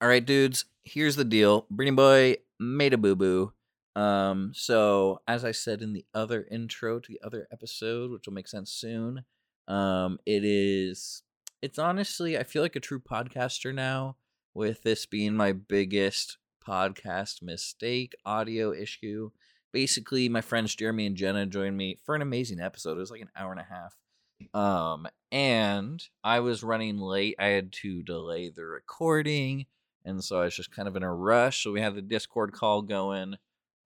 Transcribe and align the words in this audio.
All 0.00 0.08
right, 0.08 0.24
dudes. 0.24 0.64
Here's 0.84 1.16
the 1.16 1.24
deal. 1.24 1.66
Brittany 1.70 1.96
Boy 1.96 2.36
made 2.60 2.94
a 2.94 2.98
boo 2.98 3.16
boo. 3.16 3.52
Um, 3.96 4.52
so 4.54 5.22
as 5.26 5.44
I 5.44 5.50
said 5.50 5.82
in 5.82 5.92
the 5.92 6.04
other 6.14 6.46
intro 6.52 7.00
to 7.00 7.12
the 7.12 7.20
other 7.26 7.48
episode, 7.50 8.12
which 8.12 8.26
will 8.26 8.34
make 8.34 8.46
sense 8.46 8.70
soon, 8.70 9.24
um, 9.66 10.20
it 10.24 10.44
is. 10.44 11.24
It's 11.62 11.80
honestly, 11.80 12.38
I 12.38 12.44
feel 12.44 12.62
like 12.62 12.76
a 12.76 12.80
true 12.80 13.00
podcaster 13.00 13.74
now. 13.74 14.16
With 14.54 14.82
this 14.84 15.04
being 15.04 15.34
my 15.34 15.50
biggest 15.50 16.38
podcast 16.64 17.42
mistake, 17.42 18.14
audio 18.24 18.72
issue. 18.72 19.30
Basically, 19.72 20.28
my 20.28 20.40
friends 20.42 20.76
Jeremy 20.76 21.06
and 21.06 21.16
Jenna 21.16 21.44
joined 21.44 21.76
me 21.76 21.98
for 22.04 22.14
an 22.14 22.22
amazing 22.22 22.60
episode. 22.60 22.92
It 22.92 23.00
was 23.00 23.10
like 23.10 23.20
an 23.20 23.30
hour 23.36 23.50
and 23.50 23.60
a 23.60 23.64
half. 23.64 23.96
Um, 24.54 25.08
and 25.32 26.00
I 26.22 26.38
was 26.38 26.62
running 26.62 26.98
late. 26.98 27.34
I 27.38 27.46
had 27.46 27.72
to 27.82 28.04
delay 28.04 28.48
the 28.48 28.64
recording 28.64 29.66
and 30.08 30.24
so 30.24 30.40
I 30.40 30.44
was 30.44 30.56
just 30.56 30.70
kind 30.70 30.88
of 30.88 30.96
in 30.96 31.02
a 31.02 31.14
rush. 31.14 31.62
So 31.62 31.72
we 31.72 31.80
had 31.80 31.94
the 31.94 32.02
Discord 32.02 32.52
call 32.52 32.82
going, 32.82 33.36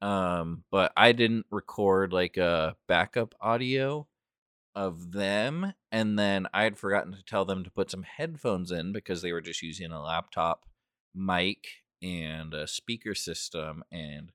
um, 0.01 0.63
but 0.71 0.93
I 0.97 1.13
didn't 1.13 1.47
record 1.51 2.13
like 2.13 2.37
a 2.37 2.77
backup 2.87 3.35
audio 3.41 4.07
of 4.75 5.13
them, 5.13 5.75
and 5.91 6.19
then 6.19 6.47
I 6.55 6.63
had 6.63 6.79
forgotten 6.79 7.13
to 7.13 7.25
tell 7.25 7.45
them 7.45 7.65
to 7.65 7.71
put 7.71 7.91
some 7.91 8.05
headphones 8.05 8.71
in 8.71 8.93
because 8.93 9.21
they 9.21 9.33
were 9.33 9.41
just 9.41 9.63
using 9.63 9.91
a 9.91 10.03
laptop 10.03 10.65
mic 11.15 11.67
and 12.01 12.55
a 12.55 12.67
speaker 12.67 13.15
system, 13.15 13.83
and 13.91 14.31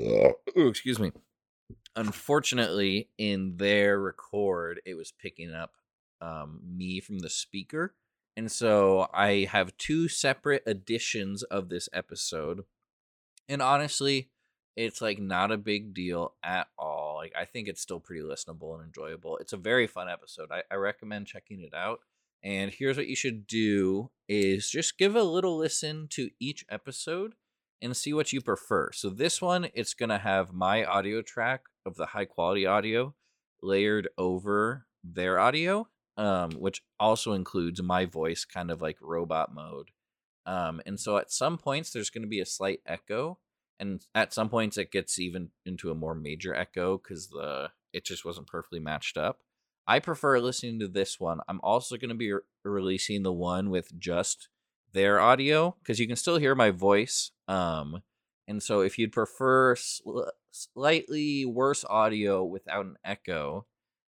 ooh, 0.00 0.68
excuse 0.68 0.98
me. 0.98 1.10
Unfortunately, 1.96 3.08
in 3.18 3.56
their 3.56 4.00
record, 4.00 4.80
it 4.86 4.94
was 4.94 5.12
picking 5.12 5.52
up 5.52 5.72
um, 6.20 6.60
me 6.64 7.00
from 7.00 7.18
the 7.18 7.30
speaker 7.30 7.94
and 8.36 8.50
so 8.50 9.08
I 9.14 9.48
have 9.50 9.76
two 9.76 10.08
separate 10.08 10.64
editions 10.66 11.42
of 11.44 11.68
this 11.68 11.88
episode. 11.92 12.64
And 13.48 13.62
honestly, 13.62 14.30
it's 14.76 15.00
like 15.00 15.20
not 15.20 15.52
a 15.52 15.56
big 15.56 15.94
deal 15.94 16.34
at 16.42 16.66
all. 16.76 17.16
Like 17.16 17.32
I 17.38 17.44
think 17.44 17.68
it's 17.68 17.80
still 17.80 18.00
pretty 18.00 18.22
listenable 18.22 18.74
and 18.74 18.84
enjoyable. 18.84 19.36
It's 19.36 19.52
a 19.52 19.58
very 19.58 19.86
fun 19.86 20.08
episode. 20.08 20.48
I, 20.50 20.62
I 20.70 20.76
recommend 20.76 21.26
checking 21.26 21.60
it 21.60 21.74
out. 21.74 22.00
And 22.42 22.72
here's 22.72 22.96
what 22.96 23.06
you 23.06 23.16
should 23.16 23.46
do 23.46 24.10
is 24.28 24.68
just 24.68 24.98
give 24.98 25.14
a 25.16 25.22
little 25.22 25.56
listen 25.56 26.08
to 26.10 26.30
each 26.40 26.64
episode 26.68 27.34
and 27.80 27.96
see 27.96 28.12
what 28.12 28.32
you 28.32 28.40
prefer. 28.40 28.90
So 28.92 29.10
this 29.10 29.40
one, 29.40 29.68
it's 29.74 29.94
gonna 29.94 30.18
have 30.18 30.52
my 30.52 30.84
audio 30.84 31.22
track 31.22 31.62
of 31.86 31.94
the 31.94 32.06
high 32.06 32.24
quality 32.24 32.66
audio 32.66 33.14
layered 33.62 34.08
over 34.18 34.86
their 35.02 35.38
audio 35.38 35.88
um, 36.16 36.52
which 36.52 36.82
also 36.98 37.32
includes 37.32 37.82
my 37.82 38.04
voice, 38.04 38.44
kind 38.44 38.70
of 38.70 38.80
like 38.80 38.96
robot 39.00 39.54
mode. 39.54 39.90
Um, 40.46 40.80
and 40.84 41.00
so 41.00 41.16
at 41.16 41.32
some 41.32 41.58
points 41.58 41.90
there's 41.90 42.10
going 42.10 42.22
to 42.22 42.28
be 42.28 42.40
a 42.40 42.46
slight 42.46 42.80
echo, 42.86 43.38
and 43.80 44.04
at 44.14 44.32
some 44.32 44.48
points 44.48 44.76
it 44.76 44.92
gets 44.92 45.18
even 45.18 45.50
into 45.64 45.90
a 45.90 45.94
more 45.94 46.14
major 46.14 46.54
echo 46.54 46.98
because 46.98 47.28
the 47.28 47.70
it 47.92 48.04
just 48.04 48.24
wasn't 48.24 48.48
perfectly 48.48 48.80
matched 48.80 49.16
up. 49.16 49.40
I 49.86 50.00
prefer 50.00 50.40
listening 50.40 50.80
to 50.80 50.88
this 50.88 51.20
one. 51.20 51.40
I'm 51.48 51.60
also 51.62 51.96
going 51.96 52.08
to 52.08 52.14
be 52.14 52.32
re- 52.32 52.40
releasing 52.64 53.22
the 53.22 53.32
one 53.32 53.70
with 53.70 53.98
just 53.98 54.48
their 54.92 55.20
audio 55.20 55.76
because 55.80 56.00
you 56.00 56.06
can 56.06 56.16
still 56.16 56.38
hear 56.38 56.54
my 56.54 56.70
voice. 56.70 57.32
Um, 57.48 58.02
and 58.48 58.62
so 58.62 58.80
if 58.80 58.98
you'd 58.98 59.12
prefer 59.12 59.76
sl- 59.76 60.30
slightly 60.50 61.44
worse 61.44 61.84
audio 61.88 62.44
without 62.44 62.86
an 62.86 62.96
echo, 63.04 63.66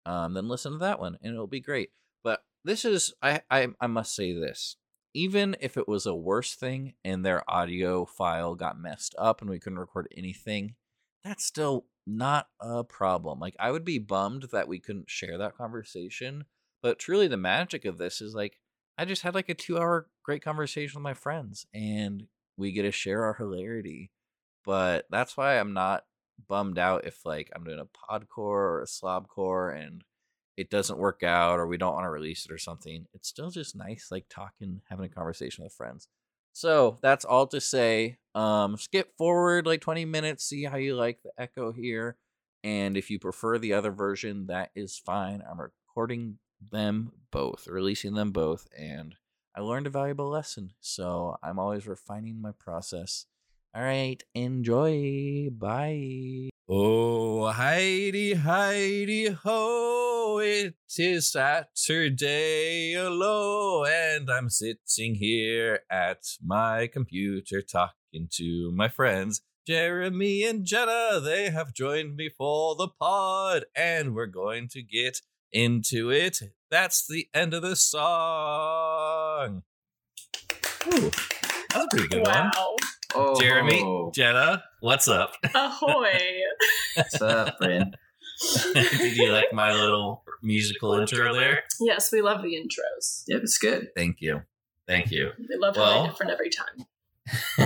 um, 0.05 0.33
then 0.33 0.47
listen 0.47 0.73
to 0.73 0.77
that 0.79 0.99
one 0.99 1.17
and 1.21 1.33
it'll 1.33 1.47
be 1.47 1.59
great. 1.59 1.91
But 2.23 2.43
this 2.63 2.85
is 2.85 3.13
I, 3.21 3.41
I 3.49 3.67
I 3.79 3.87
must 3.87 4.15
say 4.15 4.33
this. 4.33 4.77
Even 5.13 5.55
if 5.59 5.75
it 5.75 5.87
was 5.87 6.05
a 6.05 6.15
worse 6.15 6.55
thing 6.55 6.93
and 7.03 7.25
their 7.25 7.49
audio 7.49 8.05
file 8.05 8.55
got 8.55 8.79
messed 8.79 9.15
up 9.17 9.41
and 9.41 9.49
we 9.49 9.59
couldn't 9.59 9.79
record 9.79 10.07
anything, 10.15 10.75
that's 11.23 11.43
still 11.43 11.85
not 12.05 12.47
a 12.61 12.83
problem. 12.83 13.39
Like 13.39 13.55
I 13.59 13.71
would 13.71 13.85
be 13.85 13.99
bummed 13.99 14.47
that 14.51 14.67
we 14.67 14.79
couldn't 14.79 15.09
share 15.09 15.37
that 15.37 15.57
conversation. 15.57 16.45
But 16.81 16.99
truly 16.99 17.27
the 17.27 17.37
magic 17.37 17.85
of 17.85 17.97
this 17.97 18.21
is 18.21 18.33
like 18.33 18.59
I 18.97 19.05
just 19.05 19.21
had 19.21 19.35
like 19.35 19.49
a 19.49 19.53
two 19.53 19.77
hour 19.77 20.07
great 20.23 20.43
conversation 20.43 20.99
with 20.99 21.03
my 21.03 21.13
friends 21.13 21.65
and 21.73 22.27
we 22.57 22.71
get 22.71 22.83
to 22.83 22.91
share 22.91 23.23
our 23.23 23.33
hilarity. 23.33 24.11
But 24.65 25.07
that's 25.09 25.37
why 25.37 25.59
I'm 25.59 25.73
not 25.73 26.03
bummed 26.47 26.79
out 26.79 27.05
if 27.05 27.25
like 27.25 27.49
I'm 27.55 27.63
doing 27.63 27.79
a 27.79 27.85
podcore 27.85 28.37
or 28.37 28.81
a 28.81 28.85
slobcore 28.85 29.75
and 29.75 30.03
it 30.57 30.69
doesn't 30.69 30.99
work 30.99 31.23
out 31.23 31.59
or 31.59 31.67
we 31.67 31.77
don't 31.77 31.93
want 31.93 32.05
to 32.05 32.09
release 32.09 32.45
it 32.45 32.51
or 32.51 32.57
something. 32.57 33.05
It's 33.13 33.29
still 33.29 33.49
just 33.49 33.75
nice 33.75 34.07
like 34.11 34.25
talking, 34.29 34.81
having 34.89 35.05
a 35.05 35.09
conversation 35.09 35.63
with 35.63 35.73
friends. 35.73 36.07
So 36.53 36.97
that's 37.01 37.25
all 37.25 37.47
to 37.47 37.61
say. 37.61 38.17
Um, 38.35 38.77
skip 38.77 39.15
forward 39.17 39.65
like 39.65 39.81
20 39.81 40.05
minutes, 40.05 40.43
see 40.43 40.65
how 40.65 40.77
you 40.77 40.95
like 40.95 41.19
the 41.23 41.31
echo 41.37 41.71
here. 41.71 42.17
And 42.63 42.97
if 42.97 43.09
you 43.09 43.19
prefer 43.19 43.57
the 43.57 43.73
other 43.73 43.91
version, 43.91 44.47
that 44.47 44.71
is 44.75 44.97
fine. 44.97 45.41
I'm 45.49 45.61
recording 45.61 46.39
them 46.71 47.13
both, 47.31 47.67
releasing 47.67 48.15
them 48.15 48.31
both, 48.31 48.67
and 48.77 49.15
I 49.55 49.61
learned 49.61 49.87
a 49.87 49.91
valuable 49.91 50.29
lesson. 50.29 50.73
So 50.79 51.37
I'm 51.41 51.59
always 51.59 51.87
refining 51.87 52.41
my 52.41 52.51
process. 52.51 53.25
All 53.75 53.83
right, 53.83 54.21
enjoy. 54.33 55.49
Bye. 55.51 56.49
Oh, 56.67 57.51
Heidi, 57.51 58.33
Heidi, 58.33 59.27
ho, 59.27 60.39
it 60.43 60.73
is 60.97 61.31
Saturday 61.31 62.93
hello, 62.93 63.85
and 63.85 64.27
I'm 64.29 64.49
sitting 64.49 65.15
here 65.15 65.81
at 65.91 66.23
my 66.43 66.87
computer 66.87 67.61
talking 67.61 68.27
to 68.31 68.71
my 68.73 68.87
friends. 68.87 69.41
Jeremy 69.67 70.43
and 70.45 70.65
Jenna, 70.65 71.19
they 71.19 71.51
have 71.51 71.71
joined 71.71 72.15
me 72.15 72.29
for 72.35 72.75
the 72.75 72.87
pod, 72.87 73.65
and 73.75 74.15
we're 74.15 74.25
going 74.25 74.67
to 74.69 74.81
get 74.81 75.21
into 75.51 76.09
it. 76.09 76.39
That's 76.71 77.05
the 77.07 77.27
end 77.35 77.53
of 77.53 77.61
the 77.61 77.75
song. 77.75 79.61
Ooh, 80.87 81.11
that 81.11 81.75
was 81.75 81.85
a 81.85 81.87
pretty 81.95 82.07
good 82.07 82.25
wow. 82.25 82.51
one. 82.55 82.78
Oh, 83.15 83.39
Jeremy, 83.39 84.11
Jenna, 84.13 84.63
what's 84.81 85.07
up? 85.07 85.33
Ahoy. 85.55 86.19
what's 86.95 87.21
up, 87.21 87.57
friend? 87.57 87.97
Did 88.73 89.17
you 89.17 89.31
like 89.31 89.51
my 89.51 89.73
little 89.73 90.23
musical 90.43 90.93
intro 90.93 91.33
there? 91.33 91.63
yes, 91.79 92.11
we 92.11 92.21
love 92.21 92.43
the 92.43 92.53
intros. 92.55 93.23
Yep, 93.27 93.41
it's 93.43 93.57
good. 93.57 93.87
Thank 93.95 94.17
you. 94.21 94.41
Thank 94.87 95.11
you. 95.11 95.31
We 95.37 95.55
love 95.57 95.75
how 95.75 95.81
Well- 95.81 96.01
they're 96.03 96.11
different 96.11 96.31
every 96.31 96.49
time. 96.49 96.85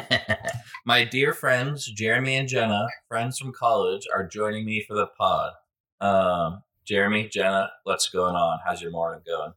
my 0.85 1.05
dear 1.05 1.33
friends, 1.33 1.85
Jeremy 1.85 2.35
and 2.35 2.47
Jenna, 2.49 2.87
friends 3.07 3.37
from 3.37 3.53
college, 3.53 4.03
are 4.13 4.27
joining 4.27 4.65
me 4.65 4.83
for 4.87 4.93
the 4.93 5.07
pod. 5.07 5.53
Um, 6.01 6.63
Jeremy, 6.85 7.29
Jenna, 7.29 7.69
what's 7.83 8.09
going 8.09 8.35
on? 8.35 8.59
How's 8.65 8.81
your 8.81 8.91
morning 8.91 9.21
going? 9.25 9.53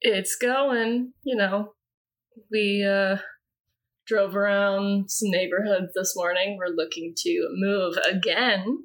It's 0.00 0.36
going, 0.36 1.12
you 1.24 1.34
know. 1.36 1.74
We 2.50 2.84
uh 2.84 3.18
drove 4.10 4.34
around 4.34 5.08
some 5.10 5.30
neighborhoods 5.30 5.92
this 5.94 6.14
morning. 6.16 6.58
We're 6.58 6.74
looking 6.74 7.14
to 7.16 7.48
move 7.52 7.96
again. 8.10 8.84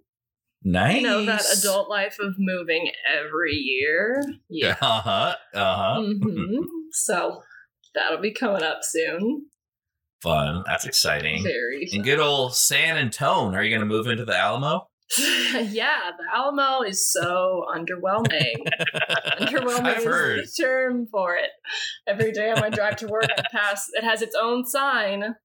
Nice. 0.63 0.97
You 0.97 1.01
know 1.01 1.25
that 1.25 1.43
adult 1.57 1.89
life 1.89 2.17
of 2.19 2.35
moving 2.37 2.91
every 3.11 3.53
year. 3.53 4.23
Yeah. 4.49 4.75
Uh 4.81 5.01
huh. 5.01 5.35
Uh 5.53 5.75
huh. 5.75 6.01
hmm 6.01 6.63
So 6.91 7.41
that'll 7.93 8.21
be 8.21 8.33
coming 8.33 8.63
up 8.63 8.79
soon. 8.83 9.47
Fun. 10.21 10.63
That's 10.65 10.85
exciting. 10.85 11.43
Very. 11.43 11.89
And 11.91 12.03
good 12.03 12.19
old 12.19 12.55
San 12.55 12.97
Antone. 12.97 13.55
Are 13.55 13.63
you 13.63 13.69
going 13.69 13.81
to 13.81 13.85
move 13.85 14.07
into 14.07 14.25
the 14.25 14.37
Alamo? 14.37 14.87
yeah, 15.19 16.11
the 16.17 16.23
Alamo 16.33 16.81
is 16.81 17.11
so 17.11 17.65
underwhelming. 17.73 18.55
underwhelming 19.39 19.85
I've 19.85 19.97
is 19.99 20.03
heard. 20.05 20.39
the 20.39 20.63
term 20.63 21.07
for 21.07 21.35
it. 21.35 21.49
Every 22.07 22.31
day 22.31 22.51
on 22.51 22.59
my 22.59 22.69
drive 22.69 22.95
to 22.97 23.07
work, 23.07 23.27
I 23.37 23.43
pass. 23.51 23.87
It 23.93 24.03
has 24.03 24.21
its 24.21 24.35
own 24.39 24.65
sign. 24.65 25.35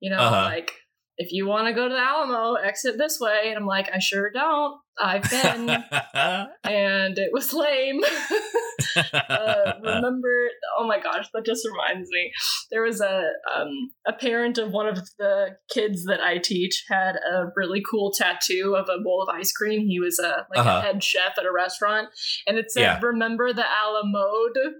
You 0.00 0.10
know, 0.10 0.16
Uh-huh. 0.18 0.44
like 0.46 0.72
if 1.22 1.32
you 1.32 1.46
want 1.46 1.68
to 1.68 1.72
go 1.72 1.88
to 1.88 1.94
the 1.94 2.00
Alamo, 2.00 2.54
exit 2.54 2.98
this 2.98 3.18
way. 3.20 3.44
And 3.46 3.56
I'm 3.56 3.66
like, 3.66 3.88
I 3.94 3.98
sure 3.98 4.30
don't. 4.30 4.76
I've 5.00 5.22
been, 5.30 5.68
and 6.64 7.18
it 7.18 7.30
was 7.32 7.52
lame. 7.54 8.02
uh, 9.28 9.72
remember? 9.82 10.48
Oh 10.78 10.86
my 10.86 11.00
gosh, 11.00 11.28
that 11.32 11.46
just 11.46 11.66
reminds 11.66 12.10
me. 12.10 12.30
There 12.70 12.82
was 12.82 13.00
a 13.00 13.22
um, 13.54 13.90
a 14.06 14.12
parent 14.12 14.58
of 14.58 14.72
one 14.72 14.86
of 14.86 14.96
the 15.18 15.56
kids 15.72 16.04
that 16.04 16.20
I 16.20 16.38
teach 16.38 16.84
had 16.90 17.16
a 17.16 17.46
really 17.56 17.82
cool 17.90 18.12
tattoo 18.12 18.76
of 18.78 18.88
a 18.88 19.02
bowl 19.02 19.22
of 19.22 19.34
ice 19.34 19.52
cream. 19.52 19.86
He 19.86 19.98
was 19.98 20.18
a 20.18 20.46
like 20.54 20.58
Uh-huh. 20.58 20.78
a 20.78 20.82
head 20.82 21.02
chef 21.02 21.38
at 21.38 21.46
a 21.46 21.52
restaurant, 21.52 22.08
and 22.46 22.58
it 22.58 22.70
said 22.70 22.82
Yeah. 22.82 23.00
"Remember 23.02 23.52
the 23.52 23.64
Alamode." 23.66 24.74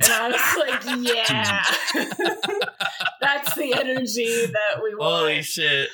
And 0.00 0.12
I 0.12 0.28
was 0.28 0.68
like, 0.68 0.82
"Yeah, 1.14 1.62
that's 3.20 3.54
the 3.54 3.74
energy 3.74 4.46
that 4.46 4.82
we 4.82 4.94
want." 4.94 5.20
Holy 5.20 5.42
shit. 5.42 5.88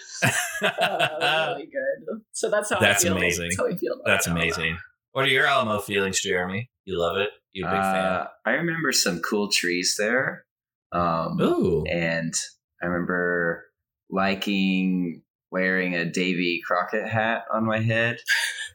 Uh, 0.62 1.54
really 1.54 1.66
good. 1.66 2.20
So 2.32 2.50
that's 2.50 2.70
how 2.70 2.78
That's 2.80 3.04
I 3.04 3.08
feel. 3.08 3.16
amazing. 3.16 3.44
That's 3.50 3.56
how 3.58 3.66
we 3.66 3.76
feel. 3.76 3.94
About 3.94 4.06
That's 4.06 4.26
Alamo. 4.26 4.42
amazing. 4.42 4.78
What 5.12 5.24
are 5.24 5.28
your 5.28 5.46
Alamo 5.46 5.80
feelings, 5.80 6.20
Jeremy? 6.20 6.70
You 6.84 6.98
love 6.98 7.16
it? 7.18 7.30
You 7.52 7.66
a 7.66 7.70
big 7.70 7.78
Uh, 7.78 8.26
I 8.46 8.50
remember 8.52 8.92
some 8.92 9.20
cool 9.20 9.50
trees 9.50 9.96
there. 9.98 10.44
Um. 10.92 11.40
Ooh. 11.40 11.84
and 11.84 12.34
I 12.82 12.86
remember 12.86 13.66
liking 14.10 15.22
wearing 15.52 15.94
a 15.94 16.04
Davy 16.04 16.60
Crockett 16.66 17.08
hat 17.08 17.42
on 17.52 17.64
my 17.66 17.80
head. 17.80 18.18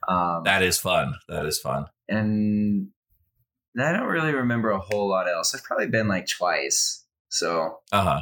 Um, 0.07 0.43
That 0.43 0.61
is 0.61 0.77
fun. 0.77 1.15
That 1.29 1.47
is 1.47 1.57
fun. 1.57 1.85
and 2.07 2.89
I 3.79 3.91
don't 3.91 4.07
really 4.07 4.33
remember 4.33 4.71
a 4.71 4.79
whole 4.79 5.09
lot 5.09 5.27
else. 5.29 5.53
I've 5.53 5.63
probably 5.63 5.87
been 5.87 6.07
like 6.07 6.27
twice. 6.27 7.03
So 7.29 7.79
Uh 7.91 8.03
huh. 8.03 8.21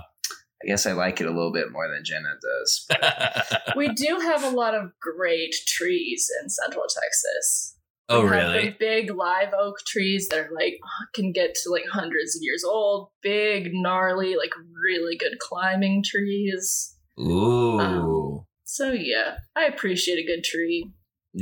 I 0.63 0.67
guess 0.67 0.85
I 0.85 0.94
like 0.94 1.19
it 1.19 1.27
a 1.27 1.31
little 1.31 1.51
bit 1.51 1.71
more 1.71 1.88
than 1.89 2.03
Jenna 2.05 2.35
does. 2.41 2.88
We 3.75 3.89
do 3.89 4.19
have 4.21 4.44
a 4.44 4.50
lot 4.55 4.75
of 4.75 4.91
great 5.01 5.53
trees 5.67 6.29
in 6.41 6.50
Central 6.50 6.83
Texas. 6.83 7.75
oh, 8.07 8.23
We 8.23 8.29
really? 8.29 8.69
the 8.69 8.75
big 8.79 9.11
live 9.13 9.50
oak 9.59 9.75
trees 9.85 10.29
that 10.29 10.39
are 10.39 10.50
like 10.55 10.77
can 11.13 11.31
get 11.33 11.53
to 11.55 11.69
like 11.69 11.85
hundreds 11.91 12.35
of 12.35 12.41
years 12.41 12.63
old. 12.63 13.09
Big, 13.21 13.71
gnarly, 13.73 14.35
like 14.38 14.53
really 14.73 15.17
good 15.17 15.38
climbing 15.39 16.01
trees. 16.05 16.95
Ooh. 17.19 17.79
Um, 17.79 18.45
So 18.63 18.91
yeah, 18.91 19.38
I 19.55 19.65
appreciate 19.65 20.17
a 20.19 20.25
good 20.25 20.44
tree. 20.44 20.91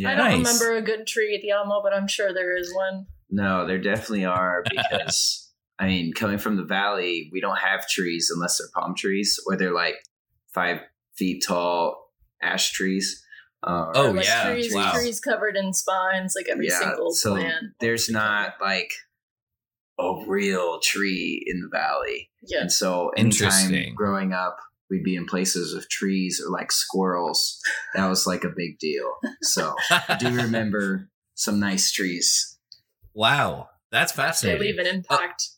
I 0.06 0.16
don't 0.16 0.18
Nice. 0.18 0.38
remember 0.38 0.78
a 0.78 0.82
good 0.82 1.06
tree 1.06 1.36
at 1.36 1.42
the 1.42 1.52
Alamo, 1.52 1.82
but 1.84 1.94
I'm 1.94 2.08
sure 2.08 2.34
there 2.34 2.56
is 2.58 2.74
one. 2.74 3.06
No, 3.32 3.66
there 3.66 3.80
definitely 3.80 4.26
are 4.26 4.64
because 4.70 5.52
I 5.80 5.88
mean, 5.88 6.14
coming 6.14 6.38
from 6.38 6.58
the 6.58 6.64
valley, 6.66 7.30
we 7.32 7.42
don't 7.42 7.58
have 7.58 7.88
trees 7.88 8.30
unless 8.34 8.58
they're 8.60 8.68
palm 8.76 8.94
trees 8.96 9.40
or 9.48 9.56
they're 9.58 9.74
like 9.74 9.96
five 10.54 10.82
feet 11.18 11.44
tall 11.48 12.12
ash 12.42 12.72
trees. 12.72 13.24
Uh, 13.64 13.92
Oh, 13.96 14.12
like 14.12 14.26
yeah, 14.26 14.52
trees, 14.52 14.74
wow. 14.74 14.92
trees 14.94 15.20
covered 15.20 15.56
in 15.56 15.74
spines, 15.74 16.34
like 16.36 16.48
every 16.50 16.68
Yeah, 16.68 16.80
single 16.80 17.12
so 17.12 17.36
plant. 17.36 17.66
there's 17.80 18.10
not 18.10 18.54
like 18.62 18.92
a 20.00 20.24
real 20.28 20.80
tree 20.82 21.44
in 21.48 21.62
the 21.62 21.70
valley. 21.72 22.30
Yeah, 22.44 22.62
And 22.62 22.72
so 22.72 23.10
anytime 23.10 23.26
Interesting. 23.26 23.96
growing 23.96 24.34
up, 24.34 24.58
we'd 24.90 25.04
be 25.04 25.16
in 25.16 25.26
places 25.26 25.74
with 25.76 25.90
trees 25.90 26.42
or 26.46 26.52
like 26.52 26.72
squirrels. 26.72 27.60
That 27.96 28.08
was 28.10 28.26
like 28.28 28.44
a 28.44 28.50
big 28.56 28.78
deal. 28.80 29.14
So 29.42 29.76
I 29.90 30.18
do 30.20 30.36
remember 30.36 31.10
some 31.36 31.60
nice 31.60 31.92
trees. 31.92 32.51
Wow. 33.14 33.70
That's 33.92 34.12
fascinating. 34.14 34.60
they 34.62 34.68
leave 34.68 34.80
an 34.80 34.88
impact. 34.88 35.50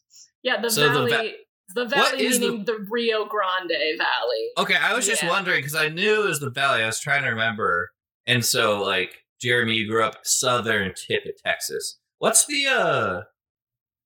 yeah, 0.42 0.60
the 0.60 0.70
so 0.70 0.82
the 0.82 0.90
valley. 1.10 1.12
va- 1.12 1.34
the 1.76 1.86
valley 1.86 2.26
is 2.26 2.40
the- 2.40 2.48
meaning 2.50 2.66
the... 2.66 2.86
Rio 2.90 3.26
Grande 3.26 3.70
Valley. 3.98 4.50
Okay, 4.58 4.76
I 4.76 4.94
was 4.94 5.06
just 5.06 5.22
Yeah. 5.24 5.30
wondering 5.30 5.60
because 5.60 5.76
I 5.76 5.90
knew 5.90 6.24
it 6.24 6.28
was 6.28 6.40
the 6.40 6.50
valley. 6.50 6.82
I 6.84 6.88
was 6.88 7.00
trying 7.00 7.24
to 7.24 7.30
remember, 7.30 7.92
and 8.26 8.44
so 8.44 8.82
like 8.82 9.24
Jeremy, 9.42 9.74
you 9.76 9.88
grew 9.88 10.04
up 10.04 10.18
southern 10.24 10.94
tip 10.96 11.26
of 11.26 11.32
Texas. 11.44 12.00
What's 12.20 12.46
the 12.48 12.66
uh? 12.68 13.22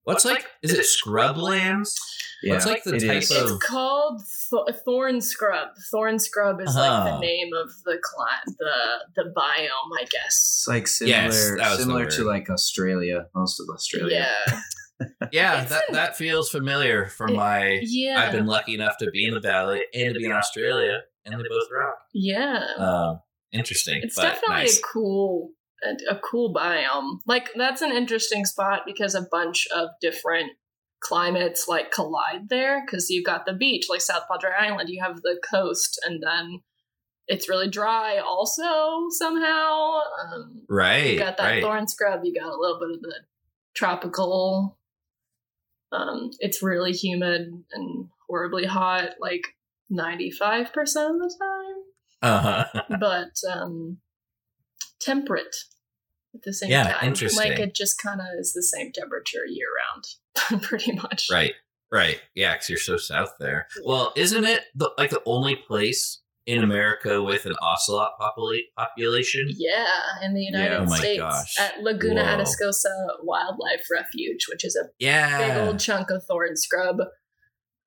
What's 0.08 0.26
like? 0.26 0.46
Is 0.64 0.74
it 0.74 0.86
scrublands? 0.86 1.96
Yeah, 2.44 2.54
What's 2.54 2.66
like 2.68 2.84
the 2.84 2.96
it 2.96 3.00
type 3.08 3.24
is. 3.24 3.32
of- 3.32 3.52
It's 3.52 3.66
called 3.66 4.22
th- 4.50 4.76
thorn 4.86 5.22
scrub. 5.22 5.70
Thorn 5.92 6.20
scrub 6.20 6.62
is 6.62 6.76
like 6.76 7.12
the 7.14 7.20
name 7.20 7.50
of 7.54 7.70
the 7.84 8.00
cli- 8.02 8.56
the 8.60 9.24
the 9.24 9.34
biome, 9.36 10.00
I 10.00 10.04
guess. 10.10 10.28
It's 10.60 10.68
like 10.68 10.88
similar, 10.88 11.58
that 11.58 11.70
was 11.70 11.78
the 11.78 11.84
similar 11.84 12.06
to 12.06 12.24
like 12.24 12.50
Australia, 12.50 13.26
most 13.36 13.60
of 13.60 13.66
Australia. 13.74 14.28
Yeah, 14.50 15.06
Yeah, 15.32 15.62
It's 15.64 15.72
that 15.72 15.84
an- 15.90 15.96
that 15.96 16.16
feels 16.16 16.50
familiar 16.50 17.08
from 17.08 17.32
It- 17.32 17.36
my. 17.38 17.80
yeah, 17.84 18.24
I've 18.24 18.32
been 18.32 18.46
lucky 18.48 18.76
enough 18.76 18.98
to 19.00 19.10
be 19.12 19.26
in 19.26 19.34
the 19.34 19.40
valley 19.40 19.82
and 19.94 20.14
to 20.14 20.20
be 20.20 20.26
in 20.28 20.32
Australia, 20.32 21.00
and 21.26 21.34
they 21.34 21.44
both 21.50 21.68
rock. 21.72 21.96
yeah. 22.14 22.64
Um, 22.78 23.20
interesting. 23.52 24.02
it's 24.04 24.16
but 24.16 24.22
definitely 24.24 24.56
nice. 24.66 24.78
a 24.80 24.82
cool 24.84 25.52
a, 25.84 26.16
a 26.16 26.20
cool 26.20 26.54
biome. 26.54 27.20
Like 27.26 27.50
that's 27.56 27.82
an 27.82 27.92
interesting 27.92 28.46
spot 28.46 28.82
because 28.86 29.16
a 29.16 29.28
bunch 29.30 29.68
of 29.76 29.90
different 30.02 30.52
climates 31.00 31.68
like 31.68 31.92
collide 31.92 32.50
there 32.50 32.84
because 32.86 33.10
you've 33.10 33.26
got 33.26 33.46
the 33.46 33.54
beach 33.54 33.86
like 33.90 34.02
South 34.02 34.24
Padre 34.30 34.50
Island, 34.58 34.90
you 34.90 35.02
have 35.02 35.22
the 35.22 35.40
coast, 35.50 36.00
and 36.06 36.22
then 36.22 36.62
it's 37.28 37.50
really 37.50 37.70
dry 37.70 38.18
also 38.18 39.08
somehow. 39.10 40.00
Um, 40.24 40.64
right. 40.70 41.14
you 41.14 41.20
got 41.20 41.38
that 41.38 41.44
right. 41.44 41.62
thorn 41.62 41.88
scrub, 41.88 42.22
you 42.24 42.34
got 42.34 42.52
a 42.52 42.58
little 42.58 42.80
bit 42.80 42.96
of 42.96 43.02
the 43.02 43.16
tropical. 43.76 44.78
Um, 45.92 46.32
it's 46.40 46.64
really 46.64 46.92
humid 46.92 47.64
and 47.72 48.08
horribly 48.28 48.66
hot, 48.66 49.12
like 49.20 49.56
ninety 49.90 50.32
five 50.32 50.74
percent 50.74 51.16
of 51.16 51.20
the 51.20 51.36
time 51.40 51.84
Uh-huh. 52.22 52.82
but 53.00 53.32
um 53.50 54.00
temperate 55.00 55.56
at 56.36 56.42
the 56.44 56.54
same 56.54 56.70
Yeah, 56.72 56.94
time. 56.94 57.10
interesting. 57.10 57.50
Like 57.52 57.60
it 57.60 57.76
just 57.76 58.02
kind 58.02 58.22
of 58.22 58.28
is 58.40 58.54
the 58.54 58.64
same 58.64 58.92
temperature 58.92 59.46
year 59.48 59.68
round, 59.80 60.62
pretty 60.64 60.94
much. 60.94 61.28
Right, 61.32 61.54
right. 61.92 62.20
Yeah, 62.36 62.54
because 62.54 62.70
you're 62.70 62.78
so 62.78 62.98
south 62.98 63.34
there. 63.40 63.68
Well, 63.86 64.14
isn't 64.16 64.44
it 64.46 64.62
the, 64.76 64.92
like 64.98 65.10
the 65.10 65.22
only 65.26 65.56
place 65.56 66.22
in 66.46 66.64
America 66.64 67.22
with 67.22 67.46
an 67.46 67.56
ocelot 67.62 68.12
popula- 68.22 68.60
population? 68.78 69.48
Yeah, 69.50 69.86
in 70.24 70.34
the 70.34 70.42
United 70.44 70.72
Yeah. 70.74 70.80
Oh 70.80 70.86
my 70.86 70.98
States 70.98 71.20
gosh. 71.20 71.60
at 71.60 71.82
Laguna 71.82 72.24
Whoa. 72.24 72.44
Atascosa 72.44 73.08
Wildlife 73.24 73.86
Refuge, 73.92 74.46
which 74.50 74.64
is 74.64 74.76
a 74.76 74.90
yeah. 75.00 75.38
big 75.60 75.68
old 75.68 75.80
chunk 75.80 76.10
of 76.10 76.24
thorn 76.26 76.56
scrub. 76.56 76.98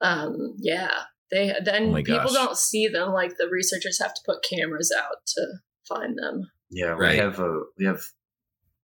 Um, 0.02 0.54
yeah, 0.58 0.92
they 1.30 1.54
then 1.64 1.94
Oh 1.94 2.02
people 2.02 2.32
don't 2.32 2.56
see 2.56 2.88
them. 2.88 3.12
Like 3.12 3.36
the 3.36 3.48
researchers 3.50 4.00
have 4.00 4.14
to 4.14 4.20
put 4.26 4.42
cameras 4.42 4.92
out 4.96 5.24
to 5.36 5.46
find 5.88 6.16
them. 6.18 6.50
Yeah, 6.70 6.94
we 6.96 7.16
have 7.16 7.38
a 7.40 7.60
we 7.78 7.84
have 7.86 8.00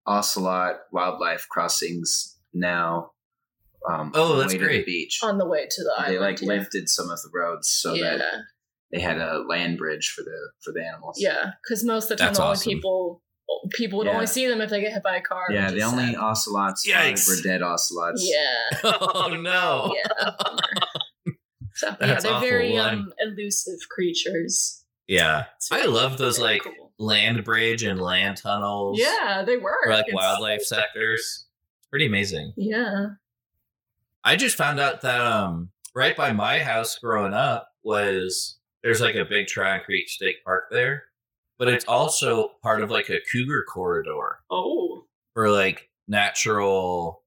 ocelot 0.05 0.75
wildlife 0.91 1.47
crossings 1.49 2.37
now. 2.53 3.11
Um, 3.89 4.11
Oh, 4.15 4.23
on 4.23 4.37
the 4.37 4.41
that's 4.43 4.53
way 4.53 4.57
to 4.59 4.63
the 4.63 4.65
great. 4.65 4.85
beach. 4.85 5.19
on 5.23 5.37
the 5.37 5.45
way 5.47 5.65
to 5.69 5.83
the 5.83 6.03
they 6.07 6.19
like 6.19 6.41
yeah. 6.41 6.47
lifted 6.47 6.89
some 6.89 7.09
of 7.09 7.21
the 7.21 7.29
roads 7.33 7.69
so 7.69 7.93
yeah. 7.93 8.17
that 8.17 8.33
they 8.91 8.99
had 8.99 9.17
a 9.19 9.39
land 9.47 9.77
bridge 9.77 10.11
for 10.15 10.23
the 10.23 10.51
for 10.61 10.73
the 10.73 10.85
animals. 10.85 11.17
Yeah, 11.19 11.51
because 11.63 11.83
most 11.83 12.05
of 12.11 12.17
the 12.17 12.23
time, 12.23 12.27
That's 12.27 12.39
the 12.39 12.43
only 12.43 12.53
awesome. 12.53 12.71
people 12.73 13.21
people 13.71 13.99
would 13.99 14.07
Yeah. 14.07 14.13
only 14.13 14.27
see 14.27 14.47
them 14.47 14.59
if 14.59 14.69
they 14.69 14.81
get 14.81 14.91
hit 14.93 15.03
by 15.03 15.15
a 15.17 15.21
car. 15.21 15.45
yeah. 15.49 15.71
The 15.71 15.83
only 15.83 16.07
sad. 16.07 16.15
ocelots 16.15 16.83
spotted 16.83 17.15
Yikes. 17.15 17.27
were 17.29 17.41
dead 17.43 17.61
ocelots. 17.61 18.27
yeah, 18.29 18.79
oh 18.83 19.37
no. 19.39 19.95
yeah. 19.95 20.31
so 21.75 21.87
yeah, 22.01 22.19
they're 22.19 22.31
awful. 22.33 22.39
very 22.39 22.73
Well, 22.73 22.85
um, 22.89 23.13
elusive 23.19 23.79
creatures. 23.89 24.83
Yeah. 25.07 25.45
It's 25.57 25.71
I 25.71 25.77
very- 25.77 25.87
love 25.89 26.17
those 26.17 26.39
like 26.39 26.63
cool. 26.63 26.86
Land 26.99 27.43
bridge 27.43 27.83
and 27.83 27.99
land 28.01 28.37
tunnels. 28.37 28.99
Yeah, 28.99 29.43
they 29.45 29.57
were. 29.57 29.77
Or 29.85 29.91
like 29.91 30.07
It's- 30.07 30.15
wildlife 30.15 30.61
sectors. 30.63 31.45
It's 31.79 31.87
pretty 31.89 32.05
amazing. 32.07 32.53
Yeah. 32.57 33.07
I 34.23 34.35
just 34.35 34.57
found 34.57 34.79
out 34.79 35.01
that 35.01 35.21
um 35.21 35.69
right 35.95 36.15
by 36.15 36.31
my 36.33 36.59
house 36.59 36.97
growing 36.97 37.33
up 37.33 37.69
was 37.83 38.57
there's 38.83 39.01
like 39.01 39.15
a 39.15 39.25
big 39.25 39.47
Tryon 39.47 39.81
Creek 39.85 40.09
State 40.09 40.43
Park 40.43 40.65
there, 40.71 41.03
but 41.57 41.67
it's 41.67 41.85
also 41.85 42.51
part 42.61 42.81
of 42.81 42.91
like 42.91 43.09
a 43.09 43.19
cougar 43.31 43.63
corridor 43.71 44.39
Oh. 44.51 45.05
where 45.33 45.49
like 45.49 45.89
natural 46.07 47.23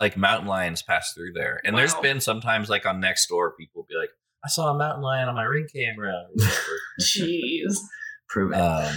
like 0.00 0.16
mountain 0.16 0.48
lions 0.48 0.82
pass 0.82 1.12
through 1.12 1.32
there. 1.32 1.60
And 1.64 1.76
there's 1.78 1.94
been 1.94 2.20
sometimes 2.20 2.68
like 2.68 2.86
on 2.86 2.98
next 3.00 3.28
door 3.28 3.52
people 3.52 3.86
be 3.88 3.94
like, 3.96 4.10
I 4.44 4.48
saw 4.48 4.74
a 4.74 4.76
mountain 4.76 5.02
lion 5.02 5.28
on 5.28 5.36
my 5.36 5.44
ring 5.44 5.68
camera 5.72 6.12
or 6.12 6.28
whatever. 6.34 6.56
Jeez. 7.00 7.76
Prove 8.32 8.52
it. 8.52 8.56
um 8.58 8.94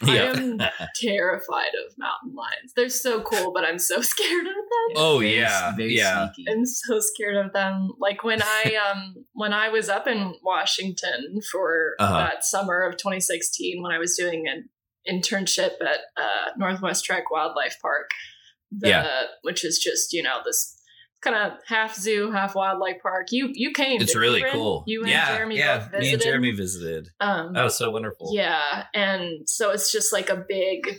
I 0.02 0.16
am 0.18 0.58
terrified 1.00 1.70
of 1.86 1.94
mountain 1.98 2.34
lions. 2.34 2.72
They're 2.74 2.88
so 2.88 3.22
cool, 3.22 3.52
but 3.52 3.64
I'm 3.64 3.78
so 3.78 4.00
scared 4.12 4.46
of 4.46 4.52
them. 4.54 4.96
Oh, 4.96 5.18
Very- 5.20 5.36
yeah, 5.36 5.74
very 5.76 5.96
yeah. 5.96 6.32
sneaky. 6.32 6.50
I'm 6.50 6.66
so 6.66 6.98
scared 6.98 7.36
of 7.36 7.52
them. 7.52 7.90
Like 8.00 8.24
when 8.24 8.42
I 8.42 8.76
um 8.90 9.24
when 9.34 9.52
I 9.52 9.68
was 9.68 9.88
up 9.88 10.06
in 10.08 10.34
Washington 10.42 11.40
for 11.52 11.94
Uh-huh. 12.00 12.18
that 12.18 12.44
summer 12.44 12.82
of 12.82 12.96
2016 12.96 13.80
when 13.82 13.92
I 13.92 13.98
was 13.98 14.16
doing 14.16 14.46
an 14.48 14.68
internship 15.08 15.74
at 15.80 16.00
uh, 16.16 16.50
Northwest 16.56 17.04
Trek 17.04 17.30
Wildlife 17.30 17.76
Park, 17.80 18.10
the, 18.72 18.88
Yeah. 18.88 19.22
which 19.42 19.64
is 19.64 19.78
just 19.78 20.12
you 20.12 20.22
know 20.24 20.40
this 20.44 20.74
kind 21.20 21.36
of 21.36 21.58
half 21.66 21.94
zoo, 21.96 22.30
half 22.30 22.54
wildlife 22.54 22.96
park. 23.02 23.28
You 23.30 23.50
you 23.52 23.72
came. 23.72 24.00
It's 24.00 24.14
really 24.16 24.40
you, 24.40 24.48
cool. 24.52 24.84
You 24.86 25.02
and 25.02 25.10
yeah, 25.10 25.36
Jeremy 25.36 25.58
yeah. 25.58 25.88
Me 25.98 26.12
and. 26.12 26.22
Jeremy 26.22 26.52
visited. 26.52 27.10
Um, 27.20 27.52
That 27.52 27.64
was 27.64 27.76
so 27.76 27.90
wonderful. 27.90 28.30
yeah, 28.32 28.84
and 28.94 29.48
so 29.48 29.70
it's 29.70 29.90
just 29.92 30.12
like 30.12 30.30
a 30.30 30.36
big, 30.36 30.98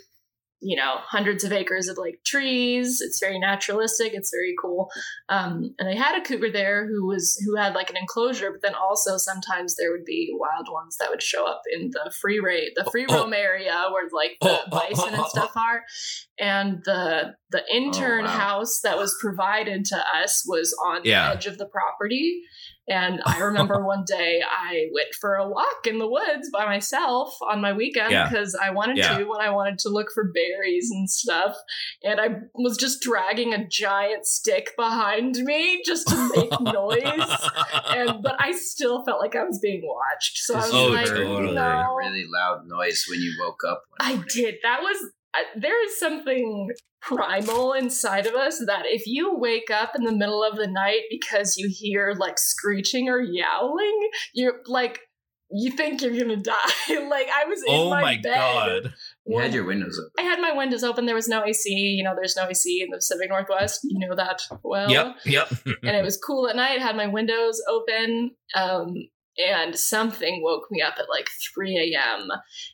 you 0.62 0.76
know, 0.76 0.96
hundreds 1.06 1.44
of 1.44 1.54
acres 1.54 1.88
of 1.88 1.98
like 1.98 2.20
trees. 2.26 3.00
It's 3.02 3.20
very 3.20 3.40
naturalistic. 3.40 4.14
It's 4.14 4.32
very 4.34 4.54
cool. 4.62 4.90
Um, 5.30 5.74
and 5.80 5.88
they 5.88 5.96
had 5.96 6.18
a 6.18 6.22
cougar 6.26 6.52
there 6.52 6.86
who 6.88 7.08
was 7.08 7.42
who 7.46 7.56
had 7.56 7.74
like 7.76 7.90
an 7.90 7.98
enclosure, 7.98 8.52
but 8.52 8.62
then 8.62 8.76
also 8.76 9.18
sometimes 9.18 9.76
there 9.76 9.92
would 9.92 10.06
be 10.06 10.36
wild 10.38 10.68
ones 10.70 10.98
that 11.00 11.10
would 11.10 11.24
show 11.24 11.48
up 11.48 11.62
in 11.74 11.92
the 11.92 12.12
free 12.22 12.40
rate, 12.40 12.72
the 12.76 12.90
free 12.92 13.06
Oh. 13.10 13.16
roam 13.24 13.34
area 13.34 13.88
where 13.92 14.08
like 14.12 14.38
the 14.42 14.50
Oh, 14.50 14.64
oh, 14.66 14.70
bison 14.70 15.06
oh, 15.10 15.14
and 15.14 15.22
oh, 15.22 15.28
stuff 15.30 15.56
are. 15.56 15.84
And 16.40 16.82
the 16.84 17.36
the 17.52 17.64
intern 17.74 18.26
wow. 18.26 18.32
house 18.32 18.82
that 18.84 18.98
was 18.98 19.16
provided 19.22 19.86
to 19.86 19.98
us 19.98 20.44
was 20.48 20.76
on 20.86 21.02
Yeah. 21.04 21.30
the 21.30 21.36
edge 21.38 21.46
of 21.48 21.58
the 21.58 21.68
property. 21.68 22.42
And 22.90 23.22
I 23.26 23.40
remember 23.40 23.84
one 23.86 24.04
day 24.08 24.42
I 24.50 24.88
went 24.94 25.14
for 25.22 25.36
a 25.36 25.48
walk 25.48 25.86
in 25.88 26.00
the 26.00 26.08
woods 26.10 26.50
by 26.52 26.66
myself 26.66 27.36
on 27.48 27.62
my 27.62 27.72
weekend 27.74 28.12
Yeah. 28.12 28.28
because 28.28 28.56
I 28.62 28.72
wanted 28.72 28.98
Yeah. 28.98 29.20
to 29.20 29.24
when 29.26 29.42
I 29.42 29.52
wanted 29.52 29.78
to 29.80 29.90
look 29.90 30.08
for 30.14 30.32
berries 30.34 30.90
and 30.92 31.10
stuff. 31.10 31.56
And 32.04 32.20
I 32.20 32.30
was 32.56 32.78
just 32.78 33.02
dragging 33.02 33.54
a 33.54 33.68
giant 33.68 34.26
stick 34.26 34.72
behind 34.76 35.36
me 35.38 35.82
just 35.86 36.08
to 36.08 36.32
make 36.36 36.52
noise. 36.62 37.38
And 37.90 38.24
but 38.24 38.36
I 38.40 38.52
still 38.54 39.04
felt 39.06 39.22
like 39.22 39.36
I 39.36 39.44
was 39.44 39.60
being 39.60 39.82
watched. 39.84 40.38
So 40.40 40.56
I 40.56 40.58
was 40.58 40.68
Because 40.70 40.80
Oh, 40.80 40.88
like, 40.92 41.06
totally. 41.06 41.54
no. 41.54 41.96
really 41.98 42.26
loud 42.34 42.66
noise 42.68 43.06
when 43.10 43.20
you 43.22 43.34
woke 43.40 43.62
up. 43.68 43.84
I 44.00 44.10
morning. 44.14 44.26
did. 44.34 44.56
That 44.64 44.82
was 44.82 44.98
there 45.56 45.84
is 45.86 46.00
something 46.00 46.70
primal 47.02 47.74
inside 47.74 48.26
of 48.28 48.36
us 48.36 48.62
that 48.66 48.84
if 48.86 49.04
you 49.06 49.36
wake 49.38 49.70
up 49.72 49.92
in 49.96 50.04
the 50.04 50.12
middle 50.12 50.44
of 50.44 50.58
the 50.58 50.68
night 50.68 51.02
because 51.10 51.56
you 51.58 51.70
hear 51.72 52.14
like 52.18 52.38
screeching 52.38 53.08
or 53.10 53.22
yowling, 53.22 54.10
you're 54.34 54.62
like 54.68 55.00
you 55.52 55.72
think 55.72 56.02
you're 56.02 56.12
gonna 56.16 56.36
die. 56.44 56.54
like 57.10 57.28
I 57.34 57.46
was 57.48 57.60
in 57.60 57.74
oh 57.74 57.90
my, 57.90 58.02
my 58.02 58.18
bed. 58.22 58.34
god. 58.36 58.94
You 59.26 59.40
had 59.40 59.54
your 59.54 59.66
windows 59.66 60.00
open. 60.00 60.12
I 60.26 60.30
had 60.30 60.40
my 60.40 60.52
windows 60.52 60.84
open. 60.84 61.06
There 61.06 61.16
was 61.16 61.28
no 61.28 61.44
AC. 61.44 61.70
You 61.72 62.04
know, 62.04 62.14
there's 62.16 62.36
no 62.36 62.48
AC 62.48 62.82
in 62.84 62.90
the 62.92 62.98
Pacific 62.98 63.30
Northwest. 63.30 63.80
You 63.84 63.98
know 64.08 64.16
that 64.16 64.42
well 64.64 64.90
Yep. 64.92 65.16
Yep. 65.26 65.52
and 65.84 65.96
it 65.96 66.04
was 66.04 66.18
cool 66.18 66.48
at 66.48 66.56
night. 66.56 66.80
Had 66.80 66.96
my 66.96 67.08
windows 67.08 67.62
open, 67.68 68.32
um, 68.56 68.94
and 69.48 69.78
something 69.78 70.42
woke 70.44 70.68
me 70.72 70.82
up 70.82 70.96
at 71.00 71.10
like 71.10 71.30
3 71.54 71.94
a.m. 71.96 72.30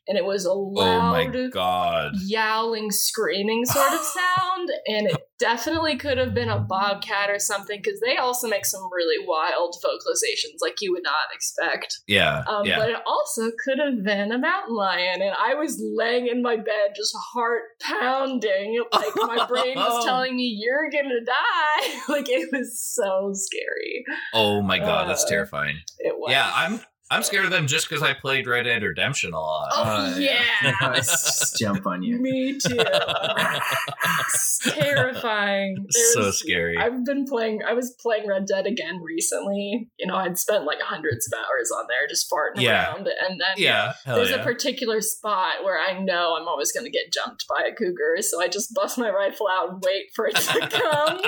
And 0.07 0.17
it 0.17 0.25
was 0.25 0.45
a 0.45 0.53
loud, 0.53 0.87
oh 0.87 1.11
my 1.11 1.47
god. 1.49 2.13
yowling, 2.25 2.91
screaming 2.91 3.65
sort 3.65 3.93
of 3.93 3.99
sound. 4.37 4.69
And 4.87 5.07
it 5.07 5.17
definitely 5.39 5.97
could 5.97 6.17
have 6.17 6.33
been 6.33 6.49
a 6.49 6.59
bobcat 6.59 7.29
or 7.29 7.39
something 7.39 7.79
because 7.81 7.99
they 7.99 8.17
also 8.17 8.47
make 8.47 8.65
some 8.65 8.81
really 8.91 9.25
wild 9.27 9.75
vocalizations 9.83 10.61
like 10.61 10.75
you 10.81 10.91
would 10.91 11.03
not 11.03 11.33
expect. 11.33 11.99
Yeah. 12.07 12.43
Um, 12.47 12.65
yeah. 12.65 12.77
But 12.77 12.89
it 12.89 12.97
also 13.05 13.51
could 13.63 13.79
have 13.79 14.03
been 14.03 14.31
a 14.31 14.37
mountain 14.37 14.75
lion. 14.75 15.21
And 15.21 15.33
I 15.37 15.55
was 15.55 15.81
laying 15.95 16.27
in 16.27 16.41
my 16.41 16.55
bed, 16.55 16.93
just 16.95 17.15
heart 17.33 17.63
pounding. 17.81 18.83
Like 18.93 19.15
my 19.15 19.45
brain 19.47 19.75
was 19.75 20.05
telling 20.07 20.35
me, 20.35 20.57
you're 20.59 20.89
going 20.89 21.09
to 21.09 21.25
die. 21.25 21.99
like 22.09 22.29
it 22.29 22.49
was 22.51 22.79
so 22.79 23.31
scary. 23.33 24.05
oh 24.33 24.61
my 24.61 24.79
god, 24.79 25.09
that's 25.09 25.25
uh, 25.25 25.29
terrifying. 25.29 25.79
It 25.99 26.17
was. 26.17 26.31
Yeah, 26.31 26.49
I'm 26.53 26.79
I'm 27.11 27.21
scared 27.21 27.45
of 27.45 27.51
them 27.51 27.67
just 27.67 27.87
because 27.87 28.01
I 28.01 28.13
played 28.13 28.47
Red 28.47 28.63
Dead 28.63 28.81
Redemption 28.81 29.31
a 29.33 29.39
lot. 29.39 29.69
Oh, 29.75 29.83
Uh, 29.83 30.17
yeah. 30.17 30.73
Let's 30.81 31.57
jump 31.59 31.85
on 31.85 32.01
you. 32.01 32.17
Me 32.19 32.57
too. 32.57 32.79
It's 32.79 34.59
terrifying. 34.73 35.85
There 35.93 36.13
so 36.13 36.19
was- 36.21 36.39
scary. 36.39 36.77
I've 36.77 37.05
been 37.05 37.25
playing. 37.25 37.61
I 37.67 37.73
was 37.73 37.95
playing 38.01 38.27
Red 38.27 38.45
Dead 38.47 38.65
again 38.65 39.01
recently. 39.03 39.87
You 39.99 40.07
know, 40.07 40.15
I'd 40.15 40.39
spent 40.39 40.65
like 40.65 40.81
hundreds 40.81 41.27
of 41.31 41.33
hours 41.37 41.69
on 41.71 41.85
there 41.87 42.07
just 42.09 42.27
farting 42.31 42.61
Yeah. 42.63 42.87
around, 42.93 43.07
and 43.07 43.39
then 43.39 43.55
yeah. 43.57 43.93
There's 44.05 44.31
yeah. 44.31 44.37
a 44.37 44.43
particular 44.43 44.99
spot 45.01 45.63
where 45.63 45.79
I 45.79 45.99
know 45.99 46.35
I'm 46.39 46.47
always 46.47 46.71
going 46.71 46.85
to 46.85 46.91
get 46.91 47.13
jumped 47.13 47.45
by 47.47 47.67
a 47.71 47.75
cougar, 47.75 48.17
so 48.21 48.41
I 48.41 48.47
just 48.47 48.73
bust 48.73 48.97
my 48.97 49.09
rifle 49.11 49.47
out 49.47 49.69
and 49.69 49.83
wait 49.85 50.05
for 50.15 50.27
it 50.27 50.35
to 50.37 50.69
come. 50.71 51.21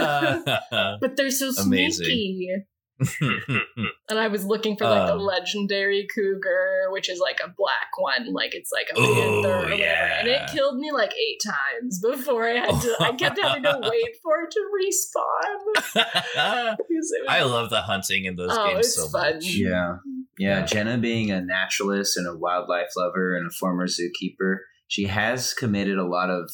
Uh, 0.00 0.96
but 1.00 1.16
they're 1.16 1.30
so 1.30 1.50
Amazing. 1.62 2.04
sneaky. 2.06 2.48
And 4.08 4.18
I 4.18 4.28
was 4.28 4.44
looking 4.44 4.76
for 4.76 4.84
like 4.84 5.06
the 5.06 5.14
Um, 5.14 5.20
legendary 5.20 6.06
cougar, 6.14 6.88
which 6.90 7.08
is 7.08 7.18
like 7.18 7.40
a 7.42 7.48
black 7.56 7.88
one, 7.98 8.32
like 8.34 8.54
it's 8.54 8.70
like 8.70 8.86
a 8.94 9.00
Ooh, 9.00 9.14
panther 9.14 9.48
or 9.58 9.62
whatever. 9.70 9.82
And 9.82 10.28
it 10.28 10.50
killed 10.50 10.76
me 10.78 10.92
like 10.92 11.12
eight 11.14 11.40
times 11.44 12.00
before 12.00 12.46
I 12.46 12.54
had 12.54 12.80
to. 12.82 12.96
I 13.00 13.12
kept 13.18 13.40
having 13.40 13.62
to 13.62 13.78
wait 13.82 14.16
for 14.22 14.42
it 14.42 14.50
to 14.50 14.60
respawn. 14.76 15.96
it 16.78 16.86
was- 16.90 17.12
I 17.28 17.42
love 17.42 17.70
the 17.70 17.80
hunting 17.82 18.24
in 18.26 18.36
those 18.36 18.50
Oh, 18.52 18.66
games 18.74 18.94
so 18.94 19.08
fun. 19.08 19.34
much. 19.36 19.44
Yeah. 19.46 19.96
Yeah, 20.38 20.58
Yeah. 20.60 20.66
Jenna 20.66 20.98
being 20.98 21.30
a 21.30 21.40
naturalist 21.40 22.16
and 22.16 22.26
a 22.28 22.36
wildlife 22.36 22.88
lover 22.96 23.34
and 23.36 23.46
a 23.46 23.50
former 23.50 23.86
zookeeper, 23.86 24.58
she 24.88 25.04
has 25.04 25.54
committed 25.54 25.96
a 25.98 26.04
lot 26.06 26.28
of 26.30 26.50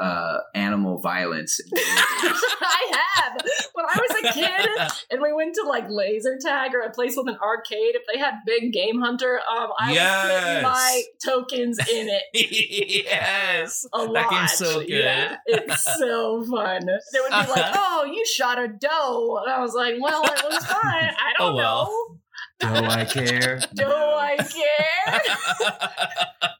uh, 0.00 0.38
animal 0.54 0.98
violence. 1.00 1.60
I 1.76 2.92
have. 3.14 3.36
When 3.74 3.84
I 3.86 3.98
was 4.00 4.24
a 4.24 4.32
kid 4.32 4.68
and 5.10 5.20
we 5.22 5.32
went 5.32 5.54
to 5.56 5.62
like 5.68 5.84
laser 5.88 6.38
tag 6.40 6.74
or 6.74 6.80
a 6.80 6.90
place 6.90 7.14
with 7.16 7.28
an 7.28 7.36
arcade, 7.42 7.94
if 7.94 8.02
they 8.12 8.18
had 8.18 8.34
Big 8.46 8.72
Game 8.72 9.00
Hunter, 9.00 9.38
um, 9.50 9.70
I 9.78 9.92
Yes. 9.92 10.24
was 10.28 10.40
putting 10.42 10.62
my 10.62 11.02
tokens 11.24 11.78
in 11.88 12.08
it. 12.08 12.22
yes. 13.04 13.86
a 13.92 13.98
lot. 13.98 14.14
That 14.14 14.30
game's 14.30 14.52
so 14.52 14.80
good. 14.80 14.88
Yeah, 14.88 15.36
it's 15.46 15.98
so 15.98 16.44
fun. 16.44 16.80
They 16.86 17.20
would 17.20 17.28
be 17.30 17.50
like, 17.50 17.72
"Oh, 17.74 18.04
you 18.12 18.24
shot 18.26 18.58
a 18.58 18.68
doe," 18.68 19.40
and 19.44 19.52
I 19.52 19.60
was 19.60 19.74
like, 19.74 19.94
"Well, 20.00 20.22
it 20.24 20.42
was 20.48 20.64
fun. 20.66 20.78
I 20.84 21.32
don't 21.38 21.52
Oh, 21.52 21.56
well. 21.56 21.84
know. 21.84 22.16
Do 22.60 22.66
I 22.86 23.04
care? 23.06 23.60
Do 23.74 23.84
I 23.86 24.36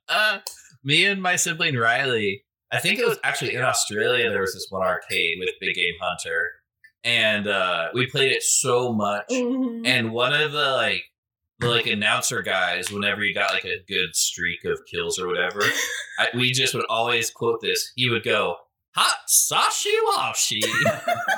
care?" 0.09 0.43
Me 0.83 1.05
and 1.05 1.21
my 1.23 1.37
sibling 1.37 1.77
Riley, 1.77 2.45
I 2.73 2.79
think 2.79 2.99
it 2.99 3.07
was 3.09 3.19
actually 3.25 3.55
in 3.55 3.63
Australia, 3.63 4.31
there 4.31 4.41
was 4.43 4.55
this 4.55 4.67
one 4.71 4.83
arcade 4.87 5.39
with 5.41 5.51
Big 5.61 5.75
Game 5.75 5.95
Hunter. 6.01 6.51
And 7.03 7.47
uh, 7.49 7.89
we 7.95 8.07
played 8.07 8.31
it 8.33 8.43
so 8.43 8.93
much. 8.93 9.27
Mhm. 9.31 9.87
And 9.87 10.13
one 10.13 10.35
of 10.35 10.53
the 10.53 10.73
like 10.73 11.03
the 11.59 11.69
like 11.69 11.87
announcer 11.87 12.43
guys, 12.43 12.91
whenever 12.91 13.23
you 13.25 13.35
got 13.35 13.53
like 13.55 13.65
a 13.65 13.83
good 13.89 14.15
streak 14.15 14.65
of 14.65 14.81
kills 14.91 15.19
or 15.19 15.27
whatever, 15.27 15.61
I, 16.19 16.29
we 16.35 16.53
just 16.53 16.75
would 16.75 16.85
always 16.91 17.31
quote 17.31 17.61
this. 17.63 17.91
He 17.97 18.09
would 18.11 18.23
go, 18.23 18.57
"Hot 18.97 19.17
sashi 19.29 19.95
washi," 20.15 20.61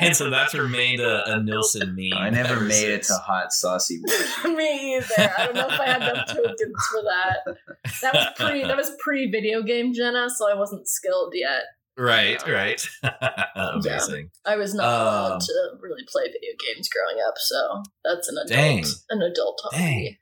and 0.00 0.16
so 0.16 0.30
that's 0.30 0.54
remained 0.54 1.00
a, 1.00 1.34
a 1.34 1.42
Nilsson 1.42 1.94
meme. 1.94 2.18
I 2.18 2.30
never 2.30 2.54
ever 2.54 2.64
made 2.64 2.88
it 2.88 3.04
since. 3.04 3.18
to 3.18 3.22
hot 3.24 3.52
saucy. 3.52 4.00
wash. 4.06 4.44
Me 4.44 4.96
either. 4.96 5.34
I 5.38 5.44
don't 5.46 5.54
know 5.54 5.68
if 5.68 5.80
I 5.80 5.86
had 5.86 6.02
enough 6.02 6.26
tokens 6.28 6.86
for 6.90 7.02
that. 7.02 7.56
That 8.02 8.14
was 8.14 8.26
pre. 8.36 8.62
That 8.62 8.76
was 8.76 8.90
pre 9.02 9.30
video 9.30 9.62
game 9.62 9.92
Jenna, 9.92 10.28
so 10.30 10.50
I 10.50 10.54
wasn't 10.54 10.88
skilled 10.88 11.32
yet. 11.34 11.62
Right, 11.96 12.40
right. 12.48 12.82
Amazing. 13.56 14.30
I 14.46 14.56
was 14.56 14.74
not 14.74 14.84
allowed 14.84 15.32
Um, 15.34 15.40
to 15.40 15.52
really 15.80 16.02
play 16.10 16.22
video 16.24 16.52
games 16.66 16.88
growing 16.88 17.22
up, 17.26 17.34
so 17.36 17.82
that's 18.04 18.28
an 18.28 18.36
adult 18.38 18.48
Dang. 18.48 18.84
an 19.10 19.22
adult 19.22 19.60
hobby. 19.64 19.76
Dang. 19.76 20.16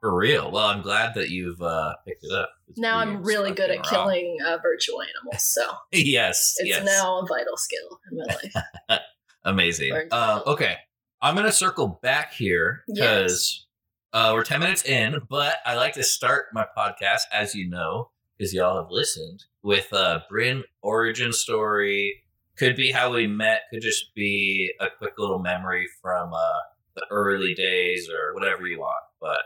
For 0.00 0.16
real. 0.16 0.50
Well, 0.50 0.66
I'm 0.66 0.80
glad 0.80 1.14
that 1.14 1.28
you've 1.28 1.60
uh, 1.60 1.94
picked 2.06 2.24
it 2.24 2.32
up. 2.32 2.50
It's 2.68 2.78
Now 2.78 2.98
I'm 2.98 3.22
really 3.22 3.52
good 3.52 3.70
at 3.70 3.82
killing 3.84 4.38
uh, 4.46 4.56
virtual 4.62 5.02
animals, 5.02 5.44
so 5.44 5.62
yes. 5.92 6.54
it's 6.58 6.68
yes. 6.68 6.84
now 6.84 7.20
a 7.20 7.26
vital 7.26 7.56
skill 7.56 8.00
in 8.10 8.18
my 8.18 8.24
life. 8.34 9.00
Amazing. 9.44 10.08
Uh, 10.10 10.40
okay. 10.46 10.76
I'm 11.20 11.34
going 11.34 11.46
to 11.46 11.52
circle 11.52 12.00
back 12.02 12.32
here 12.32 12.82
because 12.86 13.66
uh, 14.14 14.32
we're 14.34 14.42
10 14.42 14.60
minutes 14.60 14.84
in, 14.86 15.20
but 15.28 15.56
I 15.66 15.74
like 15.74 15.92
to 15.94 16.02
start 16.02 16.46
my 16.54 16.66
podcast, 16.76 17.22
as 17.30 17.54
you 17.54 17.68
know, 17.68 18.10
because 18.38 18.54
y'all 18.54 18.82
have 18.82 18.90
listened, 18.90 19.44
with 19.62 19.92
a 19.92 20.24
Bryn 20.30 20.64
origin 20.82 21.32
story. 21.32 22.24
Could 22.56 22.76
be 22.76 22.90
how 22.90 23.12
we 23.12 23.26
met, 23.26 23.62
could 23.72 23.82
just 23.82 24.14
be 24.14 24.72
a 24.80 24.88
quick 24.98 25.14
little 25.18 25.38
memory 25.38 25.86
from 26.02 26.32
uh, 26.34 26.58
the 26.94 27.06
early 27.10 27.54
days 27.54 28.08
or 28.10 28.34
whatever 28.34 28.66
you 28.66 28.80
want. 28.80 29.02
But 29.20 29.40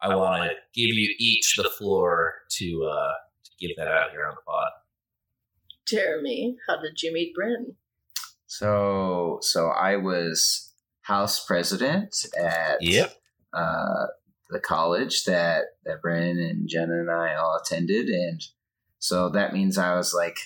I 0.00 0.14
want 0.14 0.44
to 0.44 0.50
give 0.74 0.94
you 0.96 1.14
each 1.18 1.56
the 1.56 1.70
floor 1.70 2.34
to, 2.58 2.84
uh, 2.84 3.12
to 3.44 3.50
give 3.58 3.76
that 3.76 3.88
out 3.88 4.10
here 4.10 4.26
on 4.26 4.34
the 4.34 4.42
pod. 4.46 4.68
Jeremy, 5.86 6.56
how 6.68 6.80
did 6.80 7.02
you 7.02 7.12
meet 7.12 7.34
Bryn? 7.34 7.76
So, 8.46 9.38
so 9.42 9.68
I 9.68 9.96
was 9.96 10.72
house 11.02 11.44
president 11.44 12.14
at 12.38 12.82
Yep. 12.82 13.14
uh, 13.52 14.06
the 14.50 14.60
college 14.60 15.24
that 15.24 15.64
that 15.84 16.02
Brennan 16.02 16.38
and 16.38 16.68
Jenna 16.68 17.00
and 17.00 17.10
I 17.10 17.34
all 17.34 17.60
attended, 17.60 18.08
and 18.08 18.40
so 18.98 19.28
that 19.30 19.52
means 19.52 19.78
I 19.78 19.96
was 19.96 20.14
like 20.14 20.36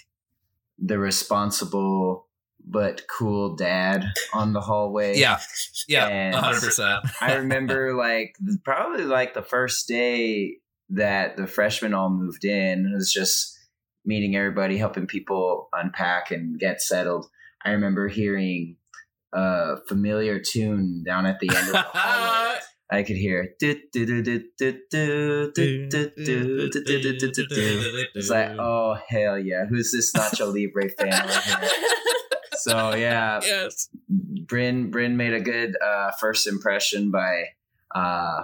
the 0.78 0.98
responsible 0.98 2.26
but 2.70 3.02
cool 3.08 3.56
dad 3.56 4.04
on 4.32 4.52
the 4.52 4.60
hallway. 4.60 5.18
Yeah. 5.18 5.40
Yeah. 5.88 6.40
hundred 6.40 6.60
percent. 6.60 7.04
I 7.20 7.34
remember 7.34 7.94
like 7.94 8.36
probably 8.64 9.04
like 9.04 9.34
the 9.34 9.42
first 9.42 9.88
day 9.88 10.58
that 10.90 11.36
the 11.36 11.46
freshmen 11.46 11.94
all 11.94 12.10
moved 12.10 12.44
in, 12.44 12.86
it 12.86 12.94
was 12.94 13.12
just 13.12 13.58
meeting 14.04 14.36
everybody, 14.36 14.76
helping 14.76 15.06
people 15.06 15.68
unpack 15.72 16.30
and 16.30 16.58
get 16.58 16.80
settled. 16.80 17.26
I 17.64 17.72
remember 17.72 18.08
hearing 18.08 18.76
a 19.32 19.76
familiar 19.88 20.40
tune 20.40 21.02
down 21.04 21.26
at 21.26 21.40
the 21.40 21.48
end 21.48 21.68
of 21.68 21.72
the 21.72 21.82
hallway. 21.82 22.58
I 22.92 23.04
could 23.04 23.16
hear 23.16 23.54
it's 23.60 23.96
like, 28.30 28.50
oh 28.58 28.96
hell 29.08 29.38
yeah, 29.38 29.66
who's 29.66 29.92
this 29.92 30.12
Nacho 30.12 30.52
Libre 30.52 30.88
fan? 30.98 31.12
So 32.62 32.94
yeah, 32.94 33.40
yes. 33.44 33.88
Bryn 34.08 34.90
Bryn 34.90 35.16
made 35.16 35.34
a 35.34 35.40
good 35.40 35.76
uh, 35.82 36.10
first 36.12 36.46
impression 36.46 37.10
by 37.10 37.44
uh, 37.94 38.42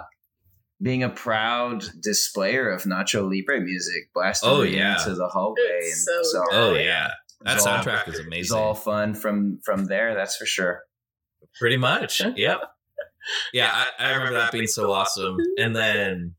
being 0.81 1.03
a 1.03 1.09
proud 1.09 1.83
displayer 2.01 2.69
of 2.69 2.83
Nacho 2.83 3.29
Libre 3.29 3.59
music, 3.61 4.09
blasting 4.13 4.49
Oh, 4.49 4.61
yeah. 4.63 4.97
into 4.97 5.15
the 5.15 5.27
hallway. 5.27 5.57
It's 5.79 6.05
so 6.05 6.43
good. 6.45 6.53
Oh 6.53 6.73
yeah, 6.75 7.11
that 7.41 7.55
it's 7.57 7.65
all- 7.65 7.77
soundtrack 7.77 8.07
is 8.07 8.15
It's 8.19 8.27
amazing. 8.27 8.57
all 8.57 8.73
fun 8.73 9.13
from 9.15 9.59
from 9.63 9.85
there. 9.85 10.13
That's 10.15 10.35
for 10.37 10.45
sure. 10.45 10.81
Pretty 11.59 11.77
much. 11.77 12.21
Yep. 12.35 12.61
Yeah, 13.51 13.69
I, 13.73 14.05
I 14.05 14.11
remember 14.13 14.35
that 14.39 14.53
being 14.53 14.67
so 14.67 14.89
awesome. 14.93 15.35
And 15.59 15.75
then, 15.75 16.35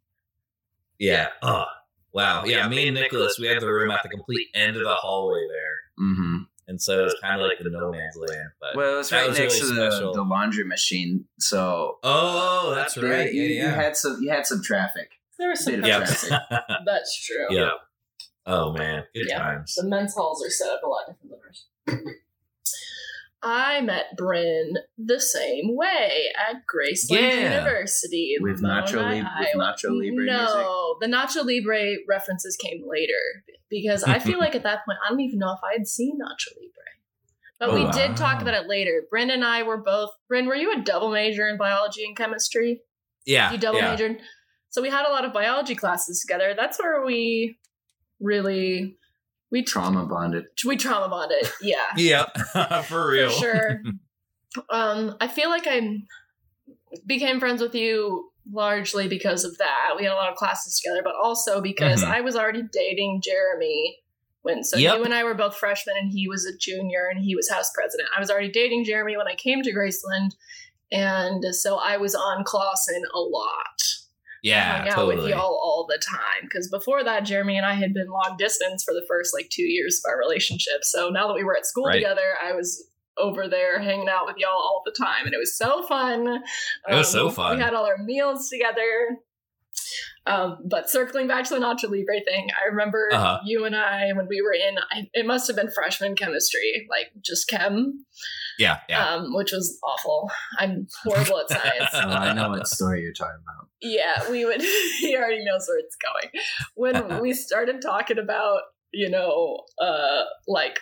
yeah. 0.98 1.26
Oh, 1.42 1.64
wow. 2.14 2.44
Yeah, 2.46 2.66
me 2.66 2.86
and 2.88 2.94
Nicholas, 2.94 3.36
we 3.38 3.46
had 3.46 3.60
the 3.60 3.66
room 3.68 3.90
at 3.90 4.02
the 4.02 4.08
complete 4.08 4.46
end 4.54 4.74
of 4.76 4.84
the 4.84 4.94
hallway 4.94 5.42
there. 5.50 6.06
Mm-hmm. 6.06 6.36
And 6.68 6.80
so 6.80 7.00
it 7.00 7.02
was 7.04 7.16
kind 7.22 7.40
of 7.40 7.46
like 7.48 7.58
the 7.58 7.70
no 7.70 7.90
man's 7.90 8.14
land. 8.16 8.50
But 8.60 8.76
Well, 8.76 8.94
it 8.94 8.96
was 8.98 9.10
right 9.10 9.26
was 9.28 9.38
next 9.38 9.54
really 9.60 9.68
to 9.74 9.74
the, 9.80 9.90
special. 9.90 10.12
the 10.14 10.22
laundry 10.22 10.64
machine, 10.64 11.24
so 11.40 11.96
oh, 12.02 12.74
that's 12.74 12.94
there- 12.94 13.10
right. 13.10 13.32
You, 13.32 13.42
yeah, 13.42 13.70
you 13.70 13.74
had 13.74 13.96
some. 13.96 14.18
You 14.20 14.30
had 14.30 14.46
some 14.46 14.62
traffic. 14.62 15.10
There 15.38 15.48
was 15.48 15.64
some 15.64 15.74
Bit 15.74 15.80
of 15.80 15.86
Yep. 15.86 15.98
traffic. 16.04 16.30
That's 16.86 17.26
true. 17.26 17.46
yeah. 17.56 17.70
Oh, 18.44 18.72
man. 18.72 19.04
Good 19.14 19.26
Yeah. 19.28 19.38
times. 19.38 19.74
The 19.76 19.84
men's 19.88 20.14
halls 20.14 20.44
are 20.44 20.50
set 20.50 20.68
up 20.70 20.80
a 20.82 20.88
lot 20.88 21.04
different 21.06 21.30
than 21.86 22.00
ours. 22.02 22.16
I 23.42 23.80
met 23.82 24.16
Bryn 24.16 24.74
the 24.96 25.20
same 25.20 25.76
way 25.76 26.24
at 26.48 26.56
Graceland 26.66 27.20
Yeah. 27.20 27.58
University. 27.60 28.36
With 28.40 28.60
Mona, 28.60 28.82
Nacho 28.82 29.08
Lib- 29.08 29.26
with 29.38 29.48
Nacho 29.54 29.90
Libre 29.90 30.24
No, 30.26 30.96
the 31.00 31.06
Nacho 31.06 31.44
Libre 31.44 31.96
references 32.08 32.56
came 32.56 32.82
later 32.86 33.44
because 33.70 34.02
I 34.02 34.18
feel 34.18 34.38
like 34.40 34.54
at 34.56 34.64
that 34.64 34.84
point 34.84 34.98
I 35.04 35.10
don't 35.10 35.20
even 35.20 35.38
know 35.38 35.52
if 35.52 35.60
I 35.62 35.74
had 35.76 35.86
seen 35.86 36.18
Nacho 36.18 36.56
Libre. 36.56 36.72
But 37.60 37.70
Oh, 37.70 37.74
we 37.74 37.84
wow. 37.84 37.90
did 37.92 38.16
talk 38.16 38.40
about 38.42 38.54
it 38.54 38.68
later. 38.68 39.02
Bryn 39.10 39.30
and 39.30 39.44
I 39.44 39.62
were 39.64 39.78
both. 39.78 40.10
Bryn, 40.28 40.46
were 40.46 40.54
you 40.56 40.72
a 40.72 40.80
double 40.80 41.10
major 41.10 41.48
in 41.48 41.56
biology 41.58 42.04
and 42.04 42.16
chemistry? 42.16 42.82
Yeah. 43.26 43.50
you 43.52 43.58
double 43.58 43.78
yeah. 43.78 43.90
majored. 43.90 44.18
So 44.70 44.82
we 44.82 44.90
had 44.90 45.06
a 45.06 45.10
lot 45.10 45.24
of 45.24 45.32
biology 45.32 45.74
classes 45.74 46.20
together. 46.20 46.54
That's 46.56 46.78
where 46.78 47.04
we 47.04 47.58
really 48.20 48.97
we 49.50 49.62
Trauma 49.62 50.04
bonded. 50.06 50.44
we 50.66 50.76
trauma 50.76 51.08
bonded. 51.08 51.50
Yeah, 51.60 51.76
Yeah. 51.96 52.26
For 52.82 53.08
real. 53.10 53.30
for 53.30 53.38
sure. 53.40 53.82
Um, 54.70 55.14
I 55.20 55.28
feel 55.28 55.50
like 55.50 55.66
I 55.66 55.98
became 57.06 57.38
friends 57.38 57.60
with 57.60 57.74
you 57.74 58.30
largely 58.50 59.06
because 59.08 59.44
of 59.44 59.56
that. 59.58 59.90
We 59.96 60.04
had 60.04 60.12
a 60.12 60.16
lot 60.16 60.30
of 60.30 60.36
classes 60.36 60.80
together, 60.80 61.02
but 61.04 61.14
also 61.22 61.60
because 61.60 62.02
Mhm. 62.02 62.08
I 62.10 62.20
was 62.22 62.34
already 62.34 62.62
dating 62.72 63.20
Jeremy 63.22 63.98
when 64.42 64.64
so 64.64 64.78
Yep. 64.78 64.96
you 64.96 65.04
and 65.04 65.12
I 65.12 65.22
were 65.22 65.34
both 65.34 65.54
freshmen 65.56 65.96
and 65.98 66.10
he 66.10 66.28
was 66.28 66.46
a 66.46 66.56
junior 66.56 67.08
and 67.10 67.22
he 67.22 67.36
was 67.36 67.50
house 67.50 67.70
president. 67.74 68.08
I 68.16 68.20
was 68.20 68.30
already 68.30 68.50
dating 68.50 68.84
Jeremy 68.84 69.16
when 69.18 69.28
I 69.28 69.34
came 69.34 69.62
to 69.62 69.72
Graceland. 69.72 70.30
And 70.90 71.54
so 71.54 71.76
I 71.76 71.98
was 71.98 72.14
on 72.14 72.42
Clausen 72.44 73.02
a 73.14 73.20
lot. 73.20 73.82
Yeah, 74.42 74.78
hung 74.78 74.88
out 74.88 74.94
totally. 74.94 75.16
with 75.16 75.28
y'all 75.30 75.40
all 75.62 75.86
the 75.88 75.98
time. 75.98 76.42
Because 76.42 76.68
before 76.68 77.02
that, 77.04 77.24
Jeremy 77.24 77.56
and 77.56 77.66
I 77.66 77.74
had 77.74 77.92
been 77.94 78.08
long 78.08 78.36
distance 78.38 78.84
for 78.84 78.94
the 78.94 79.04
first 79.08 79.34
like 79.34 79.48
two 79.50 79.62
years 79.64 80.00
of 80.04 80.10
our 80.10 80.18
relationship. 80.18 80.82
So 80.82 81.08
now 81.10 81.26
that 81.28 81.34
we 81.34 81.44
were 81.44 81.56
at 81.56 81.66
school 81.66 81.86
Right. 81.86 81.94
together, 81.96 82.34
I 82.42 82.52
was 82.52 82.88
over 83.16 83.48
there 83.48 83.80
hanging 83.80 84.08
out 84.08 84.26
with 84.26 84.36
y'all 84.38 84.50
all 84.52 84.82
the 84.84 84.92
time, 84.92 85.24
and 85.24 85.34
it 85.34 85.38
was 85.38 85.56
so 85.56 85.82
fun. 85.82 86.28
Um, 86.28 86.42
It 86.88 86.94
was 86.94 87.10
so 87.10 87.30
fun. 87.30 87.56
We 87.56 87.62
had 87.62 87.74
all 87.74 87.84
our 87.86 87.98
meals 87.98 88.48
together. 88.48 89.18
Um, 90.26 90.58
but 90.68 90.90
circling 90.90 91.26
back 91.26 91.44
to 91.46 91.54
the 91.54 91.60
Nacho 91.60 91.84
Libre 91.84 92.20
thing, 92.24 92.48
I 92.62 92.66
remember 92.68 93.08
Uh-huh. 93.12 93.40
you 93.46 93.64
and 93.64 93.74
I 93.74 94.12
when 94.12 94.28
we 94.28 94.42
were 94.42 94.52
in. 94.52 94.76
I, 94.78 95.08
it 95.14 95.24
must 95.26 95.46
have 95.46 95.56
been 95.56 95.70
freshman 95.70 96.14
chemistry, 96.16 96.86
like 96.90 97.10
just 97.24 97.48
chem, 97.48 98.04
Yeah, 98.58 98.78
yeah. 98.88 99.14
um, 99.14 99.34
which 99.34 99.52
was 99.52 99.78
awful. 99.84 100.30
I'm 100.58 100.88
horrible 101.04 101.38
at 101.40 101.48
science. 101.50 101.90
Oh, 101.94 101.98
I 102.08 102.32
know 102.32 102.48
what 102.50 102.66
story 102.66 103.02
you're 103.02 103.12
talking 103.12 103.40
about. 103.42 103.68
Yeah, 103.80 104.28
we 104.30 104.44
would. 104.44 104.60
he 105.00 105.16
already 105.16 105.44
knows 105.44 105.66
where 105.68 105.78
it's 105.78 105.96
going. 105.96 106.42
When 106.74 107.20
we 107.22 107.32
started 107.34 107.80
talking 107.80 108.18
about, 108.18 108.62
you 108.92 109.08
know, 109.10 109.60
uh, 109.80 110.24
like 110.48 110.80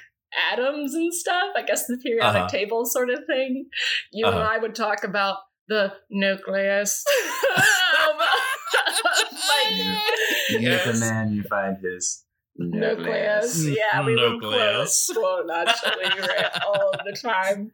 atoms 0.52 0.94
and 0.94 1.12
stuff, 1.14 1.50
I 1.56 1.62
guess 1.62 1.86
the 1.86 1.98
periodic 2.02 2.36
Uh-huh. 2.42 2.48
table 2.48 2.86
sort 2.86 3.10
of 3.10 3.20
thing, 3.26 3.66
you 4.12 4.26
and 4.26 4.36
Uh-huh. 4.36 4.48
I 4.54 4.58
would 4.58 4.74
talk 4.74 5.04
about 5.04 5.38
the 5.68 5.92
nucleus. 6.10 7.04
Um, 7.56 8.16
like, 9.48 9.98
You 10.50 10.60
get 10.60 10.84
the 10.84 10.96
man, 11.00 11.32
you 11.32 11.42
find 11.42 11.76
his 11.82 12.24
nucleus. 12.58 13.58
nucleus. 13.58 13.66
Yeah, 13.78 14.04
we 14.04 14.14
would 14.16 14.32
Nucleus. 14.32 15.10
quote, 15.12 15.46
quote 15.46 15.46
naturally 15.46 16.20
right 16.20 16.50
all 16.66 16.92
the 17.04 17.16
time. 17.20 17.70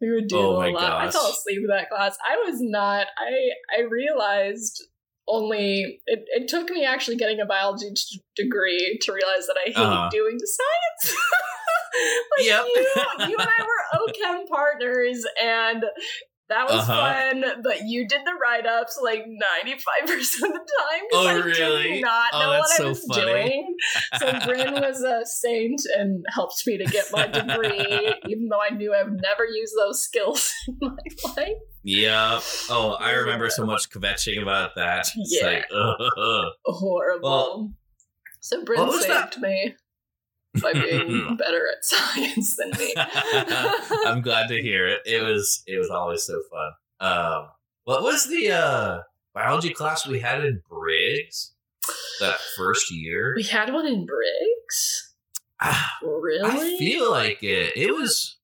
We 0.00 0.12
would 0.12 0.28
do 0.28 0.36
Oh 0.38 0.56
a 0.60 0.60
my 0.60 0.68
lot. 0.70 0.92
I 0.92 1.04
gosh. 1.04 1.12
fell 1.14 1.30
asleep 1.30 1.58
in 1.60 1.66
that 1.68 1.88
class. 1.90 2.16
I 2.28 2.36
was 2.48 2.56
not. 2.60 3.06
I 3.18 3.78
I 3.78 3.82
realized 3.82 4.82
only 5.26 6.00
it, 6.06 6.24
it 6.28 6.48
took 6.48 6.68
me 6.68 6.84
actually 6.84 7.16
getting 7.16 7.40
a 7.40 7.46
biology 7.46 7.90
t- 7.94 8.20
degree 8.36 8.98
to 9.02 9.12
realize 9.12 9.46
that 9.46 9.56
I 9.66 9.70
hate 9.70 9.76
Uh-huh. 9.76 10.08
doing 10.12 10.38
science. 10.38 11.16
like 12.36 12.46
Yep. 12.46 12.64
you, 12.74 12.86
you 13.30 13.36
and 13.38 13.48
I 13.48 13.62
were 13.64 14.00
OChem 14.00 14.46
partners, 14.48 15.24
and 15.42 15.84
that 16.48 16.66
was 16.68 16.88
Uh-huh. 16.88 17.12
fun. 17.12 17.44
But 17.62 17.82
you 17.86 18.06
did 18.08 18.20
the 18.24 18.34
write 18.40 18.66
ups 18.66 18.98
like 19.02 19.24
ninety 19.26 19.78
five 19.78 20.08
percent 20.08 20.52
of 20.54 20.60
the 20.60 20.72
time. 20.82 21.02
Oh, 21.12 21.26
I 21.26 21.32
really? 21.34 21.82
Did 21.94 22.02
not 22.02 22.30
Oh, 22.32 22.38
know 22.40 22.50
that's 22.52 22.68
what 22.70 22.76
so 22.78 22.84
I 22.84 22.88
was 22.88 23.06
funny. 23.10 23.24
doing. 23.32 23.76
So 24.18 24.46
Bryn 24.46 24.74
was 24.80 25.02
a 25.02 25.24
saint 25.24 25.80
and 25.96 26.24
helped 26.34 26.62
me 26.66 26.78
to 26.78 26.84
get 26.84 27.06
my 27.12 27.26
degree, 27.26 28.14
even 28.28 28.48
though 28.50 28.60
I 28.60 28.74
knew 28.74 28.94
I 28.94 29.02
would 29.04 29.20
never 29.22 29.44
use 29.46 29.72
those 29.76 30.02
skills 30.02 30.52
in 30.68 30.76
my 30.80 31.32
life. 31.36 31.52
Yeah. 31.82 32.40
Oh, 32.70 32.96
I 32.98 33.12
remember 33.12 33.50
so 33.50 33.64
much 33.66 33.90
kvetching 33.90 34.40
about 34.40 34.70
that. 34.76 35.08
It's 35.16 35.38
Yeah. 35.40 35.46
like. 35.46 35.64
Horrible. 36.64 37.20
Well, 37.22 37.72
so 38.40 38.64
Bryn 38.64 38.90
saved 38.92 39.08
that? 39.08 39.38
me 39.40 39.74
by 40.62 40.72
being 40.72 41.36
better 41.38 41.68
at 41.68 41.84
science 41.84 42.56
than 42.56 42.70
me. 42.78 42.94
I'm 44.06 44.20
glad 44.22 44.48
to 44.48 44.60
hear 44.60 44.86
it. 44.86 45.00
It 45.06 45.22
was 45.22 45.62
it 45.66 45.78
was 45.78 45.90
always 45.90 46.22
so 46.22 46.40
fun. 46.50 46.72
Um, 47.08 47.48
what 47.84 48.02
was 48.02 48.28
the 48.28 48.50
uh, 48.52 49.00
biology 49.34 49.70
class 49.70 50.06
we 50.06 50.20
had 50.20 50.44
in 50.44 50.62
Briggs 50.68 51.52
that 52.20 52.38
first 52.56 52.90
year? 52.90 53.34
we 53.36 53.42
had 53.42 53.72
one 53.72 53.86
in 53.86 54.06
Briggs. 54.06 55.12
Ah, 55.60 55.92
Really? 56.02 56.74
I 56.74 56.78
feel 56.78 57.10
like 57.10 57.42
it. 57.42 57.76
It 57.76 57.94
was. 57.94 58.36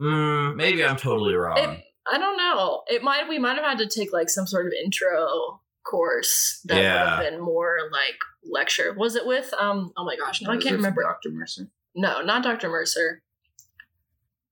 Mm, 0.00 0.56
maybe 0.56 0.84
I'm 0.84 0.96
totally 0.96 1.34
wrong. 1.34 1.58
It, 1.58 1.82
I 2.12 2.18
don't 2.18 2.36
know. 2.36 2.82
It 2.86 3.02
might 3.02 3.28
we 3.28 3.38
might 3.38 3.56
have 3.56 3.64
had 3.64 3.78
to 3.78 3.86
take 3.86 4.12
like 4.12 4.28
some 4.28 4.46
sort 4.46 4.66
of 4.66 4.72
intro 4.84 5.60
course 5.88 6.60
that 6.64 6.76
would 6.76 6.84
have 6.84 7.30
been 7.32 7.40
more 7.40 7.78
like 7.92 8.18
lecture. 8.44 8.92
Was 8.96 9.16
it 9.16 9.26
with 9.26 9.52
um 9.58 9.92
oh 9.96 10.04
my 10.04 10.16
gosh, 10.16 10.42
now 10.42 10.50
I 10.50 10.56
can't 10.58 10.76
remember. 10.76 11.02
Dr. 11.02 11.30
Mercer. 11.30 11.68
No, 11.94 12.20
not 12.22 12.42
Dr. 12.42 12.68
Mercer. 12.68 13.22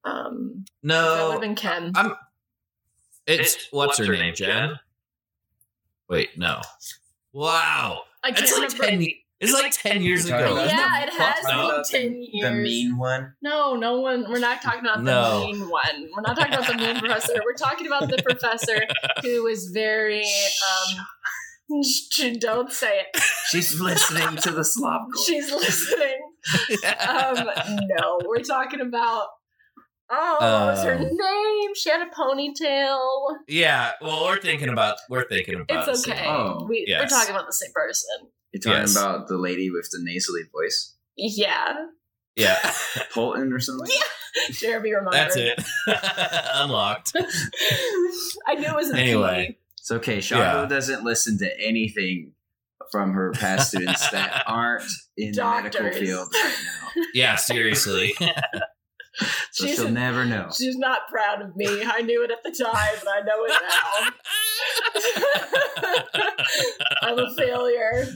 Um 0.04 0.64
that 0.82 1.02
would 1.02 1.18
no, 1.18 1.30
have 1.32 1.40
been 1.40 1.54
Ken. 1.54 1.92
I'm. 1.94 2.14
It's 3.26 3.68
what's 3.70 3.98
her 3.98 4.12
name, 4.12 4.34
Jen? 4.34 4.78
Wait, 6.08 6.36
no. 6.38 6.60
Wow, 7.32 8.02
I 8.22 8.30
can't 8.30 8.42
it's 8.44 8.52
like 8.58 8.68
remember. 8.72 8.84
ten. 8.86 9.00
ye- 9.00 9.23
It's 9.40 9.52
like 9.52 9.72
ten 9.72 10.00
years 10.02 10.28
You're 10.28 10.36
ago. 10.38 10.54
talking 10.56 10.64
about- 10.64 10.72
Yeah, 10.78 11.02
it 11.02 11.10
has 11.10 11.34
Talking 11.44 11.56
been 11.56 11.64
about 11.66 11.86
the- 11.86 11.98
10 11.98 12.26
The 12.42 12.50
mean 12.62 12.96
one. 12.96 13.34
No, 13.42 13.74
no 13.74 14.00
one. 14.00 14.30
We're 14.30 14.38
not 14.38 14.62
talking 14.62 14.80
about 14.80 14.98
the 15.04 15.46
mean 15.52 15.68
one. 15.68 16.08
We're 16.14 16.22
not 16.22 16.36
talking 16.36 16.54
about 16.54 16.66
the 16.68 16.74
mean 16.76 16.98
professor. 16.98 17.34
We're 17.44 17.54
talking 17.54 17.86
about 17.86 18.08
the 18.08 18.22
professor 18.22 18.82
who 19.22 19.42
was 19.42 19.66
very. 19.74 20.22
um 20.22 21.04
Don't 22.38 22.70
say 22.72 23.00
it. 23.00 23.22
She's 23.48 23.80
listening 23.80 24.36
to 24.36 24.50
the 24.50 24.64
slop. 24.64 25.06
She's 25.26 25.50
listening. 25.50 26.20
Um, 27.08 27.48
no, 27.86 28.20
we're 28.26 28.40
talking 28.42 28.80
about. 28.82 29.28
Oh, 30.10 30.36
what 30.38 30.74
was 30.76 30.84
her 30.84 30.92
Um, 30.94 31.00
name? 31.02 31.70
She 31.74 31.88
had 31.88 32.02
a 32.02 32.10
ponytail. 32.10 33.00
yeah. 33.48 33.92
Well, 34.02 34.24
we're 34.24 34.40
thinking 34.40 34.68
about. 34.68 34.96
We're 35.08 35.26
thinking 35.26 35.54
about. 35.62 35.88
It's 35.88 36.06
okay. 36.06 36.18
same- 36.18 36.28
Oh, 36.28 36.66
we, 36.68 36.84
We're 36.86 36.98
yes. 37.00 37.10
talking 37.10 37.34
about 37.34 37.46
the 37.46 37.54
same 37.54 37.70
person. 37.74 38.28
You're 38.54 38.60
talking 38.60 38.80
Yes. 38.82 38.96
about 38.96 39.26
the 39.28 39.36
lady 39.36 39.68
with 39.70 39.88
the 39.90 39.98
nasally 40.02 40.42
voice, 40.52 40.94
Yeah, 41.16 41.86
Yeah, 42.36 42.72
Polton 43.12 43.52
or 43.52 43.58
something. 43.60 43.90
Yeah. 43.92 44.02
Jeremy 44.52 44.92
remembered. 44.94 45.12
that's 45.14 45.36
it. 45.36 45.60
Unlocked. 46.54 47.12
I 48.46 48.54
knew 48.54 48.68
it 48.68 48.74
was 48.76 48.90
a 48.92 48.96
Anyway. 48.96 49.46
P. 49.50 49.58
It's 49.80 49.90
okay. 49.90 50.18
Shago 50.18 50.38
Yeah. 50.62 50.66
doesn't 50.66 51.02
listen 51.04 51.36
to 51.38 51.60
anything 51.60 52.32
from 52.92 53.12
her 53.14 53.32
past 53.32 53.68
students 53.70 54.08
that 54.10 54.44
aren't 54.46 54.84
in 55.16 55.32
the 55.32 55.42
medical 55.44 55.90
field 55.92 56.28
right 56.32 56.54
now. 56.64 56.88
Yeah, 57.12 57.34
seriously. 57.36 58.14
So 59.52 59.66
She's 59.66 59.76
she'll 59.76 59.86
a- 59.86 59.90
never 59.92 60.24
know. 60.24 60.48
She's 60.56 60.76
not 60.76 61.06
proud 61.08 61.40
of 61.42 61.54
me. 61.56 61.84
I 61.84 62.02
knew 62.02 62.24
it 62.24 62.30
at 62.32 62.42
the 62.42 62.50
time, 62.50 62.96
but 63.04 63.08
I 63.08 63.20
know 63.20 63.44
it 63.44 63.52
now. 63.62 64.10
I'm 67.02 67.18
a 67.18 67.34
failure. 67.36 68.06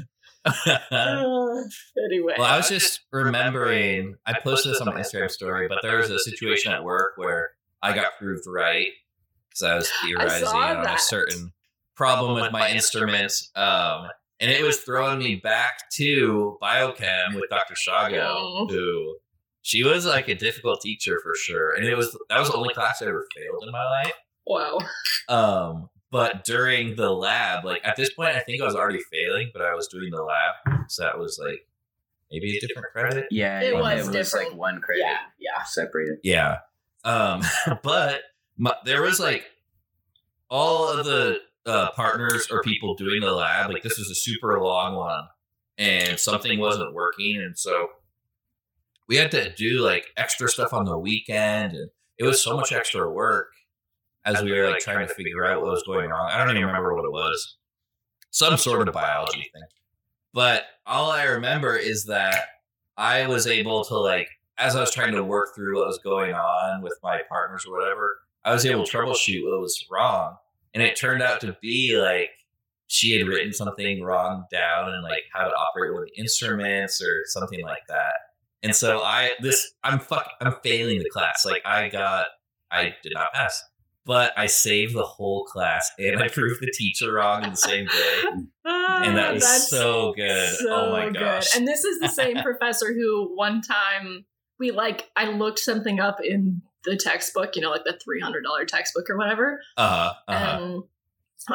Uh, 0.44 0.78
anyway. 2.04 2.34
Well, 2.38 2.46
I 2.46 2.56
was 2.56 2.68
just 2.68 3.00
remembering. 3.12 4.16
I 4.26 4.38
posted 4.40 4.72
this 4.72 4.80
on 4.80 4.86
my 4.86 5.00
Instagram 5.00 5.30
story, 5.30 5.68
but 5.68 5.78
there 5.82 5.98
was 5.98 6.10
a 6.10 6.18
situation 6.18 6.72
at 6.72 6.84
work 6.84 7.12
where 7.16 7.50
I 7.82 7.94
got 7.94 8.18
proved 8.18 8.44
right 8.46 8.88
because 9.48 9.62
I 9.62 9.74
was 9.76 9.90
theorizing 10.02 10.48
on 10.48 10.86
a 10.86 10.98
certain 10.98 11.52
problem 11.96 12.34
with 12.40 12.52
my 12.52 12.70
instrument, 12.70 13.32
um, 13.56 14.08
and 14.40 14.50
it 14.50 14.62
was 14.62 14.78
throwing 14.78 15.18
me 15.18 15.36
back 15.36 15.90
to 15.94 16.56
biochem 16.62 17.34
with 17.34 17.50
Dr. 17.50 17.74
Shago, 17.74 18.70
who 18.70 19.16
she 19.62 19.82
was 19.82 20.06
like 20.06 20.28
a 20.28 20.34
difficult 20.34 20.80
teacher 20.80 21.20
for 21.22 21.34
sure, 21.34 21.74
and 21.74 21.84
it 21.84 21.96
was 21.96 22.16
that 22.28 22.38
was 22.38 22.50
the 22.50 22.56
only 22.56 22.72
class 22.72 23.02
I 23.02 23.06
ever 23.06 23.26
failed 23.36 23.64
in 23.66 23.72
my 23.72 23.84
life. 23.84 24.12
Wow. 24.46 24.78
Um, 25.28 25.90
but 26.10 26.44
during 26.44 26.96
the 26.96 27.10
lab, 27.10 27.64
like 27.64 27.82
at 27.84 27.96
this 27.96 28.12
point, 28.12 28.34
I 28.36 28.40
think 28.40 28.62
I 28.62 28.64
was 28.64 28.74
already 28.74 29.00
failing, 29.10 29.50
but 29.52 29.62
I 29.62 29.74
was 29.74 29.88
doing 29.88 30.10
the 30.10 30.22
lab, 30.22 30.88
so 30.88 31.02
that 31.04 31.18
was 31.18 31.38
like 31.42 31.66
maybe 32.30 32.56
a 32.56 32.60
different 32.66 32.88
credit. 32.92 33.26
Yeah, 33.30 33.60
It 33.60 33.72
it, 33.72 33.76
was 33.76 34.06
was 34.06 34.08
different. 34.08 34.50
like 34.50 34.58
one 34.58 34.80
credit 34.80 35.02
Yeah, 35.02 35.18
yeah. 35.38 35.62
separated. 35.64 36.18
Yeah. 36.22 36.58
Um, 37.04 37.42
but 37.82 38.22
my, 38.56 38.74
there 38.84 39.02
was 39.02 39.20
like 39.20 39.44
all 40.50 40.88
of 40.88 41.04
the 41.04 41.38
uh, 41.66 41.90
partners 41.92 42.48
or 42.50 42.62
people 42.62 42.94
doing 42.94 43.20
the 43.20 43.32
lab. 43.32 43.70
Like 43.70 43.82
this 43.82 43.98
was 43.98 44.10
a 44.10 44.14
super 44.14 44.58
long 44.60 44.94
one, 44.96 45.24
and 45.76 46.18
something 46.18 46.58
wasn't 46.58 46.94
working, 46.94 47.36
and 47.36 47.58
so 47.58 47.88
we 49.08 49.16
had 49.16 49.30
to 49.32 49.52
do 49.54 49.80
like 49.80 50.06
extra 50.16 50.48
stuff 50.48 50.72
on 50.72 50.84
the 50.86 50.98
weekend, 50.98 51.74
and 51.74 51.90
it 52.18 52.24
was 52.24 52.42
so 52.42 52.56
much 52.56 52.72
extra 52.72 53.10
work 53.10 53.48
as 54.36 54.42
we 54.42 54.52
were 54.52 54.70
like 54.70 54.80
trying 54.80 55.06
to 55.06 55.14
figure 55.14 55.44
out 55.44 55.62
what 55.62 55.70
was 55.70 55.82
going 55.84 56.10
wrong. 56.10 56.30
I 56.30 56.44
don't 56.44 56.56
even 56.56 56.66
remember 56.66 56.94
what 56.94 57.04
it 57.04 57.12
was. 57.12 57.56
Some 58.30 58.56
sort 58.56 58.86
of 58.86 58.94
biology 58.94 59.50
thing. 59.52 59.62
But 60.34 60.64
all 60.86 61.10
I 61.10 61.24
remember 61.24 61.76
is 61.76 62.04
that 62.04 62.46
I 62.96 63.26
was 63.26 63.46
able 63.46 63.84
to 63.84 63.96
like 63.96 64.28
as 64.58 64.74
I 64.74 64.80
was 64.80 64.92
trying 64.92 65.12
to 65.14 65.22
work 65.22 65.54
through 65.54 65.78
what 65.78 65.86
was 65.86 65.98
going 65.98 66.34
on 66.34 66.82
with 66.82 66.98
my 67.02 67.20
partners 67.28 67.64
or 67.66 67.78
whatever, 67.78 68.18
I 68.44 68.52
was 68.52 68.66
able 68.66 68.84
to 68.84 68.90
troubleshoot 68.90 69.48
what 69.48 69.60
was 69.60 69.84
wrong. 69.90 70.36
And 70.74 70.82
it 70.82 70.96
turned 70.96 71.22
out 71.22 71.40
to 71.42 71.56
be 71.62 71.98
like 71.98 72.30
she 72.88 73.16
had 73.16 73.26
written 73.26 73.52
something 73.52 74.02
wrong 74.02 74.44
down 74.50 74.92
and 74.92 75.02
like 75.02 75.22
how 75.32 75.44
to 75.44 75.54
operate 75.54 75.94
with 75.94 76.10
instruments 76.16 77.00
or 77.02 77.22
something 77.26 77.62
like 77.62 77.86
that. 77.88 78.14
And 78.62 78.74
so 78.74 79.00
I 79.00 79.32
this 79.40 79.72
I'm 79.84 80.00
fuck 80.00 80.28
I'm 80.40 80.54
failing 80.62 80.98
the 80.98 81.10
class. 81.10 81.44
Like 81.46 81.62
I 81.64 81.88
got 81.88 82.26
I 82.70 82.94
did 83.02 83.12
not 83.14 83.32
pass. 83.32 83.62
But 84.08 84.32
I 84.38 84.46
saved 84.46 84.94
the 84.94 85.04
whole 85.04 85.44
class 85.44 85.90
and 85.98 86.22
I 86.22 86.28
proved 86.28 86.62
the 86.62 86.72
teacher 86.72 87.12
wrong 87.12 87.44
in 87.44 87.50
the 87.50 87.56
same 87.56 87.86
day. 87.86 88.22
And 89.00 89.16
that 89.16 89.32
was 89.32 89.44
That's 89.44 89.70
so 89.70 90.12
good. 90.16 90.56
oh 90.68 90.90
my 90.90 91.04
good. 91.04 91.20
gosh. 91.20 91.54
And 91.54 91.68
this 91.68 91.84
is 91.84 92.00
the 92.00 92.08
same 92.08 92.36
professor 92.42 92.92
who 92.92 93.30
one 93.36 93.60
time 93.62 94.24
we 94.58 94.72
like 94.72 95.08
I 95.14 95.26
looked 95.26 95.60
something 95.60 96.00
up 96.00 96.18
in 96.22 96.62
the 96.84 96.96
textbook, 96.96 97.54
you 97.54 97.62
know, 97.62 97.70
like 97.70 97.84
the 97.84 97.98
three 98.02 98.20
hundred 98.20 98.42
dollar 98.42 98.64
textbook 98.64 99.08
or 99.08 99.16
whatever. 99.16 99.60
Uh-huh. 99.76 100.14
Uh-huh. 100.26 100.58
And 100.60 100.82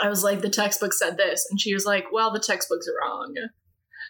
I 0.02 0.10
was 0.10 0.24
like, 0.24 0.42
the 0.42 0.50
textbook 0.50 0.94
said 0.94 1.18
this, 1.18 1.46
and 1.50 1.60
she 1.60 1.74
was 1.74 1.86
like, 1.86 2.06
"Well, 2.13 2.32
the 2.32 2.39
textbook's 2.39 2.88
are 2.88 2.96
wrong." 3.02 3.36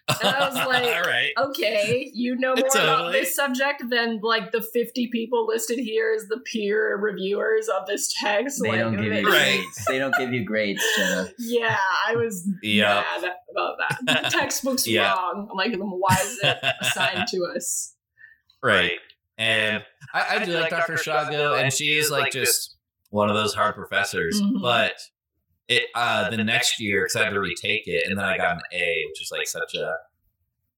And 0.10 0.30
I 0.30 0.48
was 0.50 0.56
like, 0.68 0.84
All 0.84 1.02
right. 1.02 1.32
Okay, 1.38 2.12
you 2.14 2.36
know 2.36 2.54
more 2.58 2.68
about 2.68 3.12
this 3.14 3.36
subject 3.36 3.84
than 3.90 4.20
like 4.22 4.52
the 4.52 4.62
fifty 4.62 5.08
people 5.08 5.48
listed 5.48 5.80
here 5.80 6.14
as 6.16 6.28
the 6.28 6.40
peer 6.40 6.98
reviewers 6.98 7.70
of 7.70 7.88
this 7.88 8.14
text. 8.22 8.62
They 8.62 8.70
like, 8.70 8.80
don't 8.80 8.96
give 8.96 9.06
you 9.06 9.10
they- 9.14 9.24
Right. 9.24 9.32
grades. 9.60 9.86
They 9.88 10.00
don't 10.00 10.14
give 10.18 10.34
you 10.34 10.44
grades, 10.44 10.84
Jenna. 10.98 11.30
Yeah, 11.40 11.78
I 12.08 12.16
was 12.16 12.48
Yep. 12.62 13.06
mad 13.22 13.32
about 13.52 13.76
that. 14.06 14.24
The 14.24 14.30
textbook's 14.30 14.88
Yeah. 14.88 15.14
wrong. 15.14 15.48
I'm 15.52 15.58
like, 15.58 15.72
then 15.72 15.80
why 15.82 16.18
is 16.22 16.40
it 16.44 16.58
assigned 16.82 17.28
to 17.30 17.46
us? 17.56 17.96
Right. 18.62 19.00
And 19.38 19.84
I, 20.14 20.36
I 20.38 20.46
do 20.46 20.52
like 20.54 20.70
Dr. 20.70 20.94
Shago, 20.94 21.60
and 21.60 21.72
she 21.74 21.98
is 21.98 22.12
like 22.12 22.32
just 22.32 22.76
one 23.10 23.30
of 23.30 23.36
those 23.36 23.54
hard 23.54 23.76
professors. 23.76 24.42
Mhm. 24.42 24.62
But 24.62 24.94
it 25.68 25.84
uh, 25.96 26.30
the 26.30 26.44
next 26.44 26.80
year, 26.80 27.02
because 27.04 27.16
I 27.16 27.24
had 27.26 27.32
to 27.34 27.40
retake 27.40 27.84
it, 27.88 28.06
and 28.08 28.18
then 28.18 28.26
I 28.26 28.38
got 28.38 28.56
an 28.58 28.62
A, 28.74 29.04
which 29.10 29.22
is 29.22 29.32
like 29.32 29.48
such 29.48 29.76
a. 29.76 29.94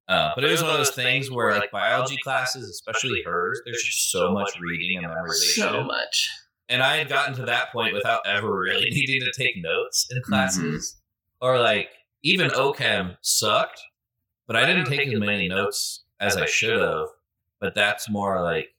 Uh, 0.07 0.31
but 0.35 0.43
it 0.43 0.51
was 0.51 0.61
one 0.61 0.69
of 0.71 0.77
those 0.77 0.91
things 0.91 1.31
where 1.31 1.51
like 1.57 1.71
biology 1.71 2.17
classes, 2.23 2.69
especially 2.69 3.23
hers, 3.25 3.59
there's 3.65 3.81
just 3.83 4.11
so 4.11 4.31
much 4.31 4.59
reading 4.59 4.97
and 5.03 5.07
memorization. 5.07 5.55
So 5.55 5.83
much. 5.83 6.29
and 6.69 6.83
I 6.83 6.97
had 6.97 7.09
gotten 7.09 7.33
to 7.37 7.45
that 7.45 7.71
point 7.71 7.93
without 7.95 8.21
ever 8.27 8.55
really 8.55 8.89
needing 8.91 9.21
to 9.21 9.31
take 9.35 9.55
notes 9.57 10.07
in 10.11 10.21
classes, 10.21 10.95
Mm-hmm. 11.41 11.45
or 11.47 11.59
like 11.59 11.89
even 12.21 12.49
OChem 12.51 13.17
sucked, 13.21 13.81
but 14.45 14.55
I 14.55 14.65
didn't 14.67 14.85
take 14.85 15.07
as 15.11 15.19
many 15.19 15.47
notes 15.47 16.03
as 16.19 16.37
I 16.37 16.45
should 16.45 16.79
have. 16.79 17.07
But 17.59 17.73
that's 17.73 18.07
more 18.09 18.41
like 18.43 18.75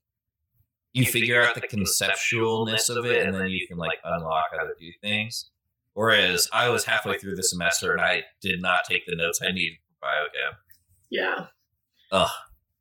you 0.92 1.04
figure 1.04 1.42
out 1.42 1.56
the 1.56 1.62
conceptualness 1.62 2.88
of 2.94 3.04
it, 3.04 3.26
and 3.26 3.34
then 3.34 3.48
you 3.50 3.66
can 3.66 3.78
like 3.78 3.98
unlock 4.04 4.46
how 4.52 4.62
to 4.64 4.74
do 4.78 4.92
things. 5.02 5.50
Whereas 5.96 6.46
I 6.52 6.68
was 6.68 6.84
halfway 6.84 7.16
through 7.16 7.36
the 7.36 7.42
semester 7.42 7.90
and 7.92 8.02
I 8.02 8.24
did 8.42 8.60
not 8.60 8.80
take 8.86 9.06
the 9.06 9.16
notes 9.16 9.40
I 9.42 9.50
needed 9.50 9.78
for 9.98 10.06
biochem. 10.06 10.56
Yeah. 11.08 11.46
Oh 12.12 12.30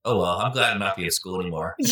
well, 0.04 0.42
I'm 0.42 0.52
glad 0.52 0.74
I'm 0.74 0.80
not 0.80 0.98
being 0.98 1.06
in 1.06 1.12
school 1.12 1.40
anymore. 1.40 1.76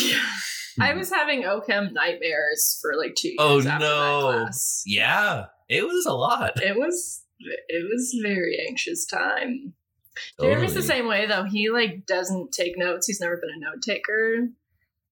Yeah. 0.76 0.86
I 0.88 0.96
was 0.96 1.12
having 1.12 1.44
OChem 1.44 1.94
nightmares 1.94 2.80
for 2.82 2.98
like 2.98 3.14
two 3.16 3.36
oh, 3.38 3.54
years. 3.54 3.68
Oh, 3.68 3.70
after 3.70 3.86
no. 3.86 4.32
That 4.32 4.38
class. 4.46 4.84
Yeah, 4.88 5.46
it 5.70 5.84
was 5.84 6.08
a 6.08 6.14
lot. 6.14 6.60
It 6.64 6.76
was 6.76 7.24
it 7.40 7.86
was 7.88 8.20
very 8.24 8.58
anxious 8.68 9.06
time. 9.06 9.76
Jeremy's 10.42 10.74
the 10.74 10.82
same 10.82 11.08
way 11.08 11.28
though. 11.28 11.44
He 11.44 11.70
like 11.70 12.08
doesn't 12.08 12.52
take 12.52 12.76
notes. 12.76 13.06
He's 13.06 13.22
never 13.22 13.38
been 13.38 13.52
a 13.56 13.60
note 13.60 13.84
taker. 13.84 14.50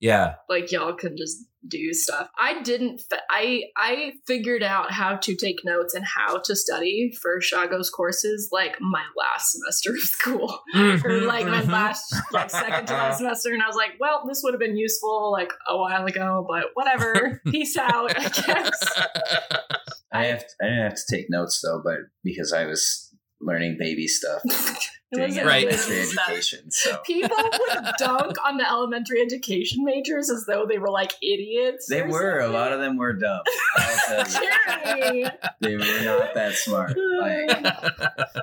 Yeah. 0.02 0.36
Like 0.50 0.72
y'all 0.72 0.94
can 0.94 1.16
just 1.16 1.46
do 1.68 1.94
stuff. 1.94 2.28
I 2.38 2.62
didn't. 2.64 3.02
Fi- 3.02 3.20
I 3.30 3.64
I 3.78 4.14
figured 4.26 4.64
out 4.64 4.92
how 4.92 5.16
to 5.18 5.36
take 5.36 5.64
notes 5.64 5.94
and 5.94 6.04
how 6.04 6.40
to 6.40 6.56
study 6.56 7.14
for 7.22 7.40
Shago's 7.40 7.92
courses 7.92 8.50
like 8.52 8.82
my 8.82 9.04
last 9.16 9.52
semester 9.52 9.92
of 9.92 10.00
school, 10.00 10.60
or 10.76 11.22
like 11.22 11.46
my 11.46 11.62
mm-hmm. 11.62 11.72
last 11.72 12.16
like 12.32 12.50
second 12.50 12.88
to 12.88 12.94
last 12.94 13.20
semester, 13.20 13.54
and 13.54 13.62
I 13.62 13.68
was 13.68 13.76
like, 13.76 13.92
well, 14.00 14.24
this 14.28 14.42
would 14.44 14.54
have 14.54 14.60
been 14.60 14.76
useful 14.76 15.32
like 15.32 15.54
a 15.68 15.78
while 15.78 16.06
ago, 16.06 16.46
but 16.50 16.66
whatever. 16.74 17.40
Peace 17.48 17.78
out, 17.78 18.18
I 18.18 18.30
guess. 18.30 19.02
I 20.12 20.26
have 20.26 20.44
I 20.62 20.66
didn't 20.66 20.84
have 20.84 20.96
to 20.96 21.16
take 21.16 21.28
notes 21.30 21.62
though, 21.64 21.82
but 21.84 22.00
because 22.24 22.54
I 22.54 22.66
was 22.66 23.11
learning 23.41 23.77
baby 23.80 24.08
stuff, 24.08 24.41
doing 25.13 25.27
wasn't 25.30 25.45
Right. 25.45 25.63
elementary 25.67 25.99
education. 25.99 26.71
So 26.71 26.97
People 27.06 27.36
would 27.41 27.86
dunk 27.97 28.36
on 28.45 28.58
the 28.58 28.67
elementary 28.69 29.21
education 29.21 29.84
majors 29.84 30.30
as 30.30 30.45
though 30.47 30.65
they 30.69 30.77
were 30.77 30.89
like 30.91 31.13
idiots. 31.21 31.88
they 31.89 32.01
were 32.04 32.39
a 32.39 32.47
lot 32.47 32.71
of 32.71 32.80
them 32.80 32.97
were 32.97 33.13
dumb. 33.13 33.41
I'll 33.77 34.25
tell 34.25 35.15
you, 35.15 35.23
Jeremy. 35.25 35.32
they 35.62 35.75
were 35.77 36.04
not 36.04 36.34
that 36.36 36.54
smart. 36.54 36.95
Like 37.19 37.49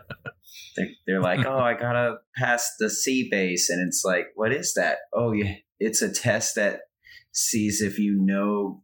they're, 0.76 0.88
they're 1.06 1.20
like, 1.22 1.44
oh, 1.46 1.58
I 1.58 1.74
gotta 1.74 2.16
pass 2.36 2.70
the 2.78 2.86
CBASE, 2.86 3.68
and 3.70 3.86
it's 3.86 4.02
like, 4.04 4.26
what 4.34 4.52
is 4.52 4.74
that? 4.74 4.98
Oh, 5.12 5.32
yeah, 5.32 5.54
it's 5.80 6.02
a 6.02 6.12
test 6.12 6.54
that 6.56 6.80
sees 7.32 7.80
if 7.80 7.98
you 7.98 8.16
know, 8.20 8.82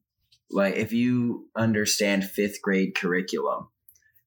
like, 0.51 0.75
if 0.77 0.93
you 0.93 1.49
understand 1.57 2.25
fifth 2.25 2.61
grade 2.63 2.95
curriculum. 2.97 3.69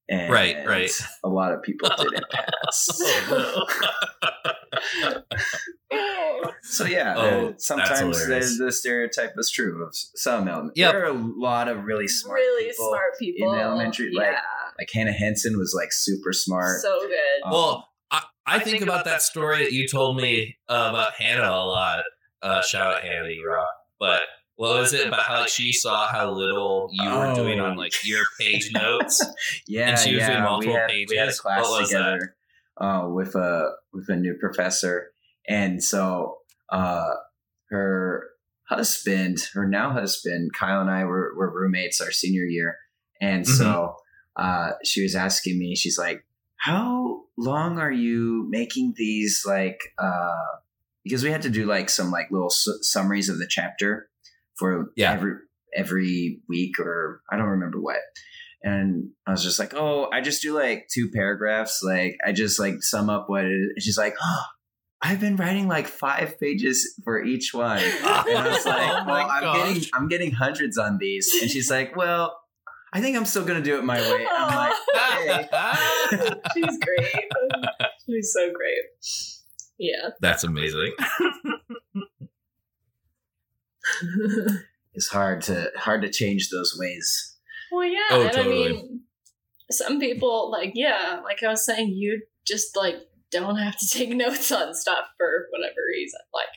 And 0.09 0.31
Right, 0.31 0.65
right. 0.65 0.91
A 1.23 1.29
lot 1.29 1.51
of 1.53 1.61
people 1.63 1.89
didn't 1.97 2.25
pass. 2.29 3.01
So 6.63 6.85
yeah, 6.85 7.15
Oh, 7.17 7.47
uh, 7.49 7.53
sometimes 7.57 8.19
the, 8.27 8.63
the 8.65 8.71
stereotype 8.71 9.33
is 9.37 9.49
true 9.49 9.83
of 9.85 9.95
some 9.95 10.47
elements. 10.47 10.73
Yep. 10.77 10.91
There 10.91 11.05
are 11.05 11.09
a 11.09 11.13
lot 11.13 11.69
of 11.69 11.85
really 11.85 12.07
smart, 12.09 12.35
really 12.37 12.69
people. 12.69 12.89
smart 12.89 13.17
people 13.17 13.53
in 13.53 13.59
elementary, 13.59 14.11
like, 14.13 14.27
Yeah, 14.27 14.39
Like 14.77 14.89
Hannah 14.93 15.13
Henson 15.13 15.57
was 15.57 15.73
like 15.75 15.93
super 15.93 16.33
smart. 16.33 16.81
so 16.81 16.99
good. 16.99 17.45
Um, 17.45 17.51
well, 17.51 17.89
I, 18.11 18.23
I 18.45 18.59
think 18.59 18.81
about 18.81 19.05
that 19.05 19.21
story 19.21 19.59
that 19.63 19.71
you 19.71 19.87
told 19.87 20.17
me 20.17 20.57
uh, 20.67 20.87
about 20.89 21.13
Hannah 21.13 21.49
a 21.49 21.65
lot. 21.65 22.03
Uh, 22.41 22.61
shout 22.61 22.95
out 22.95 23.01
Hannah, 23.01 23.29
you 23.29 23.49
rock. 23.49 23.67
But 23.99 24.21
what 24.57 24.79
was 24.79 24.93
it 24.93 25.07
about 25.07 25.21
how 25.21 25.39
like, 25.41 25.49
she 25.49 25.71
saw 25.71 26.07
how 26.07 26.31
little 26.31 26.89
you 26.91 27.09
were 27.09 27.33
doing 27.33 27.59
on 27.59 27.77
like 27.77 27.93
your 28.03 28.23
page 28.39 28.71
notes? 28.73 29.23
yeah, 29.67 29.89
and 29.91 29.99
she 29.99 30.13
was 30.15 30.21
yeah, 30.21 30.31
doing 30.31 30.43
multiple 30.43 30.73
we 30.73 30.79
had, 30.79 30.89
We 31.09 31.15
had 31.15 31.23
a 31.23 31.25
pages? 31.27 31.39
class 31.39 31.61
What 31.63 31.81
was 31.81 31.89
that? 31.91 31.97
together 31.97 32.35
uh, 32.77 33.07
with 33.09 33.35
a 33.35 33.71
with 33.93 34.09
a 34.09 34.15
new 34.15 34.35
professor, 34.39 35.11
and 35.47 35.81
so 35.83 36.39
uh, 36.69 37.13
her 37.69 38.29
husband, 38.69 39.37
her 39.53 39.65
now 39.67 39.91
husband, 39.91 40.51
Kyle 40.53 40.81
and 40.81 40.89
I 40.89 41.05
were, 41.05 41.33
were 41.37 41.49
roommates 41.49 42.01
our 42.01 42.11
senior 42.11 42.43
year, 42.45 42.77
and 43.21 43.45
Mm-hmm. 43.45 43.53
so 43.53 43.95
uh, 44.35 44.71
she 44.83 45.01
was 45.01 45.15
asking 45.15 45.57
me, 45.57 45.75
she's 45.75 45.97
like, 45.97 46.25
"How 46.57 47.23
long 47.37 47.79
are 47.79 47.91
you 47.91 48.45
making 48.49 48.93
these 48.97 49.43
like?" 49.45 49.79
Uh, 49.97 50.33
because 51.03 51.23
we 51.23 51.31
had 51.31 51.41
to 51.43 51.49
do 51.49 51.65
like 51.65 51.89
some 51.89 52.11
like 52.11 52.29
little 52.31 52.49
su- 52.49 52.79
summaries 52.81 53.29
of 53.29 53.37
the 53.39 53.47
chapter 53.49 54.09
for 54.57 54.91
Yeah. 54.95 55.13
every 55.13 55.33
every 55.75 56.41
week 56.49 56.79
or 56.79 57.21
I 57.31 57.37
don't 57.37 57.47
remember 57.47 57.79
what. 57.79 57.99
And 58.63 59.09
I 59.27 59.31
was 59.31 59.43
just 59.43 59.59
like, 59.59 59.73
oh, 59.75 60.09
I 60.11 60.21
just 60.21 60.41
do 60.41 60.53
like 60.57 60.87
two 60.93 61.09
paragraphs. 61.13 61.81
Like 61.83 62.17
I 62.25 62.31
just 62.31 62.59
like 62.59 62.75
sum 62.81 63.09
up 63.09 63.25
what 63.29 63.45
it 63.45 63.51
is. 63.51 63.71
And 63.75 63.83
she's 63.83 63.97
like, 63.97 64.15
oh, 64.21 64.41
I've 65.01 65.19
been 65.19 65.35
writing 65.35 65.67
like 65.67 65.87
five 65.87 66.39
pages 66.39 66.99
for 67.03 67.23
each 67.23 67.53
one. 67.53 67.77
And 67.77 68.05
I 68.05 68.47
was 68.51 68.65
like, 68.65 68.91
Oh 68.91 69.05
well, 69.05 69.27
oh, 69.29 69.47
I'm 69.51 69.55
getting. 69.73 69.89
I'm 69.93 70.07
getting 70.07 70.31
hundreds 70.31 70.77
on 70.77 70.97
these. 70.99 71.29
And 71.41 71.51
she's 71.51 71.69
like, 71.69 71.95
well, 71.95 72.35
I 72.93 73.01
think 73.01 73.15
I'm 73.15 73.25
still 73.25 73.45
gonna 73.45 73.61
do 73.61 73.77
it 73.77 73.83
my 73.83 73.99
way. 74.01 74.25
And 74.25 74.27
I'm 74.29 74.55
like, 74.55 75.51
okay. 75.53 76.39
She's 76.55 76.79
great. 76.79 77.25
She's 78.07 78.33
so 78.33 78.51
great. 78.51 78.79
Yeah. 79.77 80.09
That's 80.21 80.43
amazing. 80.43 80.93
it's 84.93 85.07
hard 85.07 85.41
to 85.43 85.71
hard 85.77 86.01
to 86.01 86.09
change 86.09 86.49
those 86.49 86.75
ways. 86.79 87.35
well, 87.71 87.85
yeah, 87.85 87.99
Oh, 88.11 88.21
and 88.23 88.31
totally. 88.31 88.65
I 88.65 88.71
mean, 88.71 89.01
some 89.71 89.99
people 89.99 90.49
like 90.51 90.71
yeah, 90.75 91.19
like 91.23 91.43
I 91.43 91.47
was 91.49 91.65
saying, 91.65 91.89
you 91.89 92.21
just 92.45 92.75
like 92.75 92.95
don't 93.31 93.57
have 93.57 93.77
to 93.77 93.87
take 93.91 94.09
notes 94.09 94.51
on 94.51 94.73
stuff 94.73 95.05
for 95.17 95.47
whatever 95.51 95.75
reason. 95.93 96.19
Like, 96.33 96.47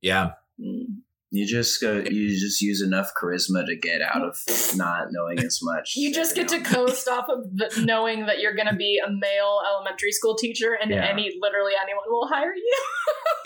Yeah. 0.00 0.30
mm, 0.60 0.84
You 1.32 1.46
just 1.46 1.80
go. 1.80 1.94
You 1.98 2.28
just 2.38 2.60
use 2.62 2.80
enough 2.82 3.10
charisma 3.20 3.64
to 3.66 3.74
get 3.76 4.00
out 4.02 4.22
of 4.22 4.36
not 4.76 5.08
knowing 5.10 5.40
as 5.40 5.58
much. 5.62 5.92
you 5.96 6.12
just 6.14 6.36
get 6.36 6.48
to 6.48 6.58
now 6.58 6.64
and 6.66 6.74
coast 6.76 7.08
off 7.08 7.24
of 7.28 7.44
the, 7.56 7.84
knowing 7.84 8.26
that 8.26 8.38
you're 8.40 8.54
going 8.54 8.68
to 8.68 8.76
be 8.76 9.00
a 9.04 9.10
male 9.10 9.60
elementary 9.68 10.12
school 10.12 10.36
teacher, 10.36 10.76
and 10.80 10.90
Yeah. 10.92 11.04
any 11.08 11.34
literally 11.40 11.72
anyone 11.82 12.04
will 12.08 12.28
hire 12.28 12.54
you. 12.54 12.72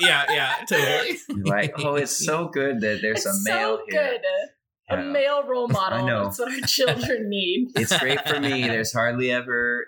Yeah, 0.01 0.25
yeah, 0.31 0.55
totally. 0.69 1.19
Like, 1.51 1.75
oh, 1.79 1.95
it's 1.97 2.25
so 2.25 2.49
good 2.49 2.81
that 2.81 3.01
there's 3.03 3.25
it's 3.25 3.47
a 3.47 3.51
male 3.51 3.79
so 3.79 3.83
here. 3.89 4.19
good. 4.89 4.99
A 4.99 5.03
male 5.03 5.43
role 5.49 5.69
model. 5.69 5.99
I 5.99 6.07
know. 6.07 6.25
That's 6.25 6.39
what 6.39 6.53
our 6.53 6.61
children 6.67 7.29
need. 7.29 7.69
It's 7.77 7.97
great 7.99 8.27
for 8.29 8.39
me. 8.41 8.63
There's 8.69 8.93
hardly 8.93 9.31
ever, 9.33 9.87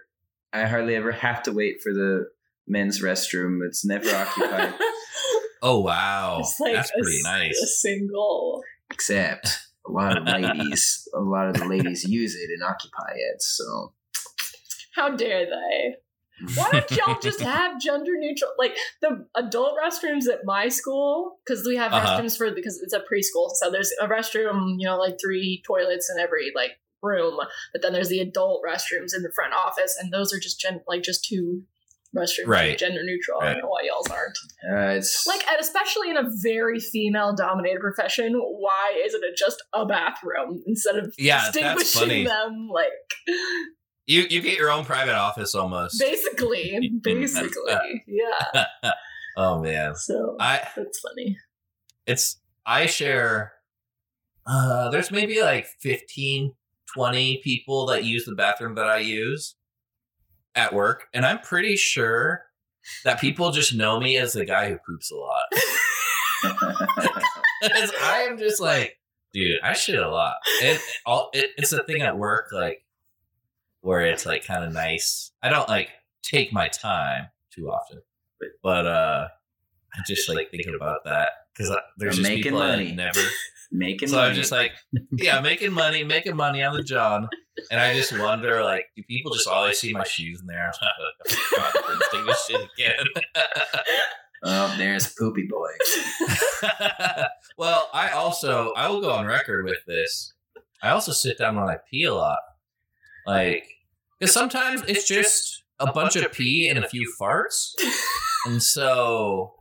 I 0.53 0.67
hardly 0.67 0.97
ever 0.97 1.13
have 1.13 1.43
to 1.45 1.53
wait 1.53 1.81
for 1.83 1.93
the 1.93 2.27
men's 2.67 3.01
restroom. 3.03 3.61
It's 3.67 3.85
never 3.85 4.09
occupied, 4.15 4.75
Oh 5.63 5.81
wow, 5.81 6.39
It's 6.41 6.59
like 6.61 6.75
that's 6.75 6.91
a 6.91 7.03
pretty 7.03 7.21
nice. 7.25 7.59
A 7.61 7.67
single. 7.67 8.63
except 8.93 9.59
a 9.89 9.91
lot 9.91 10.17
of 10.17 10.25
ladies. 10.25 11.09
A 11.15 11.21
lot 11.21 11.49
of 11.49 11.55
the 11.55 11.65
ladies 11.65 12.05
use 12.05 12.35
it 12.37 12.51
and 12.51 12.63
occupy 12.63 13.13
it. 13.17 13.43
So 13.43 13.93
How 14.95 15.17
dare 15.17 15.47
they? 15.47 15.95
Why 16.55 16.69
don't 16.73 16.91
y'all 16.93 17.19
just 17.23 17.41
have 17.41 17.81
gender 17.81 18.13
neutral, 18.17 18.51
like 18.59 18.77
the 19.03 19.27
adult 19.35 19.75
restrooms 19.83 20.29
at 20.29 20.41
my 20.45 20.69
school? 20.69 21.39
Because 21.45 21.65
we 21.67 21.77
have 21.77 21.93
Uh-huh. 21.93 22.21
restrooms 22.21 22.37
for 22.37 22.51
because 22.51 22.81
it's 22.83 22.93
a 22.95 23.01
preschool, 23.01 23.51
so 23.55 23.71
there's 23.71 23.93
a 24.01 24.07
restroom, 24.07 24.77
you 24.79 24.87
know, 24.87 24.99
like 24.99 25.17
three 25.23 25.63
toilets 25.67 26.11
in 26.15 26.21
every 26.23 26.53
like 26.55 26.73
room. 27.03 27.39
But 27.73 27.83
then 27.83 27.93
there's 27.93 28.09
the 28.09 28.21
adult 28.21 28.63
restrooms 28.67 29.15
in 29.17 29.23
the 29.23 29.33
front 29.35 29.53
office, 29.55 29.97
and 30.01 30.13
those 30.13 30.33
are 30.33 30.39
just 30.41 30.61
gen- 30.61 30.83
like 30.87 31.03
just 31.03 31.25
two 31.25 31.63
restrooms, 32.17 32.47
Right. 32.47 32.79
Gender 32.79 33.03
neutral. 33.05 33.41
I 33.43 33.53
don't 33.53 33.63
know 33.63 33.69
why 33.69 33.83
y'all's 33.83 34.09
aren't. 34.11 34.39
uh, 34.65 34.97
it's 34.97 35.27
Like, 35.27 35.47
and 35.47 35.61
especially 35.61 36.09
in 36.09 36.17
a 36.17 36.25
very 36.43 36.81
female-dominated 36.81 37.81
profession, 37.81 38.33
why 38.33 38.99
isn't 39.05 39.23
it 39.23 39.37
just 39.37 39.63
a 39.75 39.85
bathroom 39.85 40.63
instead 40.67 40.97
of 40.97 41.13
Yeah, 41.19 41.51
that's 41.53 41.53
distinguishing 41.53 42.01
funny. 42.01 42.25
them? 42.25 42.69
Like, 42.73 42.89
You 44.09 44.25
you 44.31 44.41
get 44.41 44.57
your 44.57 44.71
own 44.71 44.87
private 44.87 45.15
office 45.15 45.55
almost. 45.55 46.01
basically, 46.01 46.99
basically, 47.03 48.05
yeah. 48.07 48.65
oh 49.37 49.61
man, 49.61 49.95
So 49.97 50.35
I 50.41 50.67
that's 50.75 50.99
funny. 51.01 51.37
it's 52.07 52.41
I 52.65 52.87
share. 52.87 53.53
Uh, 54.47 54.89
there's 54.89 55.11
maybe 55.11 55.43
like 55.43 55.67
15, 55.81 56.55
20 56.95 57.41
people 57.45 57.85
that 57.89 58.05
use 58.05 58.25
the 58.25 58.35
bathroom 58.35 58.77
that 58.77 58.87
I 58.87 59.01
use 59.01 59.57
at 60.55 60.73
work, 60.73 61.09
and 61.13 61.27
I'm 61.27 61.41
pretty 61.41 61.77
sure 61.77 62.47
that 63.05 63.21
people 63.21 63.51
just 63.51 63.75
know 63.75 64.01
me 64.01 64.17
as 64.17 64.33
the 64.33 64.47
guy 64.47 64.71
who 64.71 64.79
poops 64.87 65.11
a 65.11 65.17
lot. 65.17 65.45
I 68.03 68.27
am 68.31 68.39
just 68.39 68.59
like, 68.59 68.99
dude, 69.35 69.61
I 69.63 69.75
shit 69.75 69.99
a 69.99 70.09
lot. 70.09 70.37
And 70.63 70.79
all 71.05 71.29
it, 71.35 71.51
it's 71.59 71.73
a 71.73 71.83
thing 71.85 72.01
at 72.01 72.17
work, 72.17 72.49
like 72.53 72.83
where 73.81 74.01
it's 74.03 74.27
like 74.27 74.45
kind 74.45 74.65
of 74.65 74.73
nice. 74.73 75.33
I 75.43 75.49
don't 75.49 75.69
like 75.69 75.91
take 76.23 76.53
my 76.53 76.69
time 76.69 77.29
too 77.55 77.69
often, 77.69 78.03
but 78.63 78.87
uh, 78.87 79.29
I 79.95 79.99
just 80.07 80.29
like 80.29 80.51
thinking 80.51 80.75
about 80.75 81.05
that 81.05 81.29
because 81.53 81.75
there's 81.97 82.21
making 82.21 82.45
people 82.45 82.59
money. 82.59 82.93
Never. 82.93 83.21
making 83.73 84.11
money. 84.11 84.11
So 84.11 84.17
money. 84.17 84.29
I'm 84.31 84.35
just 84.35 84.53
like, 84.53 84.73
yeah, 85.13 85.41
making 85.41 85.73
money, 85.73 86.05
making 86.05 86.37
money 86.37 86.63
on 86.63 86.77
the 86.77 86.83
job, 86.83 87.29
and 87.71 87.81
I 87.81 87.95
just 87.95 88.17
wonder, 88.19 88.63
like, 88.63 88.87
do 88.97 89.03
people 89.03 89.33
just 89.33 89.49
always 89.49 89.79
see 89.79 89.93
my 89.93 90.05
shoes 90.05 90.41
in 90.41 90.47
there? 90.47 90.73
Let's 91.89 92.09
take 92.13 92.27
this 92.27 92.47
shit 92.47 92.69
again. 92.77 93.07
oh, 94.45 94.75
there's 94.79 95.13
Poopy 95.15 95.49
Boy. 95.49 95.71
well, 97.57 97.89
I 97.93 98.11
also 98.11 98.73
I 98.73 98.89
will 98.89 99.01
go 99.01 99.11
on 99.11 99.27
record 99.27 99.65
with 99.65 99.85
this. 99.87 100.33
I 100.83 100.91
also 100.91 101.13
sit 101.13 101.39
down 101.39 101.57
when 101.57 101.69
I 101.69 101.79
pee 101.91 102.05
a 102.05 102.15
lot, 102.15 102.39
like 103.29 103.65
because 104.19 104.33
sometimes 104.33 104.83
it's 104.89 105.07
just 105.07 105.63
a 105.79 105.93
bunch 105.93 106.17
of 106.17 106.33
pee 106.33 106.69
and 106.69 106.79
a 106.79 106.89
few 106.89 107.13
farts, 107.21 107.75
and 108.47 108.63
so 108.63 109.55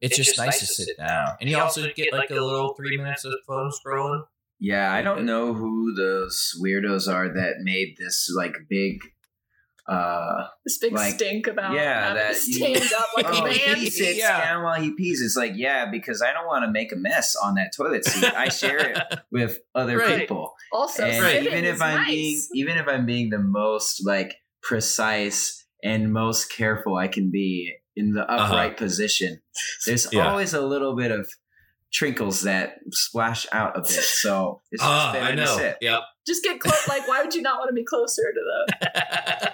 it's 0.00 0.16
just 0.16 0.38
nice 0.38 0.60
to 0.60 0.66
sit 0.66 0.96
down. 0.98 1.36
And 1.40 1.48
you 1.48 1.58
also 1.58 1.86
get 1.94 2.12
like 2.12 2.30
a 2.30 2.34
little 2.34 2.74
three 2.74 2.96
minutes 2.96 3.24
of 3.24 3.34
phone 3.46 3.70
scrolling. 3.70 4.22
Yeah, 4.58 4.92
I 4.92 5.02
don't 5.02 5.26
know 5.26 5.52
who 5.52 5.94
those 5.94 6.52
weirdos 6.62 7.12
are 7.12 7.28
that 7.28 7.56
made 7.60 7.96
this 7.98 8.30
like 8.34 8.54
big. 8.68 9.00
Uh 9.86 10.46
This 10.64 10.78
big 10.78 10.92
Like, 10.92 11.14
stink 11.14 11.46
about 11.46 11.74
yeah, 11.74 12.14
that 12.14 12.36
to 12.36 12.46
you- 12.50 12.76
stand 12.76 12.92
up 12.96 13.08
like 13.16 13.26
oh, 13.28 13.38
a 13.40 13.44
man. 13.44 13.76
he 13.76 13.90
sits 13.90 14.18
Yeah. 14.18 14.44
down 14.44 14.62
while 14.64 14.80
he 14.80 14.92
pees. 14.94 15.20
It's 15.20 15.36
like, 15.36 15.52
yeah, 15.56 15.90
because 15.90 16.22
I 16.22 16.32
don't 16.32 16.46
want 16.46 16.64
to 16.64 16.70
make 16.70 16.90
a 16.92 16.96
mess 16.96 17.36
on 17.36 17.54
that 17.56 17.72
toilet 17.76 18.04
seat. 18.04 18.32
I 18.34 18.48
share 18.48 18.78
it 18.78 18.98
with 19.30 19.58
other 19.74 19.98
Right. 19.98 20.20
people. 20.20 20.54
Also, 20.72 21.04
and 21.04 21.22
Right. 21.22 21.42
even 21.42 21.64
if 21.64 21.82
I'm 21.82 21.96
nice. 21.98 22.08
being 22.08 22.40
even 22.54 22.78
if 22.78 22.88
I'm 22.88 23.04
being 23.06 23.30
the 23.30 23.38
most 23.38 24.06
like 24.06 24.36
precise 24.62 25.64
and 25.82 26.12
most 26.12 26.50
careful 26.50 26.96
I 26.96 27.08
can 27.08 27.30
be 27.30 27.74
in 27.96 28.12
the 28.12 28.22
Uh-huh. 28.22 28.44
upright 28.46 28.76
position, 28.76 29.40
there's 29.86 30.10
Yeah. 30.12 30.28
always 30.30 30.54
a 30.54 30.60
little 30.62 30.96
bit 30.96 31.10
of 31.10 31.28
trinkles 31.92 32.42
that 32.42 32.78
splash 32.90 33.46
out 33.52 33.76
a 33.76 33.80
bit. 33.80 33.88
So 33.90 34.62
it's 34.72 34.82
just 34.82 34.90
Ah, 34.92 35.12
better 35.12 35.26
I 35.26 35.30
to 35.30 35.36
know. 35.36 35.56
sit. 35.58 35.76
Yep. 35.80 36.00
just 36.26 36.42
get 36.42 36.58
close. 36.58 36.88
Like, 36.88 37.06
why 37.06 37.22
would 37.22 37.34
you 37.34 37.42
not 37.42 37.58
want 37.58 37.68
to 37.68 37.74
be 37.74 37.84
closer 37.84 38.22
to 38.22 38.40
the 38.48 39.52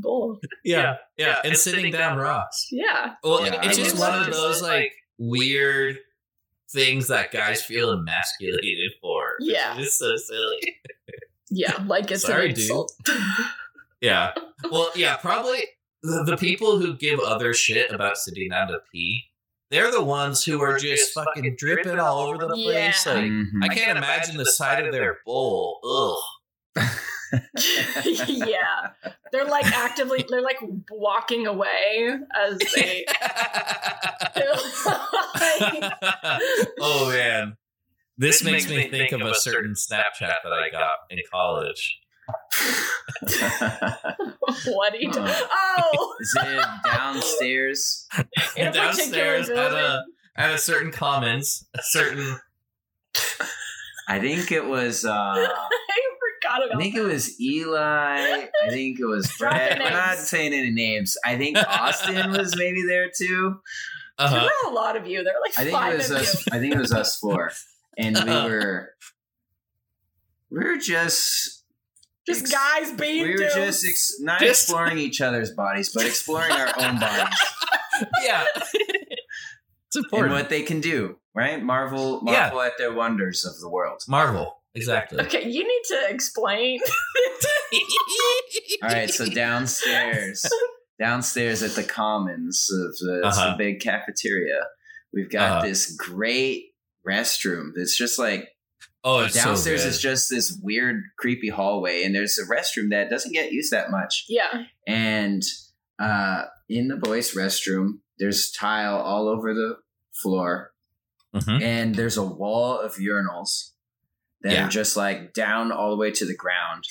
bowl? 0.00 0.38
yeah, 0.64 0.96
yeah, 1.16 1.38
and 1.44 1.56
sitting 1.56 1.90
down 1.92 2.18
rocks. 2.18 2.66
Yeah, 2.70 3.14
Well, 3.24 3.44
Yeah, 3.44 3.60
it's 3.62 3.78
I 3.78 3.82
just 3.82 3.98
one 3.98 4.14
of 4.20 4.28
it. 4.28 4.32
those 4.32 4.62
like 4.62 4.92
weird 5.18 5.98
things 6.72 7.08
that 7.08 7.30
guys 7.32 7.62
feel 7.62 7.90
emasculated 7.90 8.92
for. 9.00 9.34
Yeah. 9.40 9.78
it's 9.78 9.98
so 9.98 10.16
silly. 10.16 10.76
yeah. 11.50 11.82
Like 11.86 12.10
it's 12.10 12.22
Sorry, 12.22 12.48
an 12.48 12.54
dude. 12.54 12.58
insult. 12.64 12.92
Yeah. 14.02 14.34
Well, 14.70 14.90
yeah, 14.94 15.16
probably 15.16 15.64
the, 16.02 16.22
the 16.24 16.36
people 16.36 16.78
who 16.78 16.94
give 16.96 17.18
other 17.18 17.54
shit 17.54 17.90
about 17.90 18.18
sitting 18.18 18.50
down 18.50 18.68
to 18.68 18.78
pee. 18.92 19.24
They're 19.70 19.90
the 19.90 20.04
ones 20.04 20.44
who 20.44 20.60
are 20.62 20.78
just 20.78 21.12
fucking 21.14 21.56
dripping 21.58 21.98
all 21.98 22.18
over 22.20 22.46
the 22.46 22.54
place. 22.54 23.06
Yeah. 23.06 23.12
Like, 23.14 23.24
Mhm. 23.24 23.62
I 23.62 23.68
can't 23.68 23.96
imagine 23.96 24.36
the 24.36 24.44
side 24.44 24.84
of 24.84 24.92
their 24.92 25.18
bowl. 25.24 25.80
Ugh. 26.76 26.86
yeah, 28.26 28.90
they're 29.32 29.44
like 29.46 29.66
actively. 29.66 30.24
They're 30.28 30.42
like 30.42 30.58
walking 30.90 31.46
away 31.46 32.16
as 32.34 32.58
they. 32.74 33.04
like- 33.06 33.16
oh 36.80 37.10
man, 37.10 37.56
this, 38.18 38.42
makes, 38.44 38.68
me 38.68 38.88
think, 38.88 39.12
of 39.12 39.20
a 39.22 39.34
certain 39.34 39.72
Snapchat 39.74 40.18
that 40.44 40.52
I 40.52 40.70
got 40.70 40.90
in 41.10 41.18
college. 41.30 42.00
what 44.66 44.92
are 44.94 44.96
you 44.96 45.12
doing? 45.12 45.26
Oh, 45.30 46.14
Is 46.20 46.36
it 46.42 46.64
downstairs? 46.84 48.08
in 48.56 48.66
a 48.68 48.72
downstairs 48.72 49.48
at 49.48 49.72
a 49.72 50.02
at 50.36 50.50
a 50.54 50.58
certain 50.58 50.90
commons, 50.90 51.66
a 51.74 51.82
certain 51.82 52.38
I 54.08 54.18
think 54.20 54.52
it 54.52 54.64
was. 54.64 55.04
uh 55.04 55.48
I 56.56 56.62
forgot 56.62 56.62
I 56.62 56.66
about. 56.74 56.82
think 56.82 56.94
it 56.94 57.02
was 57.02 57.40
Eli. 57.40 58.48
I 58.64 58.68
think 58.68 58.98
it 59.00 59.04
was 59.04 59.28
Drop 59.36 59.52
the 59.52 59.58
Brett. 59.58 59.78
We're 59.80 59.90
not 59.90 60.18
saying 60.18 60.52
any 60.52 60.70
names. 60.70 61.16
I 61.24 61.36
think 61.36 61.56
Austin 61.68 62.30
was 62.32 62.56
maybe 62.56 62.82
there 62.82 63.10
too. 63.16 63.60
uh 64.18 64.30
There 64.30 64.42
were 64.42 64.70
a 64.70 64.74
lot 64.74 64.96
of 64.96 65.06
you. 65.06 65.22
There 65.24 65.32
were 65.34 65.40
like 65.40 65.58
I 65.58 65.62
think 65.64 65.76
five 65.76 65.94
it 65.94 65.96
was 65.98 66.10
of 66.10 66.16
us. 66.18 66.46
you. 66.46 66.52
I 66.52 66.58
think 66.58 66.74
it 66.74 66.78
was 66.78 66.92
us 66.92 67.16
four, 67.18 67.50
and 67.98 68.16
we 68.16 68.22
Uh-huh. 68.30 68.48
were 68.48 68.90
we 70.50 70.64
were 70.64 70.76
just 70.78 71.64
Just 72.26 72.42
ex- 72.42 72.50
guys 72.52 72.92
being 72.92 73.22
we 73.24 73.30
were 73.32 73.36
dudes. 73.38 73.54
just 73.54 73.84
ex- 73.86 74.20
not 74.20 74.40
Just- 74.40 74.62
exploring 74.64 74.98
each 74.98 75.20
other's 75.20 75.50
bodies, 75.52 75.90
but 75.94 76.06
exploring 76.06 76.52
our 76.52 76.68
own 76.78 76.98
bodies 76.98 77.38
yeah. 78.22 78.44
it's 78.54 79.96
and 79.96 80.04
important. 80.04 80.32
what 80.34 80.48
they 80.50 80.62
can 80.62 80.80
do. 80.80 81.18
Right? 81.34 81.62
Marvel, 81.62 82.22
Yeah. 82.24 82.32
marvel 82.44 82.62
at 82.62 82.78
the 82.78 82.92
wonders 82.92 83.44
of 83.44 83.60
the 83.60 83.68
world. 83.68 84.00
Marvel, 84.08 84.62
exactly. 84.76 85.18
Okay, 85.24 85.48
you 85.48 85.62
need 85.64 85.82
to 85.88 86.14
explain. 86.14 86.78
All 88.82 88.88
right, 88.90 89.10
so 89.10 89.26
downstairs, 89.34 90.44
downstairs 90.98 91.62
at 91.62 91.72
the 91.72 91.82
Commons 91.82 92.68
of 92.70 92.96
the, 92.98 93.22
Uh-huh. 93.24 93.50
the 93.52 93.56
big 93.56 93.80
cafeteria, 93.80 94.60
we've 95.12 95.30
got 95.30 95.50
Uh-huh. 95.58 95.66
this 95.68 95.94
great 95.96 96.66
restroom. 97.06 97.70
It's 97.76 97.96
just 97.96 98.18
like 98.18 98.48
oh, 99.04 99.20
it's 99.20 99.34
downstairs 99.34 99.82
so 99.82 99.88
is 99.88 100.00
just 100.00 100.28
this 100.30 100.58
weird, 100.62 101.02
creepy 101.18 101.48
hallway, 101.48 102.02
and 102.02 102.14
there's 102.14 102.38
a 102.38 102.44
restroom 102.52 102.90
that 102.90 103.08
doesn't 103.10 103.32
get 103.32 103.52
used 103.52 103.72
that 103.72 103.90
much. 103.90 104.24
yeah. 104.28 104.64
And 104.86 105.42
uh, 105.98 106.42
in 106.68 106.88
the 106.88 106.96
boys' 106.96 107.32
restroom, 107.34 108.00
there's 108.18 108.50
tile 108.50 108.96
all 108.96 109.28
over 109.28 109.54
the 109.54 109.76
floor, 110.22 110.72
Mhm. 111.34 111.62
and 111.62 111.94
there's 111.94 112.16
a 112.16 112.22
wall 112.24 112.78
of 112.80 112.96
urinals 112.96 113.70
that 114.46 114.52
Yeah. 114.52 114.66
are 114.66 114.70
just 114.70 114.96
like 114.96 115.34
down 115.34 115.72
all 115.72 115.90
the 115.90 115.96
way 115.96 116.10
to 116.12 116.24
the 116.24 116.36
ground. 116.36 116.84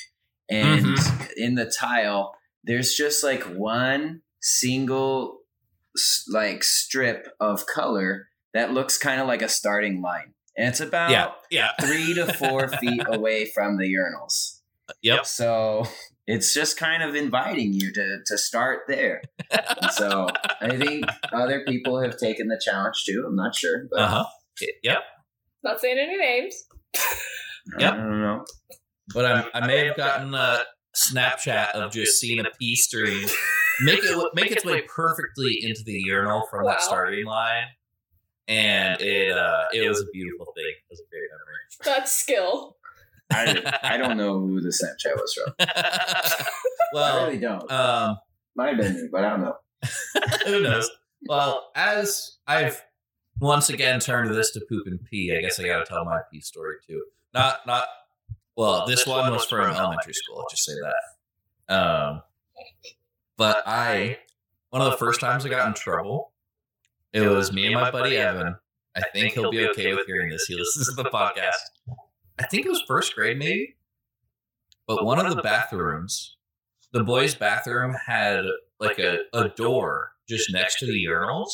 And 0.50 0.86
Mm-hmm. 0.86 1.24
in 1.38 1.56
the 1.56 1.66
tile, 1.66 2.36
there's 2.64 2.94
just 2.94 3.24
like 3.24 3.44
one 3.44 4.22
single 4.42 5.40
like 6.28 6.64
strip 6.64 7.28
of 7.40 7.66
color 7.66 8.28
that 8.54 8.72
looks 8.74 8.98
kind 8.98 9.22
of 9.22 9.28
like 9.28 9.42
a 9.42 9.50
starting 9.50 10.02
line. 10.02 10.34
And 10.58 10.68
it's 10.68 10.80
about 10.80 11.10
Yeah, 11.12 11.32
yeah, 11.50 11.72
three 11.82 12.14
to 12.14 12.32
four 12.34 12.68
feet 12.68 13.02
away 13.08 13.46
from 13.46 13.78
the 13.78 13.86
urinals. 13.86 14.60
yep. 15.02 15.26
So 15.26 15.86
it's 16.28 16.54
just 16.54 16.78
kind 16.78 17.02
of 17.04 17.16
inviting 17.16 17.74
you 17.74 17.92
to 17.94 18.20
to 18.26 18.38
start 18.38 18.82
there. 18.88 19.22
And 19.52 19.92
so 19.92 20.28
I 20.62 20.76
think 20.78 21.06
other 21.32 21.64
people 21.66 22.02
have 22.02 22.18
taken 22.18 22.48
the 22.48 22.60
challenge 22.64 23.04
too. 23.06 23.24
I'm 23.28 23.36
not 23.36 23.56
sure, 23.56 23.88
but 23.92 24.00
Uh 24.02 24.08
huh. 24.08 24.26
Yep. 24.84 25.00
Not 25.64 25.80
saying 25.82 25.98
any 25.98 26.18
names. 26.18 26.56
Yep. 27.80 27.94
I 27.94 27.98
don't 27.98 28.22
know. 28.22 28.46
But 29.14 29.26
I, 29.26 29.46
I 29.60 29.68
may 29.68 29.86
have 29.86 29.98
gotten 29.98 30.34
a 30.34 30.60
Snapchat 30.96 31.72
of 31.72 31.92
just 31.92 32.20
seeing 32.20 32.40
a 32.46 32.50
pee 32.60 32.76
stream 32.76 33.28
make 33.82 34.00
it 34.04 34.30
make 34.34 34.52
its 34.52 34.64
way 34.66 34.82
perfectly 34.84 35.60
into 35.62 35.84
the 35.84 35.94
urinal 36.06 36.48
from 36.50 36.64
Wow. 36.66 36.72
that 36.72 36.82
starting 36.82 37.26
line, 37.26 37.66
and 38.48 39.00
it 39.02 39.32
uh, 39.38 39.66
it 39.74 39.88
was 39.88 40.00
a 40.02 40.06
beautiful 40.14 40.48
thing. 40.56 40.66
It 40.66 40.84
was 40.90 41.00
a 41.02 41.04
great 41.12 41.30
That's 41.96 42.12
skill. 42.12 42.78
I, 43.32 43.80
I 43.84 43.98
don't 43.98 44.18
know 44.18 44.40
who 44.40 44.62
the 44.62 44.70
Snapchat 44.70 45.16
was 45.16 45.34
from. 45.34 45.54
well, 46.94 47.20
I 47.20 47.26
really 47.26 47.40
don't. 47.40 47.72
um, 47.72 48.18
Might 48.56 48.70
have 48.70 48.78
been 48.78 48.94
me, 48.94 49.10
but 49.12 49.24
I 49.26 49.30
don't 49.30 49.42
know. 49.42 49.56
who 50.46 50.62
knows? 50.62 50.90
Well, 51.28 51.72
as 51.76 52.38
I've 52.48 52.84
once 53.40 53.70
again 53.70 54.00
turned 54.00 54.34
this 54.34 54.52
to 54.52 54.62
poop 54.70 54.86
and 54.88 55.04
pee, 55.04 55.36
I 55.36 55.42
guess 55.42 55.60
I 55.60 55.66
got 55.66 55.80
to 55.80 55.86
tell 55.86 56.06
my 56.06 56.20
pee 56.32 56.40
story 56.42 56.76
too. 56.88 57.04
Not 57.36 57.68
not. 57.68 57.88
Well, 58.56 58.88
this 58.88 59.06
one 59.06 59.32
was 59.32 59.46
from 59.46 59.76
elementary 59.76 60.14
school. 60.14 60.40
I'll 60.40 60.50
just 60.50 60.64
say 60.64 60.72
that. 61.68 61.76
Um, 61.76 62.22
but 63.38 63.62
I, 63.66 64.20
one 64.70 64.82
of 64.82 64.90
the 64.90 64.98
first 64.98 65.20
times 65.20 65.46
I 65.46 65.50
got 65.50 65.68
in 65.68 65.74
trouble, 65.74 66.32
it 67.12 67.28
was 67.28 67.52
me 67.52 67.66
and 67.66 67.76
my 67.76 67.92
buddy 67.92 68.16
Evan. 68.16 68.56
I 68.96 69.02
think 69.14 69.34
he'll 69.34 69.52
be 69.52 69.68
okay 69.70 69.94
with 69.94 70.06
hearing 70.08 70.30
this. 70.30 70.46
He 70.46 70.56
listens 70.56 70.88
to 70.88 71.04
the 71.04 71.10
podcast. 71.10 71.52
I 72.40 72.46
think 72.46 72.66
it 72.66 72.70
was 72.70 72.82
first 72.88 73.14
grade, 73.14 73.38
maybe. 73.38 73.76
But 74.88 75.04
one 75.04 75.20
of 75.24 75.36
the 75.36 75.42
bathrooms, 75.42 76.38
the 76.94 77.04
boys' 77.04 77.36
bathroom 77.36 77.94
had 78.06 78.46
like 78.80 79.00
a, 79.00 79.20
a 79.34 79.50
door 79.50 80.12
just 80.30 80.54
next 80.54 80.80
to 80.80 80.86
the 80.86 81.06
urinals. 81.06 81.50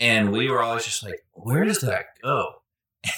And 0.00 0.32
we 0.32 0.50
were 0.50 0.62
always 0.62 0.84
just 0.84 1.04
like, 1.04 1.24
where 1.32 1.64
does 1.64 1.80
that 1.82 2.06
go? 2.22 2.59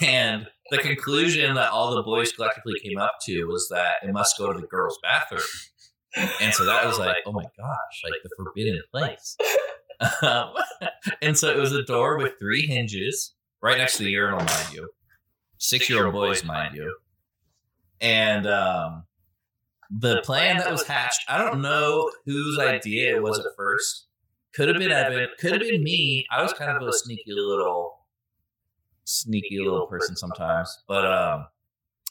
And 0.01 0.47
the 0.71 0.79
conclusion 0.79 1.55
that 1.55 1.71
all 1.71 1.95
the 1.95 2.03
boys 2.03 2.33
collectively 2.33 2.79
came 2.83 2.99
up 2.99 3.16
to 3.23 3.45
was 3.47 3.68
that 3.71 3.97
it 4.03 4.12
must 4.12 4.38
go 4.38 4.53
to 4.53 4.61
the 4.61 4.66
girls' 4.66 4.99
bathroom. 5.03 5.42
And 6.40 6.55
so 6.55 6.64
that 6.64 6.87
was 6.87 6.99
like, 6.99 7.16
oh 7.27 7.33
my 7.33 7.45
gosh, 7.59 8.03
like 8.05 8.14
the 8.23 8.31
forbidden 8.37 8.81
place. 8.92 9.37
Um, 10.23 10.53
and 11.23 11.37
so 11.37 11.49
it 11.49 11.57
was 11.57 11.73
a 11.73 11.83
door 11.83 12.18
with 12.18 12.33
three 12.38 12.66
hinges 12.66 13.35
right 13.61 13.79
next 13.79 13.97
to 13.97 14.05
the 14.05 14.11
urinal, 14.11 14.38
mind 14.38 14.73
you. 14.73 14.88
Six 15.59 15.88
year 15.88 16.05
old 16.05 16.14
boys, 16.14 16.45
mind 16.45 16.75
you. 16.75 16.95
And 18.01 18.47
um, 18.47 19.05
the 19.90 20.21
plan 20.23 20.57
that 20.59 20.71
was 20.71 20.87
hatched, 20.87 21.21
I 21.29 21.38
don't 21.38 21.62
know 21.62 22.11
whose 22.25 22.59
idea 22.59 23.14
it 23.14 23.23
was 23.23 23.38
at 23.38 23.47
first. 23.57 24.07
Could 24.55 24.68
have 24.68 24.79
been 24.79 24.90
Evan, 24.90 25.29
could 25.38 25.53
have 25.53 25.61
been 25.62 25.83
me. 25.83 26.27
I 26.31 26.42
was 26.42 26.53
kind 26.53 26.77
of 26.77 26.87
a 26.87 26.92
sneaky 26.92 27.33
little, 27.33 28.01
sneaky 29.05 29.59
little 29.59 29.87
person 29.87 30.17
sometimes. 30.17 30.83
But 30.88 31.07
um, 31.07 31.47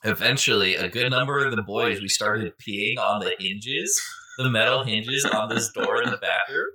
eventually, 0.04 0.76
a 0.76 0.90
good 0.90 1.10
number 1.12 1.46
of 1.46 1.56
the 1.56 1.62
boys, 1.62 2.02
we 2.02 2.08
started 2.08 2.54
peeing 2.58 2.98
on 2.98 3.20
the 3.20 3.34
hinges, 3.40 4.00
the 4.38 4.50
metal 4.50 4.84
hinges 4.84 5.26
on 5.26 5.50
this 5.50 5.72
door 5.72 6.02
in 6.02 6.10
the 6.10 6.18
bathroom. 6.18 6.70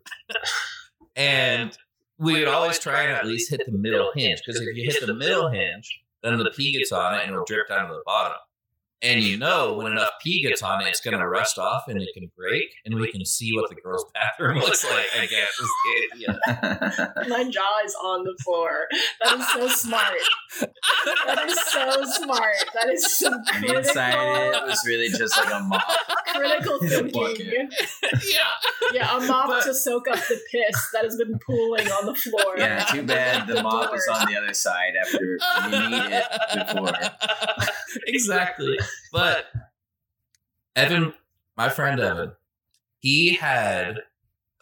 And 1.14 1.76
we 2.18 2.34
would 2.34 2.48
always 2.48 2.78
try 2.78 3.02
and 3.02 3.12
at 3.12 3.26
least 3.26 3.50
hit 3.50 3.62
the 3.66 3.76
middle 3.76 4.10
hinge 4.14 4.40
because 4.44 4.60
if 4.60 4.76
you 4.76 4.90
hit 4.90 5.06
the 5.06 5.14
middle 5.14 5.50
hinge, 5.50 6.00
then 6.22 6.38
the 6.38 6.50
pee 6.50 6.72
gets 6.72 6.92
on 6.92 7.14
it 7.14 7.22
and 7.22 7.32
it'll 7.32 7.44
drip 7.44 7.68
down 7.68 7.88
to 7.88 7.94
the 7.94 8.02
bottom. 8.04 8.38
And 9.02 9.22
you 9.22 9.36
know 9.36 9.74
when 9.74 9.92
enough 9.92 10.08
pee 10.22 10.42
gets 10.42 10.62
on 10.62 10.80
it, 10.80 10.88
it's 10.88 11.00
going 11.00 11.16
to 11.16 11.28
rust 11.28 11.58
off 11.58 11.84
and 11.86 12.00
it 12.00 12.08
can 12.14 12.30
break, 12.36 12.64
and 12.86 12.94
we 12.94 13.12
can 13.12 13.26
see 13.26 13.52
what 13.54 13.68
the 13.68 13.76
girls' 13.76 14.06
bathroom 14.14 14.58
looks 14.58 14.84
like. 14.84 15.06
I 15.20 15.26
guess. 15.26 15.52
Yeah. 16.16 16.34
My 17.28 17.44
jaw 17.44 17.84
is 17.84 17.94
on 18.02 18.24
the 18.24 18.34
floor. 18.42 18.86
That 19.22 19.38
is 19.38 19.48
so 19.52 19.68
smart. 19.68 20.12
That 21.26 21.44
is 21.46 21.60
so 21.66 22.04
smart. 22.24 22.54
That 22.74 22.88
is 22.90 23.18
some 23.18 23.34
And 23.34 23.44
critical, 23.64 23.76
inside 23.76 24.54
it 24.54 24.66
was 24.66 24.82
really 24.86 25.08
just 25.10 25.36
like 25.36 25.52
a 25.52 25.60
mop. 25.60 25.82
critical 26.28 26.78
In 26.80 26.86
a 26.86 26.90
thinking. 27.10 27.12
bucket. 27.12 28.24
yeah. 28.26 28.92
Yeah, 28.94 29.16
a 29.18 29.20
mop 29.26 29.48
But- 29.48 29.64
to 29.64 29.74
soak 29.74 30.08
up 30.08 30.16
the 30.26 30.40
piss 30.50 30.88
that 30.94 31.04
has 31.04 31.16
been 31.16 31.38
pooling 31.46 31.86
on 31.88 32.06
the 32.06 32.14
floor. 32.14 32.54
Yeah, 32.56 32.84
too 32.84 33.02
bad 33.02 33.46
the 33.46 33.62
mop 33.62 33.94
is 33.94 34.08
on 34.12 34.26
the 34.26 34.36
other 34.38 34.54
side 34.54 34.94
after 35.00 35.20
you 35.70 35.90
need 35.90 36.12
it 36.12 36.24
before. 36.66 36.92
exactly. 38.06 38.78
But 39.12 39.46
Evan, 40.74 41.14
my 41.56 41.68
friend 41.70 42.00
Evan, 42.00 42.32
he 43.00 43.34
had 43.34 44.00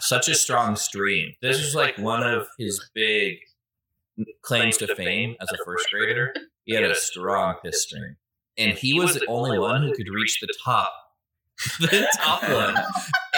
such 0.01 0.29
a 0.29 0.35
strong 0.35 0.77
stream. 0.77 1.35
This 1.43 1.59
was 1.59 1.75
like 1.75 1.99
one 1.99 2.23
of 2.23 2.47
his 2.59 2.81
big 2.95 3.39
claims 4.43 4.77
to 4.79 4.95
fame 4.95 5.35
as 5.41 5.51
a 5.53 5.57
first 5.65 5.87
grader. 5.93 6.33
He 6.65 6.75
had 6.75 6.85
a 6.85 6.95
strong 6.95 7.57
piss 7.65 7.83
stream. 7.83 8.17
And 8.57 8.79
he 8.79 8.95
was 8.95 9.15
the 9.15 9.27
only 9.27 9.59
one 9.59 9.83
who 9.83 9.93
could 9.93 10.09
reach 10.09 10.39
the 10.41 10.53
top. 10.65 10.93
The 11.81 12.09
top 12.17 12.43
one. 12.51 12.77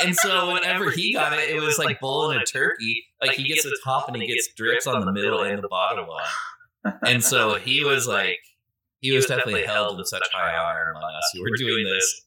And 0.02 0.16
so 0.16 0.52
whenever 0.52 0.90
he 0.90 1.12
got 1.12 1.32
it, 1.34 1.50
it 1.50 1.60
was 1.60 1.78
like 1.78 2.00
bull 2.00 2.30
and 2.30 2.40
a 2.40 2.44
turkey. 2.44 3.04
Like 3.20 3.32
he 3.32 3.46
gets 3.46 3.62
the 3.62 3.78
top 3.84 4.08
and 4.08 4.16
he 4.16 4.26
gets 4.26 4.48
drips 4.54 4.86
on 4.86 5.04
the 5.04 5.12
middle 5.12 5.42
and 5.42 5.62
the 5.62 5.68
bottom 5.68 6.06
one. 6.06 6.94
And 7.04 7.22
so 7.22 7.56
he 7.56 7.84
was 7.84 8.06
like, 8.08 8.38
he 9.10 9.16
was 9.16 9.26
definitely 9.26 9.64
held 9.64 9.98
in 9.98 10.04
such 10.04 10.26
high 10.32 10.56
honor 10.56 10.90
among 10.90 11.14
us 11.14 11.30
who 11.34 11.42
were 11.42 11.56
doing 11.56 11.84
this. 11.84 12.22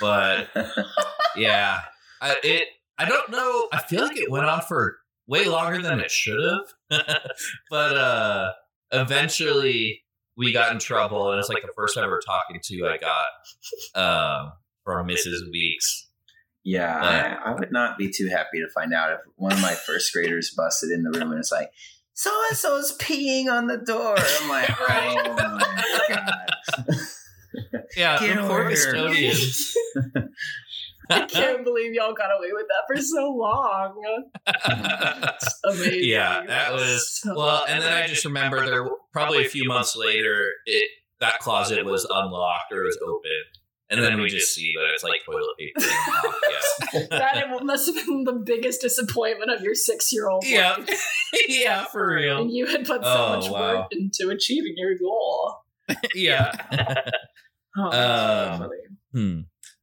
But 0.00 0.48
yeah, 1.36 1.80
I, 2.20 2.36
it. 2.42 2.68
I 2.98 3.08
don't 3.08 3.30
know. 3.30 3.68
I 3.72 3.82
feel 3.82 4.02
like 4.02 4.16
it 4.16 4.30
went 4.30 4.46
on 4.46 4.60
for 4.60 4.98
way 5.26 5.46
longer 5.46 5.80
than 5.80 6.00
it 6.00 6.10
should 6.10 6.38
have. 6.40 7.06
but 7.70 7.96
uh, 7.96 8.52
eventually, 8.92 10.02
we 10.36 10.52
got 10.52 10.72
in 10.72 10.78
trouble, 10.78 11.30
and 11.30 11.38
it's 11.38 11.48
like 11.48 11.62
the 11.62 11.72
first 11.74 11.96
ever 11.96 12.20
talking 12.24 12.60
to 12.62 12.86
I 12.86 12.98
got 12.98 14.42
um, 14.44 14.52
from 14.84 15.08
Mrs. 15.08 15.50
Weeks. 15.50 16.08
Yeah, 16.64 16.96
I, 17.44 17.50
I 17.50 17.54
would 17.54 17.72
not 17.72 17.98
be 17.98 18.08
too 18.08 18.28
happy 18.28 18.60
to 18.60 18.68
find 18.72 18.94
out 18.94 19.10
if 19.10 19.18
one 19.34 19.52
of 19.52 19.60
my 19.60 19.74
first 19.74 20.12
graders 20.12 20.54
busted 20.56 20.90
in 20.90 21.02
the 21.02 21.10
room 21.10 21.32
and 21.32 21.40
it's 21.40 21.50
like, 21.50 21.72
so 22.14 22.30
and 22.48 22.56
so's 22.56 22.96
peeing 22.98 23.50
on 23.50 23.66
the 23.66 23.78
door. 23.78 24.14
I'm 24.16 24.48
like, 24.48 24.70
oh 24.70 25.14
my 25.24 25.34
god. 25.36 25.62
Yeah, 27.96 28.18
Get 28.20 28.36
the 28.36 28.42
poor 28.42 28.60
over 28.60 28.70
custodians. 28.70 29.74
I 31.10 31.26
can't 31.26 31.62
believe 31.64 31.92
y'all 31.92 32.14
got 32.14 32.30
away 32.36 32.52
with 32.52 32.66
that 32.68 32.84
for 32.86 33.02
so 33.02 33.30
long. 33.32 34.00
It's 34.46 35.60
amazing. 35.64 36.08
yeah, 36.08 36.44
that 36.46 36.72
was 36.72 37.20
So 37.20 37.34
well. 37.36 37.64
And 37.68 37.82
then 37.82 37.92
I 37.92 38.06
just 38.06 38.24
remember 38.24 38.64
there 38.64 38.84
were- 38.84 38.96
probably 39.12 39.44
a 39.44 39.48
few 39.48 39.66
months 39.68 39.94
later, 39.96 40.46
it 40.64 40.88
that 41.20 41.38
closet 41.40 41.84
was 41.84 42.06
unlocked 42.08 42.72
or 42.72 42.82
it 42.82 42.86
was 42.86 42.98
open, 43.06 43.30
and 43.90 44.02
then 44.02 44.20
we 44.20 44.28
just 44.30 44.54
see 44.54 44.72
that 44.76 44.90
it's 44.94 45.04
like 45.04 45.20
toilet 45.26 45.56
paper. 45.58 45.86
and 46.94 47.08
not- 47.10 47.34
that 47.34 47.64
must 47.64 47.86
have 47.94 48.06
been 48.06 48.24
the 48.24 48.32
biggest 48.46 48.80
disappointment 48.80 49.50
of 49.50 49.60
your 49.60 49.74
six-year-old. 49.74 50.44
yeah, 50.46 50.76
life. 50.76 50.88
yeah, 51.34 51.40
yeah, 51.62 51.84
for 51.86 52.14
real. 52.14 52.40
And 52.40 52.50
you 52.50 52.66
had 52.66 52.86
put 52.86 53.02
so 53.04 53.08
Oh, 53.26 53.36
much 53.36 53.50
wow. 53.50 53.74
work 53.80 53.86
into 53.92 54.30
achieving 54.30 54.74
your 54.76 54.96
goal. 54.98 55.58
Yeah. 56.14 56.52
Oh, 57.76 57.82
Um, 57.90 58.58
funny. 58.60 58.76
hmm. 59.12 59.40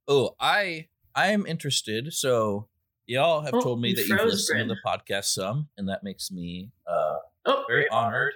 Oh, 0.08 0.36
I 0.40 0.88
I 1.16 1.28
am 1.32 1.46
interested. 1.46 2.14
So 2.14 2.68
y'all 3.08 3.42
have 3.42 3.54
Oh, 3.56 3.62
told 3.62 3.82
me 3.82 3.90
you 3.90 3.96
that 3.96 4.08
you've 4.08 4.20
froze, 4.20 4.32
listened 4.34 4.70
to 4.70 4.76
the 4.76 4.80
podcast 4.86 5.26
some, 5.26 5.70
and 5.78 5.90
that 5.90 6.04
makes 6.04 6.32
me 6.32 6.72
uh 6.88 7.16
Oh, 7.46 7.64
very 7.68 7.88
honored. 7.90 8.34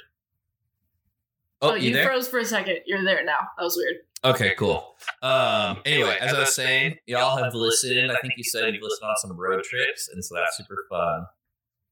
oh, 1.62 1.72
Oh, 1.72 1.74
you, 1.76 1.90
you 1.90 1.94
there? 1.94 2.06
froze 2.08 2.28
for 2.28 2.40
a 2.40 2.46
second. 2.46 2.78
You're 2.86 3.04
there 3.04 3.24
now. 3.24 3.40
That 3.58 3.64
was 3.64 3.76
weird. 3.78 3.98
Okay, 4.26 4.56
cool. 4.56 4.96
Um, 5.22 5.82
anyway, 5.86 6.18
as 6.20 6.34
I 6.34 6.40
was 6.40 6.56
saying, 6.56 6.98
y'all 7.06 7.38
have 7.44 7.54
listened. 7.54 8.10
I 8.12 8.20
think 8.22 8.34
you 8.38 8.44
said 8.46 8.74
you've 8.74 8.82
listened 8.82 9.10
on 9.10 9.18
some 9.18 9.38
road 9.38 9.64
trips, 9.66 10.08
and 10.08 10.24
so 10.24 10.36
that's 10.36 10.56
super 10.58 10.86
fun. 10.90 11.26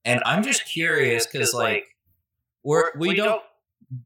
And 0.06 0.22
I'm 0.26 0.42
just 0.42 0.66
curious 0.66 1.28
because, 1.28 1.54
like, 1.54 1.86
we're 2.64 2.92
we 2.98 3.14
don't 3.16 3.42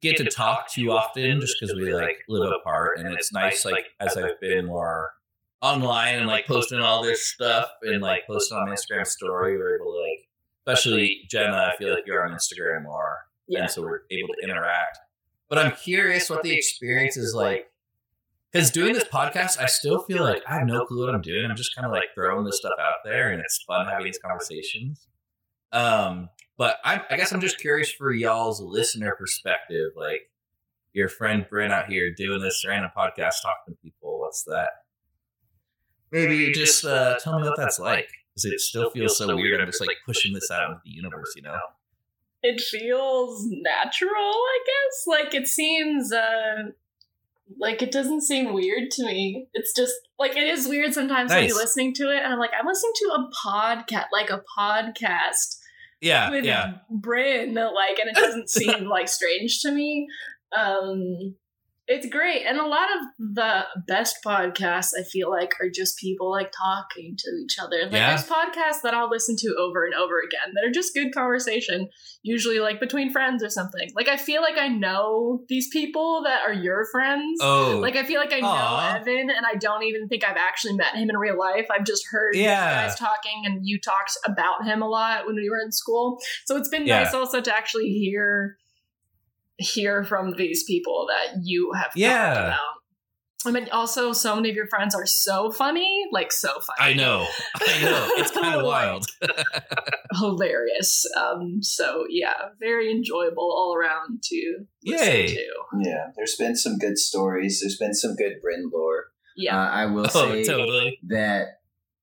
get 0.02 0.18
to 0.18 0.26
talk 0.26 0.72
too 0.72 0.92
often 0.92 1.40
just 1.42 1.58
because 1.60 1.76
we 1.76 1.94
like 1.94 2.18
live 2.28 2.52
apart, 2.52 3.00
and 3.00 3.14
it's 3.14 3.32
nice, 3.32 3.66
like, 3.66 3.86
as 4.00 4.18
I've 4.18 4.40
been 4.40 4.66
more 4.66 5.14
online 5.62 6.16
and 6.16 6.28
like 6.28 6.46
posting 6.46 6.80
all 6.80 7.04
this 7.04 7.28
stuff 7.28 7.70
and 7.82 8.02
like 8.02 8.28
posting 8.28 8.58
on 8.58 8.68
Instagram 8.68 9.06
story, 9.06 9.58
we're 9.58 9.76
able 9.76 9.92
to 9.92 10.00
like, 10.00 10.28
especially 10.66 11.22
Jenna. 11.30 11.72
I 11.74 11.78
feel 11.78 11.94
like 11.94 12.06
you're 12.06 12.26
on 12.26 12.32
Instagram 12.32 12.84
more. 12.84 13.20
Yeah. 13.48 13.62
and 13.62 13.72
so 13.72 13.82
we're 13.82 14.02
able 14.12 14.34
to 14.34 14.44
interact. 14.44 15.00
But 15.50 15.60
I'm 15.60 15.72
curious 15.74 16.30
what 16.30 16.44
the 16.44 16.56
experience 16.56 17.18
is 17.18 17.34
like. 17.36 17.72
Because 18.52 18.72
doing 18.72 18.94
this 18.94 19.04
podcast, 19.04 19.60
I 19.60 19.66
still 19.66 20.02
feel 20.04 20.24
like 20.24 20.42
I 20.48 20.56
have 20.56 20.66
no 20.66 20.86
clue 20.86 21.06
what 21.06 21.14
I'm 21.14 21.22
doing. 21.22 21.46
I'm 21.50 21.58
just 21.58 21.76
kind 21.76 21.86
of 21.86 21.92
like 21.92 22.06
throwing 22.16 22.46
this 22.46 22.58
stuff 22.58 22.72
out 22.80 22.96
there, 23.04 23.30
and 23.32 23.42
it's 23.42 23.62
fun 23.68 23.86
having 23.86 24.06
these 24.06 24.18
conversations. 24.18 25.08
Um, 25.74 26.30
but 26.58 26.78
I, 26.84 27.02
I 27.10 27.18
guess 27.18 27.32
I'm 27.32 27.42
just 27.42 27.60
curious 27.60 27.92
for 27.92 28.12
y'all's 28.12 28.62
listener 28.62 29.16
perspective. 29.18 29.92
Like 29.96 30.30
your 30.94 31.10
friend 31.10 31.46
Brent 31.50 31.74
out 31.74 31.88
here 31.88 32.14
doing 32.14 32.42
this 32.42 32.64
random 32.68 32.92
podcast, 32.96 33.42
talking 33.42 33.74
to 33.74 33.76
people. 33.84 34.20
What's 34.20 34.44
that? 34.44 34.70
Maybe 36.12 36.52
just 36.52 36.86
uh, 36.86 37.18
tell 37.20 37.40
me 37.40 37.48
what 37.48 37.58
that's 37.58 37.80
like. 37.80 38.08
Because 38.34 38.46
it 38.46 38.60
still 38.60 38.90
feels 38.90 39.18
so 39.18 39.36
weird. 39.36 39.62
I'm 39.62 39.68
just 39.68 39.82
like 39.82 39.98
pushing 40.06 40.34
this 40.34 40.52
out 40.52 40.70
into 40.70 40.82
the 40.86 40.92
universe, 40.92 41.34
you 41.36 41.42
know? 41.42 41.58
it 42.46 42.62
feels 42.62 43.44
natural, 43.50 44.12
I 44.14 44.60
guess. 44.66 45.08
Like 45.08 45.34
it 45.34 45.48
seems 45.48 46.14
uh 46.14 46.72
like 47.60 47.82
it 47.82 47.92
doesn't 47.92 48.22
seem 48.22 48.54
weird 48.54 48.92
to 48.92 49.06
me. 49.06 49.48
It's 49.54 49.74
just 49.74 49.94
like 50.20 50.36
it 50.36 50.44
is 50.44 50.68
weird 50.68 50.94
sometimes 50.94 51.32
when 51.32 51.42
Nice. 51.42 51.50
you're 51.50 51.58
listening 51.58 51.94
to 51.96 52.12
it 52.12 52.24
and 52.24 52.34
I'm 52.34 52.40
like, 52.40 52.52
I'm 52.58 52.66
listening 52.66 52.94
to 52.96 53.06
a 53.16 53.30
podcast 53.46 54.06
like 54.14 54.30
a 54.30 54.44
podcast 54.58 55.58
Yeah, 56.06 56.30
with 56.30 56.46
yeah. 56.46 56.76
Bryn, 56.90 57.54
like 57.56 58.00
and 58.00 58.10
it 58.10 58.16
doesn't 58.16 58.50
seem 58.50 58.86
like 58.86 59.08
strange 59.08 59.62
to 59.62 59.72
me. 59.72 60.08
Um 60.56 61.36
it's 61.88 62.08
great. 62.08 62.44
And 62.46 62.58
a 62.58 62.66
lot 62.66 62.88
of 62.96 63.34
the 63.36 63.66
best 63.88 64.18
podcasts 64.26 64.90
I 65.00 65.04
feel 65.04 65.30
like 65.30 65.54
are 65.62 65.70
just 65.70 65.98
people 66.00 66.32
like 66.32 66.52
talking 66.52 67.16
to 67.18 67.30
each 67.44 67.60
other. 67.60 67.84
Like 67.84 67.92
Yeah. 67.92 68.10
there's 68.10 68.28
podcasts 68.28 68.82
that 68.84 68.94
I'll 68.96 69.10
listen 69.10 69.36
to 69.40 69.56
over 69.60 69.86
and 69.86 69.94
over 69.94 70.20
again 70.20 70.54
that 70.56 70.68
are 70.68 70.72
just 70.72 70.94
good 70.96 71.14
conversation, 71.14 71.90
usually 72.24 72.60
like 72.60 72.80
between 72.80 73.12
friends 73.12 73.44
or 73.44 73.50
something. 73.50 73.90
Like 73.96 74.08
I 74.08 74.18
feel 74.18 74.42
like 74.42 74.58
I 74.58 74.68
know 74.68 75.44
these 75.48 75.68
people 75.70 76.24
that 76.24 76.42
are 76.48 76.54
your 76.54 76.86
friends. 76.92 77.40
Oh, 77.42 77.78
Like 77.82 77.96
I 77.96 78.04
feel 78.04 78.20
like 78.20 78.34
I 78.34 78.40
know 78.40 79.00
Evan, 79.00 79.30
and 79.30 79.46
I 79.46 79.54
don't 79.56 79.84
even 79.84 80.08
think 80.08 80.24
I've 80.24 80.38
actually 80.38 80.74
met 80.74 80.96
him 80.96 81.10
in 81.10 81.18
real 81.18 81.38
life. 81.38 81.68
I've 81.72 81.86
just 81.86 82.08
heard 82.10 82.36
you 82.36 82.42
Yeah. 82.44 82.86
guys 82.88 82.96
talking, 82.98 83.44
and 83.46 83.60
you 83.64 83.80
talked 83.80 84.18
about 84.26 84.66
him 84.66 84.82
a 84.82 84.88
lot 84.88 85.28
when 85.28 85.36
we 85.36 85.50
were 85.50 85.60
in 85.60 85.72
school. 85.72 86.20
So 86.46 86.58
it's 86.58 86.70
been 86.70 86.86
Yeah. 86.88 87.04
nice 87.04 87.14
also 87.14 87.42
to 87.42 87.56
actually 87.56 87.90
hear 87.90 88.58
hear 89.58 90.04
from 90.04 90.34
these 90.38 90.64
people 90.66 91.08
that 91.10 91.40
you 91.44 91.72
have 91.74 91.92
Yeah. 91.96 92.28
talked 92.34 92.38
about. 92.48 92.60
I 93.48 93.52
mean, 93.52 93.70
also, 93.72 94.12
so 94.12 94.36
many 94.36 94.50
of 94.50 94.56
your 94.56 94.66
friends 94.68 94.96
are 94.96 95.06
so 95.06 95.52
funny, 95.52 96.06
like 96.12 96.32
so 96.32 96.50
funny. 96.62 96.80
I 96.80 96.94
know. 96.94 97.28
I 97.56 97.82
know. 97.84 98.08
It's 98.18 98.32
kind 98.40 98.56
of 98.56 98.66
wild. 98.66 99.06
hilarious. 100.14 101.06
Um, 101.18 101.62
so 101.62 102.06
yeah, 102.10 102.34
very 102.60 102.92
enjoyable 102.92 103.44
all 103.44 103.76
around 103.76 104.22
to 104.24 104.66
listen 104.84 105.08
Yay. 105.08 105.28
to. 105.28 105.46
Yeah, 105.84 106.08
there's 106.16 106.36
been 106.36 106.56
some 106.56 106.78
good 106.78 106.98
stories. 106.98 107.60
There's 107.62 107.78
been 107.78 107.94
some 107.94 108.16
good 108.16 108.34
Bryn 108.42 108.70
lore. 108.74 109.06
Yeah, 109.38 109.58
Uh, 109.60 109.70
I 109.70 109.86
will 109.88 110.06
Oh, 110.16 110.32
say 110.32 110.44
totally. 110.46 111.00
that 111.10 111.48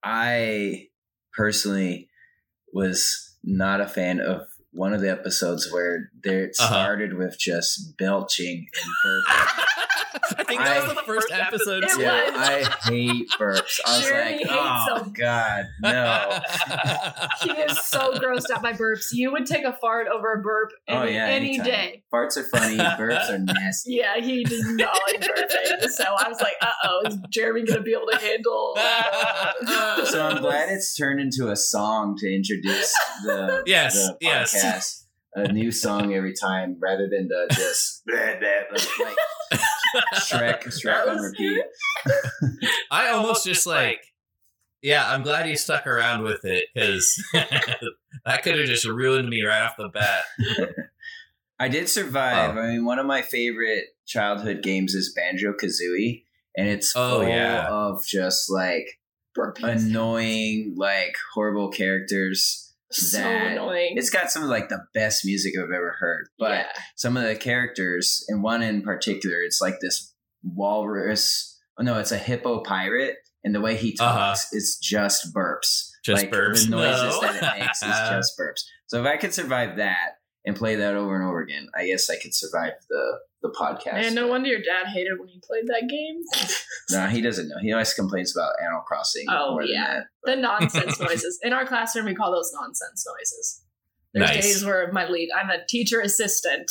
I 0.03 0.89
personally 1.37 2.09
was 2.73 3.37
not 3.43 3.81
a 3.81 3.89
fan 3.89 4.21
of 4.21 4.43
one 4.73 4.93
of 4.95 5.01
the 5.01 5.11
episodes 5.11 5.71
where 5.73 6.11
there 6.25 6.45
it 6.45 6.57
Uh-huh. 6.59 6.69
started 6.73 7.15
with 7.15 7.39
just 7.39 7.97
belching 7.97 8.67
and 8.83 8.93
burping. 9.05 9.65
I 10.39 10.45
think 10.45 10.61
that 10.61 10.87
was 10.87 10.95
the 10.95 11.03
first 11.03 11.29
episode. 11.33 11.85
It 11.85 11.91
too. 11.91 12.03
yeah, 12.03 12.25
was. 12.31 12.35
I 12.37 12.91
hate 12.91 13.31
burps. 13.39 13.81
I 13.87 13.97
was 13.97 14.05
Jeremy 14.07 14.45
like, 14.45 14.47
oh 14.51 14.99
them." 15.05 15.13
god, 15.13 15.67
no. 15.81 16.39
he 17.43 17.51
is 17.63 17.79
so 17.81 18.13
grossed 18.19 18.51
out 18.51 18.63
by 18.63 18.73
burps. 18.73 19.09
You 19.13 19.33
would 19.33 19.47
take 19.47 19.65
a 19.65 19.73
fart 19.73 20.07
over 20.09 20.33
a 20.35 20.41
burp 20.43 20.71
any, 20.89 20.99
Oh 20.99 21.05
yeah, 21.05 21.27
any 21.27 21.47
anytime. 21.49 21.67
day. 21.67 22.03
Farts 22.13 22.37
are 22.37 22.45
funny. 22.45 22.77
Burps 22.77 23.31
are 23.31 23.39
nasty. 23.39 23.95
Yeah, 23.95 24.19
he 24.19 24.45
does 24.45 24.65
not 24.67 24.99
like 25.09 25.21
burping. 25.23 25.89
So 25.91 26.05
I 26.05 26.29
was 26.29 26.41
like, 26.41 26.55
uh 26.61 26.67
oh, 26.85 27.03
is 27.07 27.17
Jeremy 27.31 27.65
going 27.65 27.79
to 27.79 27.83
be 27.83 27.93
able 27.95 28.07
to 28.11 28.19
handle? 28.19 28.75
So 30.07 30.23
I'm 30.27 30.41
glad 30.41 30.69
it's 30.71 30.95
turned 30.97 31.21
into 31.21 31.51
a 31.51 31.57
song 31.57 32.17
to 32.19 32.35
introduce 32.35 32.93
the 33.25 33.63
Yes, 33.67 33.95
the 33.95 34.17
yes. 34.21 34.55
podcast. 34.55 35.02
A 35.35 35.51
new 35.51 35.71
song 35.73 36.13
every 36.13 36.35
time, 36.35 36.77
rather 36.79 37.09
than 37.09 37.29
the 37.29 37.47
just 37.55 38.05
blah, 38.07 38.17
blah, 38.39 38.49
blah, 38.71 39.07
like 39.07 39.17
Shrek, 40.17 40.65
Shrek 40.65 41.09
on 41.09 41.19
repeat. 41.19 41.63
I 42.91 43.09
almost 43.09 43.45
just 43.47 43.67
like, 43.67 44.01
yeah, 44.83 45.09
I'm 45.11 45.23
glad 45.23 45.49
you 45.49 45.57
stuck 45.57 45.87
around 45.87 46.23
with 46.25 46.45
it 46.45 46.67
because 46.75 47.23
that 47.33 48.43
could 48.43 48.59
have 48.59 48.67
just 48.67 48.87
ruined 48.87 49.29
me 49.29 49.43
right 49.43 49.63
off 49.63 49.77
the 49.79 49.89
bat. 49.89 50.25
I 51.59 51.69
did 51.69 51.89
survive. 51.89 52.57
Oh. 52.57 52.61
I 52.61 52.73
mean, 52.73 52.85
one 52.85 52.99
of 52.99 53.07
my 53.07 53.23
favorite 53.23 53.85
childhood 54.07 54.63
games 54.63 54.95
is 54.95 55.15
Banjo 55.15 55.53
Kazooie, 55.55 56.25
and 56.57 56.69
it's 56.69 56.93
Oh, 56.97 57.23
yeah. 57.23 57.69
of 57.71 58.05
just 58.05 58.51
like 58.51 59.01
annoying, 59.63 60.75
like 60.77 61.15
horrible 61.35 61.71
characters. 61.71 62.72
So 62.93 63.21
annoying. 63.23 63.95
It's 63.97 64.11
got 64.11 64.31
some 64.31 64.43
of 64.43 64.49
like 64.49 64.69
the 64.69 64.85
best 64.95 65.25
music 65.25 65.55
I've 65.59 65.65
ever 65.71 65.97
heard, 65.99 66.29
but 66.39 66.51
yeah. 66.51 66.67
some 66.97 67.17
of 67.17 67.25
the 67.25 67.35
characters, 67.37 68.25
and 68.29 68.43
one 68.43 68.63
in 68.63 68.83
particular, 68.83 69.37
it's 69.43 69.61
like 69.61 69.81
this 69.81 70.15
walrus. 70.43 71.59
Oh 71.79 71.83
no, 71.83 71.99
it's 71.99 72.13
a 72.13 72.19
hippo 72.19 72.61
pirate, 72.63 73.17
and 73.45 73.55
the 73.55 73.61
way 73.61 73.77
he 73.77 73.97
Uh-huh. 73.99 74.19
talks, 74.19 74.49
it's 74.53 74.79
just 74.79 75.35
burps. 75.35 75.89
Just 76.05 76.23
like, 76.25 76.33
burps? 76.33 76.65
The 76.65 76.71
noises 76.71 77.15
No. 77.15 77.21
that 77.21 77.37
it 77.37 77.61
makes 77.61 77.83
is 77.83 77.89
just 78.11 78.39
burps. 78.39 78.63
So 78.87 79.01
if 79.01 79.07
I 79.07 79.17
could 79.17 79.33
survive 79.33 79.77
that 79.79 80.11
and 80.45 80.57
play 80.57 80.77
that 80.77 80.95
over 80.95 81.15
and 81.15 81.25
over 81.25 81.41
again, 81.41 81.69
I 81.75 81.87
guess 81.87 82.11
I 82.11 82.17
could 82.17 82.35
survive 82.35 82.73
the 82.89 83.19
the 83.43 83.51
podcast. 83.51 83.95
And 83.95 84.15
no 84.15 84.29
wonder 84.29 84.49
your 84.49 84.61
dad 84.61 84.87
hated 84.87 85.19
when 85.19 85.29
you 85.29 85.41
played 85.45 85.67
that 85.67 85.89
game. 85.89 86.23
No, 86.91 87.07
he 87.07 87.21
doesn't 87.23 87.49
know. 87.49 87.55
He 87.63 87.73
always 87.73 87.95
complains 87.95 88.37
about 88.37 88.53
Animal 88.61 88.83
Crossing. 88.83 89.25
Oh, 89.31 89.53
more 89.53 89.63
than 89.63 89.71
yeah. 89.73 89.95
that. 89.95 90.05
the 90.25 90.37
nonsense 90.37 91.01
noises. 91.01 91.39
In 91.43 91.53
our 91.53 91.65
classroom, 91.65 92.05
we 92.07 92.15
call 92.15 92.31
those 92.33 92.51
nonsense 92.55 93.07
noises. 93.07 93.63
There's 94.13 94.29
Nice. 94.29 94.43
days 94.43 94.65
where 94.65 94.93
my 94.93 95.09
lead, 95.09 95.31
I'm 95.35 95.49
a 95.49 95.65
teacher 95.67 96.01
assistant. 96.01 96.71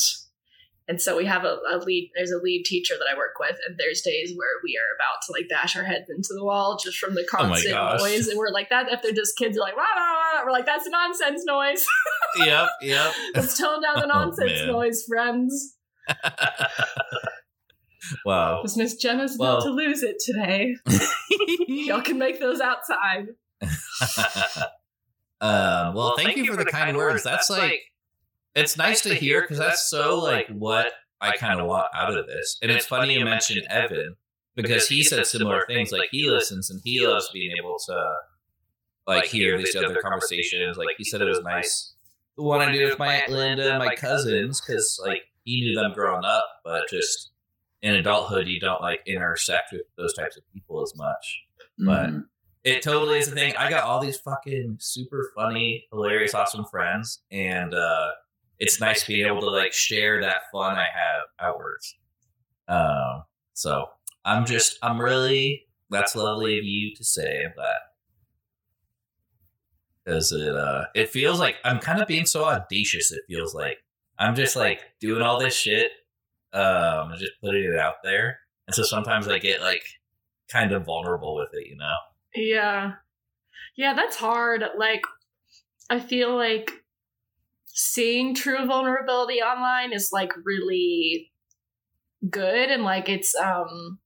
And 0.92 1.02
so 1.02 1.16
we 1.16 1.26
have 1.26 1.46
a, 1.46 1.58
a 1.72 1.78
lead, 1.78 2.12
there's 2.18 2.32
a 2.34 2.38
lead 2.38 2.66
teacher 2.66 2.96
that 3.00 3.06
I 3.10 3.16
work 3.18 3.36
with. 3.40 3.56
And 3.66 3.78
there's 3.78 4.02
days 4.02 4.34
where 4.36 4.50
we 4.62 4.78
are 4.78 4.92
about 4.98 5.22
to 5.26 5.32
like 5.32 5.48
bash 5.48 5.78
our 5.78 5.86
heads 5.86 6.10
into 6.10 6.34
the 6.34 6.44
wall 6.44 6.78
just 6.84 6.98
from 6.98 7.16
the 7.16 7.22
Oh 7.34 7.38
constant 7.38 7.74
gosh. 7.74 8.02
noise. 8.02 8.28
And 8.28 8.38
we're 8.38 8.52
like, 8.52 8.68
that, 8.72 8.92
if 8.92 9.02
they're 9.02 9.14
just 9.14 9.38
kids, 9.38 9.56
are 9.58 9.62
like, 9.62 9.78
rah, 9.78 9.84
rah, 9.84 10.12
rah, 10.40 10.44
we're 10.46 10.52
like, 10.52 10.66
that's 10.66 10.86
a 10.86 10.90
nonsense 10.90 11.46
noise. 11.46 11.86
yep, 12.46 12.68
yep. 12.82 13.14
Let's 13.36 13.58
tone 13.58 13.82
down 13.82 13.96
the 14.02 14.04
Oh, 14.14 14.20
nonsense 14.20 14.52
man. 14.52 14.68
noise, 14.68 15.06
friends. 15.08 15.78
wow. 18.26 18.62
Because 18.62 18.76
Miss 18.76 18.96
Jenna's 18.98 19.38
Well- 19.40 19.60
about 19.60 19.64
to 19.64 19.72
lose 19.72 20.04
it 20.04 20.18
today. 20.20 20.76
Y'all 21.70 22.02
can 22.02 22.18
make 22.18 22.42
those 22.42 22.60
outside. 22.60 23.28
um, 25.40 25.94
well, 25.96 26.16
thank, 26.18 26.36
you 26.36 26.46
for 26.54 26.58
the 26.62 26.70
kind 26.70 26.98
words. 26.98 27.24
That's 27.24 27.50
like, 27.50 27.80
it's 28.56 28.78
nice 28.78 29.02
to 29.02 29.14
hear 29.14 29.42
because 29.42 29.58
that's 29.58 29.90
so 29.90 30.20
like 30.20 30.48
what 30.50 30.92
I 31.22 31.36
kind 31.38 31.60
of 31.60 31.68
want 31.68 31.88
out 31.96 32.18
of 32.18 32.28
this. 32.28 32.58
And 32.62 32.72
it's 32.72 32.86
funny 32.86 33.18
you 33.18 33.24
mentioned 33.26 33.64
Evan 33.70 34.16
because 34.56 34.88
he 34.88 35.04
said 35.04 35.26
similar 35.28 35.66
things. 35.68 35.92
Like 35.92 36.10
he 36.12 36.30
listens 36.30 36.70
and 36.70 36.82
he 36.84 37.06
loves 37.06 37.30
being 37.32 37.54
able 37.58 37.78
to 37.88 38.14
like 39.08 39.26
hear 39.26 39.58
these 39.58 39.76
other 39.76 40.02
conversations. 40.02 40.78
Like 40.78 40.96
he 40.98 41.04
said 41.04 41.22
it 41.22 41.26
was 41.26 41.42
nice. 41.42 41.94
The 42.38 42.44
one 42.44 42.62
I 42.62 42.72
did 42.72 42.90
with 42.90 43.00
my 43.00 43.14
aunt 43.16 43.30
Linda 43.32 43.70
and 43.74 43.80
my 43.80 43.96
cousins 43.96 44.62
because 44.62 45.00
like 45.06 45.24
he 45.44 45.62
knew 45.62 45.76
them 45.76 45.94
growing 45.94 46.24
up, 46.26 46.46
but 46.64 46.90
just 46.90 47.32
in 47.82 47.96
adulthood 47.96 48.48
you 48.48 48.60
don't 48.60 48.82
like 48.82 49.02
intersect 49.06 49.72
with 49.72 49.82
those 49.98 50.14
types 50.14 50.38
of 50.38 50.44
people 50.54 50.82
as 50.82 50.94
much. 50.96 51.44
But 51.80 52.10
Mhm. 52.10 52.26
it 52.64 52.82
totally 52.84 53.20
is 53.20 53.28
a 53.28 53.32
thing. 53.32 53.56
I 53.58 53.70
got 53.70 53.84
all 53.84 54.00
these 54.00 54.20
fucking 54.20 54.78
super 54.80 55.32
funny, 55.36 55.88
hilarious, 55.92 56.34
awesome 56.36 56.66
friends, 56.66 57.22
and 57.32 57.74
uh, 57.74 58.12
it's 58.62 58.80
nice 58.80 59.04
being 59.04 59.26
able 59.26 59.42
to 59.42 59.50
like 59.50 59.74
share 59.74 60.22
that 60.22 60.44
fun 60.52 60.78
I 60.78 60.86
have 60.86 61.24
outwards. 61.40 61.96
Um, 62.68 63.24
so 63.54 63.88
I'm 64.24 64.46
just, 64.46 64.78
I'm 64.84 65.02
really, 65.02 65.66
that's 65.90 66.16
lovely 66.16 66.60
of 66.60 66.64
you 66.64 66.96
to 66.96 67.04
say. 67.04 67.44
I'm 67.44 67.54
because 70.06 70.32
it, 70.32 70.56
uh, 70.56 70.86
it 70.94 71.10
feels 71.10 71.40
like 71.40 71.56
I'm 71.66 71.80
kind 71.80 72.00
of 72.02 72.08
being 72.08 72.28
so 72.28 72.46
audacious. 72.46 73.12
It 73.12 73.24
feels 73.28 73.56
like 73.56 73.80
I'm 74.20 74.36
just 74.36 74.56
like 74.56 74.80
doing 75.00 75.24
all 75.24 75.40
this 75.40 75.56
shit, 75.56 75.92
um, 76.54 77.12
and 77.12 77.20
just 77.20 77.34
putting 77.42 77.64
it 77.64 77.80
out 77.80 77.96
there, 78.04 78.40
and 78.68 78.76
so 78.76 78.84
sometimes 78.84 79.28
I 79.28 79.40
get 79.40 79.62
like 79.62 79.84
kind 80.52 80.72
of 80.72 80.86
vulnerable 80.86 81.36
with 81.36 81.50
it, 81.54 81.68
you 81.68 81.78
know. 81.78 81.96
Yeah. 82.36 82.94
Yeah, 83.76 83.94
that's 83.96 84.18
hard. 84.18 84.64
Like, 84.78 85.02
I 85.90 86.00
feel 86.00 86.36
like 86.36 86.81
seeing 87.74 88.36
true 88.36 88.66
vulnerability 88.66 89.42
online 89.42 89.94
is 89.94 90.10
like 90.12 90.32
really 90.46 91.32
good 92.30 92.70
and 92.70 92.84
like 92.84 93.10
it's 93.10 93.34
um 93.36 93.98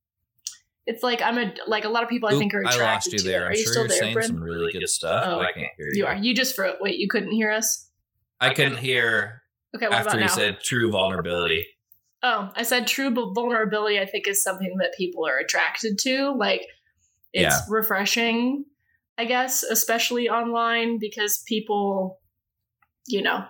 it's 0.85 1.03
like 1.03 1.21
I'm 1.21 1.37
a 1.37 1.53
like 1.67 1.83
a 1.83 1.89
lot 1.89 2.03
of 2.03 2.09
people 2.09 2.29
I 2.29 2.37
think 2.37 2.53
are 2.53 2.59
Oop, 2.61 2.67
attracted 2.67 2.83
I 2.83 2.93
lost 2.93 3.11
you 3.13 3.19
to 3.19 3.25
there. 3.25 3.41
it. 3.41 3.43
Are 3.43 3.47
I'm 3.47 3.55
you 3.55 3.63
sure 3.63 3.71
still 3.71 3.81
you're 3.83 3.87
there, 3.89 3.97
saying 3.97 4.13
Bryn? 4.13 4.27
some 4.27 4.41
really 4.43 4.71
good 4.71 4.87
stuff. 4.87 5.23
Oh. 5.27 5.37
but 5.39 5.47
I 5.47 5.51
can't 5.51 5.71
hear 5.77 5.87
you. 5.87 5.93
You 5.95 6.05
are. 6.05 6.15
You 6.15 6.33
just 6.35 6.55
froze. 6.55 6.75
Wait, 6.79 6.97
you 6.97 7.07
couldn't 7.09 7.31
hear 7.31 7.51
us? 7.51 7.89
I 8.39 8.53
couldn't 8.53 8.77
hear. 8.77 9.41
Okay, 9.75 9.87
what 9.87 9.95
after 9.97 10.09
about 10.09 10.19
he 10.19 10.25
now? 10.25 10.31
said 10.33 10.59
true 10.61 10.91
vulnerability. 10.91 11.65
Oh, 12.23 12.49
I 12.55 12.63
said 12.63 12.87
true 12.87 13.11
vulnerability. 13.33 13.99
I 13.99 14.05
think 14.05 14.27
is 14.27 14.43
something 14.43 14.77
that 14.79 14.93
people 14.97 15.25
are 15.27 15.37
attracted 15.37 15.97
to. 15.99 16.31
Like, 16.37 16.61
it's 17.33 17.43
Yeah. 17.55 17.59
refreshing, 17.69 18.65
I 19.17 19.25
guess, 19.25 19.63
especially 19.63 20.29
online 20.29 20.97
because 20.99 21.43
people, 21.47 22.19
you 23.07 23.21
know, 23.21 23.45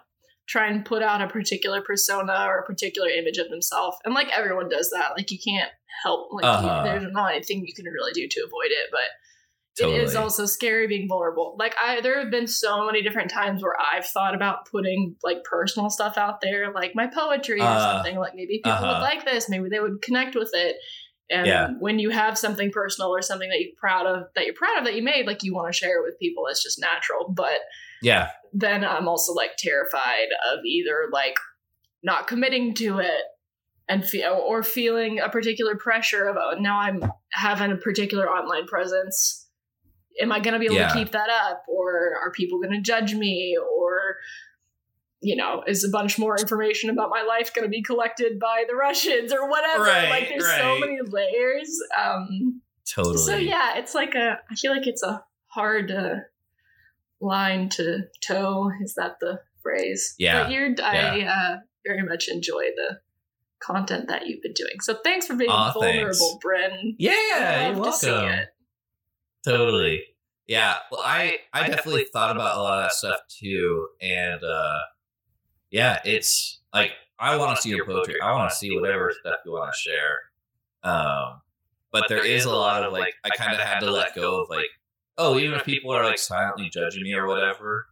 try 0.48 0.68
and 0.68 0.86
put 0.86 1.02
out 1.02 1.22
a 1.22 1.28
particular 1.28 1.82
persona 1.82 2.46
or 2.48 2.60
a 2.60 2.66
particular 2.66 3.10
image 3.10 3.38
of 3.38 3.50
themselves, 3.50 3.98
and 4.06 4.14
like 4.14 4.30
everyone 4.38 4.70
does 4.70 4.90
that. 4.92 5.12
Like, 5.18 5.32
you 5.32 5.40
can't 5.40 5.72
help. 6.04 6.30
Like, 6.32 6.46
Uh-huh. 6.46 6.84
there's 6.84 7.12
not 7.12 7.34
anything 7.34 7.66
you 7.66 7.74
can 7.74 7.86
really 7.86 8.14
do 8.14 8.28
to 8.30 8.42
avoid 8.42 8.68
it, 8.72 8.90
but. 8.92 9.10
Totally. 9.78 9.98
It 9.98 10.04
is 10.04 10.16
also 10.16 10.46
scary 10.46 10.88
being 10.88 11.06
vulnerable. 11.10 11.58
Like 11.60 11.76
I, 11.78 12.00
there 12.00 12.18
have 12.22 12.32
been 12.32 12.48
so 12.48 12.86
many 12.86 13.02
different 13.02 13.30
times 13.30 13.62
where 13.62 13.76
I've 13.78 14.06
thought 14.06 14.34
about 14.34 14.72
putting 14.72 15.18
like 15.22 15.44
personal 15.44 15.90
stuff 15.90 16.18
out 16.18 16.40
there, 16.40 16.72
like 16.72 16.96
my 16.96 17.08
poetry 17.08 17.60
or 17.60 17.66
Uh, 17.66 17.96
something. 17.96 18.16
Like 18.16 18.36
maybe 18.36 18.60
people 18.60 18.72
uh-huh. 18.72 18.88
would 18.88 19.02
like 19.02 19.26
this, 19.26 19.50
maybe 19.50 19.68
they 19.68 19.82
would 19.82 20.02
connect 20.02 20.34
with 20.34 20.52
it. 20.54 20.78
And 21.30 21.46
Yeah. 21.46 21.72
when 21.78 22.00
you 22.00 22.10
have 22.10 22.38
something 22.38 22.72
personal 22.72 23.10
or 23.10 23.22
something 23.22 23.50
that 23.50 23.60
you're 23.60 23.76
proud 23.78 24.06
of, 24.08 24.28
that 24.36 24.46
you're 24.46 24.56
proud 24.56 24.78
of 24.78 24.86
that 24.86 24.96
you 24.96 25.04
made, 25.04 25.28
like 25.28 25.44
you 25.44 25.54
want 25.54 25.74
to 25.74 25.78
share 25.78 26.00
it 26.00 26.06
with 26.06 26.18
people, 26.20 26.48
it's 26.48 26.64
just 26.64 26.80
natural. 26.80 27.28
But 27.28 27.60
Yeah. 28.02 28.32
Then 28.58 28.86
I'm 28.86 29.08
also 29.08 29.34
like 29.34 29.58
terrified 29.58 30.30
of 30.52 30.60
either 30.66 31.10
like 31.12 31.36
not 32.04 32.28
committing 32.28 32.74
to 32.76 33.00
it 33.00 33.22
and 33.90 34.04
feel 34.04 34.42
or 34.48 34.64
feeling 34.64 35.20
a 35.20 35.30
particular 35.30 35.76
pressure 35.76 36.28
of 36.28 36.38
oh, 36.40 36.56
now 36.60 36.80
I'm 36.80 37.04
having 37.34 37.72
a 37.72 37.76
particular 37.78 38.30
online 38.30 38.66
presence. 38.66 39.48
Am 40.22 40.32
I 40.32 40.40
going 40.40 40.54
to 40.54 40.60
be 40.60 40.66
able 40.66 40.76
Yeah. 40.76 40.88
to 40.88 40.94
keep 40.94 41.12
that 41.12 41.30
up, 41.30 41.66
or 41.68 42.14
are 42.24 42.32
people 42.32 42.60
going 42.60 42.72
to 42.74 42.82
judge 42.82 43.14
me, 43.14 43.58
or 43.78 44.16
you 45.22 45.36
know, 45.36 45.64
is 45.68 45.84
a 45.84 45.90
bunch 45.90 46.18
more 46.18 46.38
information 46.38 46.90
about 46.90 47.10
my 47.10 47.24
life 47.24 47.54
going 47.54 47.66
to 47.66 47.70
be 47.70 47.82
collected 47.82 48.40
by 48.40 48.64
the 48.68 48.76
Russians 48.76 49.34
or 49.34 49.50
whatever? 49.50 49.84
Right, 49.84 50.10
like, 50.10 50.30
there's 50.30 50.46
so 50.46 50.80
many 50.80 51.00
layers. 51.06 51.70
Um, 52.02 52.62
Totally. 52.90 53.18
so 53.18 53.36
yeah, 53.36 53.78
it's 53.78 53.94
like 53.94 54.16
a. 54.16 54.40
I 54.50 54.56
feel 54.56 54.72
like 54.72 54.88
it's 54.88 55.04
a 55.04 55.24
hard 55.48 55.92
uh, 55.92 56.16
line 57.22 57.70
to 57.70 58.04
toe. 58.26 58.72
Is 58.82 58.96
that 58.96 59.18
the 59.20 59.40
phrase? 59.62 60.16
Yeah, 60.18 60.44
But 60.44 60.52
you're. 60.52 60.76
I 60.84 61.22
uh, 61.22 61.58
very 61.86 62.04
much 62.04 62.28
enjoy 62.28 62.64
the 62.76 63.00
content 63.60 64.08
that 64.08 64.28
you've 64.28 64.42
been 64.42 64.54
doing. 64.54 64.80
So 64.82 64.96
thanks 65.04 65.28
for 65.28 65.36
being 65.36 65.50
Aw, 65.50 65.74
vulnerable, 65.74 66.14
thanks. 66.14 66.38
Bryn. 66.42 66.96
Yeah, 67.00 67.68
you're 67.68 67.76
to 67.76 67.80
welcome. 67.82 68.30
it. 68.30 68.48
Totally. 69.44 70.04
Yeah. 70.48 70.76
Well, 70.92 71.02
I 71.04 71.38
I 71.54 71.68
definitely 71.68 72.06
thought 72.12 72.36
about 72.36 72.58
a 72.58 72.62
lot 72.62 72.80
of 72.80 72.86
that 72.86 72.94
stuff 72.94 73.20
too, 73.28 73.88
and 74.02 74.44
uh 74.44 74.80
yeah, 75.72 76.00
it's 76.06 76.62
like 76.74 76.92
I 77.20 77.38
want 77.38 77.56
to 77.56 77.62
see 77.62 77.70
your 77.70 77.86
poetry. 77.86 78.16
I 78.22 78.32
want 78.34 78.50
to 78.50 78.56
see 78.56 78.78
whatever 78.78 79.12
stuff 79.20 79.38
you 79.46 79.52
want 79.52 79.74
to 79.74 79.78
share. 79.78 80.20
Um, 80.84 81.42
but 81.92 82.06
there 82.10 82.24
is 82.26 82.46
a 82.46 82.52
lot 82.52 82.84
of 82.84 82.94
like 82.94 83.14
I 83.24 83.30
kind 83.30 83.54
of 83.54 83.60
had 83.60 83.80
to 83.80 83.92
let 83.92 84.14
go 84.16 84.42
of 84.42 84.50
like, 84.50 84.68
oh, 85.18 85.38
even 85.40 85.54
if 85.58 85.66
people 85.66 85.92
are 85.92 86.04
like 86.04 86.18
silently 86.20 86.70
judging 86.70 87.04
me 87.04 87.14
or 87.14 87.28
whatever, 87.28 87.88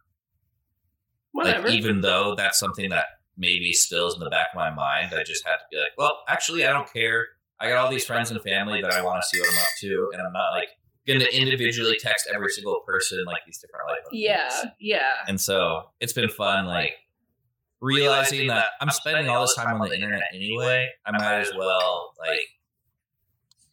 Whatever. 1.32 1.68
like 1.68 1.76
even 1.76 2.00
though 2.00 2.34
that's 2.36 2.58
something 2.58 2.90
that 2.90 3.06
maybe 3.36 3.72
still 3.72 4.06
is 4.08 4.14
in 4.14 4.20
the 4.20 4.30
back 4.30 4.48
of 4.52 4.56
my 4.56 4.70
mind, 4.70 5.12
I 5.14 5.22
just 5.24 5.44
had 5.46 5.56
to 5.56 5.64
be 5.70 5.76
like, 5.78 5.92
well, 5.98 6.20
actually, 6.28 6.64
I 6.66 6.70
don't 6.70 6.90
care. 6.92 7.26
I 7.58 7.68
got 7.68 7.84
all 7.84 7.90
these 7.90 8.04
friends 8.04 8.30
and 8.30 8.40
family 8.42 8.80
that 8.82 8.92
I 8.92 9.02
want 9.02 9.22
to 9.22 9.26
see 9.28 9.40
what 9.40 9.48
I'm 9.50 9.58
up 9.58 9.68
to, 9.80 10.10
and 10.12 10.22
I'm 10.22 10.32
not 10.32 10.50
like 10.50 10.68
going 11.06 11.20
to 11.20 11.36
individually 11.38 11.96
text 12.00 12.28
every 12.32 12.50
single 12.50 12.80
person 12.86 13.22
like 13.26 13.42
these 13.46 13.58
different 13.58 13.86
life. 13.88 13.98
yeah, 14.12 14.48
updates. 14.50 14.70
yeah, 14.80 15.12
And 15.28 15.40
so 15.40 15.90
it's 16.00 16.12
been 16.12 16.28
fun, 16.28 16.66
like 16.66 16.92
realizing 17.80 18.46
that 18.48 18.66
I'm 18.80 18.90
spending 18.90 19.28
all 19.28 19.42
this 19.42 19.54
time 19.54 19.80
on 19.80 19.88
the 19.88 19.94
internet 19.94 20.22
anyway. 20.32 20.88
I 21.04 21.10
might 21.12 21.40
as 21.40 21.52
well 21.56 22.12
like 22.18 22.40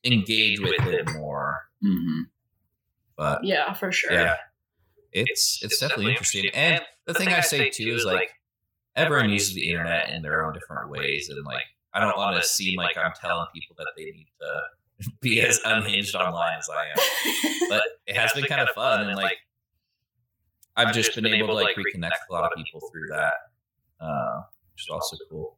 engage 0.04 0.60
with 0.60 0.82
it 0.88 1.10
more. 1.14 1.62
hmm 1.82 2.22
But 3.18 3.44
yeah, 3.44 3.74
for 3.74 3.92
sure. 3.92 4.12
yeah, 4.12 4.36
it's 5.12 5.60
it's 5.62 5.80
definitely 5.80 6.12
interesting. 6.12 6.50
And 6.54 6.82
the 7.06 7.14
thing 7.14 7.30
I 7.30 7.42
say 7.42 7.70
too 7.70 7.94
is 7.96 8.06
like 8.06 8.30
everyone 8.96 9.30
uses 9.30 9.54
the 9.54 9.70
internet 9.70 10.10
in 10.10 10.22
their 10.22 10.46
own 10.46 10.54
different 10.54 10.90
ways, 10.90 11.30
and 11.30 11.46
like 11.46 11.66
I 11.94 12.00
don't 12.00 12.18
want 12.18 12.42
to 12.42 12.48
seem 12.48 12.78
like 12.78 12.98
I'm 12.98 13.14
telling 13.20 13.48
people 13.54 13.76
that 13.78 13.88
they 13.98 14.06
need 14.06 14.28
to 14.40 15.12
be 15.22 15.42
as 15.42 15.60
unhinged 15.66 16.16
online 16.16 16.58
as 16.60 16.70
I 16.70 16.86
am. 16.86 17.58
But 17.70 17.84
it 18.06 18.18
has 18.18 18.34
been 18.34 18.44
kind 18.44 18.60
of 18.60 18.70
fun, 18.70 19.08
and 19.08 19.16
like 19.16 19.38
I've 20.76 20.94
just 20.94 21.16
been 21.16 21.26
able 21.26 21.48
to 21.48 21.54
like 21.54 21.78
reconnect 21.78 22.12
with 22.12 22.32
a 22.32 22.34
lot 22.34 22.52
of 22.52 22.58
people 22.58 22.82
through 22.92 23.08
that, 23.12 23.34
uh, 24.02 24.42
which 24.74 24.84
is 24.84 24.90
also 24.90 25.16
cool. 25.30 25.58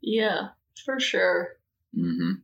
yeah, 0.00 0.48
for 0.84 1.00
sure. 1.00 1.56
Mm-hmm. 1.96 2.34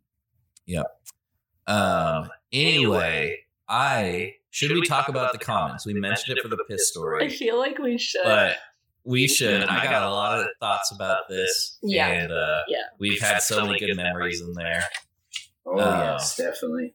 Um, 1.67 2.29
anyway, 2.53 3.46
I 3.69 4.35
should 4.51 4.73
we 4.73 4.87
talk 4.87 5.09
about 5.09 5.33
the 5.33 5.39
comments? 5.39 5.85
We 5.87 5.95
mentioned 5.95 6.39
it 6.39 6.43
for 6.43 6.49
the 6.49 6.59
piss 6.69 6.89
story. 6.89 7.25
I 7.27 7.29
feel 7.29 7.59
like 7.59 7.79
we 7.79 7.99
should. 7.99 8.23
but 8.25 8.57
we 9.05 9.29
should. 9.29 9.63
I 9.65 9.85
got 9.85 10.03
a 10.03 10.11
lot 10.11 10.41
of 10.41 10.47
thoughts 10.61 10.91
about 10.93 11.29
this. 11.29 11.79
Yeah. 11.83 12.09
and 12.09 12.33
uh, 12.33 12.61
Yeah. 12.69 12.79
we've 12.99 13.21
had 13.21 13.39
so 13.43 13.65
many 13.67 13.79
good 13.79 13.97
memories 13.97 14.41
in 14.41 14.53
there. 14.55 14.85
Oh 15.65 15.79
Uh, 15.79 16.17
yes, 16.19 16.37
definitely. 16.37 16.95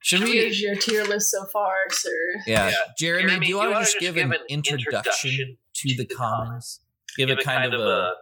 Should 0.00 0.24
we? 0.24 0.32
Here's 0.32 0.60
your 0.60 0.74
tier 0.74 1.04
list 1.04 1.30
so 1.30 1.44
far, 1.46 1.74
sir. 1.90 2.10
Yeah, 2.46 2.72
Jeremy, 2.98 3.38
do 3.38 3.46
you 3.46 3.56
want 3.56 3.72
to 3.72 3.78
just 3.80 3.98
give 4.00 4.16
an 4.16 4.34
introduction 4.48 5.56
to 5.74 5.96
the 5.96 6.04
commons? 6.06 6.80
Give 7.16 7.30
a 7.30 7.36
kind 7.36 7.72
of 7.72 7.80
a 7.80 8.12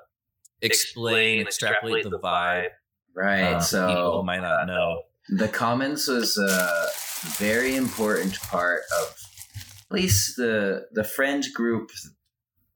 explain, 0.61 1.47
extrapolate 1.47 2.05
the 2.05 2.19
vibe. 2.19 2.69
Right. 3.15 3.55
Uh, 3.55 3.61
so 3.61 3.87
people 3.89 4.23
might 4.25 4.41
not 4.41 4.67
know. 4.67 5.03
The 5.33 5.49
commons 5.49 6.09
was 6.09 6.37
a 6.37 6.87
very 7.39 7.77
important 7.77 8.41
part 8.43 8.83
of 9.01 9.17
at 9.91 9.95
least 9.95 10.37
the 10.37 10.87
the 10.93 11.05
friend 11.05 11.45
group 11.55 11.91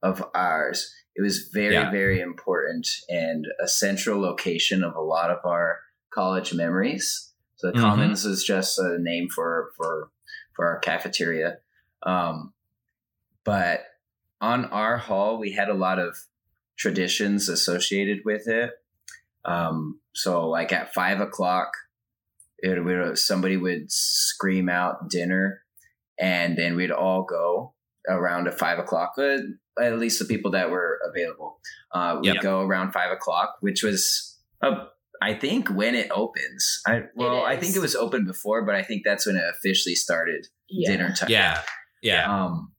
of 0.01 0.23
ours 0.33 0.93
it 1.15 1.21
was 1.21 1.49
very 1.53 1.73
Yeah. 1.75 1.91
very 1.91 2.19
important 2.21 2.87
and 3.09 3.45
a 3.61 3.67
central 3.67 4.19
location 4.21 4.83
of 4.83 4.95
a 4.95 5.01
lot 5.01 5.31
of 5.31 5.39
our 5.45 5.79
college 6.11 6.53
memories 6.53 7.33
so 7.55 7.67
the 7.67 7.73
Mhm. 7.77 7.81
commons 7.81 8.25
is 8.25 8.43
just 8.43 8.77
a 8.79 8.97
name 8.99 9.27
for 9.29 9.71
for 9.75 10.11
for 10.55 10.65
our 10.67 10.79
cafeteria 10.79 11.57
um 12.03 12.53
but 13.43 13.85
on 14.41 14.65
our 14.65 14.97
hall 14.97 15.37
we 15.37 15.51
had 15.53 15.69
a 15.69 15.73
lot 15.73 15.99
of 15.99 16.17
traditions 16.77 17.49
associated 17.49 18.19
with 18.25 18.47
it 18.47 18.71
um 19.45 19.99
so 20.13 20.47
like 20.49 20.71
at 20.71 20.93
five 20.93 21.19
o'clock 21.19 21.71
it 22.59 22.83
would 22.83 23.17
somebody 23.17 23.57
would 23.57 23.91
scream 23.91 24.69
out 24.69 25.09
dinner 25.09 25.61
and 26.19 26.57
then 26.57 26.75
we'd 26.75 26.91
all 26.91 27.23
go 27.23 27.73
around 28.07 28.47
at 28.47 28.57
five 28.57 28.79
o'clock 28.79 29.13
uh, 29.17 29.37
at 29.81 29.97
least 29.99 30.19
the 30.19 30.25
people 30.25 30.51
that 30.51 30.69
were 30.71 30.99
available. 31.09 31.59
Uh, 31.91 32.17
we'd 32.21 32.35
Yep. 32.35 32.41
go 32.43 32.61
around 32.61 32.91
five 32.93 33.11
o'clock 33.11 33.55
which 33.59 33.83
was 33.83 34.37
uh, 34.61 34.85
i 35.21 35.33
think 35.33 35.69
when 35.69 35.95
it 35.95 36.09
opens. 36.11 36.81
I 36.87 37.03
well 37.15 37.43
i 37.45 37.57
think 37.57 37.75
it 37.75 37.79
was 37.79 37.95
open 37.95 38.25
before 38.25 38.65
but 38.65 38.75
i 38.75 38.83
think 38.83 39.03
that's 39.05 39.25
when 39.25 39.35
it 39.35 39.43
officially 39.57 39.95
started 39.95 40.47
Yeah. 40.69 40.91
dinner 40.91 41.13
time. 41.15 41.29
Yeah, 41.29 41.61
yeah, 42.01 42.23
um 42.45 42.71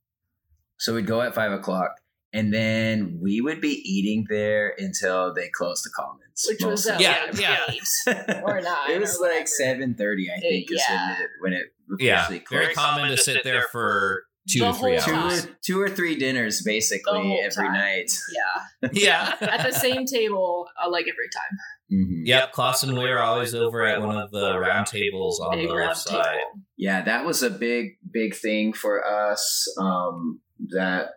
so 0.79 0.93
we'd 0.95 1.07
go 1.07 1.21
at 1.21 1.33
five 1.35 1.51
o'clock 1.51 1.91
and 2.33 2.53
then 2.53 3.19
we 3.21 3.41
would 3.41 3.61
be 3.61 3.81
eating 3.85 4.25
there 4.29 4.73
until 4.77 5.33
they 5.33 5.49
closed 5.53 5.83
the 5.85 5.89
commons 5.95 6.45
Which 6.47 6.61
was 6.63 6.85
most 6.85 6.91
uh, 6.91 6.95
of 6.95 7.01
Yeah, 7.01 7.31
yeah. 7.33 8.13
time. 8.13 8.43
or 8.45 8.61
nine. 8.61 8.91
it 8.91 8.99
was 8.99 9.17
or 9.17 9.29
like 9.29 9.47
seven 9.47 9.95
thirty, 9.95 10.27
I 10.35 10.39
think, 10.39 10.71
is 10.71 10.83
yeah. 10.87 11.07
when 11.07 11.17
it 11.17 11.29
when 11.39 11.53
it 11.53 11.65
yeah. 11.99 12.15
officially 12.25 12.43
Very 12.49 12.73
closed. 12.73 12.77
common 12.77 13.09
to 13.09 13.17
sit 13.17 13.43
there 13.43 13.63
for 13.71 14.23
two 14.49 14.59
The 14.59 14.71
to 14.71 14.73
three 14.73 14.97
whole 14.97 15.29
Two 15.29 15.49
or, 15.49 15.55
two 15.65 15.81
or 15.81 15.89
three 15.89 16.15
dinners 16.15 16.61
basically 16.65 17.37
every 17.39 17.51
time. 17.51 17.73
night. 17.73 18.11
Yeah. 18.33 18.89
Yeah. 18.93 19.35
At 19.41 19.65
the 19.65 19.77
same 19.77 20.05
table, 20.05 20.67
uh, 20.81 20.89
like 20.89 21.03
every 21.05 21.29
time. 21.33 21.57
Mhm. 21.91 22.21
Yep, 22.25 22.51
Klaus 22.51 22.83
and 22.83 22.97
we 22.97 23.05
are 23.09 23.19
always 23.19 23.55
over 23.55 23.83
at 23.83 24.01
one 24.01 24.17
of 24.17 24.29
the 24.31 24.59
round 24.59 24.87
tables 24.87 25.39
on 25.39 25.57
Big 25.57 25.67
the 25.69 25.73
left 25.73 25.97
side. 25.99 26.23
table. 26.23 26.61
Yeah, 26.77 27.01
that 27.03 27.25
was 27.25 27.41
a 27.43 27.49
big, 27.49 27.97
big 28.11 28.35
thing 28.35 28.73
for 28.73 29.05
us. 29.05 29.65
Um, 29.79 30.41
that 30.69 31.07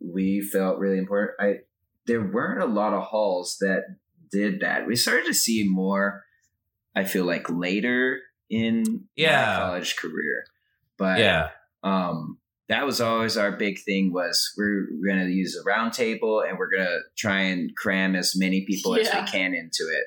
we 0.00 0.40
felt 0.40 0.78
really 0.78 0.98
important. 0.98 1.36
I 1.40 1.54
there 2.06 2.22
weren't 2.22 2.62
a 2.62 2.66
lot 2.66 2.94
of 2.94 3.02
halls 3.04 3.58
that 3.60 3.82
did 4.30 4.60
that. 4.60 4.86
We 4.86 4.96
started 4.96 5.26
to 5.26 5.34
see 5.34 5.66
more. 5.68 6.24
I 6.94 7.04
feel 7.04 7.24
like 7.24 7.48
later 7.50 8.20
in 8.50 9.04
Yeah. 9.14 9.44
my 9.60 9.66
college 9.66 9.96
career, 9.96 10.44
but 10.96 11.18
Yeah, 11.18 11.50
um, 11.82 12.38
that 12.68 12.84
was 12.86 13.00
always 13.00 13.36
our 13.36 13.52
big 13.52 13.78
thing 13.80 14.12
was 14.12 14.52
we're 14.56 14.86
going 15.06 15.24
to 15.26 15.30
use 15.32 15.54
a 15.56 15.62
round 15.64 15.92
table 15.92 16.40
and 16.40 16.58
we're 16.58 16.70
going 16.70 16.86
to 16.86 16.98
try 17.16 17.40
and 17.42 17.74
cram 17.76 18.16
as 18.16 18.34
many 18.36 18.64
people 18.66 18.94
as 18.96 19.06
we 19.12 19.22
can 19.30 19.54
into 19.54 19.84
it 19.92 20.04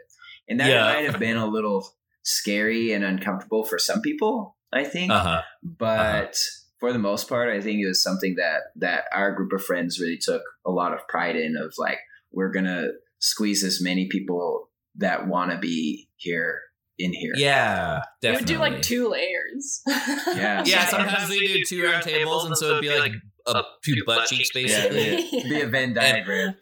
and 0.50 0.60
that 0.60 0.70
Yeah. 0.70 0.84
might 0.94 1.06
have 1.10 1.20
been 1.20 1.38
a 1.38 1.46
little 1.48 1.88
scary 2.24 2.92
and 2.94 3.04
uncomfortable 3.04 3.64
for 3.64 3.80
some 3.80 4.02
people 4.02 4.56
i 4.72 4.84
think 4.84 5.12
uh 5.12 5.24
huh. 5.24 5.42
but 5.64 6.38
for 6.82 6.92
the 6.92 7.00
most 7.00 7.30
part 7.30 7.48
i 7.50 7.62
think 7.62 7.80
it 7.80 7.88
was 7.88 8.04
something 8.04 8.36
that 8.36 8.64
that 8.76 9.06
our 9.14 9.32
group 9.32 9.54
of 9.54 9.64
friends 9.64 10.00
really 10.00 10.18
took 10.18 10.42
a 10.66 10.72
lot 10.72 10.94
of 10.94 11.08
pride 11.08 11.38
in 11.38 11.56
of 11.56 11.74
like 11.78 12.00
we're 12.34 12.52
gonna 12.52 12.88
squeeze 13.20 13.64
as 13.64 13.82
many 13.82 14.10
people 14.10 14.70
that 14.96 15.28
want 15.28 15.52
to 15.52 15.58
be 15.58 16.10
here 16.18 16.60
in 16.98 17.14
here. 17.14 17.34
Yeah, 17.36 18.02
You 18.22 18.34
would 18.34 18.46
do 18.46 18.58
like 18.58 18.82
two 18.82 19.10
layers. 19.10 19.82
Yeah. 19.88 20.64
Yeah, 20.66 20.86
sometimes 20.86 21.30
we 21.30 21.48
do 21.48 21.64
two 21.66 21.84
round 21.84 22.04
tables, 22.04 22.46
and 22.46 22.58
so 22.58 22.72
it'd 22.72 22.82
be 22.82 22.98
like 22.98 23.14
a 23.48 23.64
two 23.84 24.04
butt 24.06 24.28
cheeks, 24.28 24.52
basically. 24.54 25.28
Yeah, 25.32 25.50
Be 25.50 25.62
a 25.62 25.68
Venn 25.68 25.94
diagram. 25.94 26.56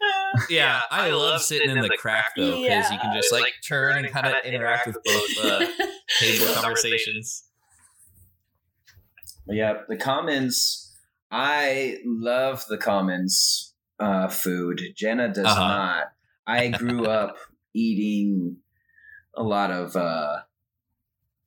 Yeah, 0.48 0.80
I 0.90 1.10
love 1.10 1.42
sitting 1.42 1.70
in 1.70 1.80
the 1.80 1.96
crack 1.98 2.32
though 2.36 2.62
because 2.62 2.90
you 2.90 2.98
can 2.98 3.14
just 3.14 3.32
like 3.32 3.52
turn 3.66 4.04
and 4.04 4.12
kind 4.12 4.26
of 4.26 4.34
interact 4.44 4.86
with 4.86 4.98
both 5.04 5.44
uh, 5.44 5.66
table 6.18 6.46
conversations. 6.54 7.44
Yeah, 9.46 9.82
the 9.88 9.96
commons. 9.96 10.94
I 11.30 11.98
love 12.04 12.64
the 12.68 12.78
commons 12.78 13.74
uh, 13.98 14.28
food. 14.28 14.80
Jenna 14.96 15.28
does 15.32 15.46
Uh-huh. 15.46 15.68
not. 15.68 16.04
I 16.46 16.68
grew 16.68 17.06
up 17.20 17.36
eating 17.74 18.58
a 19.34 19.42
lot 19.42 19.70
of 19.70 19.94
uh, 19.96 20.40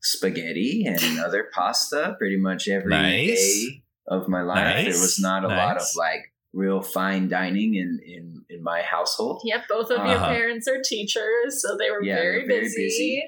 spaghetti 0.01 0.85
and 0.85 1.19
other 1.25 1.49
pasta 1.53 2.15
pretty 2.17 2.37
much 2.37 2.67
every 2.67 2.91
day 2.91 3.27
Nice. 3.27 3.69
of 4.07 4.27
my 4.27 4.41
life. 4.41 4.85
There 4.85 5.01
was 5.01 5.19
not 5.19 5.43
a 5.43 5.47
lot 5.49 5.77
of 5.77 5.87
like 5.97 6.33
real 6.53 6.81
fine 6.81 7.27
dining 7.29 7.75
in 7.75 7.99
in 8.05 8.45
in 8.49 8.63
my 8.63 8.81
household. 8.81 9.41
Yep, 9.43 9.63
both 9.69 9.89
of 9.91 10.05
your 10.05 10.17
Uh-huh. 10.17 10.27
parents 10.29 10.67
are 10.67 10.81
teachers, 10.81 11.61
so 11.61 11.77
they 11.77 11.89
were 11.91 12.03
Yeah, 12.03 12.15
very, 12.15 12.47
very 12.47 12.61
busy. 12.61 12.83
busy. 12.85 13.23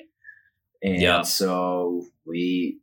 And 0.83 1.01
Yeah. 1.01 1.21
so 1.23 2.05
we, 2.25 2.79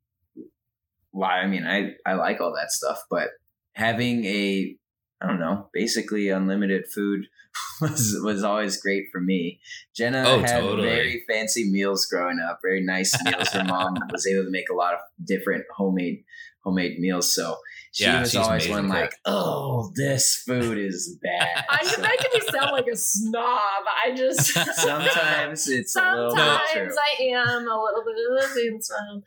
well, 1.12 1.30
I 1.30 1.46
mean, 1.46 1.64
I, 1.66 1.92
I 2.06 2.14
like 2.14 2.40
all 2.40 2.54
that 2.56 2.70
stuff, 2.70 3.02
but 3.10 3.28
having 3.74 4.24
a, 4.24 4.76
I 5.20 5.26
don't 5.26 5.40
know, 5.40 5.68
basically 5.72 6.28
unlimited 6.30 6.86
food 6.92 7.26
was, 7.80 8.18
was 8.22 8.42
always 8.44 8.80
great 8.80 9.04
for 9.12 9.20
me. 9.20 9.60
Jenna 9.94 10.24
Oh, 10.26 10.38
had 10.40 10.60
totally. 10.60 10.82
very 10.88 11.24
fancy 11.28 11.70
meals 11.70 12.06
growing 12.06 12.38
up, 12.40 12.60
very 12.62 12.82
nice 12.84 13.14
meals. 13.24 13.48
Her 13.50 13.64
mom 13.64 13.94
was 14.10 14.26
able 14.26 14.44
to 14.44 14.50
make 14.50 14.68
a 14.70 14.74
lot 14.74 14.94
of 14.94 15.00
different 15.24 15.64
homemade, 15.76 16.24
homemade 16.64 16.98
meals. 16.98 17.34
So 17.34 17.56
she 17.92 18.04
Yeah, 18.04 18.20
was 18.20 18.30
she's 18.30 18.40
always 18.40 18.68
one 18.68 18.86
cook. 18.86 18.94
like, 18.94 19.14
oh, 19.26 19.92
this 19.94 20.42
food 20.46 20.78
is 20.78 21.18
bad. 21.22 21.64
I, 21.68 21.78
you're 21.82 21.90
So 21.92 22.02
making 22.02 22.30
me 22.34 22.40
sound 22.50 22.72
like 22.72 22.86
a 22.90 22.96
snob. 22.96 23.84
I 24.04 24.14
just 24.16 24.46
sometimes 24.80 25.68
it's 25.68 25.94
a 25.94 26.00
little 26.00 26.30
sometimes 26.30 26.96
I 26.96 27.22
am 27.24 27.68
a 27.68 27.82
little 27.82 28.02
bit 28.04 28.16
of 28.30 28.44
a 28.44 28.48
food 28.48 28.82
snob. 28.82 29.00
Um, 29.18 29.22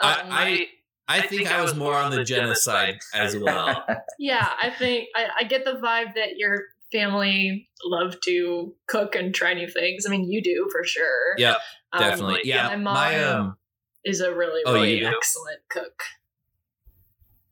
I, 0.00 0.22
I 0.30 0.66
I 1.08 1.22
think 1.22 1.50
I 1.50 1.62
was 1.62 1.74
more 1.74 1.94
on 1.94 2.10
the 2.10 2.22
genocide 2.24 2.98
as 3.14 3.36
well. 3.36 3.84
yeah, 4.18 4.46
I 4.62 4.70
think 4.70 5.08
I, 5.16 5.26
I 5.40 5.44
get 5.44 5.64
the 5.64 5.72
vibe 5.82 6.14
that 6.16 6.36
your 6.36 6.64
family 6.92 7.68
love 7.84 8.20
to 8.26 8.74
cook 8.86 9.14
and 9.14 9.34
try 9.34 9.54
new 9.54 9.68
things. 9.68 10.04
I 10.06 10.10
mean, 10.10 10.30
you 10.30 10.42
do 10.42 10.68
for 10.70 10.84
sure. 10.84 11.34
Yeah, 11.38 11.54
Um, 11.92 12.00
definitely. 12.02 12.40
Yeah, 12.44 12.68
my 12.68 12.76
mom 12.76 12.94
my 12.94 13.24
um, 13.24 13.56
is 14.04 14.20
a 14.20 14.34
really, 14.34 14.62
Oh, 14.66 14.74
really 14.74 14.94
you 14.98 15.00
do? 15.00 15.06
excellent 15.16 15.60
cook. 15.70 16.02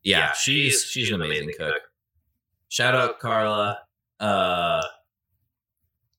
yeah, 0.03 0.33
she's 0.33 0.83
she's 0.83 1.09
an 1.11 1.15
amazing 1.21 1.51
cook. 1.57 1.81
Shout 2.69 2.93
out 2.95 3.19
Carla. 3.19 3.79
Uh, 4.19 4.81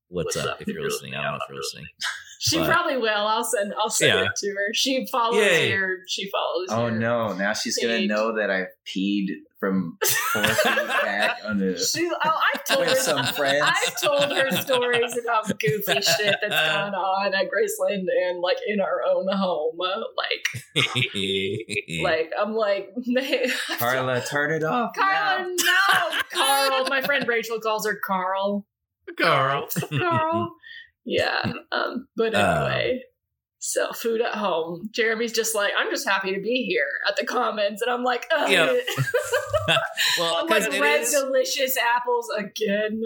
what's 0.09 0.37
up? 0.37 0.61
If 0.61 0.69
you're 0.69 0.83
listening, 0.83 1.15
I 1.15 1.23
don't 1.23 1.33
know 1.33 1.39
if 1.43 1.49
you're 1.49 1.59
listening. 1.59 1.87
She 2.41 2.57
But- 2.59 2.71
probably 2.71 2.97
will. 2.97 3.09
I'll 3.09 3.43
send. 3.45 3.75
I'll 3.77 3.91
send 3.91 4.13
Yeah. 4.19 4.25
it 4.27 4.31
to 4.37 4.47
her. 4.51 4.73
She 4.75 5.07
follows 5.11 5.37
Yay. 5.45 5.71
your. 5.71 5.99
She 6.07 6.31
follows. 6.31 6.67
Oh 6.71 6.87
your, 6.87 6.99
no! 6.99 7.33
Now 7.33 7.53
she's 7.53 7.77
gonna 7.79 8.07
know 8.07 8.37
that 8.37 8.49
I 8.51 8.67
peed 8.87 9.27
from 9.59 9.99
four 10.33 10.45
feet 10.45 10.65
back 10.87 11.39
on 11.45 11.59
the 11.59 11.77
She. 11.77 12.09
Oh, 12.09 12.41
I've 12.55 12.65
told 12.65 12.81
with 12.87 12.91
her. 12.91 12.95
some 13.03 13.25
friends. 13.35 13.65
I've 13.67 14.01
told 14.01 14.33
her 14.33 14.51
stories 14.53 15.19
about 15.19 15.49
goofy 15.59 16.01
shit 16.01 16.37
that's 16.41 16.55
going 16.55 16.95
on 16.95 17.35
at 17.35 17.47
Graceland 17.47 18.05
and 18.29 18.41
like 18.41 18.59
in 18.69 18.81
our 18.81 19.03
own 19.05 19.27
home. 19.33 19.77
Uh, 19.81 20.03
Like, 20.17 20.85
like 22.03 22.31
I'm 22.41 22.55
like, 22.55 22.91
Carla, 23.79 24.21
turn 24.21 24.53
it 24.53 24.63
off. 24.63 24.93
Carla, 24.97 25.49
now. 25.49 25.55
no, 25.57 26.21
Carl. 26.33 26.87
My 26.89 27.03
friend 27.03 27.27
Rachel 27.27 27.59
calls 27.61 27.85
her 27.87 27.99
Carl. 28.07 28.65
Carl. 29.21 29.69
Carl. 29.99 30.55
Yeah. 31.09 31.53
Um. 31.73 32.07
But 32.17 32.35
Uh. 32.35 32.39
anyway. 32.69 33.03
So 33.61 33.91
food 33.93 34.21
at 34.21 34.35
home. 34.37 34.89
Jeremy's 34.93 35.33
just 35.33 35.53
like, 35.53 35.73
I'm 35.77 35.91
just 35.91 36.09
happy 36.09 36.33
to 36.33 36.41
be 36.41 36.65
here 36.65 36.87
at 37.09 37.17
the 37.17 37.27
Commons, 37.27 37.83
and 37.83 37.91
I'm 37.91 38.05
like, 38.05 38.25
Ugh. 38.33 38.49
Yep. 38.49 38.71
well, 40.19 40.37
I'm 40.37 40.47
because 40.47 40.69
like 40.69 40.81
red 40.81 41.01
is 41.01 41.11
delicious 41.11 41.77
apples 41.77 42.29
again. 42.39 43.03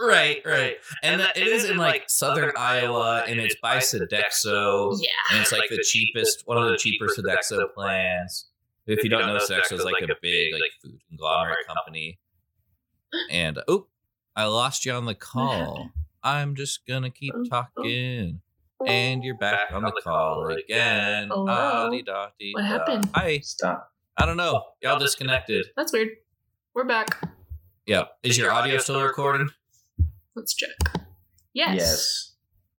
right, 0.00 0.42
right, 0.44 0.78
and 1.04 1.20
that, 1.20 1.36
it 1.36 1.46
is 1.46 1.70
in 1.70 1.76
like 1.76 2.10
southern 2.10 2.50
Iowa, 2.58 3.24
and 3.28 3.38
it's 3.38 3.54
by 3.62 3.76
Sodexo. 3.76 4.98
Yeah. 5.00 5.08
and 5.30 5.40
it's 5.40 5.52
like 5.52 5.70
the 5.70 5.84
cheapest, 5.86 6.42
one 6.46 6.58
of 6.58 6.68
the 6.68 6.76
cheaper 6.76 7.06
Sodexo 7.06 7.72
plans. 7.72 8.48
If 8.88 9.04
you 9.04 9.10
don't 9.10 9.26
know, 9.26 9.38
Sodexo 9.38 9.74
is 9.74 9.84
like 9.84 10.02
a 10.02 10.14
big 10.20 10.52
like 10.54 10.72
food 10.82 10.98
conglomerate 11.08 11.66
company. 11.68 12.18
And 13.30 13.60
oh, 13.68 13.86
I 14.34 14.46
lost 14.46 14.84
you 14.84 14.92
on 14.92 15.04
the 15.06 15.14
call. 15.30 15.90
I'm 16.26 16.56
just 16.56 16.84
gonna 16.88 17.10
keep 17.10 17.32
talking, 17.48 18.40
and 18.84 19.22
you're 19.22 19.36
back 19.36 19.68
on 19.72 19.82
the 19.84 19.92
call 20.02 20.48
again. 20.48 21.28
Hello? 21.28 21.46
Ah-dee-da-dee-da. 21.48 22.60
What 22.60 22.64
happened? 22.64 23.08
Hi, 23.14 23.38
Stop. 23.38 23.92
I 24.18 24.26
don't 24.26 24.36
know. 24.36 24.64
Y'all 24.82 24.98
disconnected. 24.98 25.66
That's 25.76 25.92
weird. 25.92 26.08
We're 26.74 26.82
back. 26.84 27.24
Yeah. 27.86 28.06
Is 28.24 28.36
your 28.36 28.50
audio 28.50 28.78
still 28.78 29.00
recording? 29.02 29.50
Let's 30.34 30.52
check. 30.56 30.70
Yes. 31.54 31.76
Yes. 31.76 32.32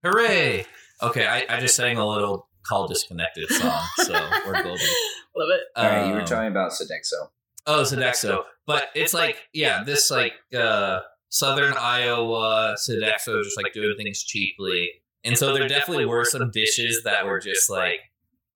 Hooray! 0.03 0.65
Okay, 1.01 1.25
I, 1.25 1.45
I 1.47 1.61
just 1.61 1.77
sang 1.77 1.97
a 1.97 2.05
little 2.05 2.49
call 2.63 2.89
disconnected 2.89 3.47
song, 3.51 3.81
so 3.99 4.11
we're 4.45 4.61
golden. 4.61 4.85
Love 5.37 5.49
it. 5.51 5.61
All 5.77 5.85
right, 5.85 6.07
you 6.07 6.13
were 6.15 6.19
Um, 6.19 6.25
talking 6.25 6.49
about 6.49 6.71
Sodexo. 6.73 7.29
Oh, 7.65 7.83
Sodexo. 7.83 8.43
But 8.65 8.89
it's 8.93 9.13
like, 9.13 9.37
yeah, 9.53 9.85
this 9.85 10.11
like 10.11 10.33
uh 10.53 10.99
southern 11.29 11.73
Iowa 11.73 12.75
Sodexo 12.77 13.43
just 13.43 13.57
like 13.61 13.73
doing 13.73 13.95
things 13.97 14.23
cheaply. 14.23 14.89
And 15.23 15.37
so 15.37 15.53
there 15.53 15.67
definitely 15.67 16.05
were 16.05 16.23
some 16.23 16.51
dishes 16.51 17.01
that 17.03 17.25
were 17.25 17.39
just 17.39 17.69
like, 17.69 17.99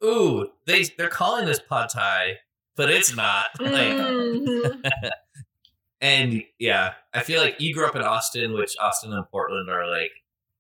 ooh, 0.03 0.47
they 0.65 0.83
they're 0.97 1.09
calling 1.09 1.45
this 1.45 1.59
pad 1.69 1.89
thai, 1.89 2.37
but 2.75 2.89
it's 2.89 3.15
not. 3.15 3.47
Like, 3.59 4.71
and 6.01 6.43
yeah, 6.59 6.93
I 7.13 7.23
feel 7.23 7.41
like 7.41 7.59
you 7.59 7.73
grew 7.73 7.85
up 7.85 7.95
in 7.95 8.01
Austin, 8.01 8.53
which 8.53 8.75
Austin 8.79 9.13
and 9.13 9.27
Portland 9.29 9.69
are 9.69 9.89
like 9.89 10.11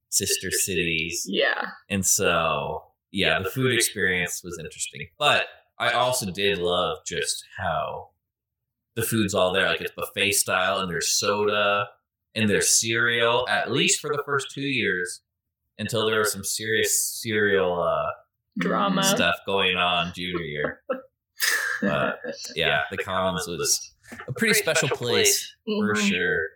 sister 0.09 0.51
cities. 0.51 1.25
yeah. 1.27 1.69
And 1.89 2.05
so, 2.05 2.83
yeah, 3.11 3.39
the 3.39 3.49
food 3.49 3.73
experience 3.73 4.43
was 4.43 4.59
interesting. 4.59 5.07
But 5.17 5.45
I 5.79 5.91
also 5.91 6.29
did 6.29 6.57
love 6.57 6.99
just 7.05 7.45
how 7.57 8.09
the 8.95 9.01
food's 9.01 9.33
all 9.33 9.53
there. 9.53 9.67
Like 9.67 9.81
it's 9.81 9.93
buffet 9.95 10.33
style, 10.33 10.79
and 10.79 10.89
there's 10.89 11.09
soda, 11.09 11.87
and 12.35 12.49
there's 12.49 12.79
cereal, 12.79 13.45
at 13.49 13.71
least 13.71 13.99
for 13.99 14.09
the 14.09 14.21
first 14.25 14.47
two 14.51 14.61
years, 14.61 15.21
until 15.77 16.05
there 16.09 16.19
was 16.19 16.31
some 16.31 16.43
serious 16.43 17.19
cereal 17.21 17.81
uh, 17.81 18.09
Drama. 18.59 19.03
stuff 19.03 19.35
going 19.45 19.77
on 19.77 20.11
junior 20.15 20.41
year. 20.43 20.81
Yeah, 22.55 22.81
the 22.91 22.97
Commons 22.97 23.47
was 23.47 23.93
a 24.27 24.31
pretty 24.33 24.53
special 24.53 24.87
place 24.89 25.51
for 25.65 25.95
Mhm. 25.95 26.09
sure. 26.09 26.47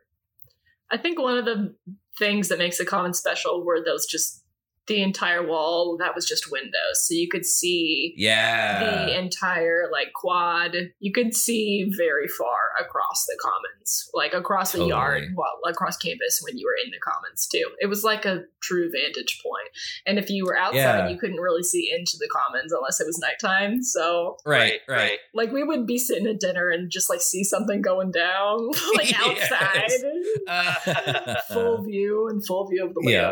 I 0.91 0.97
think 0.97 1.19
one 1.19 1.37
of 1.39 1.45
the 1.45 1.75
things 2.19 2.49
that 2.49 2.59
makes 2.59 2.77
the 2.77 2.85
Commons 2.85 3.17
special 3.17 3.65
were 3.65 3.83
those 3.83 4.05
just 4.05 4.43
the 4.87 5.01
entire 5.01 5.45
wall 5.45 5.97
that 5.99 6.13
was 6.13 6.25
just 6.27 6.51
windows, 6.51 7.07
so 7.07 7.13
you 7.15 7.27
could 7.29 7.45
see 7.45 8.13
Yeah. 8.17 9.05
the 9.07 9.17
entire 9.17 9.89
like 9.91 10.13
quad. 10.13 10.75
You 10.99 11.11
could 11.11 11.35
see 11.35 11.91
very 11.97 12.27
far 12.27 12.69
across 12.79 13.25
the 13.25 13.37
commons, 13.41 14.09
like 14.13 14.33
across 14.33 14.71
the 14.73 14.77
Totally. 14.79 14.89
yard, 14.91 15.23
well, 15.35 15.59
across 15.67 15.97
campus 15.97 16.39
when 16.43 16.57
you 16.57 16.67
were 16.67 16.75
in 16.85 16.91
the 16.91 16.99
commons 16.99 17.47
too. 17.47 17.65
It 17.79 17.87
was 17.87 18.03
like 18.03 18.25
a 18.25 18.43
true 18.61 18.89
vantage 18.91 19.41
point. 19.43 19.69
And 20.05 20.19
if 20.19 20.29
you 20.29 20.45
were 20.45 20.57
outside, 20.57 20.75
Yeah. 20.77 21.07
you 21.09 21.17
couldn't 21.17 21.37
really 21.39 21.63
see 21.63 21.91
into 21.91 22.17
the 22.19 22.29
commons 22.31 22.71
unless 22.71 22.99
it 22.99 23.07
was 23.07 23.17
nighttime. 23.17 23.81
So 23.81 24.37
right, 24.45 24.81
right. 24.87 25.17
like 25.33 25.51
we 25.51 25.63
would 25.63 25.87
be 25.87 25.97
sitting 25.97 26.27
at 26.27 26.39
dinner 26.39 26.69
and 26.69 26.91
just 26.91 27.09
like 27.09 27.21
see 27.21 27.43
something 27.43 27.81
going 27.81 28.11
down 28.11 28.67
like 28.95 29.09
Yes. 29.25 29.51
outside. 29.51 31.37
full 31.51 31.83
view 31.83 32.27
and 32.29 32.45
full 32.45 32.67
view 32.67 32.85
of 32.85 32.93
the 32.93 33.01
Yeah. 33.09 33.31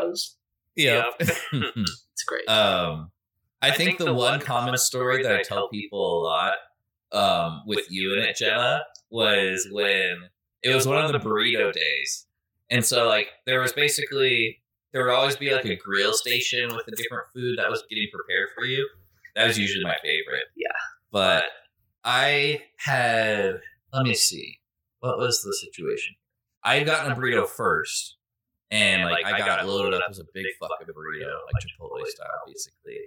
Yeah. 0.76 1.04
It's 2.14 2.24
great. 2.28 2.48
Um, 2.48 3.12
I 3.62 3.72
think 3.72 3.98
the 3.98 4.14
one 4.14 4.40
common 4.40 4.78
story 4.78 5.24
that 5.24 5.36
I 5.36 5.42
tell 5.42 5.68
people 5.70 6.22
a 6.22 6.24
lot, 6.24 6.54
um, 7.12 7.64
with 7.66 7.90
you 7.90 8.14
and 8.14 8.22
it, 8.22 8.36
Jenna, 8.36 8.82
was 9.10 9.68
when 9.72 10.30
it 10.62 10.76
was 10.76 10.88
one 10.88 11.04
of 11.04 11.12
the 11.12 11.20
burrito 11.20 11.72
days, 11.74 12.26
and 12.70 12.86
so 12.86 13.08
like 13.08 13.30
there 13.46 13.62
was 13.62 13.74
basically 13.74 14.62
there 14.92 15.06
would 15.06 15.14
always 15.14 15.36
be 15.36 15.52
like 15.54 15.66
a 15.66 15.76
grill 15.76 16.14
station 16.14 16.68
with 16.76 16.88
a 16.88 16.96
different 16.96 17.26
food 17.34 17.58
that 17.58 17.70
was 17.70 17.84
getting 17.90 18.08
prepared 18.14 18.50
for 18.56 18.66
you. 18.66 18.88
That 19.36 19.48
was 19.48 19.58
usually 19.58 19.84
my 19.84 19.98
favorite. 20.04 20.44
Yeah. 20.56 20.68
but 21.12 21.46
I 22.04 22.62
had 22.78 23.60
let 23.92 24.04
me 24.04 24.14
see 24.14 24.60
what 25.00 25.18
was 25.18 25.42
the 25.42 25.54
situation. 25.54 26.16
I 26.64 26.76
had 26.76 26.86
gotten 26.86 27.12
a 27.12 27.16
burrito 27.16 27.48
first, 27.48 28.18
and 28.74 29.04
like 29.04 29.26
I 29.26 29.38
got 29.38 29.68
loaded 29.68 29.94
up 29.94 30.10
as 30.10 30.20
a 30.20 30.24
big 30.34 30.46
fucking 30.60 30.88
burrito, 30.88 31.32
like 31.46 31.64
Chipotle 31.64 32.06
style, 32.08 32.28
basically. 32.48 33.00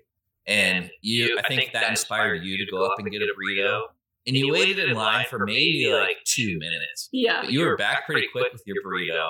And 0.47 0.91
you, 1.03 1.39
I 1.45 1.49
think 1.49 1.73
that 1.73 1.91
inspired 1.91 2.45
you 2.45 2.65
to 2.65 2.71
go 2.71 2.85
up 2.85 2.99
and 2.99 3.11
get 3.11 3.21
a 3.21 3.27
burrito, 3.27 3.83
and 4.29 4.37
you 4.37 4.53
waited 4.53 4.79
in 4.79 4.95
line 4.95 5.27
for 5.29 5.45
maybe 5.45 5.91
like 5.93 6.19
two 6.25 6.57
minutes. 6.59 7.09
Yeah. 7.13 7.43
But 7.43 7.53
you 7.53 7.61
were 7.61 7.77
back 7.77 8.07
pretty 8.07 8.29
quick 8.31 8.53
with 8.53 8.63
your 8.65 8.77
burrito, 8.87 9.29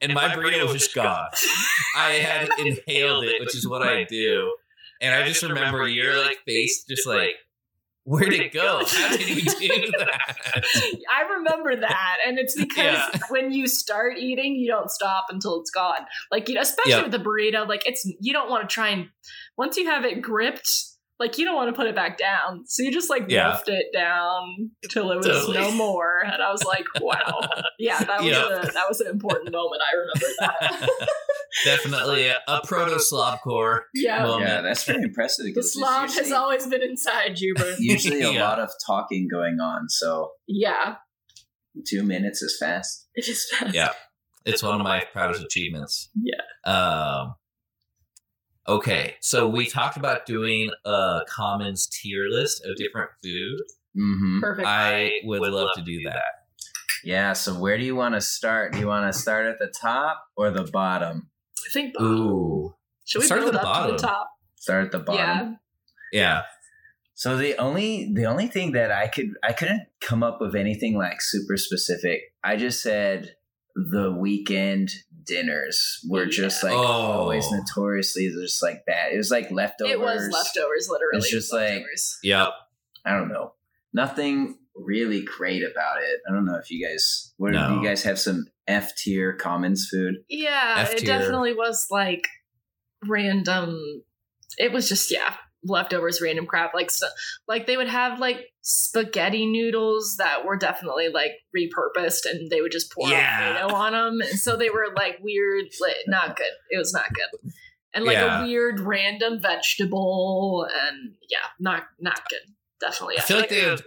and 0.00 0.14
my 0.14 0.28
burrito 0.28 0.62
was 0.64 0.74
just 0.74 0.94
gone. 0.94 1.26
I 1.96 2.10
had 2.12 2.48
inhaled 2.58 3.24
it, 3.24 3.40
which 3.40 3.56
is 3.56 3.66
what 3.66 3.82
I 3.82 4.04
do, 4.04 4.54
and 5.00 5.12
I 5.12 5.26
just 5.26 5.42
remember 5.42 5.88
your 5.88 6.16
like 6.22 6.38
face, 6.46 6.84
just 6.88 7.06
like. 7.06 7.34
Where'd 8.06 8.32
it 8.34 8.52
go? 8.52 8.82
How 8.86 9.16
did 9.16 9.28
you 9.28 9.42
do 9.42 9.92
that? 9.98 10.36
I 11.10 11.32
remember 11.36 11.74
that, 11.76 12.16
and 12.26 12.38
it's 12.38 12.54
because 12.54 12.76
Yeah. 12.76 13.18
when 13.30 13.50
you 13.52 13.66
start 13.66 14.18
eating, 14.18 14.56
you 14.56 14.68
don't 14.70 14.90
stop 14.90 15.26
until 15.30 15.58
it's 15.60 15.70
gone. 15.70 16.04
Like 16.30 16.48
you 16.48 16.54
know, 16.54 16.60
especially 16.60 16.92
Yeah. 16.92 17.02
with 17.02 17.12
the 17.12 17.18
burrito, 17.18 17.66
like 17.66 17.86
it's 17.86 18.04
you 18.20 18.32
don't 18.34 18.50
want 18.50 18.68
to 18.68 18.72
try 18.72 18.88
and 18.90 19.08
once 19.56 19.76
you 19.78 19.86
have 19.86 20.04
it 20.04 20.20
gripped, 20.20 20.70
like 21.18 21.38
you 21.38 21.46
don't 21.46 21.54
want 21.54 21.68
to 21.70 21.72
put 21.74 21.86
it 21.86 21.94
back 21.94 22.18
down. 22.18 22.64
So 22.66 22.82
you 22.82 22.92
just 22.92 23.08
like 23.08 23.24
Yeah. 23.28 23.48
wolfed 23.48 23.68
it 23.70 23.86
down 23.94 24.70
till 24.90 25.10
it 25.10 25.16
was 25.16 25.26
Totally. 25.26 25.56
no 25.58 25.70
more, 25.72 26.22
and 26.24 26.42
I 26.42 26.50
was 26.50 26.62
like, 26.64 26.84
wow, 27.00 27.40
yeah, 27.78 28.00
that 28.04 28.18
was 28.22 28.26
Yeah. 28.30 28.48
a, 28.48 28.70
that 28.72 28.84
was 28.86 29.00
an 29.00 29.06
important 29.06 29.50
moment. 29.52 29.80
I 29.82 29.96
remember 29.96 30.26
that. 30.40 31.08
Definitely 31.64 32.26
a, 32.28 32.36
a 32.48 32.60
proto 32.66 32.96
Slobcore. 32.96 33.80
yeah, 33.94 34.24
Well, 34.24 34.40
yeah, 34.40 34.60
that's 34.60 34.84
pretty 34.84 35.02
impressive. 35.02 35.44
the 35.44 35.50
because 35.52 35.66
it's 35.66 35.74
slob 35.74 36.10
has 36.10 36.32
always 36.32 36.66
been 36.66 36.82
inside 36.82 37.38
you, 37.38 37.54
but 37.56 37.74
usually 37.78 38.22
a 38.22 38.30
Yeah. 38.32 38.42
lot 38.48 38.58
of 38.58 38.70
talking 38.86 39.28
going 39.30 39.60
on. 39.60 39.88
So 39.88 40.30
yeah, 40.48 40.96
two 41.86 42.02
minutes 42.02 42.42
is 42.42 42.56
fast. 42.58 43.06
it 43.14 43.28
is 43.28 43.48
fast. 43.50 43.74
Yeah. 43.74 43.90
It's 44.46 44.62
one 44.62 44.74
of 44.78 44.82
my 44.82 45.02
proudest 45.10 45.42
achievements. 45.42 46.10
Yeah. 46.14 46.70
Um, 46.70 47.34
okay, 48.68 49.14
so 49.22 49.48
we 49.48 49.66
talked 49.66 49.96
about 49.96 50.26
doing 50.26 50.70
a 50.84 51.20
commons 51.28 51.86
tier 51.86 52.26
list 52.28 52.62
of 52.66 52.76
different 52.76 53.10
food. 53.22 53.60
Mm-hmm. 53.96 54.40
perfect. 54.40 54.66
I 54.68 55.12
would 55.24 55.40
love 55.40 55.68
to 55.76 55.82
do 55.82 55.98
that. 56.04 56.24
Yeah. 57.04 57.32
So 57.32 57.54
where 57.54 57.78
do 57.78 57.84
you 57.84 57.94
want 57.96 58.16
to 58.16 58.20
start? 58.20 58.72
Do 58.72 58.80
you 58.80 58.86
want 58.86 59.10
to 59.10 59.18
start 59.18 59.46
at 59.46 59.58
the 59.58 59.72
top 59.80 60.22
or 60.36 60.50
the 60.50 60.64
bottom? 60.64 61.30
I 61.66 61.72
think. 61.72 61.94
Ooh, 62.00 62.74
Should 63.04 63.20
we 63.20 63.26
Start 63.26 63.42
at 63.42 63.52
the 63.52 63.58
up 63.58 63.62
to 63.62 63.64
bottom. 63.66 63.96
the 63.96 64.02
top? 64.02 64.30
Start 64.56 64.84
at 64.86 64.92
the 64.92 64.98
bottom. 65.00 65.58
Yeah. 66.12 66.20
yeah. 66.20 66.42
So 67.14 67.36
the 67.36 67.56
only 67.58 68.10
the 68.12 68.24
only 68.26 68.48
thing 68.48 68.72
that 68.72 68.90
I 68.90 69.06
could 69.08 69.30
I 69.42 69.52
couldn't 69.52 69.82
come 70.00 70.22
up 70.22 70.40
with 70.40 70.54
anything 70.56 70.96
like 70.96 71.20
super 71.20 71.56
specific. 71.56 72.20
I 72.42 72.56
just 72.56 72.82
said 72.82 73.36
the 73.76 74.10
weekend 74.12 74.90
dinners 75.24 76.00
were 76.08 76.26
just 76.26 76.62
like 76.62 76.72
Oh. 76.74 76.76
always 76.76 77.46
notoriously 77.50 78.28
just 78.28 78.62
like 78.62 78.84
bad. 78.86 79.12
It 79.12 79.16
was 79.16 79.30
like 79.30 79.50
leftovers. 79.50 79.92
It 79.92 80.00
was 80.00 80.28
leftovers, 80.32 80.88
literally. 80.90 81.18
It's 81.18 81.30
just 81.30 81.52
like- 81.52 81.70
leftovers. 81.70 82.18
Yep. 82.22 82.48
I 83.04 83.12
don't 83.16 83.28
know. 83.28 83.54
Nothing 83.92 84.58
really 84.76 85.22
great 85.22 85.62
about 85.62 86.02
it. 86.02 86.20
I 86.28 86.32
don't 86.32 86.44
know 86.44 86.56
if 86.56 86.70
you 86.70 86.84
guys 86.86 87.32
what 87.36 87.52
do 87.52 87.58
No. 87.58 87.80
you 87.80 87.86
guys 87.86 88.02
have 88.02 88.18
some 88.18 88.46
F 88.66 88.94
tier 88.96 89.34
commons 89.34 89.88
food? 89.90 90.14
yeah, 90.28 90.76
F 90.78 90.94
it 90.94 91.04
definitely 91.06 91.52
was 91.54 91.86
like 91.90 92.26
random. 93.06 94.02
It 94.58 94.72
was 94.72 94.88
just 94.88 95.10
yeah, 95.10 95.34
leftovers, 95.64 96.20
random 96.22 96.46
crap. 96.46 96.74
Like 96.74 96.90
so, 96.90 97.06
like 97.48 97.66
they 97.66 97.76
would 97.76 97.88
have 97.88 98.18
like 98.18 98.46
spaghetti 98.62 99.46
noodles 99.46 100.16
that 100.18 100.44
were 100.46 100.56
definitely 100.56 101.08
like 101.08 101.32
repurposed, 101.56 102.24
and 102.24 102.50
they 102.50 102.60
would 102.60 102.72
just 102.72 102.92
pour 102.92 103.08
Yeah. 103.08 103.58
Alfredo 103.60 103.74
on 103.74 103.92
them, 103.92 104.20
and 104.28 104.38
so 104.38 104.56
they 104.56 104.70
were 104.70 104.86
like 104.96 105.18
weird, 105.20 105.64
like, 105.80 105.96
not 106.06 106.36
good. 106.36 106.52
It 106.70 106.78
was 106.78 106.92
not 106.92 107.06
good. 107.12 107.50
And 107.92 108.04
like 108.04 108.16
Yeah. 108.16 108.40
a 108.40 108.44
weird 108.44 108.80
random 108.80 109.40
vegetable, 109.40 110.66
and 110.72 111.14
yeah, 111.28 111.46
not 111.60 111.84
not 112.00 112.20
good. 112.28 112.40
Definitely, 112.80 113.18
I 113.18 113.22
feel 113.22 113.36
like 113.38 113.48
they 113.50 113.66
would 113.66 113.82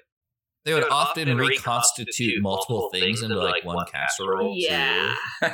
they 0.67 0.73
would 0.73 0.89
often 0.91 1.37
reconstitute 1.37 2.41
multiple 2.41 2.89
things 2.91 3.21
into 3.23 3.35
like 3.37 3.63
one 3.63 3.85
casserole. 3.91 4.53
too. 4.53 4.59
Yeah. 4.59 5.15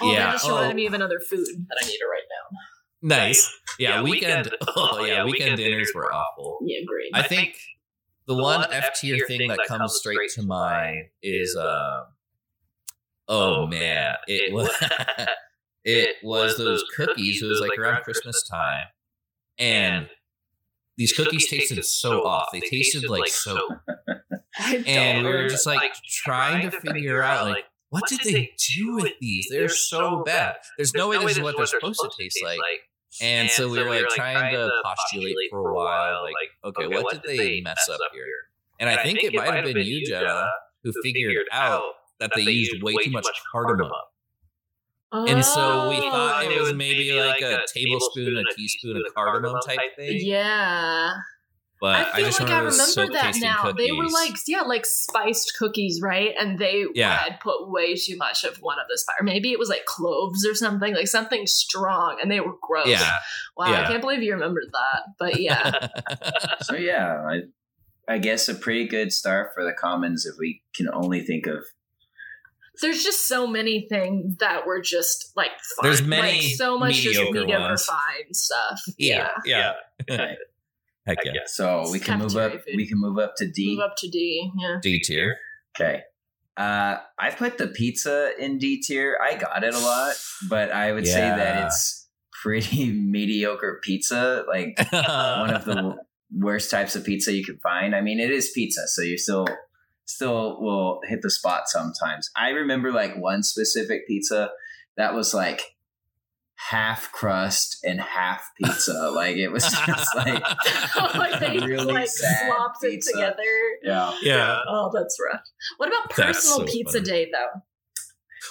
Oh, 0.00 0.12
Yeah. 0.12 0.26
that 0.26 0.32
just 0.34 0.46
Oh. 0.46 0.50
reminded 0.50 0.76
me 0.76 0.86
of 0.86 0.94
another 0.94 1.18
food 1.18 1.44
that 1.68 1.78
I 1.82 1.86
need 1.86 1.96
to 1.98 2.06
write 2.06 2.22
down. 2.30 2.58
Nice. 3.02 3.52
Yeah, 3.78 3.96
Yeah, 3.96 4.02
weekend. 4.02 4.44
weekend- 4.46 4.56
Oh 4.76 5.04
yeah, 5.04 5.24
weekend 5.24 5.56
dinners 5.56 5.90
were 5.94 6.12
awful. 6.14 6.58
Yeah, 6.64 6.78
great. 6.86 7.10
I 7.12 7.22
think 7.26 7.56
the 8.26 8.34
one 8.34 8.64
F 8.72 8.94
tier 9.00 9.26
thing 9.26 9.48
that 9.48 9.58
comes 9.66 9.96
straight 9.96 10.30
to 10.34 10.42
mind 10.42 11.06
is 11.22 11.56
uh 11.56 12.04
oh 13.28 13.66
man, 13.66 14.14
it 14.28 14.52
was 14.52 14.70
it 15.84 16.16
was 16.22 16.56
those 16.56 16.84
cookies. 16.96 17.42
It 17.42 17.46
was 17.46 17.60
like 17.60 17.76
around 17.78 18.02
Christmas 18.04 18.46
time, 18.48 18.86
and 19.58 20.08
these 20.98 21.12
cookies 21.12 21.48
tasted 21.48 21.82
so 21.84 22.26
off. 22.26 22.48
They 22.52 22.60
tasted 22.60 23.08
like 23.08 23.28
soap, 23.28 23.72
I 24.58 24.84
and 24.86 25.24
we 25.24 25.32
were 25.32 25.48
just 25.48 25.64
like 25.64 25.92
trying 26.06 26.68
to 26.68 26.80
figure 26.80 27.22
out 27.22 27.46
like 27.46 27.64
what 27.90 28.02
did 28.08 28.20
they 28.24 28.52
do 28.76 28.96
with 28.96 29.14
these? 29.20 29.46
They're 29.50 29.68
so 29.68 30.22
bad. 30.24 30.56
There's 30.76 30.92
no 30.92 31.08
way 31.08 31.18
this 31.18 31.38
is 31.38 31.42
what 31.42 31.56
they're 31.56 31.66
supposed 31.66 32.00
to 32.00 32.10
taste 32.18 32.38
like. 32.44 32.58
And 33.22 33.48
so 33.48 33.68
we 33.68 33.82
were 33.82 33.88
like 33.88 34.08
trying 34.08 34.52
to 34.52 34.70
postulate 34.84 35.34
for 35.50 35.70
a 35.70 35.74
while, 35.74 36.22
like, 36.24 36.50
okay, 36.64 36.88
what 36.88 37.10
did 37.10 37.22
they 37.24 37.60
mess 37.62 37.88
up 37.90 37.98
here? 38.12 38.24
And 38.78 38.90
I 38.90 39.02
think 39.02 39.22
it 39.22 39.34
might 39.34 39.54
have 39.54 39.64
been 39.64 39.86
you, 39.86 40.04
Jenna, 40.04 40.50
who 40.84 40.92
figured 41.02 41.46
out 41.52 41.82
that 42.20 42.32
they 42.34 42.42
used 42.42 42.82
way 42.82 42.96
too 42.96 43.10
much 43.10 43.26
cardamom. 43.50 43.90
And 45.12 45.44
so 45.44 45.88
we 45.88 45.96
oh. 45.96 46.10
thought 46.10 46.44
it 46.44 46.60
was 46.60 46.70
Oh, 46.70 46.74
maybe 46.74 47.12
like 47.12 47.40
a 47.40 47.60
tablespoon, 47.72 48.36
a 48.36 48.54
teaspoon 48.54 48.96
of 48.96 49.14
cardamom 49.14 49.56
type 49.66 49.78
thing. 49.96 50.18
Yeah, 50.20 51.14
But 51.80 51.94
I 51.94 52.10
I, 52.10 52.16
feel 52.16 52.24
just 52.26 52.40
like 52.40 52.50
I 52.50 52.58
remember, 52.58 53.12
that 53.14 53.36
now. 53.40 53.62
Cookies. 53.62 53.86
They 53.86 53.92
were 53.92 54.08
like, 54.08 54.34
yeah, 54.46 54.62
like 54.62 54.84
spiced 54.84 55.54
cookies, 55.58 56.00
right? 56.02 56.34
And 56.38 56.58
they 56.58 56.84
Yeah. 56.94 57.16
had 57.16 57.40
put 57.40 57.70
way 57.70 57.94
too 57.94 58.16
much 58.16 58.44
of 58.44 58.58
one 58.58 58.78
of 58.78 58.86
the 58.90 58.98
spice. 58.98 59.16
Maybe 59.22 59.52
it 59.52 59.58
was 59.58 59.68
like 59.68 59.84
cloves 59.86 60.44
or 60.44 60.54
something, 60.54 60.94
like 60.94 61.06
something 61.08 61.46
strong, 61.46 62.18
and 62.20 62.30
they 62.30 62.40
were 62.40 62.54
gross. 62.60 62.88
yeah, 62.88 63.16
Wow, 63.56 63.72
I 63.72 63.86
can't 63.86 64.00
believe 64.00 64.22
you 64.22 64.32
remembered 64.34 64.68
that. 64.72 65.02
But 65.18 65.40
yeah, 65.40 65.88
so 66.62 66.74
yeah, 66.76 67.24
I 67.26 67.40
I 68.12 68.18
guess 68.18 68.48
a 68.48 68.54
pretty 68.54 68.86
good 68.88 69.12
start 69.12 69.52
for 69.54 69.64
the 69.64 69.72
commons 69.72 70.26
if 70.26 70.34
we 70.38 70.62
can 70.74 70.88
only 70.92 71.20
think 71.22 71.46
of 71.46 71.64
there's 72.80 73.02
just 73.02 73.28
so 73.28 73.46
many 73.46 73.86
things 73.88 74.36
that 74.38 74.66
were 74.66 74.80
just 74.80 75.32
like 75.36 75.50
fine. 75.50 75.90
There's 75.90 76.02
many 76.02 76.40
like 76.40 76.54
so 76.56 76.78
much 76.78 76.94
just 76.94 77.18
mediocre 77.18 77.40
mediocre 77.40 77.68
ones. 77.68 77.84
fine 77.84 78.34
stuff. 78.34 78.80
yeah, 78.96 79.30
yeah. 79.44 79.72
Okay. 80.10 80.36
Heck 81.06 81.24
yeah. 81.24 81.32
So 81.46 81.90
we 81.90 82.00
can 82.00 82.18
move 82.18 82.36
up. 82.36 82.52
Food. 82.52 82.62
We 82.76 82.86
can 82.86 83.00
move 83.00 83.18
up 83.18 83.34
to 83.36 83.50
D. 83.50 83.76
Move 83.76 83.84
up 83.84 83.96
to 83.96 84.08
D. 84.08 84.50
Yeah. 84.58 84.76
D 84.82 85.00
tier. 85.00 85.38
Okay. 85.74 86.02
Uh, 86.54 86.98
I 87.18 87.30
put 87.30 87.56
the 87.56 87.68
pizza 87.68 88.32
in 88.38 88.58
D 88.58 88.82
tier. 88.82 89.18
I 89.22 89.36
got 89.36 89.64
it 89.64 89.74
a 89.74 89.78
lot, 89.78 90.16
but 90.50 90.70
I 90.70 90.92
would 90.92 91.06
say 91.06 91.20
that 91.20 91.66
it's 91.66 92.08
pretty 92.42 92.92
mediocre 92.92 93.80
pizza. 93.82 94.44
Like 94.46 94.78
one 94.90 95.54
of 95.54 95.64
the 95.64 95.96
worst 96.36 96.70
types 96.70 96.94
of 96.94 97.04
pizza 97.04 97.32
you 97.32 97.44
can 97.44 97.58
find. 97.58 97.94
I 97.94 98.00
mean, 98.02 98.20
it 98.20 98.30
is 98.30 98.50
pizza, 98.50 98.86
so 98.88 99.02
you're 99.02 99.18
still 99.18 99.46
still 100.08 100.60
will 100.60 101.00
hit 101.06 101.20
the 101.22 101.30
spot 101.30 101.68
sometimes. 101.68 102.30
I 102.34 102.48
remember 102.50 102.90
like 102.90 103.16
one 103.16 103.42
specific 103.44 104.06
pizza 104.08 104.50
that 104.96 105.14
was 105.14 105.32
like 105.34 105.76
half 106.70 107.12
crust 107.12 107.78
and 107.84 108.00
half 108.00 108.50
pizza. 108.56 109.10
like 109.14 109.36
it 109.36 109.48
was 109.48 109.62
just 109.64 110.16
like 110.16 110.42
like 111.14 111.38
they 111.40 111.58
Really 111.58 111.92
like 111.92 112.08
sad 112.08 112.46
slopped 112.46 112.82
it 112.84 112.90
pizza. 112.92 113.12
together. 113.12 113.42
yeah. 113.82 114.12
yeah. 114.22 114.58
Oh, 114.68 114.90
that's 114.92 115.16
rough. 115.24 115.42
What 115.76 115.88
about 115.88 116.10
personal 116.10 116.58
so 116.58 116.64
pizza 116.64 116.98
funny. 116.98 117.04
day 117.10 117.30
though? 117.32 117.60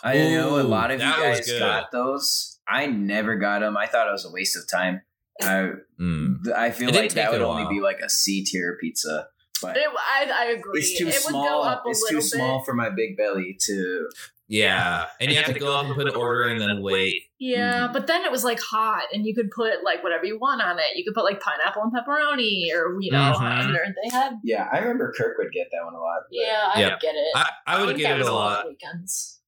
I 0.03 0.13
know 0.29 0.61
a 0.61 0.63
lot 0.63 0.91
of 0.91 0.99
you 0.99 1.05
guys 1.07 1.51
got 1.59 1.91
those. 1.91 2.59
I 2.67 2.85
never 2.85 3.35
got 3.35 3.59
them. 3.61 3.75
I 3.77 3.87
thought 3.87 4.07
it 4.07 4.11
was 4.11 4.25
a 4.25 4.31
waste 4.31 4.55
of 4.55 4.69
time. 4.69 5.01
I 5.41 5.71
Mm. 5.99 6.51
I 6.55 6.69
feel 6.71 6.89
It 6.89 6.95
like 6.95 7.13
that 7.13 7.31
would 7.31 7.41
only 7.41 7.63
while. 7.63 7.71
be 7.71 7.81
like 7.81 7.99
a 7.99 8.09
C 8.09 8.43
tier 8.45 8.77
pizza, 8.79 9.27
but 9.61 9.77
It, 9.77 9.87
I, 9.87 10.31
I 10.33 10.45
agree. 10.51 10.79
it's 10.81 10.97
too 10.97 11.07
it 11.07 11.13
small. 11.15 11.41
would 11.43 11.49
go 11.49 11.61
up 11.63 11.83
a 11.85 11.89
it's 11.89 12.01
little 12.03 12.21
too 12.21 12.27
small 12.27 12.59
bit. 12.59 12.65
for 12.65 12.73
my 12.73 12.89
big 12.89 13.17
belly 13.17 13.57
to. 13.61 14.09
Yeah, 14.49 15.07
and 15.19 15.29
you 15.29 15.35
have 15.35 15.53
to 15.53 15.59
go 15.59 15.77
up 15.77 15.85
and 15.87 15.95
put 15.95 16.07
an 16.07 16.15
order 16.15 16.43
and 16.43 16.61
then 16.61 16.81
wait. 16.81 17.23
Yeah, 17.37 17.87
Mhm. 17.89 17.93
but 17.93 18.07
then 18.07 18.23
it 18.23 18.31
was 18.31 18.45
like 18.45 18.61
hot, 18.61 19.03
and 19.13 19.25
you 19.25 19.35
could 19.35 19.51
put 19.51 19.83
like 19.83 20.03
whatever 20.03 20.25
you 20.25 20.39
want 20.39 20.61
on 20.61 20.79
it. 20.79 20.95
You 20.95 21.03
could 21.03 21.13
put 21.13 21.25
like 21.25 21.41
pineapple 21.41 21.81
and 21.83 21.91
pepperoni, 21.91 22.71
or 22.73 22.97
you 23.01 23.11
know, 23.11 23.33
Mhm. 23.37 23.75
and 23.75 23.75
they 24.01 24.09
had. 24.09 24.39
Yeah, 24.45 24.69
I 24.71 24.77
remember 24.79 25.13
Kirk 25.17 25.37
would 25.37 25.51
get 25.51 25.67
that 25.73 25.83
one 25.83 25.95
a 25.95 25.99
lot. 25.99 26.21
Yeah, 26.31 26.71
I 26.73 26.79
Yeah. 26.79 26.89
would 26.91 26.99
get 27.01 27.15
it. 27.15 27.27
I, 27.35 27.49
I 27.67 27.79
would 27.79 27.87
think 27.89 27.99
get 27.99 28.19
it 28.21 28.25
a 28.25 28.33
lot. 28.33 28.61
on 28.65 28.69
Weekends. 28.69 29.41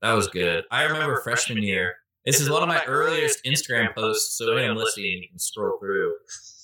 That 0.00 0.12
was 0.12 0.28
good. 0.28 0.64
I 0.70 0.84
remember 0.84 1.20
freshman 1.20 1.62
year. 1.62 1.96
This 2.24 2.40
is 2.40 2.48
one 2.48 2.62
of 2.62 2.68
my 2.68 2.82
earliest 2.86 3.44
Instagram 3.44 3.94
posts, 3.94 4.36
so 4.38 4.56
anyone 4.56 4.76
listening 4.78 5.22
you 5.22 5.28
can 5.28 5.38
scroll 5.38 5.78
through. 5.78 6.14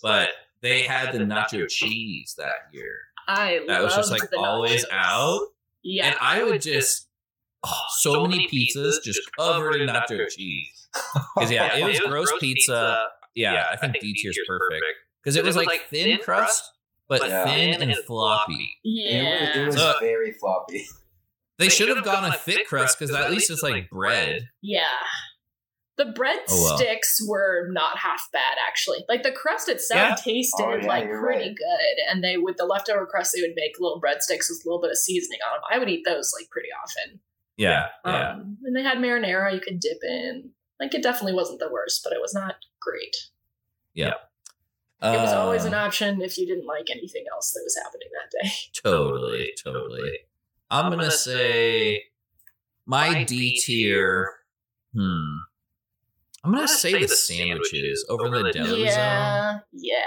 But 0.03 0.31
they 0.63 0.83
had 0.83 1.13
the 1.13 1.19
nacho 1.19 1.69
cheese 1.69 2.35
that 2.39 2.69
year. 2.73 2.95
I 3.29 3.61
That 3.69 3.83
was 3.83 3.95
just 3.95 4.11
like 4.11 4.23
always 4.37 4.85
nachos. 4.87 4.93
out. 4.93 5.41
Yeah, 5.83 6.07
And 6.07 6.17
I 6.21 6.43
would 6.45 6.63
just 6.63 7.09
oh, 7.65 7.71
oh, 7.73 7.85
so, 7.99 8.27
many 8.27 8.49
pizzas 8.49 9.03
just 9.03 9.21
covered 9.39 9.81
in 9.81 9.89
nacho 9.89 10.29
cheese. 10.29 10.89
Because 11.35 11.51
yeah, 11.51 11.77
it 11.77 11.85
was 11.85 11.99
gross 12.01 12.31
pizza. 12.41 13.01
Yeah, 13.35 13.67
I 13.71 13.77
think 13.77 13.99
D 14.01 14.15
tier's 14.15 14.39
perfect 14.47 14.85
because 15.23 15.37
it 15.37 15.45
was 15.45 15.57
like 15.57 15.87
thin 15.89 16.19
crust, 16.23 16.63
but 17.09 17.27
Yeah. 17.27 17.45
thin 17.45 17.83
and 17.83 17.97
floppy. 18.05 18.79
It 18.85 19.25
was, 19.25 19.57
it 19.57 19.67
was 19.67 19.75
So- 19.77 19.95
very 20.01 20.33
floppy. 20.33 20.87
They 21.59 21.69
should 21.69 21.89
have 21.95 22.05
gone 22.05 22.25
a 22.25 22.33
thick 22.37 22.67
crust 22.67 22.99
because 22.99 23.15
at 23.15 23.31
least 23.31 23.51
it's 23.51 23.63
like 23.63 23.89
bread. 23.91 24.49
Yeah. 24.63 24.83
The 25.99 26.07
bread 26.07 26.39
Oh, 26.49 26.63
well. 26.65 26.77
sticks 26.79 27.21
were 27.29 27.69
not 27.71 27.99
half 27.99 28.29
bad 28.33 28.57
actually. 28.67 29.05
Like 29.09 29.23
the 29.23 29.31
crust 29.33 29.69
itself 29.69 30.01
Yeah. 30.11 30.15
tasted 30.15 30.65
Oh, 30.65 30.75
yeah, 30.77 30.87
like 30.87 31.05
pretty 31.11 31.49
right. 31.49 31.55
good. 31.57 31.97
And 32.11 32.25
they 32.25 32.39
with 32.39 32.57
the 32.57 32.65
leftover 32.65 33.05
crust 33.07 33.33
they 33.35 33.43
would 33.43 33.55
make 33.55 33.73
little 33.79 34.01
breadsticks 34.01 34.49
with 34.49 34.63
a 34.65 34.69
little 34.69 34.81
bit 34.81 34.91
of 34.91 34.97
seasoning 34.97 35.41
on 35.47 35.57
them. 35.57 35.63
I 35.71 35.79
would 35.79 35.91
eat 35.91 36.05
those 36.07 36.33
like 36.39 36.49
pretty 36.51 36.69
often. 36.83 37.21
Yeah, 37.59 37.89
yeah. 38.07 38.31
Um, 38.33 38.57
and 38.65 38.75
they 38.75 38.83
had 38.83 38.99
marinara 38.99 39.53
you 39.53 39.61
could 39.61 39.81
dip 39.81 39.99
in. 40.03 40.53
Like 40.81 40.95
it 40.95 41.03
definitely 41.03 41.35
wasn't 41.35 41.61
the 41.61 41.71
worst, 41.71 42.01
but 42.03 42.13
it 42.15 42.21
was 42.23 42.33
not 42.33 42.57
great. 42.81 43.15
Yeah. 43.93 44.15
It 45.03 45.21
was 45.21 45.33
always 45.33 45.65
an 45.65 45.75
Uh, 45.75 45.79
option 45.79 46.23
if 46.23 46.39
you 46.39 46.47
didn't 46.47 46.65
like 46.67 46.89
anything 46.89 47.25
else 47.33 47.53
that 47.53 47.61
was 47.65 47.77
happening 47.77 48.09
that 48.13 48.31
day. 48.43 48.51
totally, 48.83 49.53
totally. 49.63 50.19
I'm 50.71 50.91
gonna 50.91 51.11
say 51.11 52.05
my 52.87 53.25
D 53.25 53.61
tier. 53.61 54.31
Hmm. 54.95 55.32
I'm 56.45 56.53
gonna 56.53 56.67
say 56.69 57.01
the 57.01 57.09
sandwiches 57.09 58.05
over 58.09 58.29
the 58.29 58.51
deli 58.53 58.69
zone. 58.69 58.81
yeah, 58.81 59.59
yeah. 59.73 60.05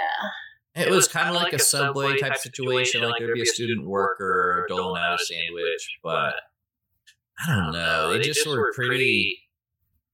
It 0.74 0.90
was 0.90 1.08
kind 1.08 1.28
of 1.30 1.34
like 1.34 1.54
a 1.54 1.58
subway 1.58 2.18
type 2.18 2.36
situation. 2.36 3.02
Like 3.02 3.20
there'd 3.20 3.32
be 3.34 3.42
a 3.42 3.46
student 3.46 3.86
worker 3.86 4.66
doling 4.68 5.00
out 5.02 5.14
a 5.20 5.24
sandwich, 5.24 5.98
but 6.02 6.34
I 7.48 7.54
don't 7.54 7.72
know. 7.72 8.12
They 8.12 8.20
just 8.20 8.46
were 8.46 8.72
pretty, 8.74 9.38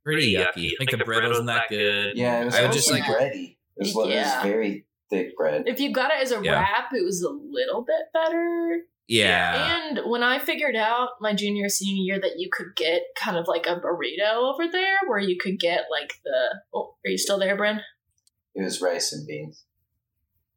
pretty 0.05 0.33
yucky. 0.35 0.71
Like 0.79 0.91
the 0.91 0.99
bread 1.05 1.25
wasn't 1.29 1.49
that 1.49 1.69
good. 1.69 2.17
Yeah, 2.17 2.43
it 2.43 2.45
was 2.45 2.55
I 2.55 2.61
would 2.61 2.67
also 2.69 2.79
just 2.79 2.91
like- 2.93 3.03
bready. 3.03 3.57
It 3.77 3.81
was, 3.81 3.91
it 3.97 4.17
was 4.17 4.43
very 4.45 4.85
thick 5.11 5.37
bread. 5.37 5.65
If 5.67 5.81
you 5.81 5.93
got 5.93 6.13
it 6.13 6.23
as 6.23 6.31
a 6.31 6.41
Yeah. 6.43 6.61
wrap, 6.61 6.93
it 6.93 7.05
was 7.05 7.23
a 7.23 7.31
little 7.31 7.83
bit 7.83 8.03
better. 8.15 8.83
Yeah, 9.09 9.89
And 9.89 10.01
when 10.11 10.23
I 10.23 10.39
figured 10.39 10.77
out 10.77 11.11
my 11.21 11.35
junior 11.35 11.69
senior 11.69 12.03
year 12.03 12.21
that 12.21 12.39
you 12.39 12.49
could 12.51 12.75
get 12.77 13.03
kind 13.17 13.37
of 13.37 13.47
like 13.49 13.67
a 13.67 13.81
burrito 13.81 14.35
over 14.35 14.71
there, 14.71 14.99
where 15.07 15.19
you 15.19 15.37
could 15.39 15.59
get 15.59 15.85
like 15.91 16.15
the 16.25 16.61
oh, 16.75 16.95
are 17.05 17.11
you 17.11 17.19
still 17.19 17.39
there, 17.39 17.57
Bryn? 17.57 17.81
It 18.55 18.63
was 18.63 18.81
rice 18.81 19.13
and 19.13 19.27
beans. 19.27 19.65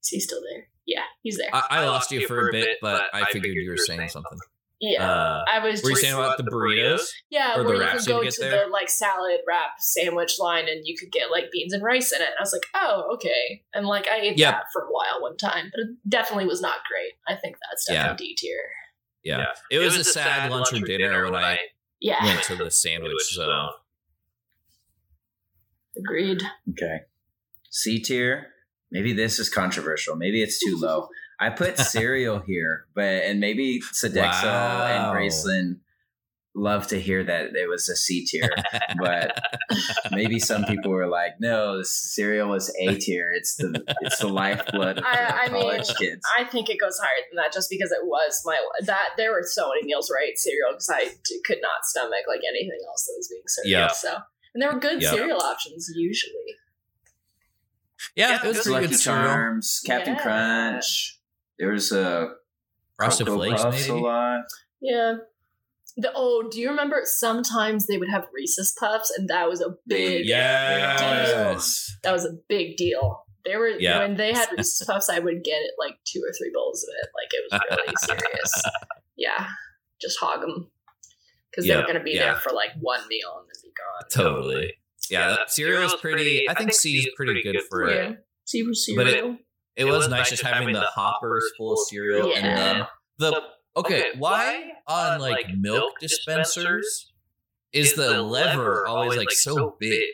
Is 0.03 0.09
he 0.09 0.19
still 0.19 0.41
there? 0.41 0.67
Yeah, 0.85 1.03
he's 1.21 1.37
there. 1.37 1.49
I, 1.51 1.81
I 1.81 1.85
lost 1.85 2.11
you 2.11 2.27
for 2.27 2.47
a 2.47 2.51
bit, 2.51 2.77
but 2.81 3.05
I 3.13 3.25
figured 3.31 3.55
you 3.55 3.69
were 3.69 3.77
saying 3.77 4.09
something. 4.09 4.37
Yeah, 4.79 5.03
Uh, 5.09 5.43
I 5.47 5.59
was 5.59 5.81
were 5.83 5.91
you 5.91 5.95
saying 5.95 6.13
about 6.13 6.37
the 6.37 6.43
burritos? 6.43 7.07
yeah, 7.29 7.55
or 7.57 7.63
the 7.63 7.69
where 7.69 7.83
you 7.83 7.97
could 7.97 8.05
go 8.07 8.21
get 8.23 8.33
to 8.33 8.41
there? 8.41 8.65
the 8.65 8.71
like 8.71 8.89
salad 8.89 9.39
wrap 9.47 9.71
sandwich 9.79 10.37
line 10.39 10.67
and 10.67 10.81
you 10.85 10.95
could 10.97 11.11
get 11.11 11.31
like 11.31 11.51
beans 11.51 11.73
and 11.73 11.81
rice 11.83 12.11
in 12.11 12.21
it. 12.21 12.29
I 12.37 12.41
was 12.41 12.51
like, 12.53 12.63
oh, 12.73 13.11
okay, 13.15 13.63
and 13.73 13.85
like 13.87 14.07
I 14.07 14.17
ate 14.19 14.37
Yep. 14.37 14.53
that 14.53 14.63
for 14.73 14.83
a 14.83 14.91
while 14.91 15.21
one 15.21 15.37
time, 15.37 15.71
but 15.73 15.79
it 15.81 15.87
definitely 16.09 16.45
was 16.45 16.61
not 16.61 16.79
great. 16.89 17.13
I 17.27 17.39
think 17.39 17.55
that's 17.69 17.85
Yeah. 17.89 18.03
definitely 18.03 18.27
D 18.27 18.35
tier. 18.37 18.59
Yeah. 19.23 19.45
It 19.71 19.79
was, 19.79 19.95
a 19.97 20.03
sad 20.03 20.51
lunch 20.51 20.71
or 20.73 20.79
dinner 20.85 21.23
when 21.31 21.35
I 21.43 21.57
Yeah, 21.99 22.23
went 22.23 22.43
to 22.43 22.55
the 22.55 22.69
sandwich 22.69 23.33
zone. 23.33 23.69
agreed. 25.97 26.41
Okay. 26.71 26.99
C 27.69 27.99
tier. 28.01 28.47
Maybe 28.91 29.13
this 29.13 29.39
is 29.39 29.49
controversial. 29.49 30.15
Maybe 30.15 30.41
it's 30.43 30.59
too 30.63 30.77
low. 30.77 31.07
I 31.39 31.49
put 31.49 31.77
cereal 31.77 32.39
here, 32.47 32.85
but 32.95 33.03
and 33.23 33.39
maybe 33.39 33.81
Sodexo 33.93 34.43
Wow. 34.43 35.13
and 35.13 35.17
Graceland 35.17 35.79
love 36.57 36.87
to 36.87 36.97
hear 36.97 37.21
that 37.21 37.47
it 37.53 37.67
was 37.67 37.89
a 37.89 37.95
C 37.97 38.25
tier. 38.25 38.49
but 39.01 39.37
maybe 40.11 40.39
some 40.39 40.63
people 40.63 40.89
were 40.91 41.07
like, 41.07 41.33
"No, 41.41 41.77
this 41.79 41.91
cereal 42.15 42.53
is 42.53 42.73
A 42.79 42.95
tier. 42.95 43.29
It's 43.35 43.55
the 43.57 43.83
it's 44.01 44.19
the 44.19 44.27
lifeblood 44.29 44.99
of 44.99 45.03
I- 45.03 45.47
I 45.47 45.49
mean, 45.49 45.63
college 45.63 45.93
kids." 45.97 46.21
I 46.37 46.45
think 46.45 46.69
it 46.69 46.79
goes 46.79 46.97
higher 46.97 47.25
than 47.29 47.35
that 47.43 47.51
just 47.51 47.69
because 47.69 47.91
it 47.91 48.05
was 48.05 48.41
my 48.45 48.57
that 48.85 49.09
there 49.17 49.31
were 49.31 49.43
so 49.43 49.67
many 49.69 49.83
meals 49.83 50.09
where 50.09 50.21
I 50.21 50.27
ate 50.29 50.37
cereal 50.39 50.71
because 50.71 50.89
I 50.89 51.03
d- 51.25 51.41
could 51.45 51.59
not 51.61 51.83
stomach 51.83 52.23
like 52.29 52.41
anything 52.47 52.79
else 52.87 53.03
that 53.05 53.13
was 53.17 53.27
being 53.27 53.43
served. 53.47 53.67
Yeah. 53.67 53.87
So 53.91 54.15
and 54.53 54.61
there 54.63 54.71
were 54.71 54.79
good 54.79 55.01
Yeah. 55.01 55.11
cereal 55.11 55.41
options 55.41 55.89
usually. 55.93 56.55
Yeah, 58.15 58.35
it 58.41 58.47
was 58.47 58.57
Lucky 58.65 58.69
pretty 58.71 58.87
good 58.93 58.99
cereal. 58.99 59.23
Charms, 59.25 59.81
Captain 59.85 60.13
Yeah. 60.15 60.21
Crunch. 60.21 61.14
There 61.59 61.71
was 61.71 61.91
a 61.91 62.33
Frosted 62.97 63.27
Cocoa 63.27 63.37
Flakes, 63.39 63.61
Puffs 63.63 63.87
a 63.87 63.95
lot. 63.95 64.41
Yeah. 64.81 65.15
The 65.97 66.11
oh, 66.13 66.49
do 66.51 66.59
you 66.59 66.69
remember 66.69 67.01
sometimes 67.05 67.87
they 67.87 67.97
would 67.97 68.09
have 68.09 68.27
Reese's 68.33 68.75
Puffs 68.77 69.11
and 69.17 69.29
that 69.29 69.47
was 69.49 69.61
a 69.61 69.75
big 69.87 70.25
Yes. 70.25 71.95
that 72.03 72.11
was 72.11 72.25
a 72.25 72.33
big 72.49 72.75
deal. 72.77 73.23
They 73.45 73.55
were 73.57 73.69
Yeah. 73.69 73.99
when 73.99 74.17
they 74.17 74.33
had 74.33 74.49
Reese's 74.57 74.85
Puffs, 74.85 75.09
I 75.09 75.19
would 75.19 75.43
get 75.43 75.61
it 75.61 75.71
like 75.79 75.95
two 76.05 76.19
or 76.19 76.31
three 76.37 76.51
bowls 76.53 76.83
of 76.83 76.89
it. 77.01 77.09
Like 77.15 77.31
it 77.31 77.43
was 77.51 77.77
really 77.77 77.95
serious. 78.27 78.63
Yeah, 79.15 79.47
just 80.01 80.19
hog 80.19 80.41
them 80.41 80.69
because 81.51 81.65
they 81.65 81.69
Yeah, 81.71 81.77
were 81.77 81.83
going 81.83 81.97
to 81.97 82.03
be 82.03 82.11
yeah. 82.11 82.25
there 82.25 82.35
for 82.35 82.51
like 82.51 82.71
one 82.81 83.07
meal 83.07 83.37
and 83.39 83.47
then 83.47 83.61
be 83.63 83.71
gone. 83.77 84.09
Totally. 84.33 84.73
Yeah, 85.09 85.29
that 85.29 85.51
cereal's 85.51 85.95
pretty. 85.95 86.49
I 86.49 86.55
think 86.55 86.73
C 86.73 86.97
is 86.97 87.09
pretty 87.15 87.41
good 87.43 87.61
for 87.69 87.83
it. 87.85 87.95
Yeah, 87.95 88.15
see 88.43 88.95
But 88.95 89.07
it- 89.07 89.23
cereal. 89.77 89.93
It 89.93 89.97
was 89.97 90.07
nice 90.09 90.29
just 90.29 90.43
having 90.43 90.73
the 90.73 90.81
hoppers 90.81 91.43
full 91.57 91.73
of 91.73 91.79
cereal 91.87 92.33
and 92.35 92.45
Yeah. 92.45 92.53
Uh, 92.81 92.85
then 93.19 93.31
the 93.31 93.41
okay. 93.77 94.05
Why 94.17 94.71
on 94.87 95.19
like 95.19 95.47
milk 95.57 95.93
dispensers 95.99 97.11
is 97.73 97.93
the 97.95 98.21
lever 98.21 98.87
always 98.87 99.17
like 99.17 99.31
so 99.31 99.75
big? 99.79 100.09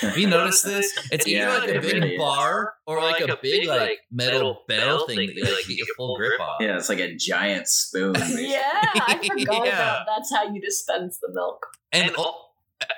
Have 0.00 0.18
you 0.18 0.26
noticed 0.26 0.64
this? 0.64 0.92
It's 1.12 1.26
either 1.26 1.40
Yeah, 1.46 1.58
like 1.58 1.68
a 1.70 1.80
big 1.80 2.02
really 2.02 2.18
bar 2.18 2.74
or 2.86 3.00
like 3.00 3.20
a 3.20 3.38
big 3.40 3.66
like 3.66 4.00
metal 4.10 4.62
bell 4.68 5.06
thing 5.06 5.26
that 5.28 5.34
you 5.36 5.44
like 5.44 5.66
get 5.66 5.76
your 5.78 5.86
full 5.96 6.16
grip 6.16 6.38
on. 6.40 6.56
Yeah, 6.60 6.76
it's 6.76 6.88
like 6.88 6.98
a 7.00 7.14
giant 7.14 7.66
spoon. 7.68 8.14
yeah, 8.36 8.60
I 8.62 9.18
forgot 9.26 9.64
Yeah. 9.66 9.72
about 10.02 10.06
that's 10.06 10.34
how 10.34 10.52
you 10.52 10.60
dispense 10.60 11.18
the 11.22 11.30
milk. 11.32 11.64
And 11.92 12.14
all- 12.16 12.46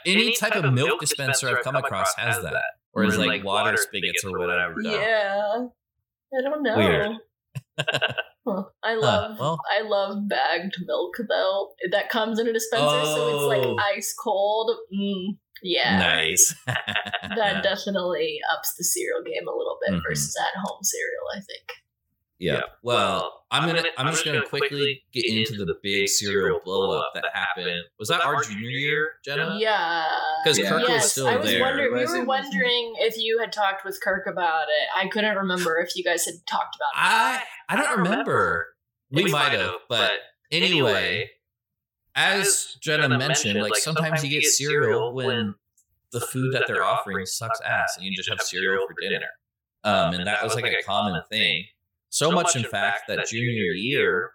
any 0.04 0.32
type 0.34 0.56
of 0.56 0.72
milk 0.74 1.00
dispenser 1.00 1.48
I've 1.56 1.62
come 1.64 1.76
across 1.76 2.14
has 2.16 2.42
that, 2.42 2.62
or 2.93 3.05
is 3.05 3.18
like 3.18 3.45
water 3.45 3.76
spigots 3.76 4.24
or 4.24 4.38
whatever. 4.38 4.76
Yeah, 4.82 5.66
I 6.36 6.43
don't 6.43 6.62
know. 6.62 6.76
Weird. 6.76 7.09
Huh. 8.47 8.62
I 8.82 8.95
love 8.95 9.38
well. 9.38 9.59
I 9.78 9.82
love 9.82 10.28
bagged 10.28 10.76
milk 10.86 11.14
though. 11.28 11.70
That 11.91 12.09
comes 12.11 12.38
in 12.38 12.47
a 12.49 12.53
dispenser, 12.53 12.84
so 13.05 13.28
it's 13.28 13.43
Oh. 13.45 13.49
like 13.49 13.97
ice 13.97 14.14
cold. 14.22 14.70
Mm, 14.95 15.38
yeah, 15.62 15.99
Nice. 15.99 16.55
that 16.66 17.61
definitely 17.62 18.38
ups 18.57 18.74
the 18.76 18.84
cereal 18.84 19.22
game 19.24 19.47
a 19.47 19.57
little 19.57 19.78
bit 19.86 19.95
Mhm. 19.95 20.03
versus 20.09 20.36
at 20.41 20.59
home 20.64 20.82
cereal. 20.82 21.26
I 21.34 21.41
think. 21.41 21.66
Yeah. 22.41 22.62
Well, 22.82 23.45
I'm 23.51 23.66
gonna 23.68 23.82
I'm 23.99 24.07
just 24.11 24.24
gonna 24.24 24.43
quickly 24.47 25.03
get 25.12 25.26
into 25.26 25.64
the 25.64 25.74
big 25.82 26.09
cereal 26.09 26.59
blow 26.64 26.99
up 26.99 27.12
that 27.14 27.24
happened. 27.34 27.82
Was 27.99 28.09
that 28.09 28.22
our 28.22 28.43
junior 28.43 28.68
year, 28.70 29.11
Jenna? 29.24 29.57
Yeah. 29.59 30.07
'Cause 30.45 30.59
Yeah. 30.59 30.70
Kirk 30.70 30.80
was 30.80 30.88
yes, 30.88 31.12
still 31.12 31.26
I 31.28 31.36
was 31.36 31.47
there. 31.47 31.61
wondering. 31.61 31.93
We 31.95 32.18
were 32.18 32.24
wondering 32.24 32.95
if 32.99 33.18
you 33.18 33.38
had 33.41 33.53
talked 33.53 33.84
with 33.84 34.01
Kirk 34.03 34.26
about 34.26 34.68
it. 34.68 34.88
I 34.97 35.09
couldn't 35.09 35.36
remember 35.36 35.78
if 35.78 35.95
you 35.95 36.03
guys 36.03 36.24
had 36.24 36.34
talked 36.47 36.76
about 36.76 36.88
it. 36.95 36.97
I 36.97 37.43
I 37.68 37.76
don't 37.76 37.99
remember. 37.99 38.68
We 39.11 39.24
might 39.30 39.53
have, 39.53 39.74
but 39.88 40.12
anyway, 40.51 41.30
as 42.14 42.76
Jenna 42.80 43.09
mentioned, 43.18 43.61
like 43.61 43.76
sometimes 43.76 44.24
you 44.24 44.30
get 44.30 44.45
cereal 44.49 45.12
when 45.12 45.55
the 46.12 46.20
food 46.20 46.55
that 46.55 46.64
they're 46.66 46.84
offering 46.84 47.26
sucks 47.26 47.61
ass, 47.61 47.97
and 47.97 48.07
you 48.07 48.16
just 48.16 48.28
have 48.28 48.41
cereal 48.41 48.86
for 48.86 48.95
dinner. 49.01 49.26
Um, 49.84 50.14
and 50.14 50.26
that 50.26 50.43
was 50.43 50.55
like 50.55 50.64
a 50.72 50.82
common 50.84 51.20
thing. 51.30 51.66
So 52.11 52.30
much, 52.30 52.56
in 52.56 52.64
fact, 52.64 53.04
that 53.08 53.26
junior 53.28 53.72
year, 53.72 54.32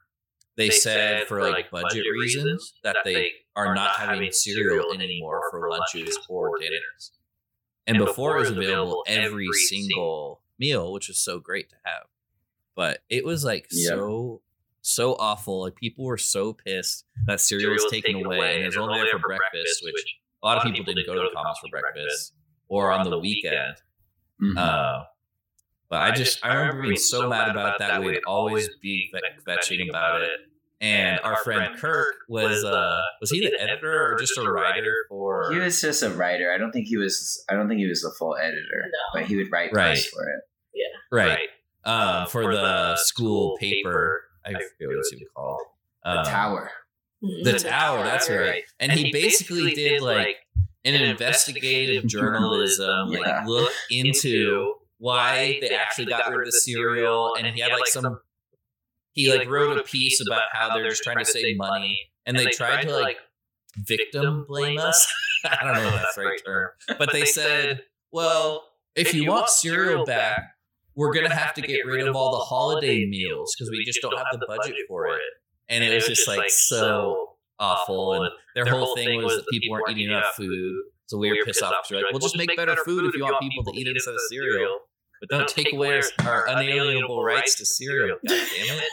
they 0.56 0.70
said 0.70 1.28
for 1.28 1.42
like 1.50 1.70
budget 1.72 2.06
reasons 2.12 2.74
that 2.84 2.98
they 3.04 3.32
are 3.56 3.76
not 3.76 3.92
having 3.92 4.32
cereal 4.32 4.94
anymore 4.94 5.42
for 5.52 5.70
lunches 5.70 6.18
or 6.30 6.58
dinners. 6.60 7.12
And 7.88 7.98
before 7.98 8.38
it 8.38 8.40
was 8.40 8.52
available 8.52 9.04
every 9.08 9.48
single 9.54 10.42
meal, 10.58 10.92
which 10.94 11.08
was 11.10 11.20
so 11.20 11.40
great 11.40 11.70
to 11.70 11.76
have. 11.86 12.04
But 12.76 13.04
it 13.10 13.24
was 13.26 13.44
like 13.46 13.68
Yeah. 13.72 13.90
so 13.90 14.42
so 14.82 15.16
awful. 15.16 15.62
Like 15.62 15.76
people 15.76 16.06
were 16.06 16.18
so 16.18 16.54
pissed 16.54 17.06
that 17.26 17.42
cereal 17.42 17.74
was 17.74 17.86
taken 17.92 18.24
away 18.24 18.56
and 18.56 18.64
it 18.64 18.68
was 18.68 18.78
only 18.78 19.00
there 19.00 19.12
for 19.12 19.20
breakfast, 19.20 19.84
which 19.84 20.16
a 20.44 20.46
lot 20.48 20.58
of 20.58 20.64
people 20.64 20.84
didn't 20.86 21.06
go 21.08 21.16
to 21.16 21.22
the 21.22 21.32
commons 21.36 21.58
for 21.60 21.70
breakfast 21.70 22.34
or 22.68 22.92
on 22.92 23.10
the 23.10 23.18
weekend. 23.20 23.76
Mhm. 24.42 24.58
Uh, 24.58 25.06
but 25.90 26.02
I 26.02 26.12
just 26.12 26.44
I 26.46 26.54
remember 26.56 26.84
being 26.84 26.98
so 26.98 27.30
mad 27.30 27.50
about 27.50 27.76
it 27.76 27.80
that 27.80 28.04
we'd 28.04 28.24
always 28.26 28.70
be 28.82 29.10
ve- 29.14 29.22
vetching 29.52 29.90
about 29.90 30.22
it. 30.22 30.30
And 30.82 31.20
our 31.22 31.38
friend 31.44 31.76
Kirk 31.78 32.16
was 32.28 32.64
uh 32.64 33.02
was 33.22 33.32
he 33.32 33.40
the 33.40 33.60
editor 33.62 34.12
or 34.14 34.18
just 34.20 34.38
a 34.38 34.52
writer 34.52 35.06
for 35.10 35.52
he 35.54 35.58
was 35.60 35.80
just 35.80 36.04
a 36.04 36.10
writer. 36.10 36.52
I 36.52 36.58
don't 36.58 36.72
think 36.72 36.88
he 36.88 36.98
was. 36.98 37.44
I 37.50 37.54
don't 37.56 37.68
think 37.70 37.80
he 37.80 37.88
was 37.88 38.02
the 38.02 38.12
full 38.20 38.36
editor, 38.36 38.84
No. 38.84 39.20
but 39.20 39.26
he 39.26 39.38
would 39.38 39.52
write 39.52 39.72
Right. 39.74 39.98
for 39.98 40.24
it. 40.30 40.42
Yeah. 40.74 41.18
Right 41.18 41.50
um 41.86 42.28
for 42.28 42.52
the 42.54 42.98
school 42.98 43.58
paper 43.60 44.24
I 44.44 44.50
forget 44.52 44.68
what 44.88 44.98
it's 44.98 45.14
even 45.14 45.28
called 45.36 45.62
The 46.04 46.20
um, 46.20 46.26
Tower. 46.26 46.72
The 47.22 47.52
Mhm. 47.54 47.70
Tower, 47.70 48.04
that's 48.04 48.30
right. 48.30 48.64
And 48.80 48.92
he 48.92 49.12
basically 49.12 49.74
did 49.74 50.02
like 50.02 50.38
an 50.84 50.94
investigative 50.96 52.06
journalism, 52.06 53.12
Yeah. 53.12 53.20
like 53.20 53.48
look 53.48 53.72
into 53.90 54.74
why 54.98 55.60
they 55.62 55.76
actually 55.76 56.06
got 56.06 56.30
rid 56.30 56.40
of 56.40 56.46
the 56.46 56.52
cereal, 56.52 57.36
and 57.38 57.48
he 57.48 57.62
had 57.62 57.72
like 57.72 57.88
some. 57.88 58.20
He 59.12 59.34
like 59.36 59.50
wrote 59.50 59.78
a 59.78 59.84
piece 59.84 60.22
about 60.26 60.44
how 60.52 60.76
they're 60.76 60.90
just 60.90 61.04
trying 61.04 61.20
to 61.20 61.26
save 61.26 61.58
money, 61.58 62.10
and 62.26 62.38
they 62.38 62.46
tried 62.48 62.84
to 62.84 62.98
like 62.98 63.18
victim 63.78 64.46
blame 64.48 64.80
us. 64.80 65.08
I 65.46 65.64
don't 65.64 65.76
know 65.76 65.88
if 65.90 65.94
that's 65.96 66.16
the 66.16 66.26
right 66.26 66.42
term, 66.46 66.70
but 66.98 67.12
they 67.12 67.26
said, 67.26 67.84
well, 68.12 68.64
if 68.96 69.14
you 69.14 69.30
want 69.30 69.50
cereal 69.50 70.06
back, 70.06 70.56
we're 70.96 71.14
gonna 71.14 71.34
have 71.34 71.54
to 71.56 71.62
get 71.62 71.86
rid 71.86 72.08
of 72.08 72.16
all 72.16 72.32
the 72.32 72.44
holiday 72.44 73.06
meals 73.06 73.54
because 73.56 73.70
we 73.70 73.84
just 73.86 74.02
don't 74.02 74.18
have 74.18 74.40
the 74.40 74.46
budget 74.48 74.76
for 74.88 75.08
it. 75.08 75.22
And 75.70 75.84
it 75.84 75.94
was 75.94 76.08
just 76.08 76.28
like 76.28 76.50
so 76.50 77.36
awful, 77.60 78.14
and 78.14 78.32
their 78.56 78.66
whole 78.66 78.96
thing 78.96 79.24
was 79.24 79.36
that 79.38 79.46
people 79.52 79.72
weren't 79.72 79.90
eating 79.90 80.08
enough 80.08 80.34
food. 80.36 80.84
So 81.08 81.18
we 81.18 81.30
were 81.30 81.46
pissed 81.46 81.62
off. 81.62 81.74
'cause 81.74 81.92
We're 81.92 81.98
like, 82.04 82.12
well, 82.14 82.20
just 82.20 82.38
make 82.38 82.56
better 82.56 82.76
food 82.84 83.06
if 83.06 83.16
you 83.16 83.24
want 83.24 83.40
people 83.42 83.64
to 83.72 83.80
eat 83.80 83.88
it 83.88 83.92
instead 83.96 84.14
of 84.14 84.20
cereal. 84.30 84.80
But 85.22 85.30
don't 85.30 85.48
take 85.48 85.72
away 85.74 86.02
our, 86.20 86.26
our 86.28 86.48
unalienable 86.48 87.24
rights 87.24 87.56
to 87.56 87.66
cereal. 87.66 88.18
God 88.28 88.48
damn 88.58 88.78
it. 88.78 88.84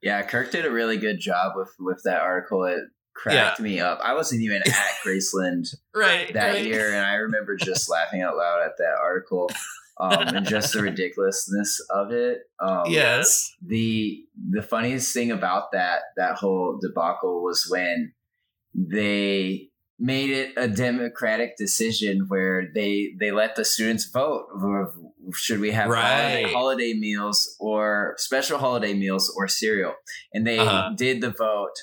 Yeah, 0.00 0.22
Kirk 0.22 0.50
did 0.50 0.64
a 0.66 0.70
really 0.70 0.96
good 0.96 1.20
job 1.20 1.52
with 1.56 1.70
with 1.78 2.00
that 2.04 2.20
article. 2.22 2.64
It 2.64 2.80
cracked 3.14 3.60
me 3.60 3.78
up. 3.78 4.00
I 4.02 4.14
wasn't 4.14 4.42
even 4.42 4.62
at 4.64 4.68
Graceland 5.06 5.74
Right. 5.94 6.32
that 6.32 6.54
right. 6.54 6.64
year, 6.64 6.88
and 6.92 7.04
I 7.04 7.14
remember 7.16 7.56
just 7.56 7.88
laughing 7.90 8.22
out 8.22 8.36
loud 8.36 8.62
at 8.64 8.72
that 8.78 8.96
article 9.00 9.48
um, 10.00 10.34
and 10.34 10.46
just 10.46 10.72
the 10.72 10.82
ridiculousness 10.82 11.78
of 11.90 12.10
it. 12.10 12.38
Um, 12.58 12.84
Yes. 12.88 13.54
the 13.64 14.24
the 14.50 14.62
funniest 14.62 15.12
thing 15.12 15.30
about 15.30 15.72
that 15.72 16.00
that 16.16 16.36
whole 16.36 16.78
debacle 16.80 17.42
was 17.44 17.66
when 17.70 18.12
they 18.74 19.68
made 20.04 20.30
it 20.30 20.50
a 20.56 20.66
democratic 20.66 21.56
decision 21.56 22.24
where 22.28 22.64
they 22.74 23.14
they 23.20 23.30
let 23.30 23.54
the 23.54 23.64
students 23.64 24.04
vote 24.10 24.46
should 25.32 25.60
we 25.60 25.70
have 25.70 25.88
holiday, 25.88 26.52
holiday 26.52 26.92
meals 26.94 27.56
or 27.60 28.14
special 28.18 28.58
holiday 28.58 28.94
meals 28.94 29.32
or 29.36 29.46
cereal 29.46 29.94
and 30.34 30.44
they 30.46 30.58
Uh-huh. 30.58 30.90
did 30.96 31.20
the 31.20 31.30
vote 31.30 31.76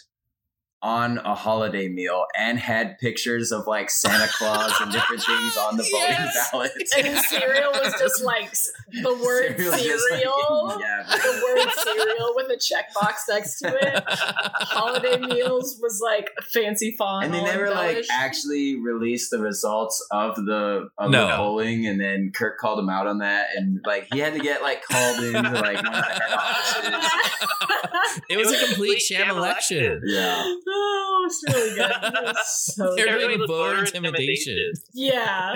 on 0.81 1.17
a 1.19 1.35
holiday 1.35 1.89
meal 1.89 2.25
and 2.37 2.57
had 2.57 2.97
pictures 2.99 3.51
of 3.51 3.67
like 3.67 3.89
Santa 3.89 4.27
Claus 4.37 4.71
and 4.79 4.91
different 4.91 5.21
things 5.23 5.57
on 5.57 5.75
the 5.75 5.83
voting 5.83 5.99
Yes. 5.99 6.49
ballot. 6.51 6.71
And 6.97 7.17
cereal 7.25 7.71
was 7.73 7.93
just 7.99 8.23
like 8.23 8.51
the 8.91 9.13
word 9.23 9.57
Cereal 9.57 9.73
cereal. 9.99 10.65
like- 10.67 10.79
yeah, 10.79 11.03
the 11.05 11.41
word 11.55 11.69
cereal 11.83 12.31
with 12.35 12.49
a 12.51 12.55
checkbox 12.57 13.13
next 13.29 13.59
to 13.59 13.67
it. 13.67 14.03
Holiday 14.07 15.17
meals 15.17 15.77
was 15.81 15.99
like 16.01 16.31
fancy 16.51 16.95
font. 16.97 17.25
and 17.25 17.33
they 17.33 17.39
all 17.39 17.45
never 17.45 17.69
like 17.71 18.05
actually 18.11 18.79
released 18.79 19.31
the 19.31 19.39
results 19.39 20.05
of 20.11 20.35
the 20.37 20.89
of 20.97 21.11
No. 21.11 21.27
the 21.27 21.35
polling 21.35 21.85
and 21.87 21.99
then 21.99 22.31
kirk 22.33 22.57
called 22.57 22.79
him 22.79 22.89
out 22.89 23.05
on 23.07 23.19
that 23.19 23.47
and 23.55 23.81
like 23.85 24.07
he 24.13 24.19
had 24.19 24.33
to 24.33 24.39
get 24.39 24.61
like 24.61 24.81
called 24.83 25.23
into 25.23 25.41
like 25.51 25.75
one 25.75 25.87
of 25.87 25.93
the 25.93 26.01
head 26.01 26.31
offices 26.37 27.11
it 28.29 28.37
was 28.37 28.51
a 28.51 28.65
complete 28.67 28.99
sham 28.99 29.29
election. 29.35 30.01
yeah 30.05 30.43
oh, 30.71 31.23
it's 31.27 31.43
really 31.47 31.75
good. 31.75 31.91
It 31.91 32.23
was 32.23 32.73
so 32.75 32.93
They're 32.97 33.17
good. 33.17 33.35
doing 33.35 33.47
voter 33.47 33.79
intimidation. 33.85 34.71
Yeah. 34.93 35.55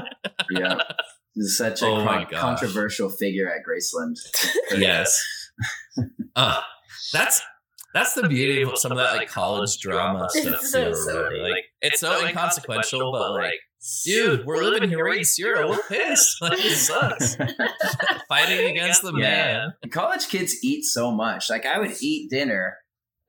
yeah 0.51 0.75
this 1.35 1.45
is 1.45 1.57
such 1.57 1.81
a 1.81 1.85
Oh 1.87 2.03
con- 2.05 2.27
controversial 2.31 3.09
figure 3.09 3.49
at 3.51 3.61
graceland 3.67 4.17
Yes. 4.77 5.21
Uh, 6.35 6.61
that's 7.11 7.41
that's 7.93 8.13
the 8.15 8.27
beauty 8.27 8.63
of 8.63 8.77
some 8.77 8.91
of 8.91 8.97
that 8.97 9.15
like 9.15 9.29
college 9.29 9.77
drama 9.79 10.27
It's 10.33 10.47
stuff. 10.47 10.61
so 10.61 10.83
too, 10.85 10.89
or 10.89 10.93
silly. 10.95 11.17
whatever. 11.23 11.37
Like 11.49 11.63
it's 11.81 11.99
so 11.99 12.25
inconsequential, 12.25 13.11
but 13.11 13.31
like, 13.33 13.59
dude, 14.03 14.45
we're 14.47 14.63
living 14.63 14.89
here 14.89 15.07
in 15.09 15.23
cereal. 15.23 15.69
We're 15.69 15.83
pissed. 15.83 16.41
Like 16.41 16.57
it 16.57 16.75
sucks. 16.75 17.35
Fighting 18.27 18.71
against 18.71 19.03
the 19.03 19.13
Yeah. 19.15 19.67
man. 19.83 19.91
college 19.91 20.27
kids 20.27 20.55
eat 20.63 20.85
so 20.85 21.11
much 21.11 21.49
like 21.51 21.65
i 21.67 21.77
would 21.77 21.93
eat 22.01 22.29
dinner 22.31 22.77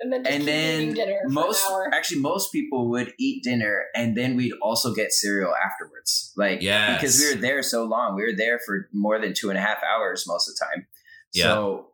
and 0.01 0.13
then, 0.13 0.25
just 0.25 0.35
and 0.35 0.43
keep 0.43 0.47
then 0.47 0.95
dinner 0.95 1.21
for 1.25 1.31
most 1.31 1.65
an 1.69 1.73
hour. 1.73 1.91
actually 1.95 2.21
most 2.21 2.51
people 2.53 2.89
would 2.91 3.13
eat 3.19 3.43
dinner 3.45 3.85
and 3.95 4.17
then 4.17 4.37
we'd 4.37 4.53
also 4.61 4.93
get 4.95 5.13
cereal 5.13 5.55
afterwards 5.55 6.33
like 6.37 6.61
yeah, 6.63 6.95
because 6.97 7.19
we 7.21 7.35
were 7.35 7.41
there 7.41 7.63
so 7.63 7.85
long 7.85 8.15
we 8.17 8.23
were 8.23 8.37
there 8.37 8.59
for 8.59 8.89
more 8.93 9.21
than 9.21 9.33
two 9.35 9.51
and 9.51 9.59
a 9.59 9.63
half 9.63 9.79
hours 9.85 10.25
most 10.27 10.49
of 10.49 10.55
the 10.55 10.65
time 10.65 10.87
Yeah. 11.33 11.45
so 11.45 11.89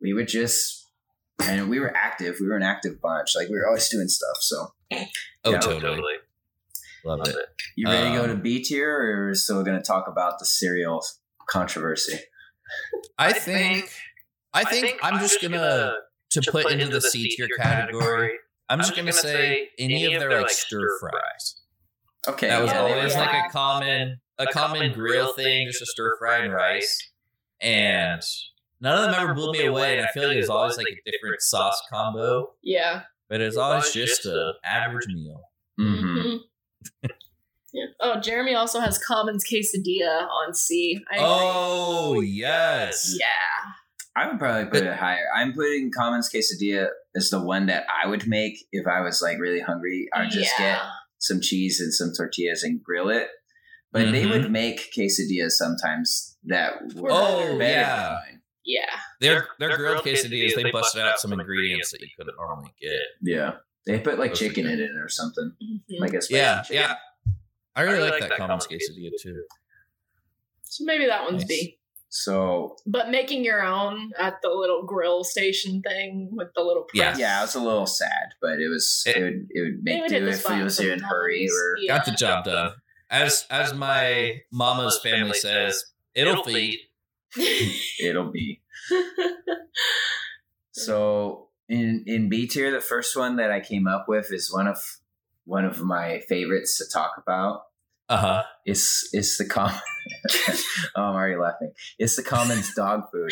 we 0.00 0.12
would 0.14 0.28
just 0.28 0.88
and 1.42 1.68
we 1.68 1.80
were 1.80 1.94
active 1.96 2.36
we 2.40 2.46
were 2.46 2.56
an 2.56 2.62
active 2.62 3.00
bunch 3.00 3.30
like 3.34 3.48
we 3.48 3.56
were 3.56 3.66
always 3.66 3.88
doing 3.88 4.08
stuff 4.08 4.36
so 4.40 4.68
Oh, 5.44 5.52
Yeah. 5.52 5.58
totally. 5.60 6.14
Loved 7.04 7.28
it. 7.28 7.36
you 7.76 7.88
ready 7.88 8.10
to 8.10 8.16
go 8.16 8.26
to 8.26 8.32
Um, 8.34 8.42
b 8.42 8.62
tier 8.62 8.90
or 8.90 9.24
are 9.24 9.28
we 9.28 9.34
still 9.34 9.62
going 9.62 9.76
to 9.78 9.82
talk 9.82 10.06
about 10.06 10.38
the 10.38 10.44
cereal 10.44 11.02
controversy 11.48 12.18
I 13.18 13.32
think. 13.32 13.90
I 14.54 14.64
think 14.64 14.98
I'm 15.02 15.18
just 15.18 15.40
gonna 15.42 15.94
to 16.30 16.42
put 16.50 16.70
into 16.72 16.86
the 16.88 17.00
C 17.00 17.28
tier 17.36 17.48
category. 17.58 18.32
I'm 18.68 18.78
just 18.78 18.94
gonna 18.96 19.12
say 19.12 19.68
any 19.78 20.12
of 20.14 20.20
their 20.20 20.40
like 20.42 20.50
stir 20.50 20.98
fries. 21.00 21.56
okay 22.28 22.48
That 22.48 22.62
was 22.62 22.70
Yeah, 22.70 22.80
always 22.80 23.12
yeah. 23.14 23.20
like 23.20 23.46
a 23.46 23.50
common 23.50 24.20
a 24.38 24.46
common 24.46 24.92
grill 24.92 25.32
thing, 25.32 25.66
just 25.66 25.82
a 25.82 25.86
stir 25.86 26.16
fry 26.18 26.38
and 26.38 26.52
rice. 26.52 27.10
And 27.60 28.22
none 28.80 28.96
of 29.04 29.10
them 29.10 29.20
ever 29.22 29.34
blew 29.34 29.52
me 29.52 29.66
away. 29.66 29.98
And 29.98 30.06
I 30.06 30.10
feel 30.12 30.28
like 30.28 30.36
it 30.36 30.40
was 30.40 30.48
always 30.48 30.76
like 30.78 30.86
a 30.86 31.10
different 31.10 31.42
sauce 31.42 31.80
combo, 31.90 32.54
yeah. 32.62 33.02
but 33.28 33.40
it's 33.42 33.56
always 33.56 33.92
just 33.92 34.24
an 34.24 34.54
average 34.64 35.06
meal. 35.08 35.42
Mhm. 35.78 36.38
Mhm. 37.02 37.10
yeah. 37.72 37.84
Oh, 38.00 38.20
Jeremy 38.20 38.54
also 38.54 38.80
has 38.80 38.98
Commons 38.98 39.44
quesadilla 39.44 40.26
on 40.28 40.54
C. 40.54 41.00
I 41.10 41.16
agree. 41.16 41.26
Oh 41.28 42.20
yes. 42.20 43.14
yeah. 43.18 43.26
I 44.20 44.28
would 44.28 44.38
probably 44.38 44.66
put 44.66 44.86
it 44.86 44.96
higher. 44.96 45.24
I'm 45.34 45.52
putting 45.52 45.90
Commons 45.90 46.28
quesadilla 46.28 46.88
as 47.16 47.30
the 47.30 47.40
one 47.40 47.66
that 47.66 47.84
I 48.02 48.06
would 48.06 48.26
make 48.26 48.66
if 48.72 48.86
I 48.86 49.00
was 49.00 49.22
like 49.22 49.38
really 49.38 49.60
hungry. 49.60 50.08
I 50.12 50.20
would 50.22 50.30
just 50.30 50.52
yeah. 50.58 50.74
get 50.74 50.82
some 51.18 51.40
cheese 51.40 51.80
and 51.80 51.92
some 51.94 52.12
tortillas 52.16 52.62
and 52.62 52.82
grill 52.82 53.08
it. 53.08 53.28
But 53.92 54.12
they 54.12 54.24
Mhm. 54.24 54.30
would 54.30 54.50
make 54.52 54.92
quesadillas 54.96 55.52
sometimes 55.52 56.36
that 56.44 56.94
were 56.94 57.10
Oh, 57.10 57.58
better 57.58 57.70
yeah. 57.80 57.96
than 57.96 58.12
mine. 58.14 58.42
Yeah. 58.64 59.00
Their 59.20 59.48
their 59.58 59.76
grilled 59.76 60.04
quesadillas, 60.04 60.54
they 60.54 60.70
busted 60.70 61.00
out 61.02 61.18
some 61.18 61.32
ingredients 61.32 61.90
that 61.92 62.00
you 62.00 62.08
couldn't 62.16 62.36
normally 62.36 62.72
get. 62.80 63.00
Yeah. 63.22 63.52
They 63.86 63.98
put 64.00 64.18
like 64.18 64.32
Those 64.32 64.38
chicken 64.40 64.66
in 64.66 64.80
it 64.80 64.90
or 64.96 65.08
something. 65.08 65.52
Mhm. 65.62 65.98
Like 66.00 66.12
a 66.14 66.20
spicy 66.20 66.34
Yeah, 66.34 66.62
chicken. 66.62 66.76
yeah. 66.76 66.96
I 67.74 67.82
really, 67.82 68.10
like, 68.10 68.20
that 68.20 68.36
commons 68.36 68.66
quesadilla 68.66 69.10
too. 69.20 69.44
So 70.62 70.84
maybe 70.84 71.06
that 71.06 71.22
one's 71.24 71.42
Nice. 71.42 71.48
B. 71.48 71.79
So 72.12 72.76
But 72.86 73.10
making 73.10 73.44
your 73.44 73.62
own 73.64 74.10
at 74.18 74.42
the 74.42 74.48
little 74.50 74.82
grill 74.84 75.22
station 75.22 75.80
thing 75.80 76.28
with 76.32 76.48
the 76.56 76.62
little 76.62 76.86
Yeah. 76.92 77.10
press. 77.10 77.18
yeah, 77.20 77.38
it 77.38 77.42
was 77.42 77.54
a 77.54 77.60
little 77.62 77.86
sad, 77.86 78.34
but 78.40 78.58
it 78.60 78.68
was 78.68 79.04
it, 79.06 79.16
It- 79.16 79.22
would 79.22 79.46
it 79.50 79.60
would 79.60 79.74
It 79.74 79.82
make 79.84 80.00
would 80.02 80.08
do 80.10 80.26
if 80.26 80.36
spot 80.40 80.58
we 80.58 80.64
was 80.64 80.80
in 80.80 81.00
a 81.00 81.06
hurry 81.06 81.48
or 81.48 81.76
Yeah. 81.78 81.96
Got 81.96 82.06
the 82.06 82.12
job 82.12 82.44
done. 82.44 82.72
As 83.08 83.46
as 83.48 83.72
my 83.74 84.42
mama's 84.50 84.98
family 85.00 85.34
says, 85.38 85.84
it'll 86.14 86.42
feed. 86.44 86.80
it'll 88.00 88.30
be. 88.30 88.60
So 90.72 91.48
in 91.68 92.04
in 92.06 92.28
B 92.28 92.46
tier, 92.46 92.70
the 92.70 92.80
first 92.80 93.16
one 93.16 93.36
that 93.36 93.50
I 93.50 93.60
came 93.60 93.86
up 93.86 94.06
with 94.08 94.32
is 94.32 94.52
one 94.52 94.66
of 94.66 94.78
one 95.44 95.64
of 95.64 95.80
my 95.80 96.20
favorites 96.28 96.78
to 96.78 96.84
talk 96.92 97.12
about. 97.18 97.62
Uh 98.10 98.16
huh. 98.16 98.42
Is 98.66 99.08
is 99.12 99.36
the 99.38 99.44
common? 99.46 99.76
oh, 100.96 101.02
I'm 101.02 101.14
already 101.14 101.36
laughing. 101.36 101.72
It's 101.98 102.16
the 102.16 102.22
commons 102.24 102.74
dog 102.74 103.04
food. 103.12 103.30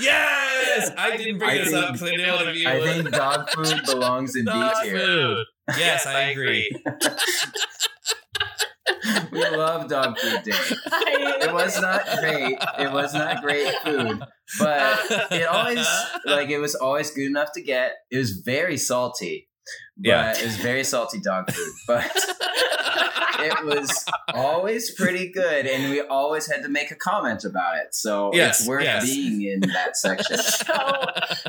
Yes, 0.00 0.90
I 0.98 1.16
didn't 1.16 1.38
bring 1.38 1.50
I 1.50 1.58
this 1.58 1.70
think- 1.70 1.84
up 1.84 1.92
because 1.92 2.10
I 2.12 2.16
knew 2.16 2.32
what 2.32 2.54
you 2.56 2.68
I 2.68 2.80
think 2.80 3.10
dog 3.12 3.48
food 3.50 3.80
belongs 3.86 4.34
in 4.36 4.44
B 4.44 4.50
Dog 4.50 4.82
tier. 4.82 4.98
food. 4.98 5.44
Yes, 5.78 6.06
I 6.06 6.20
agree. 6.30 6.70
We 9.30 9.40
love 9.48 9.88
dog 9.88 10.18
food 10.18 10.42
day. 10.44 10.52
It 10.52 11.52
was 11.52 11.80
not 11.80 12.02
great. 12.20 12.56
It 12.78 12.90
was 12.92 13.14
not 13.14 13.42
great 13.42 13.72
food, 13.84 14.20
but 14.58 14.98
it 15.30 15.46
always 15.46 15.86
like 16.24 16.48
it 16.50 16.58
was 16.58 16.74
always 16.74 17.10
good 17.10 17.26
enough 17.26 17.50
to 17.54 17.62
get. 17.62 17.92
It 18.10 18.18
was 18.18 18.32
very 18.44 18.76
salty. 18.76 19.48
But 19.96 20.08
Yeah. 20.08 20.32
it 20.36 20.44
was 20.44 20.56
very 20.56 20.84
salty 20.84 21.20
dog 21.20 21.50
food. 21.52 21.72
But 21.86 22.10
it 23.38 23.64
was 23.64 24.04
always 24.34 24.94
pretty 24.94 25.30
good 25.30 25.66
and 25.66 25.90
we 25.90 26.00
always 26.00 26.50
had 26.50 26.62
to 26.62 26.68
make 26.68 26.90
a 26.90 26.94
comment 26.96 27.44
about 27.44 27.76
it. 27.78 27.94
So 27.94 28.30
Yes, 28.34 28.60
it's 28.60 28.68
worth 28.68 28.84
yes. 28.84 29.04
being 29.04 29.42
in 29.42 29.60
that 29.70 29.96
section. 29.96 30.36
so 30.38 30.74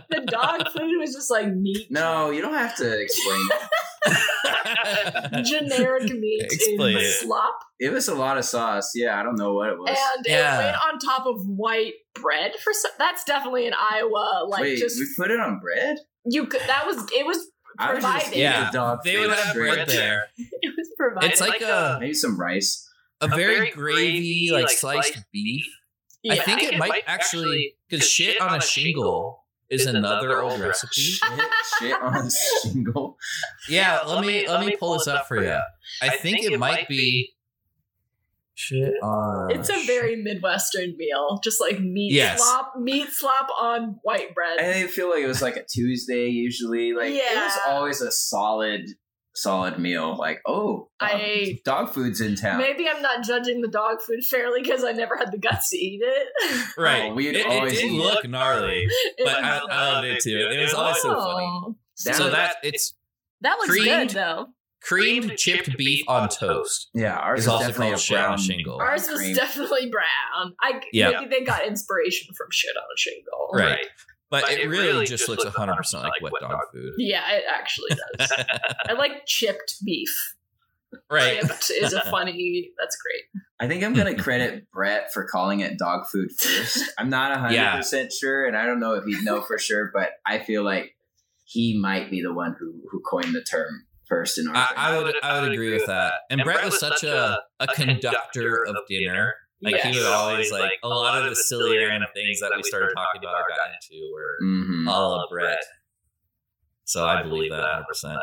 the 0.10 0.22
dog 0.28 0.68
food 0.72 1.00
was 1.00 1.14
just 1.14 1.30
like 1.32 1.48
meat. 1.54 1.88
No, 1.90 2.30
you 2.32 2.42
don't 2.42 2.54
have 2.54 2.76
to 2.78 3.00
explain 3.02 3.40
it. 3.52 3.70
Generic 5.46 6.12
meat 6.14 6.44
Explain 6.44 6.98
in 6.98 7.04
it. 7.04 7.12
slop. 7.22 7.60
It 7.80 7.92
was 7.92 8.08
a 8.08 8.16
lot 8.16 8.38
of 8.38 8.46
sauce. 8.46 8.92
Yeah, 8.96 9.20
I 9.20 9.24
don't 9.24 9.36
know 9.38 9.54
what 9.54 9.70
it 9.70 9.78
was. 9.78 9.90
And 9.90 10.26
Yeah. 10.28 10.60
it 10.60 10.64
went 10.66 10.78
on 10.94 11.00
top 11.00 11.26
of 11.26 11.46
white 11.46 11.94
bread 12.16 12.54
for 12.64 12.74
some, 12.74 12.92
that's 12.98 13.24
definitely 13.24 13.68
an 13.68 13.74
Iowa 13.80 14.46
like 14.48 14.62
Wait, 14.62 14.80
just 14.80 15.00
we 15.00 15.06
put 15.16 15.32
it 15.32 15.40
on 15.40 15.60
bread? 15.60 15.98
you 16.30 16.46
could 16.46 16.60
that 16.68 16.86
was 16.86 16.98
it 17.16 17.26
was 17.26 17.38
I 17.38 17.38
would 17.38 17.38
just 17.38 17.48
provided. 17.78 18.34
eat 18.34 18.40
Yeah, 18.40 18.70
the 18.72 18.78
dog 18.78 19.00
they 19.04 19.18
would 19.20 19.30
have 19.30 19.50
straight. 19.50 19.74
bread 19.76 19.88
there. 19.90 20.28
It 20.38 20.74
was 20.78 20.90
provided. 20.98 21.32
It's 21.32 21.42
like 21.42 21.62
a 21.62 21.74
uh, 21.76 21.98
Maybe 22.00 22.14
some 22.14 22.40
rice. 22.40 22.88
a 23.22 23.28
very 23.28 23.70
gravy 23.72 24.50
like 24.52 24.70
sliced 24.70 25.18
beef. 25.32 25.66
I 26.30 26.34
Yeah. 26.36 26.42
think 26.44 26.64
it 26.64 26.78
might 26.78 27.04
actually 27.08 27.76
because 27.90 28.08
shit 28.08 28.40
on 28.42 28.56
a 28.58 28.62
shingle 28.62 29.44
is 29.70 29.86
another 29.86 30.42
old 30.42 30.60
recipe. 30.62 31.02
Shit, 31.02 31.22
shit 31.80 32.02
on 32.02 32.16
a 32.16 32.30
shingle. 32.64 33.18
Yeah, 33.70 34.00
let 34.08 34.26
me 34.26 34.48
let 34.48 34.66
me 34.66 34.76
pull 34.78 34.94
this 34.98 35.08
up 35.08 35.28
for 35.28 35.42
you. 35.44 35.58
I 36.02 36.10
think 36.10 36.44
it 36.44 36.58
might 36.60 36.88
be 36.88 37.34
shit 38.58 38.94
on. 39.04 39.52
It's 39.52 39.70
a 39.70 39.86
very 39.86 40.16
Midwestern 40.18 40.96
meal, 40.98 41.40
just 41.44 41.62
like 41.62 41.80
meat 41.80 42.12
Yes. 42.14 42.40
slop, 42.42 42.74
meat 42.80 43.08
slop 43.12 43.48
on 43.60 44.00
white 44.04 44.34
bread. 44.34 44.60
I 44.60 44.88
feel 44.88 45.10
like 45.10 45.24
it 45.24 45.28
was 45.28 45.42
like 45.42 45.56
a 45.56 45.64
Tuesday 45.64 46.28
usually. 46.28 46.94
Like 46.94 47.12
it 47.12 47.36
was 47.36 47.58
always 47.68 48.02
a 48.02 48.12
solid, 48.12 48.88
solid 49.36 49.78
meal. 49.78 50.16
Like 50.18 50.42
oh, 50.48 50.90
dog, 51.00 51.10
I- 51.14 51.60
dog 51.64 51.94
food's 51.94 52.20
in 52.20 52.36
town. 52.36 52.58
Maybe 52.58 52.88
I'm 52.90 53.02
not 53.02 53.24
judging 53.24 53.62
the 53.62 53.68
dog 53.68 54.02
food 54.02 54.24
fairly 54.24 54.62
because 54.64 54.84
I 54.84 54.92
never 54.92 55.16
had 55.18 55.32
the 55.32 55.38
guts 55.38 55.70
to 55.70 55.78
eat 55.78 56.02
it. 56.04 56.68
right. 56.78 57.12
Oh, 57.12 57.14
we'd 57.14 57.36
it, 57.36 57.46
it 57.46 57.48
always 57.48 57.74
did 57.74 57.92
eat 57.92 58.02
look 58.02 58.28
gnarly, 58.28 58.88
but 59.24 59.36
I, 59.44 59.58
I 59.70 59.94
loved 59.94 60.08
it 60.08 60.22
too. 60.24 60.50
It 60.52 60.60
was 60.62 60.74
always 60.74 61.00
so 61.02 61.14
funny. 61.14 61.46
Oh. 61.48 61.76
That 62.06 62.16
so 62.16 62.24
was- 62.26 62.34
that 62.34 62.56
it's 62.64 62.94
That 63.42 63.58
looks 63.60 63.70
Creamed- 63.70 64.10
good 64.10 64.18
though. 64.18 64.48
Creamed 64.88 65.38
chipped 65.38 65.76
beef 65.78 66.04
on 66.08 66.30
toast. 66.30 66.90
Yeah, 66.94 67.16
ours 67.18 67.40
Is 67.40 67.46
is 67.46 67.50
also 67.50 67.68
definitely 67.68 67.86
called 67.88 67.96
a 67.96 68.00
shit 68.02 68.18
on 68.18 68.24
brown 68.26 68.38
shingle. 68.38 68.80
Ours 68.80 69.08
was 69.10 69.20
cream. 69.20 69.36
definitely 69.36 69.90
brown. 69.90 70.54
I 70.62 70.82
Yeah. 70.94 71.12
maybe 71.12 71.28
they 71.30 71.44
got 71.44 71.66
inspiration 71.66 72.34
from 72.36 72.48
shit 72.52 72.76
on 72.78 72.84
a 72.84 72.98
shingle. 72.98 73.50
Right. 73.54 73.86
But, 74.30 74.50
it, 74.52 74.68
really 74.68 75.06
just 75.06 75.30
looks 75.30 75.46
100% 75.46 75.94
like 76.04 76.22
wet 76.22 76.34
dog 76.42 76.60
food. 76.74 76.92
Yeah, 76.98 77.22
it 77.32 77.44
actually 77.50 77.92
does. 78.18 78.32
I 78.90 78.94
like 78.94 79.26
chipped 79.26 79.76
beef. 79.86 80.36
right. 81.10 81.40
Chipped 81.42 81.72
is 81.72 81.94
a 81.94 82.02
funny. 82.10 82.72
That's 82.78 82.98
great. 82.98 83.44
I 83.60 83.68
think 83.68 83.84
I'm 83.86 83.94
gonna 83.94 84.16
credit 84.22 84.70
Brett 84.72 85.14
for 85.14 85.24
calling 85.26 85.62
it 85.62 85.78
dog 85.80 86.08
food 86.08 86.32
first. 86.38 86.92
I'm 86.98 87.10
not 87.10 87.38
hundred 87.38 87.56
Yeah. 87.56 87.78
percent 87.78 88.12
sure, 88.14 88.46
and 88.46 88.56
I 88.58 88.66
don't 88.66 88.80
know 88.82 88.94
if 88.96 89.06
he'd 89.06 89.24
know 89.24 89.42
for 89.42 89.58
sure, 89.58 89.92
but 89.94 90.12
I 90.26 90.40
feel 90.40 90.64
like 90.64 90.96
he 91.46 91.78
might 91.80 92.12
be 92.12 92.22
the 92.22 92.34
one 92.34 92.56
who 92.60 92.82
who 92.92 93.00
coined 93.02 93.34
the 93.34 93.42
term 93.42 93.87
first 94.08 94.38
in 94.38 94.48
our. 94.48 94.56
I, 94.56 94.74
I 94.76 94.98
would 94.98 95.16
I 95.24 95.42
would 95.42 95.52
agree 95.52 95.74
with 95.74 95.86
that. 95.88 96.14
And 96.30 96.42
Brett 96.44 96.64
was 96.66 96.80
such 96.80 97.04
a, 97.04 97.40
a 97.60 97.68
conductor 97.68 98.66
of 98.66 98.76
dinner. 98.90 99.34
Like 99.62 99.76
he 99.82 99.90
Yes. 99.90 99.98
would 99.98 100.06
always 100.06 100.52
like 100.52 100.74
a 100.84 100.88
lot 100.88 101.22
of 101.24 101.30
the 101.30 101.36
silly 101.36 101.78
random 101.78 102.10
things 102.14 102.40
that 102.42 102.52
we 102.56 102.62
started 102.64 102.94
talking 102.96 103.22
about 103.24 103.36
or 103.36 103.46
got 103.50 103.70
into 103.74 104.12
were 104.14 104.38
Mhm. 104.44 104.88
all 104.88 105.22
of 105.24 105.30
Brett. 105.32 105.58
So 106.86 107.06
I 107.06 107.24
believe 107.24 107.52
that 107.52 107.60
100. 107.62 107.86
percent 107.88 108.20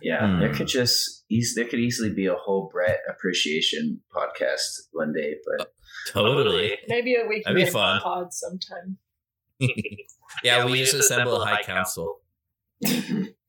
Yeah, 0.00 0.26
Hmm. 0.26 0.40
there 0.40 0.52
could 0.54 0.66
just 0.66 1.24
eas- 1.30 1.54
there 1.54 1.66
could 1.66 1.78
easily 1.78 2.10
be 2.10 2.26
a 2.26 2.34
whole 2.34 2.68
Brett 2.72 3.00
appreciation 3.08 4.00
podcast 4.14 4.62
one 4.92 5.12
day, 5.12 5.36
but 5.58 5.72
Totally. 6.08 6.78
Maybe 6.88 7.14
a 7.14 7.26
week 7.28 7.44
That'd 7.44 7.54
be 7.56 7.62
in 7.62 7.70
fun. 7.70 8.00
pod 8.00 8.32
sometime. 8.32 8.96
yeah, 10.42 10.64
we 10.64 10.78
just 10.78 10.94
assemble 10.94 11.40
a 11.40 11.44
high 11.44 11.62
council. 11.62 12.20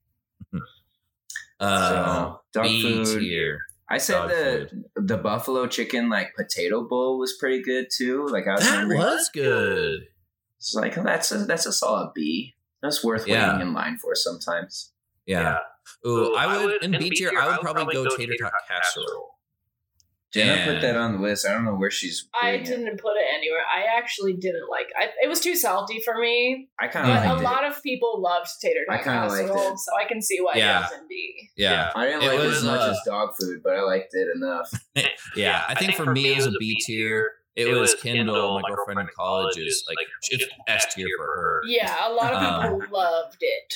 Uh, 1.64 1.88
so 1.88 2.40
dog 2.52 2.66
food. 2.66 3.20
tier. 3.20 3.58
I 3.88 3.98
said 3.98 4.14
dog 4.18 4.28
the 4.30 4.84
the 4.96 5.16
buffalo 5.16 5.66
chicken 5.66 6.08
like 6.08 6.34
potato 6.36 6.86
bowl 6.86 7.18
was 7.18 7.34
pretty 7.38 7.62
good 7.62 7.86
too. 7.94 8.26
Like 8.26 8.46
I 8.46 8.54
was 8.54 8.64
That 8.64 8.86
was 8.88 9.30
good. 9.32 10.00
It's 10.58 10.74
like 10.74 10.94
that's 10.94 11.32
a 11.32 11.38
that's 11.44 11.66
a 11.66 11.72
solid 11.72 12.12
B. 12.14 12.54
That's 12.82 13.04
worth 13.04 13.26
Yeah. 13.26 13.52
waiting 13.52 13.68
in 13.68 13.74
line 13.74 13.98
for 13.98 14.14
sometimes. 14.14 14.92
Yeah. 15.26 15.58
Ooh, 16.06 16.34
I 16.34 16.64
would 16.64 16.82
in 16.82 16.92
B 16.92 17.10
tier. 17.10 17.30
I 17.38 17.48
would 17.48 17.60
probably 17.60 17.94
go 17.94 18.06
tater 18.16 18.34
tot 18.40 18.52
casserole. 18.68 19.33
Jenna 20.34 20.64
put 20.72 20.80
that 20.82 20.96
on 20.96 21.12
the 21.14 21.18
list. 21.20 21.46
I 21.46 21.52
don't 21.52 21.64
know 21.64 21.74
where 21.74 21.90
she's. 21.90 22.28
I 22.40 22.56
didn't 22.58 23.00
put 23.00 23.12
it 23.16 23.26
anywhere. 23.34 23.60
I 23.72 23.96
actually 23.98 24.34
didn't 24.34 24.68
like. 24.70 24.88
I, 24.98 25.08
it 25.22 25.28
was 25.28 25.40
too 25.40 25.56
salty 25.56 26.00
for 26.04 26.18
me. 26.18 26.68
I 26.80 26.88
kind 26.88 27.10
of 27.10 27.36
a 27.38 27.40
it. 27.40 27.44
lot 27.44 27.64
of 27.64 27.82
people 27.82 28.20
loved 28.20 28.48
tater 28.60 28.80
I 28.90 28.96
tot 28.96 29.04
casserole, 29.04 29.72
it. 29.72 29.78
so 29.78 29.92
I 29.96 30.06
can 30.08 30.20
see 30.20 30.40
why 30.40 30.52
Yeah. 30.56 30.78
it 30.78 30.82
was 30.82 30.92
in 31.00 31.08
B. 31.08 31.48
Yeah. 31.56 31.90
I 31.94 32.06
didn't 32.06 32.22
It 32.22 32.26
like 32.26 32.38
it 32.40 32.46
was, 32.46 32.56
as 32.58 32.64
much 32.64 32.80
uh, 32.80 32.90
as 32.90 33.00
dog 33.06 33.30
food, 33.40 33.60
but 33.62 33.74
I 33.76 33.82
liked 33.82 34.12
it 34.14 34.28
enough. 34.34 34.72
Yeah, 35.36 35.64
I 35.68 35.74
think 35.74 35.94
for 35.94 36.06
me 36.12 36.28
it 36.32 36.36
was 36.36 36.46
a 36.46 36.52
B 36.58 36.76
tier. 36.80 37.32
It 37.56 37.68
was 37.72 37.94
Kindle, 37.94 38.60
my 38.60 38.68
girlfriend 38.68 39.00
in 39.00 39.06
college 39.16 39.56
is 39.58 39.84
like 39.88 40.06
it's 40.30 40.44
S 40.68 40.94
tier 40.94 41.06
for 41.16 41.24
her. 41.26 41.60
Yeah, 41.66 42.08
a 42.08 42.12
lot 42.12 42.32
of 42.32 42.42
Um, 42.42 42.80
people 42.80 42.98
loved 42.98 43.36
it. 43.40 43.74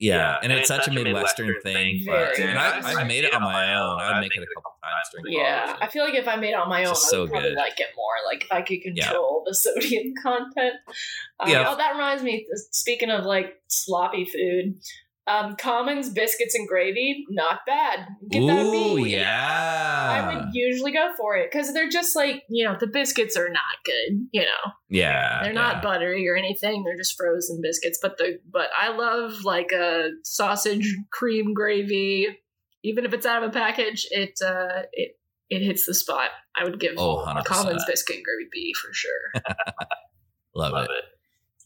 Yeah, 0.00 0.38
and 0.42 0.50
it's 0.50 0.66
such 0.68 0.88
a 0.88 0.90
Midwestern 0.90 1.54
thing. 1.62 2.02
But 2.06 2.34
Very. 2.36 2.48
and 2.50 2.58
I, 2.58 3.00
I 3.00 3.04
made 3.04 3.24
it 3.24 3.34
on 3.34 3.42
my 3.42 3.74
own. 3.74 4.00
I'd 4.00 4.20
make 4.20 4.34
it 4.34 4.42
a 4.42 4.46
couple 4.56 4.72
times 4.82 5.08
during 5.12 5.32
Yeah, 5.32 5.66
college. 5.66 5.78
I 5.82 5.86
feel 5.88 6.04
like 6.04 6.14
if 6.14 6.26
I 6.26 6.36
made 6.36 6.50
it 6.50 6.54
on 6.54 6.70
my 6.70 6.84
own, 6.84 6.92
It's 6.92 7.06
I 7.06 7.10
so 7.10 7.20
would 7.22 7.30
probably 7.30 7.50
good. 7.50 7.58
like 7.58 7.78
it 7.78 7.88
more. 7.96 8.14
Like 8.26 8.44
if 8.44 8.50
I 8.50 8.62
could 8.62 8.78
Yeah. 8.96 9.04
control 9.08 9.44
the 9.46 9.54
sodium 9.64 10.14
content. 10.22 10.76
Um, 11.38 11.50
Yeah. 11.50 11.66
Oh, 11.68 11.76
that 11.76 11.92
reminds 11.92 12.22
me. 12.22 12.46
Speaking 12.70 13.10
of 13.10 13.24
like 13.26 13.60
sloppy 13.68 14.24
food, 14.24 14.78
um, 15.26 15.54
Commons 15.56 16.08
biscuits 16.10 16.54
and 16.54 16.66
gravy, 16.66 17.24
not 17.28 17.60
bad. 17.66 18.06
Get 18.30 18.46
that 18.46 18.66
Ooh, 18.66 18.96
B. 19.04 19.12
yeah. 19.12 20.30
I 20.30 20.34
would 20.34 20.48
usually 20.54 20.92
go 20.92 21.12
for 21.16 21.36
it 21.36 21.50
because 21.52 21.72
they're 21.72 21.88
just 21.90 22.16
like 22.16 22.42
you 22.48 22.64
know 22.64 22.76
the 22.80 22.86
biscuits 22.86 23.36
are 23.36 23.48
not 23.48 23.62
good. 23.84 24.26
You 24.32 24.42
know 24.42 24.72
Yeah. 24.88 25.40
they're 25.42 25.52
yeah. 25.52 25.60
not 25.60 25.82
buttery 25.82 26.26
or 26.28 26.36
anything. 26.36 26.82
They're 26.84 26.96
just 26.96 27.16
frozen 27.16 27.60
biscuits. 27.62 27.98
But 28.02 28.18
the 28.18 28.40
but 28.50 28.68
I 28.76 28.96
love 28.96 29.44
like 29.44 29.72
a 29.72 30.10
sausage 30.24 30.96
cream 31.12 31.54
gravy. 31.54 32.26
Even 32.82 33.04
if 33.04 33.12
it's 33.12 33.26
out 33.26 33.42
of 33.42 33.50
a 33.50 33.52
package, 33.52 34.06
it 34.10 34.38
uh 34.44 34.82
it 34.92 35.18
it 35.50 35.62
hits 35.62 35.84
the 35.86 35.94
spot. 35.94 36.30
I 36.56 36.64
would 36.64 36.80
give 36.80 36.94
Oh, 36.96 37.24
Commons 37.44 37.84
biscuit 37.84 38.16
and 38.16 38.24
gravy 38.24 38.48
B 38.50 38.72
for 38.74 38.92
sure. 38.92 39.32
Love, 40.54 40.84
it. 40.84 40.90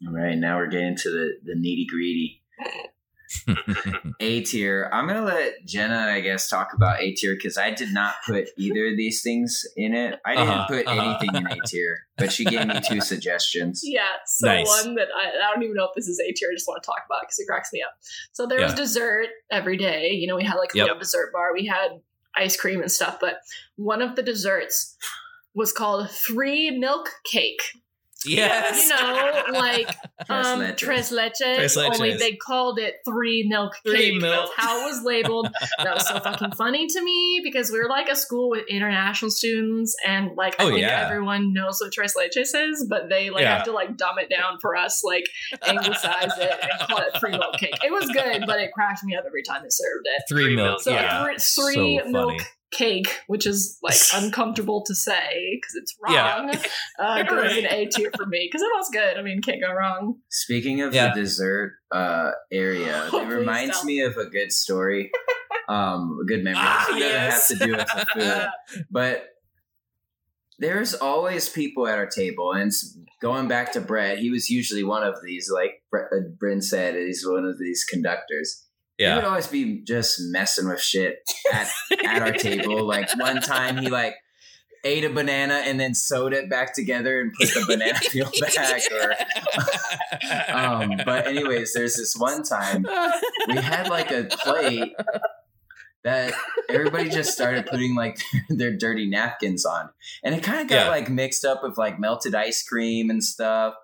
All 0.07 0.13
right, 0.13 0.37
now 0.37 0.59
we're 0.59 0.67
getting 0.67 0.97
to 0.97 1.11
the 1.11 1.31
the 1.45 1.55
nitty 1.55 1.87
gritty. 1.89 2.43
It. 3.47 4.15
A 4.21 4.43
tier. 4.43 4.89
I'm 4.93 5.07
gonna 5.07 5.23
let 5.23 5.65
Jenna, 5.67 5.97
I 6.11 6.21
guess, 6.21 6.49
talk 6.49 6.73
about 6.75 7.01
A 7.01 7.13
tier 7.15 7.35
because 7.35 7.57
I 7.59 7.71
did 7.71 7.93
not 7.93 8.15
put 8.27 8.49
either 8.57 8.87
of 8.89 8.97
these 8.97 9.23
things 9.23 9.65
in 9.77 9.95
it. 9.95 10.21
I 10.25 10.35
didn't 10.35 10.49
Uh-huh, 10.49 10.67
put 10.69 10.87
uh-huh. 10.87 11.01
anything 11.21 11.35
in 11.37 11.47
A 11.47 11.57
tier, 11.67 12.07
but 12.17 12.33
she 12.33 12.45
gave 12.45 12.67
me 12.67 12.81
two 12.87 13.01
suggestions. 13.13 13.81
Yeah. 13.85 14.03
So 14.27 14.47
Nice. 14.49 14.67
one 14.85 14.95
that 14.97 15.09
I, 15.15 15.29
I 15.49 15.55
don't 15.55 15.63
even 15.63 15.75
know 15.77 15.85
if 15.85 15.91
this 15.97 16.09
is 16.09 16.21
A 16.21 16.33
tier. 16.33 16.49
I 16.51 16.55
just 16.55 16.69
want 16.69 16.83
to 16.83 16.87
talk 16.87 17.03
about 17.07 17.23
it 17.23 17.27
because 17.27 17.39
it 17.39 17.47
cracks 17.47 17.71
me 17.73 17.83
up. 17.83 17.95
So 18.33 18.47
there 18.47 18.61
was 18.63 18.75
dessert 18.75 19.29
every 19.51 19.77
day. 19.77 20.11
You 20.13 20.27
know, 20.27 20.37
we 20.37 20.45
had 20.45 20.55
like 20.57 20.75
a 20.75 20.79
Yep. 20.79 20.85
little 20.87 20.99
dessert 21.01 21.33
bar. 21.33 21.53
We 21.53 21.67
had 21.67 22.01
ice 22.37 22.57
cream 22.57 22.81
and 22.81 22.91
stuff. 22.91 23.19
But 23.21 23.37
one 23.77 24.03
of 24.03 24.17
the 24.17 24.23
desserts 24.23 24.97
was 25.55 25.73
called 25.73 26.11
three 26.11 26.71
milk 26.71 27.11
cake. 27.31 27.63
Yes. 28.27 28.89
You 28.89 29.53
know, 29.53 29.59
like 29.59 29.87
Tres 30.27 30.47
um, 30.47 30.61
leches. 30.61 30.77
tres 30.77 31.11
leches. 31.13 31.57
Tres 31.57 31.77
Only 31.77 32.17
they 32.17 32.35
called 32.37 32.79
it 32.79 32.95
three 33.05 33.47
milk 33.49 33.75
Three 33.85 34.13
cake. 34.13 34.23
milk. 34.23 34.51
That's 34.57 34.67
how 34.69 34.81
it 34.81 34.85
was 34.85 35.03
labeled. 35.05 35.49
that 35.83 35.95
was 35.95 36.09
so 36.09 36.19
fucking 36.21 36.53
funny 36.57 36.87
to 36.87 37.03
me 37.03 37.41
because 37.45 37.71
we 37.71 37.79
were 37.79 37.89
like 37.89 38.09
a 38.09 38.17
school 38.17 38.49
with 38.51 38.65
international 38.69 39.31
students 39.31 39.95
and 40.07 40.31
like 40.37 40.59
I 40.61 40.65
Oh, 40.65 40.69
think 40.69 40.81
yeah. 40.81 41.05
everyone 41.07 41.53
knows 41.53 41.79
what 41.81 41.93
tres 41.93 42.15
leches 42.19 42.55
is, 42.55 42.87
but 42.89 43.09
they 43.11 43.31
like 43.31 43.43
Yeah. 43.43 43.57
have 43.57 43.65
to 43.65 43.73
like 43.73 43.97
dumb 43.97 44.19
it 44.19 44.31
down 44.31 44.59
for 44.61 44.77
us, 44.77 45.03
like 45.05 45.25
anglicize 45.67 46.33
it 46.39 46.53
and 46.63 46.89
call 46.89 46.99
it 46.99 47.19
three 47.21 47.33
milk 47.33 47.57
cake. 47.59 47.75
It 47.85 47.93
was 47.93 48.09
good, 48.09 48.45
but 48.47 48.61
it 48.61 48.73
cracked 48.73 49.05
me 49.05 49.15
up 49.17 49.25
every 49.27 49.43
time 49.43 49.63
they 49.63 49.69
served 49.71 50.07
it. 50.17 50.23
Three 50.29 50.57
milk. 50.57 50.81
So 50.81 50.93
yeah. 50.93 51.25
three, 51.25 51.35
three 51.37 52.01
So 52.03 52.09
milk 52.11 52.31
funny. 52.31 52.45
Cake, 52.73 53.09
which 53.29 53.47
is 53.47 53.79
like 53.83 53.97
uncomfortable 54.15 54.83
to 54.87 54.95
say 54.95 55.59
because 55.61 55.75
it's 55.77 55.95
Yeah. 56.09 56.37
wrong, 56.39 56.51
uh, 56.99 57.23
goes 57.23 57.57
in 57.57 57.67
A 57.67 57.87
tier 57.87 58.11
for 58.17 58.27
me 58.27 58.49
because 58.51 58.63
it 58.63 58.71
was 58.77 58.89
good. 58.93 59.17
I 59.17 59.23
mean, 59.23 59.41
can't 59.43 59.61
go 59.61 59.73
wrong. 59.73 60.17
Speaking 60.31 60.81
of 60.81 60.95
Yeah. 60.95 61.15
the 61.15 61.21
dessert 61.21 61.75
uh, 61.93 62.33
area, 62.53 63.09
Oh, 63.13 63.21
it 63.21 63.27
reminds 63.29 63.79
don't. 63.79 63.87
me 63.87 64.01
of 64.01 64.17
a 64.17 64.27
good 64.27 64.53
story, 64.53 65.11
um, 65.69 66.19
a 66.23 66.27
good 66.27 66.43
memory. 66.43 66.63
Ah, 66.65 66.97
it 66.97 67.01
doesn't 67.01 67.31
have 67.31 67.47
to 67.47 67.67
do 67.67 67.77
with 67.77 67.87
the 67.87 68.07
food, 68.73 68.85
but 68.91 69.29
there's 70.59 70.95
always 70.95 71.49
people 71.49 71.87
at 71.89 71.99
our 71.99 72.07
table, 72.07 72.53
and 72.53 72.71
going 73.21 73.49
back 73.49 73.73
to 73.73 73.81
Brett, 73.81 74.19
he 74.19 74.31
was 74.31 74.51
usually 74.51 74.85
one 74.85 75.03
of 75.03 75.17
these. 75.25 75.51
Like 75.53 75.83
Brett, 75.91 76.07
uh, 76.13 76.29
Bryn 76.39 76.63
said, 76.63 76.95
he's 76.95 77.27
one 77.27 77.45
of 77.45 77.59
these 77.59 77.85
conductors. 77.85 78.64
He 78.99 79.07
would 79.07 79.25
always 79.25 79.47
be 79.49 79.83
just 79.83 80.21
messing 80.21 80.69
with 80.69 80.81
shit 80.81 81.19
at 81.53 81.69
at 82.05 82.23
our 82.23 82.33
table. 82.33 82.85
Like 82.85 83.09
one 83.19 83.41
time, 83.41 83.77
he 83.79 83.89
like 83.89 84.15
ate 84.85 85.03
a 85.05 85.09
banana 85.11 85.63
and 85.65 85.81
then 85.81 85.95
sewed 85.95 86.33
it 86.35 86.49
back 86.51 86.75
together 86.75 87.21
and 87.21 87.33
put 87.33 87.49
the 87.49 87.65
banana 87.67 87.99
peel 88.11 88.31
back. 88.41 88.83
Or, 88.93 90.55
um, 90.55 90.93
but 91.05 91.27
anyways, 91.27 91.73
there's 91.73 91.97
this 91.97 92.15
one 92.17 92.43
time 92.43 92.87
we 93.49 93.57
had 93.57 93.89
like 93.89 94.11
a 94.11 94.25
plate 94.25 94.95
that 96.05 96.35
everybody 96.69 97.09
just 97.09 97.33
started 97.33 97.65
putting 97.67 97.95
like 97.95 98.19
their 98.51 98.77
dirty 98.77 99.09
napkins 99.09 99.65
on, 99.65 99.89
and 100.23 100.35
it 100.35 100.43
kind 100.43 100.61
of 100.61 100.69
got 100.69 100.85
Yeah. 100.85 100.89
like 100.91 101.09
mixed 101.11 101.45
up 101.45 101.63
with 101.63 101.79
like 101.79 101.99
melted 101.99 102.35
ice 102.35 102.63
cream 102.63 103.09
and 103.11 103.25
stuff. 103.25 103.75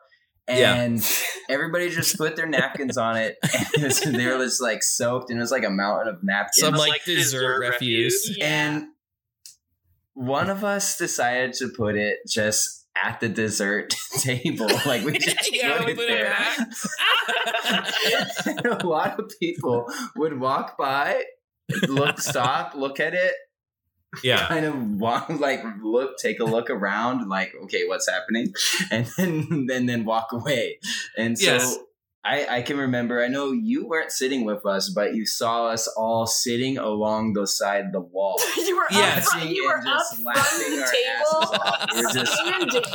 Yeah. 0.59 0.75
and 0.75 1.05
everybody 1.49 1.89
just 1.91 2.17
put 2.19 2.37
their 2.37 2.47
napkins 2.49 2.97
on 2.97 3.17
it. 3.17 3.37
And 4.05 4.15
they 4.15 4.27
were 4.27 4.39
just 4.45 4.61
like 4.63 4.83
soaked, 4.83 5.31
and 5.31 5.39
it 5.39 5.41
was 5.43 5.51
like 5.51 5.65
a 5.65 5.71
mountain 5.71 6.09
of 6.15 6.23
napkins. 6.23 6.59
Some 6.61 6.75
like, 6.75 6.91
like 6.91 7.05
dessert, 7.05 7.41
dessert 7.41 7.59
refuse. 7.61 8.37
Yeah. 8.37 8.47
and 8.47 8.85
one 10.15 10.51
of 10.51 10.65
us 10.65 10.99
decided 10.99 11.53
to 11.55 11.69
put 11.77 11.97
it 11.97 12.19
just 12.29 12.87
at 13.03 13.21
the 13.21 13.29
dessert 13.29 13.95
table. 14.19 14.69
Like 14.85 15.05
we 15.05 15.19
just 15.19 15.51
Yeah, 15.55 15.79
put 15.79 15.87
we 15.87 15.93
it 15.93 15.97
put 15.97 16.09
it 16.11 16.19
there. 16.19 16.35
and 18.47 18.67
a 18.83 18.87
lot 18.87 19.19
of 19.19 19.31
people 19.41 19.87
would 20.17 20.39
walk 20.39 20.77
by, 20.77 21.23
look, 21.89 22.21
stop, 22.21 22.75
look 22.75 23.01
at 23.01 23.15
it, 23.15 23.35
Yeah. 24.23 24.47
kind 24.49 24.67
of 24.67 25.01
walk, 25.01 25.29
like 25.29 25.63
look, 25.83 26.19
take 26.19 26.41
a 26.41 26.45
look 26.45 26.71
around, 26.71 27.29
like 27.29 27.53
okay, 27.65 27.87
what's 27.87 28.09
happening, 28.09 28.55
and 28.91 29.07
then 29.17 29.67
then 29.67 29.87
then 29.87 30.05
walk 30.05 30.33
away. 30.33 30.79
And 31.17 31.39
so 31.39 31.53
Yes. 31.53 31.79
I 32.23 32.47
I 32.59 32.63
can 32.63 32.77
remember. 32.77 33.23
I 33.25 33.29
know 33.29 33.53
you 33.53 33.87
weren't 33.87 34.13
sitting 34.13 34.45
with 34.45 34.67
us, 34.67 34.91
but 34.91 35.15
you 35.15 35.25
saw 35.25 35.69
us 35.69 35.89
all 35.89 36.27
sitting 36.27 36.77
along 36.77 37.33
the 37.33 37.47
side 37.47 37.87
of 37.87 37.93
the 37.93 38.01
wall. 38.01 38.39
you 38.57 38.77
were 38.77 38.85
Yes. 38.91 39.27
up 39.27 39.33
front, 39.33 39.51
you 39.51 39.65
were 39.67 39.77
And 39.77 39.89
up 39.89 39.99
just 39.99 40.21
laughing 40.23 40.73
of 40.73 40.79
the 40.81 40.93
table. 40.93 41.95
We 41.95 42.03
were 42.07 42.13
just- 42.13 42.33
standing. 42.35 42.83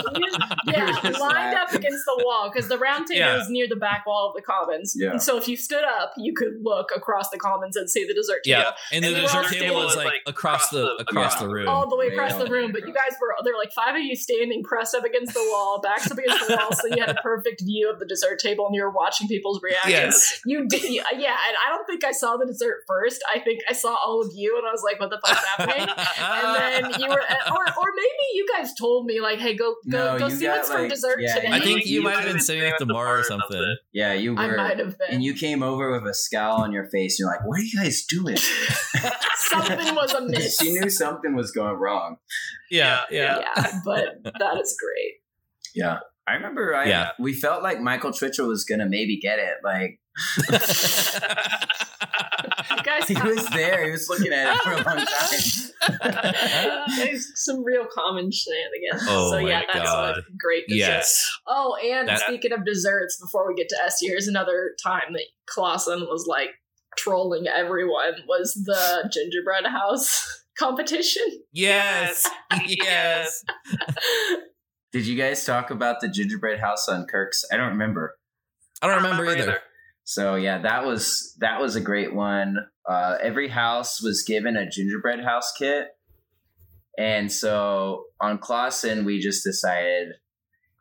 Yeah, 0.68 1.00
just 1.02 1.20
lined 1.20 1.56
up 1.56 1.72
against 1.74 2.06
the 2.06 2.24
wall 2.26 2.50
because 2.52 2.68
the 2.68 2.78
round 2.78 3.06
table 3.08 3.20
Yeah. 3.20 3.40
is 3.42 3.50
near 3.50 3.68
the 3.68 3.76
back 3.76 4.06
wall 4.06 4.30
of 4.30 4.36
the 4.36 4.42
commons. 4.42 4.96
Yeah. 4.98 5.12
And 5.12 5.22
so 5.22 5.38
if 5.38 5.48
you 5.48 5.56
stood 5.58 5.84
up, 5.84 6.14
you 6.18 6.34
could 6.36 6.56
look 6.64 6.90
across 6.96 7.30
the 7.30 7.38
commons 7.38 7.76
and 7.76 7.90
see 7.90 8.06
the 8.06 8.14
dessert 8.16 8.44
table. 8.44 8.60
Yeah. 8.62 8.72
And 8.92 9.04
the 9.04 9.08
And 9.10 9.16
the 9.18 9.22
dessert 9.22 9.44
dessert 9.44 9.54
table 9.60 9.76
table 9.82 9.88
is 9.90 9.96
like 9.96 10.22
across 10.26 10.70
the 10.70 10.96
across 11.00 11.36
Yeah. 11.40 11.48
the 11.48 11.54
room. 11.54 11.68
All 11.68 11.88
the 11.90 11.96
way 11.96 12.08
Way 12.10 12.14
across 12.16 12.34
all 12.34 12.40
the 12.40 12.46
the 12.46 12.52
room, 12.52 12.66
way 12.74 12.80
but 12.82 12.88
you 12.88 12.94
guys 12.94 13.16
were 13.22 13.34
there 13.44 13.54
were 13.54 13.60
like 13.60 13.72
five 13.74 13.96
of 13.96 14.02
you 14.02 14.16
standing 14.16 14.64
pressed 14.64 14.94
up 14.96 15.04
against 15.06 15.34
the 15.34 15.40
wall, 15.52 15.80
backs 15.82 16.10
up 16.12 16.18
against 16.18 16.48
the 16.48 16.56
wall, 16.56 16.74
so 16.74 16.88
you 16.88 16.98
had 17.00 17.10
a 17.10 17.22
perfect 17.22 17.62
view 17.62 17.90
of 17.92 18.00
the 18.00 18.06
dessert 18.06 18.40
table 18.40 18.66
and 18.66 18.76
you 18.76 18.84
were 18.84 18.92
watching 18.92 19.15
people's 19.28 19.62
reactions. 19.62 19.92
Yes. 19.92 20.42
You 20.46 20.68
did, 20.68 20.82
uh, 20.82 21.18
yeah, 21.18 21.36
and 21.48 21.56
I 21.66 21.70
don't 21.70 21.86
think 21.86 22.04
I 22.04 22.12
saw 22.12 22.38
the 22.38 22.46
dessert 22.46 22.84
first. 22.88 23.24
I 23.34 23.40
think 23.40 23.62
I 23.70 23.74
saw 23.74 23.96
all 23.96 24.22
of 24.22 24.32
you, 24.34 24.58
and 24.58 24.68
I 24.68 24.72
was 24.72 24.84
like, 24.84 25.00
"What 25.00 25.10
the 25.10 25.20
fuck's 25.26 25.46
happening?" 25.46 25.88
and 25.88 26.84
then 26.84 27.00
you 27.02 27.08
were, 27.08 27.22
uh, 27.22 27.52
or 27.52 27.64
or 27.66 27.88
maybe 27.96 28.26
you 28.34 28.46
guys 28.56 28.74
told 28.74 29.06
me 29.06 29.22
like, 29.22 29.40
"Hey, 29.40 29.56
go 29.56 29.76
go 29.90 30.14
No, 30.14 30.20
go 30.20 30.30
see 30.30 30.46
got, 30.46 30.58
what's 30.58 30.72
for 30.72 30.88
dessert 30.88 31.20
yeah, 31.22 31.36
today." 31.36 31.48
I 31.52 31.60
think 31.60 31.86
you 31.86 31.96
You 31.96 32.04
might 32.04 32.18
have 32.18 32.26
been 32.26 32.42
sitting 32.42 32.64
at 32.64 32.80
the 32.80 32.86
bar 32.86 33.20
or 33.20 33.24
something. 33.24 33.76
Yeah, 33.94 34.14
you 34.14 34.36
were. 34.36 34.42
I 34.42 34.56
might 34.56 34.80
have 34.80 34.98
been. 34.98 35.08
And 35.12 35.24
you 35.24 35.34
came 35.34 35.64
over 35.64 35.92
with 35.92 36.08
a 36.10 36.14
scowl 36.14 36.62
on 36.62 36.72
your 36.72 36.88
face. 36.90 37.20
You're 37.20 37.30
like, 37.30 37.46
"What 37.46 37.60
are 37.60 37.64
you 37.64 37.80
guys 37.80 38.04
doing?" 38.06 38.38
Something 39.38 39.96
was 39.96 40.14
amiss. 40.14 40.58
she 40.58 40.74
knew 40.74 40.90
something 40.90 41.36
was 41.36 41.52
going 41.52 41.76
wrong. 41.76 42.18
Yeah, 42.72 43.02
yeah. 43.12 43.40
yeah, 43.40 43.80
but 43.86 44.24
that 44.24 44.58
is 44.60 44.76
great. 44.80 45.14
Yeah, 45.76 46.00
I 46.28 46.34
remember. 46.34 46.76
I 46.76 46.86
Yeah. 46.86 47.02
Uh, 47.04 47.12
we 47.20 47.34
felt 47.34 47.62
like 47.64 47.80
Michael 47.82 48.12
Twitchell 48.12 48.48
was 48.48 48.64
gonna 48.66 48.88
maybe 48.88 49.18
get 49.20 49.40
it. 49.40 49.58
Like 49.64 50.00
guys, 52.84 53.08
he 53.08 53.16
was 53.16 53.48
there. 53.50 53.86
He 53.86 53.92
was 53.92 54.08
looking 54.10 54.32
at 54.34 54.56
it 54.56 54.62
for 54.62 54.72
a 54.72 54.76
long 54.78 55.06
time. 55.06 56.86
There's 56.98 57.32
some 57.36 57.64
real 57.64 57.86
common 57.94 58.32
shenanigans. 58.32 59.04
Oh 59.08 59.32
so 59.32 59.38
yeah, 59.38 59.60
my 59.60 59.66
that's 59.74 59.90
God. 59.90 60.18
a 60.18 60.22
great 60.38 60.68
dessert. 60.68 60.78
yes. 60.80 61.30
Oh, 61.48 61.76
and 61.84 62.08
That- 62.08 62.20
speaking 62.22 62.52
of 62.54 62.66
desserts, 62.66 63.20
before 63.22 63.48
we 63.48 63.56
get 63.56 63.70
to 63.70 63.78
S, 63.84 63.98
here's 64.02 64.28
another 64.28 64.72
time 64.84 65.14
that 65.14 65.26
Clausen 65.48 66.02
was 66.02 66.26
like 66.28 66.50
trolling 66.98 67.46
everyone 67.48 68.14
was 68.28 68.54
the 68.54 69.10
gingerbread 69.14 69.66
house 69.68 70.44
competition. 70.58 71.24
Yes. 71.52 72.28
Yes. 72.66 73.44
Did 74.96 75.08
you 75.08 75.18
guys 75.18 75.44
talk 75.44 75.72
about 75.72 76.00
the 76.00 76.08
gingerbread 76.08 76.62
house 76.62 76.88
on 76.88 77.06
Kirk's? 77.06 77.44
I 77.52 77.58
don't 77.58 77.72
remember. 77.72 78.16
I 78.82 78.88
don't 78.88 79.04
remember 79.04 79.26
either. 79.26 79.60
So 80.06 80.36
yeah, 80.36 80.60
that 80.60 80.86
was 80.86 81.36
that 81.42 81.60
was 81.60 81.76
a 81.76 81.82
great 81.82 82.16
one. 82.16 82.56
Uh, 82.90 83.18
every 83.22 83.50
house 83.50 84.02
was 84.02 84.24
given 84.24 84.56
a 84.56 84.70
gingerbread 84.70 85.22
house 85.22 85.52
kit, 85.60 85.88
and 86.98 87.30
so 87.30 88.06
on 88.22 88.38
Clausen 88.38 89.04
we 89.04 89.20
just 89.20 89.44
decided, 89.44 90.14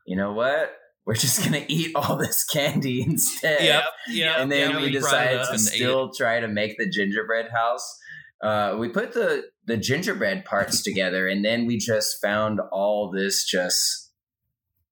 you 0.06 0.16
know 0.16 0.32
what, 0.32 0.70
we're 1.04 1.14
just 1.14 1.42
gonna 1.42 1.64
eat 1.68 1.90
all 1.96 2.16
this 2.16 2.44
candy 2.44 3.02
instead. 3.08 3.64
Yep. 3.64 3.84
Yep. 4.10 4.36
and 4.38 4.52
then 4.52 4.70
yeah, 4.70 4.76
we 4.76 4.82
brought 4.82 4.88
it 4.90 4.92
decided 4.92 5.42
to 5.42 5.50
and 5.50 5.54
ate 5.54 5.58
still 5.58 6.12
try 6.12 6.38
to 6.38 6.46
make 6.46 6.78
the 6.78 6.88
gingerbread 6.88 7.48
house. 7.52 7.98
Uh, 8.40 8.76
we 8.78 8.88
put 8.88 9.12
the 9.12 9.46
the 9.66 9.76
gingerbread 9.76 10.44
parts 10.44 10.84
together, 10.84 11.26
and 11.26 11.44
then 11.44 11.66
we 11.66 11.78
just 11.78 12.22
found 12.22 12.60
all 12.70 13.10
this 13.10 13.44
just 13.44 14.03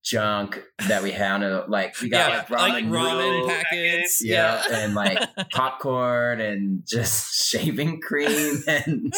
junk 0.02 0.62
that 0.88 1.02
we 1.02 1.12
had. 1.12 1.42
Like 1.68 2.00
we 2.00 2.08
got 2.08 2.50
Yeah, 2.50 2.56
like 2.56 2.72
like 2.72 2.84
ramen, 2.84 2.90
ramen 2.90 3.46
packets. 3.48 4.22
yeah, 4.24 4.62
and 4.70 4.94
like 4.94 5.18
popcorn 5.52 6.40
and 6.40 6.82
just 6.86 7.44
shaving 7.50 8.00
cream 8.00 8.62
and 8.66 9.12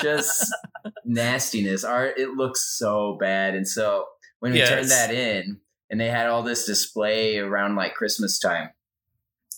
just 0.00 0.52
nastiness. 1.04 1.84
Our 1.84 2.06
it 2.06 2.30
looks 2.30 2.76
so 2.78 3.16
bad, 3.20 3.54
and 3.54 3.66
so 3.66 4.06
when 4.40 4.52
we 4.52 4.58
Yes. 4.58 4.68
turned 4.68 4.90
that 4.90 5.10
in, 5.14 5.60
and 5.90 6.00
they 6.00 6.08
had 6.08 6.26
all 6.28 6.42
this 6.42 6.64
display 6.64 7.38
around 7.38 7.76
like 7.76 7.94
Christmas 7.94 8.38
time, 8.38 8.70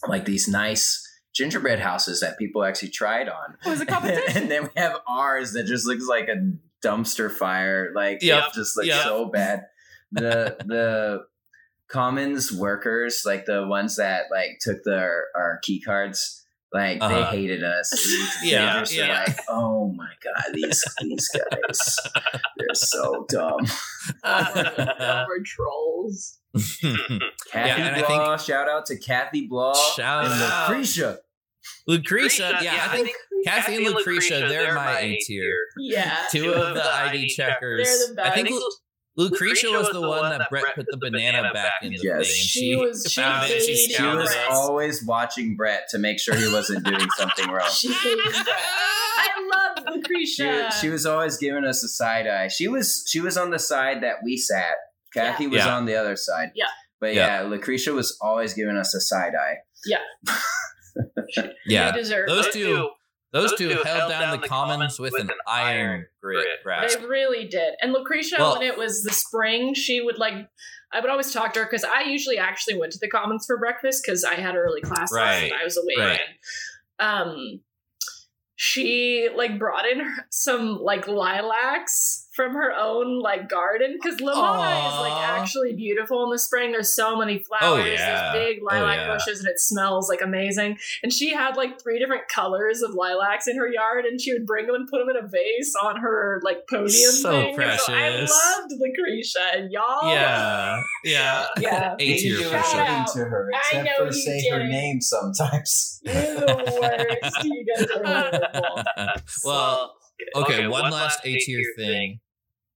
like 0.09 0.25
these 0.25 0.49
nice 0.49 1.07
gingerbread 1.35 1.79
houses 1.79 2.21
that 2.21 2.39
people 2.39 2.63
actually 2.65 2.91
tried 2.91 3.29
on. 3.29 3.57
It 3.65 3.69
was 3.71 3.81
a 3.81 3.87
competition. 3.87 4.43
and 4.43 4.51
then 4.51 4.65
we 4.65 4.69
have 4.77 4.97
ours 5.09 5.53
that 5.53 5.65
just 5.65 5.87
looks 5.87 6.07
like 6.07 6.29
a 6.29 6.53
dumpster 6.85 7.31
fire. 7.33 7.93
Like 7.95 8.23
Yep. 8.23 8.45
it 8.49 8.55
just 8.55 8.77
looks 8.77 8.89
Yep. 8.89 9.03
so 9.05 9.25
bad. 9.27 9.63
The 10.13 10.57
the 10.67 11.25
commons 11.89 12.53
workers, 12.53 13.23
like 13.27 13.45
the 13.47 13.67
ones 13.67 13.97
that 13.97 14.25
like 14.31 14.59
took 14.61 14.83
their 14.85 15.27
our 15.35 15.59
key 15.63 15.81
cards, 15.81 16.45
like 16.73 17.01
they 17.01 17.07
Uh-huh. 17.07 17.31
hated 17.31 17.65
us. 17.65 17.91
They 18.43 18.51
Yeah, 18.51 18.81
just 18.81 18.95
yeah. 18.95 19.09
were 19.09 19.15
like, 19.27 19.37
oh 19.49 19.93
my 19.93 20.11
god, 20.23 20.53
these 20.55 20.83
these 21.01 21.29
guys, 21.35 21.97
they're 22.59 22.75
so 22.75 23.27
dumb. 23.29 23.61
Over 24.25 25.39
trolls. 25.45 26.39
Kathy 26.83 27.83
and 27.83 27.97
I 27.97 28.03
Blah, 28.07 28.37
shout 28.37 28.69
out 28.69 28.85
to 28.87 28.99
Kathy 28.99 29.47
Blah 29.47 29.73
Shout 29.97 30.25
and 30.27 30.35
out. 30.35 30.69
Lucretia. 30.69 31.19
Lucretia, 31.87 32.59
yeah, 32.63 32.89
I 32.91 32.97
think 32.97 33.11
Kathy 33.47 33.77
and 33.77 33.95
Lucretia, 33.95 34.47
they're 34.49 34.75
my 34.75 34.99
A 35.01 35.17
tier. 35.19 35.55
Yeah. 35.79 36.15
Two 36.31 36.53
of 36.53 36.75
the 36.75 36.85
ID 36.85 37.29
checkers. 37.29 37.87
They're 37.89 38.09
the 38.09 38.15
best. 38.15 38.29
I 38.31 38.35
think 38.35 38.51
Lu- 39.17 39.29
Lucretia 39.29 39.69
was 39.71 39.91
the 39.91 40.01
one 40.01 40.31
that 40.39 40.49
Brett 40.49 40.75
put 40.75 40.87
the 40.91 40.97
banana 40.97 41.51
back 41.53 41.73
in 41.83 41.93
the 41.93 41.99
Yes. 42.03 42.03
thing. 42.03 42.17
and 42.19 42.27
She 42.27 42.61
She 42.71 42.77
was- 42.77 43.07
she 43.11 43.21
it. 43.21 43.63
She 43.63 43.77
She 43.95 44.03
was. 44.03 44.29
Brett. 44.29 44.49
always 44.51 45.05
watching 45.05 45.55
Brett 45.57 45.87
to 45.91 45.99
make 45.99 46.19
sure 46.19 46.35
he 46.35 46.51
wasn't 46.53 46.85
doing 46.85 47.09
something 47.19 47.51
wrong. 47.51 47.69
She 47.71 47.93
hates 47.93 48.21
I 49.19 49.75
love 49.77 49.85
Lucretia. 49.97 50.71
she 50.81 50.89
was 50.89 51.05
always 51.07 51.37
giving 51.37 51.65
us 51.65 51.83
a 51.85 51.89
side 51.89 52.27
eye. 52.27 52.49
She 52.49 52.69
was 52.69 53.05
she 53.09 53.21
was 53.21 53.37
on 53.37 53.51
the 53.51 53.59
side 53.59 54.03
that 54.03 54.17
we 54.25 54.37
sat. 54.39 54.77
Kathy 55.13 55.47
was 55.47 55.59
Yeah. 55.59 55.77
on 55.77 55.85
the 55.85 55.95
other 55.95 56.17
side. 56.17 56.53
Yeah. 56.55 56.67
But 57.01 57.15
Yeah. 57.15 57.43
yeah, 57.43 57.49
Lucretia 57.49 57.93
was 57.93 58.17
always 58.21 58.55
giving 58.55 58.77
us 58.77 58.95
a 58.95 59.01
side 59.01 59.35
eye. 59.35 59.57
Yeah, 59.85 59.99
They 61.67 61.93
deserve 61.93 62.29
those 62.29 62.47
it. 62.47 62.53
two, 62.53 62.89
those 63.33 63.55
two 63.57 63.69
held 63.85 64.11
down 64.11 64.41
the 64.41 64.47
commons 64.47 64.99
with 64.99 65.19
an 65.19 65.31
iron 65.47 66.07
grit 66.21 66.47
grasp. 66.63 67.01
They 67.01 67.07
really 67.07 67.47
did. 67.49 67.75
And 67.81 67.93
Lucretia, 67.93 68.37
Well- 68.39 68.59
when 68.59 68.63
it 68.63 68.77
was 68.79 69.03
the 69.03 69.11
spring, 69.13 69.75
she 69.75 70.01
would 70.01 70.19
like. 70.19 70.35
I 70.95 71.01
would 71.01 71.09
always 71.09 71.33
talk 71.33 71.55
to 71.55 71.61
her 71.61 71.65
because 71.65 71.85
I 71.85 72.03
usually 72.03 72.37
actually 72.37 72.77
went 72.79 72.93
to 72.93 72.99
the 72.99 73.09
Commons 73.09 73.47
for 73.47 73.57
breakfast 73.57 74.03
because 74.05 74.25
I 74.25 74.35
had 74.35 74.55
early 74.57 74.83
classes 74.83 75.17
Right, 75.17 75.45
and 75.51 75.55
I 75.59 75.65
was 75.65 75.79
awake. 75.79 75.99
right. 75.99 76.21
And, 76.99 77.09
um, 77.27 77.61
she 78.57 79.29
like 79.35 79.59
brought 79.59 79.87
in 79.89 80.03
some 80.31 80.79
like 80.83 81.09
lilacs 81.09 82.29
from 82.33 82.53
her 82.55 82.73
own 82.77 83.21
like 83.21 83.49
garden 83.49 83.99
because 84.01 84.19
Lamoni 84.21 84.89
is 84.95 85.01
like 85.01 85.13
actually 85.23 85.75
beautiful 85.75 86.25
in 86.25 86.31
the 86.31 86.39
spring. 86.39 86.73
There's 86.73 86.95
so 86.95 87.17
many 87.17 87.39
flowers. 87.39 87.87
yeah. 87.87 88.33
There's 88.33 88.47
big 88.47 88.59
Oh, 88.63 88.67
lilac 88.75 88.97
yeah. 88.99 89.13
bushes 89.15 89.41
and 89.41 89.49
it 89.49 89.61
smells 89.61 90.09
like 90.09 90.21
amazing. 90.23 90.79
And 91.03 91.13
she 91.13 91.33
had 91.35 91.57
like 91.57 91.81
three 91.83 91.99
different 91.99 92.29
colors 92.29 92.81
of 92.83 92.95
lilacs 92.95 93.47
in 93.49 93.57
her 93.59 93.69
yard, 93.69 94.05
and 94.07 94.21
she 94.21 94.33
would 94.33 94.47
bring 94.47 94.67
them 94.67 94.75
and 94.77 94.89
put 94.89 94.99
them 94.99 95.09
in 95.11 95.17
a 95.23 95.27
vase 95.29 95.75
on 95.83 96.01
her 96.01 96.41
like 96.45 96.67
podium 96.69 96.91
So 97.13 97.31
thing. 97.31 97.61
And 97.61 97.81
So 97.81 97.93
I 97.93 98.09
loved 98.21 98.73
Lucretia, 98.79 99.41
and 99.55 99.71
y'all. 99.71 100.09
Yeah, 100.11 100.81
yeah. 101.05 101.47
yeah. 101.61 101.95
A 101.99 102.17
tier 102.19 102.39
do 102.39 102.45
for 102.45 102.51
Shout 102.51 102.67
sure. 102.67 102.81
out. 102.81 103.07
to 103.13 103.19
her, 103.21 103.51
I 103.55 103.59
except 103.59 103.85
know 103.85 103.97
for 103.99 104.07
you 104.07 104.13
say 104.13 104.49
her 104.51 104.59
didn't. 104.59 104.71
name 104.73 105.01
sometimes. 105.01 106.01
You're 106.05 106.15
the 106.15 107.19
worst. 107.23 107.45
You 107.45 107.67
guys 107.77 107.87
are 107.91 108.05
horrible. 108.05 109.23
well, 109.45 109.95
okay, 110.35 110.67
one 110.69 110.91
last 110.91 111.21
A 111.25 111.37
tier 111.39 111.63
thing. 111.77 112.21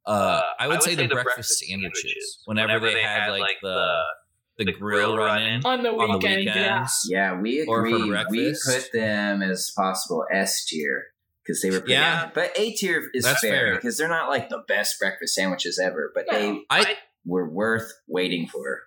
Uh, 0.05 0.41
I 0.61 0.69
would 0.69 0.83
say 0.83 0.95
the 0.95 1.09
breakfast 1.09 1.59
sandwiches. 1.59 2.43
Whenever 2.45 2.79
they 2.81 3.03
had 3.03 3.31
like 3.31 3.57
the 3.63 4.03
the 4.59 4.73
grill 4.73 5.17
run 5.19 5.43
in 5.43 5.67
On 5.67 5.83
the 5.83 5.91
on 5.91 6.09
the 6.13 6.17
weekend, 6.19 6.45
yeah. 6.45 6.55
weekends. 6.79 7.07
Yeah, 7.11 7.39
we 7.41 7.65
Or 7.67 7.87
for 7.87 7.95
agree. 7.97 8.49
We 8.49 8.57
put 8.65 8.89
them 8.93 9.43
as 9.43 9.71
possible 9.77 10.25
S 10.33 10.65
tier 10.65 11.05
because 11.45 11.61
they 11.61 11.71
were 11.71 11.81
pretty 11.81 11.93
Yeah. 11.93 12.31
But 12.33 12.53
A 12.59 12.73
tier 12.73 13.11
is 13.13 13.27
fair, 13.27 13.37
fair. 13.41 13.75
because 13.75 13.99
they're 13.99 14.09
not 14.09 14.31
like 14.31 14.49
the 14.49 14.63
best 14.67 14.99
breakfast 14.99 15.35
sandwiches 15.35 15.79
ever, 15.79 16.11
but 16.15 16.25
No. 16.31 16.39
they 16.39 16.61
I 16.71 16.97
were 17.27 17.51
worth 17.51 17.93
waiting 18.09 18.47
for. 18.49 18.85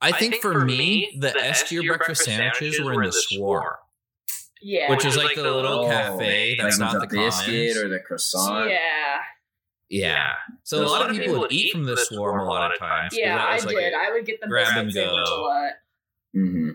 I 0.00 0.10
think 0.12 0.34
for 0.36 0.64
me, 0.64 1.16
the 1.20 1.34
S 1.36 1.68
tier 1.68 1.82
breakfast 1.86 2.24
sandwiches 2.24 2.80
were 2.80 2.94
in 3.02 3.10
the 3.10 3.12
Swarm, 3.12 3.74
Yeah. 4.64 4.90
which 4.90 5.04
is 5.04 5.16
like 5.16 5.34
the 5.36 5.42
little 5.42 5.86
cafe 5.86 6.56
that's 6.58 6.78
not 6.78 6.94
the 6.94 7.00
the 7.00 7.06
biscuit 7.06 7.74
Commons. 7.74 7.76
or 7.76 7.88
the 7.90 8.00
croissant. 8.00 8.70
yeah. 8.70 8.78
Yeah. 9.90 10.30
So 10.64 10.82
a 10.84 10.88
lot 10.88 11.10
of 11.10 11.16
people 11.16 11.38
would 11.40 11.52
eat 11.52 11.70
from 11.70 11.84
the 11.84 11.96
Swarm 11.96 12.40
a 12.40 12.44
lot 12.44 12.72
of 12.72 12.78
times. 12.80 13.14
Yeah, 13.16 13.36
I 13.36 13.58
like 13.58 13.68
did. 13.68 13.92
I 13.92 14.10
would 14.12 14.24
get 14.24 14.40
the 14.40 14.48
grab 14.48 14.64
biscuit 14.66 14.82
and 14.82 14.92
sandwich 14.92 15.28
a 15.28 15.30
go. 15.30 15.42
lot. 15.42 15.72
hmm 16.32 16.70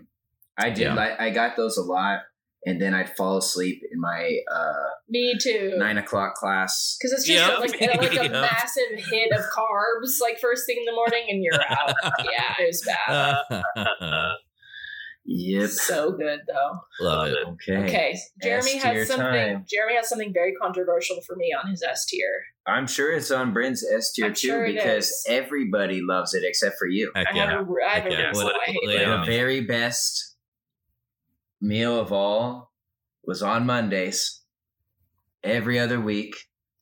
I 0.57 0.69
did. 0.69 0.79
Yeah. 0.83 0.93
Like, 0.93 1.19
I 1.19 1.29
got 1.31 1.55
those 1.57 1.77
a 1.77 1.81
lot, 1.81 2.19
and 2.65 2.81
then 2.81 2.93
I'd 2.93 3.15
fall 3.15 3.37
asleep 3.37 3.81
in 3.91 3.99
my 3.99 4.39
uh, 4.53 4.89
Me 5.09 5.35
too. 5.41 5.73
nine 5.77 5.97
o'clock 5.97 6.35
class. 6.35 6.97
Because 6.99 7.13
it's 7.13 7.25
just 7.25 7.49
Yep. 7.49 7.59
like, 7.59 7.81
like 8.01 8.11
a 8.11 8.15
Yep. 8.25 8.31
massive 8.31 9.05
hit 9.09 9.31
of 9.31 9.39
carbs, 9.55 10.21
like 10.21 10.37
first 10.39 10.65
thing 10.67 10.75
in 10.77 10.85
the 10.85 10.91
morning, 10.93 11.25
and 11.29 11.41
you're 11.43 11.59
out. 11.67 11.95
yeah, 12.25 12.55
it 12.59 12.67
was 12.67 12.81
bad. 12.85 14.35
Yep. 15.25 15.69
So 15.69 16.11
good 16.13 16.39
though. 16.47 16.79
Love 16.99 17.27
it. 17.27 17.37
Okay. 17.47 17.77
Okay, 17.83 18.19
Jeremy 18.41 18.71
S 18.77 18.81
tier 18.83 18.93
has 18.93 19.07
something. 19.07 19.25
time. 19.25 19.65
Jeremy 19.69 19.95
has 19.95 20.09
something 20.09 20.33
very 20.33 20.53
controversial 20.55 21.21
for 21.21 21.35
me 21.35 21.53
on 21.61 21.69
his 21.69 21.83
S 21.83 22.05
tier. 22.05 22.25
I'm 22.65 22.87
sure 22.87 23.11
it's 23.13 23.29
on 23.29 23.53
Bryn's 23.53 23.85
S 23.85 24.11
tier 24.13 24.29
too 24.29 24.47
sure 24.47 24.65
because 24.67 25.05
is. 25.07 25.25
everybody 25.29 26.01
loves 26.01 26.33
it 26.33 26.43
except 26.45 26.77
for 26.79 26.87
you. 26.87 27.11
Heck 27.15 27.27
I 27.31 27.35
yeah. 27.35 27.51
have 27.51 27.67
a, 27.67 27.73
I 27.87 27.93
have 27.95 28.03
Heck 28.03 28.11
a 28.11 28.15
yeah. 28.15 28.27
reason 28.29 28.43
What- 28.45 28.55
I 28.55 28.71
hate 28.71 28.87
lay 28.87 28.95
it. 28.95 29.01
it 29.03 29.07
on 29.07 29.19
the 29.21 29.25
very 29.31 29.61
best 29.61 30.35
meal 31.61 31.99
of 31.99 32.11
all 32.11 32.71
was 33.25 33.43
on 33.43 33.65
Mondays. 33.65 34.41
Every 35.43 35.79
other 35.79 35.99
week. 36.01 36.35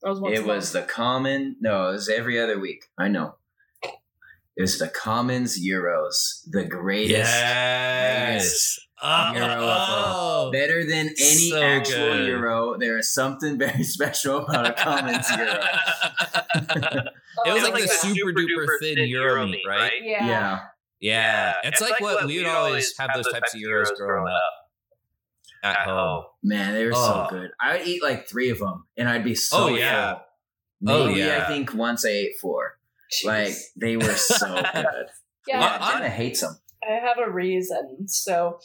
Was 0.04 0.20
It 0.32 0.46
was 0.46 0.72
the 0.72 0.84
common. 0.84 1.58
No, 1.60 1.90
it 1.90 1.94
was 1.94 2.10
every 2.10 2.40
other 2.40 2.60
week. 2.60 2.86
I 2.98 3.08
know. 3.08 3.36
It 4.58 4.62
was 4.62 4.80
the 4.80 4.88
Commons 4.90 5.60
Gyros, 5.64 6.44
the 6.52 6.64
greatest, 6.66 7.12
Yes. 7.32 8.80
Oh, 9.02 9.32
Gyro 9.36 9.46
of 9.54 9.70
all. 9.70 10.52
better 10.52 10.84
than 10.84 11.10
any 11.10 11.50
So 11.52 11.62
actual 11.62 11.96
good. 12.14 12.26
Gyro. 12.28 12.78
There 12.80 12.98
is 12.98 13.14
something 13.14 13.60
very 13.66 13.84
special 13.84 14.40
about 14.48 14.66
a 14.68 14.74
Commons 14.74 15.28
Gyro. 15.30 15.60
Oh, 17.40 17.52
It 17.52 17.54
was 17.54 17.62
like 17.64 17.74
my 17.74 17.82
the 17.82 17.86
God. 17.88 17.96
super 17.98 18.32
duper 18.32 18.66
thin 18.82 19.08
Gyro 19.12 19.46
meat, 19.46 19.62
right? 19.68 19.92
Yeah. 20.02 20.26
Yeah, 20.28 20.60
Yeah. 21.00 21.54
It's 21.66 21.80
like 21.82 22.02
what 22.02 22.26
we 22.26 22.40
would 22.40 22.48
always 22.48 22.98
have 22.98 23.12
those 23.14 23.32
types 23.32 23.54
of 23.54 23.62
Gyros 23.62 23.92
growing 23.92 24.28
up 24.34 24.42
at 25.64 25.78
home. 25.88 26.24
man, 26.44 26.74
they 26.74 26.86
were 26.86 26.94
Oh. 26.96 27.28
so 27.30 27.36
good. 27.38 27.52
I 27.62 27.78
would 27.78 27.88
eat 27.88 28.02
like 28.02 28.28
three 28.28 28.50
of 28.50 28.58
them, 28.58 28.88
and 28.98 29.08
I'd 29.08 29.24
be 29.24 29.34
oh, 29.34 29.36
so 29.36 29.58
Oh, 29.66 29.68
yeah. 29.68 30.14
full. 30.14 30.22
Oh, 30.88 31.06
Maybe 31.10 31.20
yeah. 31.20 31.44
I 31.44 31.48
think 31.48 31.76
once 31.76 32.04
I 32.06 32.10
ate 32.10 32.40
four. 32.42 32.77
Jeez. 33.12 33.26
Like 33.26 33.54
they 33.76 33.98
were 33.98 34.16
so 34.16 34.48
good. 34.74 35.06
yeah, 35.48 35.60
yeah, 35.80 35.92
Jenna 35.94 36.10
hates 36.10 36.42
them. 36.42 36.58
I 36.88 36.94
have 37.06 37.18
a 37.18 37.30
reason. 37.30 38.08
So 38.08 38.60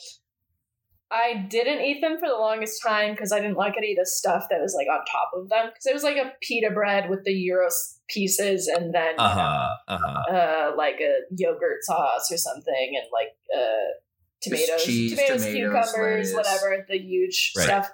I 1.10 1.47
didn't 1.51 1.82
eat 1.82 2.01
them 2.01 2.19
for 2.19 2.27
the 2.28 2.35
longest 2.35 2.82
time 2.82 3.12
because 3.12 3.32
I 3.32 3.40
didn't 3.40 3.56
like 3.59 3.74
any 3.77 3.93
of 3.93 3.98
the 3.98 4.06
stuff 4.06 4.47
that 4.51 4.60
was 4.60 4.74
like 4.74 4.86
on 4.90 5.05
top 5.05 5.31
of 5.35 5.48
them. 5.51 5.66
Because 5.69 5.86
it 5.86 5.93
was 5.93 6.02
like 6.02 6.16
a 6.16 6.32
pita 6.40 6.70
bread 6.70 7.10
with 7.10 7.24
the 7.24 7.35
gyros 7.35 7.98
pieces 8.09 8.66
and 8.66 8.94
then 8.94 9.14
Uh 9.19 9.28
huh. 9.28 9.69
Uh 9.89 9.98
huh. 10.02 10.35
uh, 10.35 10.73
like 10.77 11.01
a 11.01 11.20
yogurt 11.36 11.82
sauce 11.82 12.31
or 12.32 12.39
something 12.39 12.93
and 12.97 13.06
like 13.12 13.28
uh, 13.55 13.93
tomatoes, 14.40 14.85
cheese, 14.85 15.10
tomatoes, 15.12 15.43
tomatoes, 15.47 15.73
cucumbers, 15.93 16.32
lettuce. 16.35 16.35
whatever, 16.62 16.86
the 16.89 16.98
huge 16.98 17.52
Right. 17.56 17.64
stuff. 17.66 17.90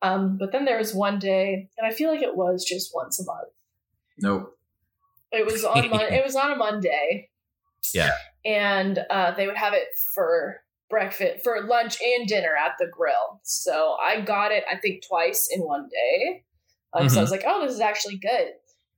Um, 0.00 0.36
but 0.38 0.52
then 0.52 0.64
there 0.64 0.78
was 0.78 0.94
one 0.94 1.18
day, 1.18 1.68
and 1.78 1.86
I 1.86 1.90
feel 1.94 2.10
like 2.10 2.22
it 2.22 2.36
was 2.36 2.64
just 2.64 2.92
once 2.94 3.18
a 3.20 3.24
month. 3.24 3.48
Nope. 4.18 4.53
It 5.34 5.46
was 5.46 5.64
on 5.64 5.88
Mon- 5.90 6.12
it 6.12 6.24
was 6.24 6.36
on 6.36 6.52
a 6.52 6.56
Monday. 6.56 7.30
Yeah. 7.92 8.12
And 8.44 8.98
uh, 9.10 9.32
they 9.34 9.46
would 9.46 9.56
have 9.56 9.74
it 9.74 9.88
for 10.14 10.60
breakfast, 10.90 11.42
for 11.44 11.62
lunch 11.66 11.98
and 12.00 12.26
dinner 12.26 12.54
at 12.56 12.72
the 12.78 12.86
grill. 12.86 13.40
So 13.42 13.96
I 14.02 14.20
got 14.20 14.52
it, 14.52 14.64
I 14.70 14.76
think, 14.76 15.02
twice 15.06 15.48
in 15.52 15.60
one 15.62 15.88
day. 15.90 16.44
Um, 16.92 17.08
So 17.08 17.16
I 17.16 17.18
Mhm. 17.18 17.22
was 17.22 17.30
like, 17.30 17.44
oh, 17.46 17.64
this 17.64 17.74
is 17.74 17.80
actually 17.80 18.18
good. 18.18 18.48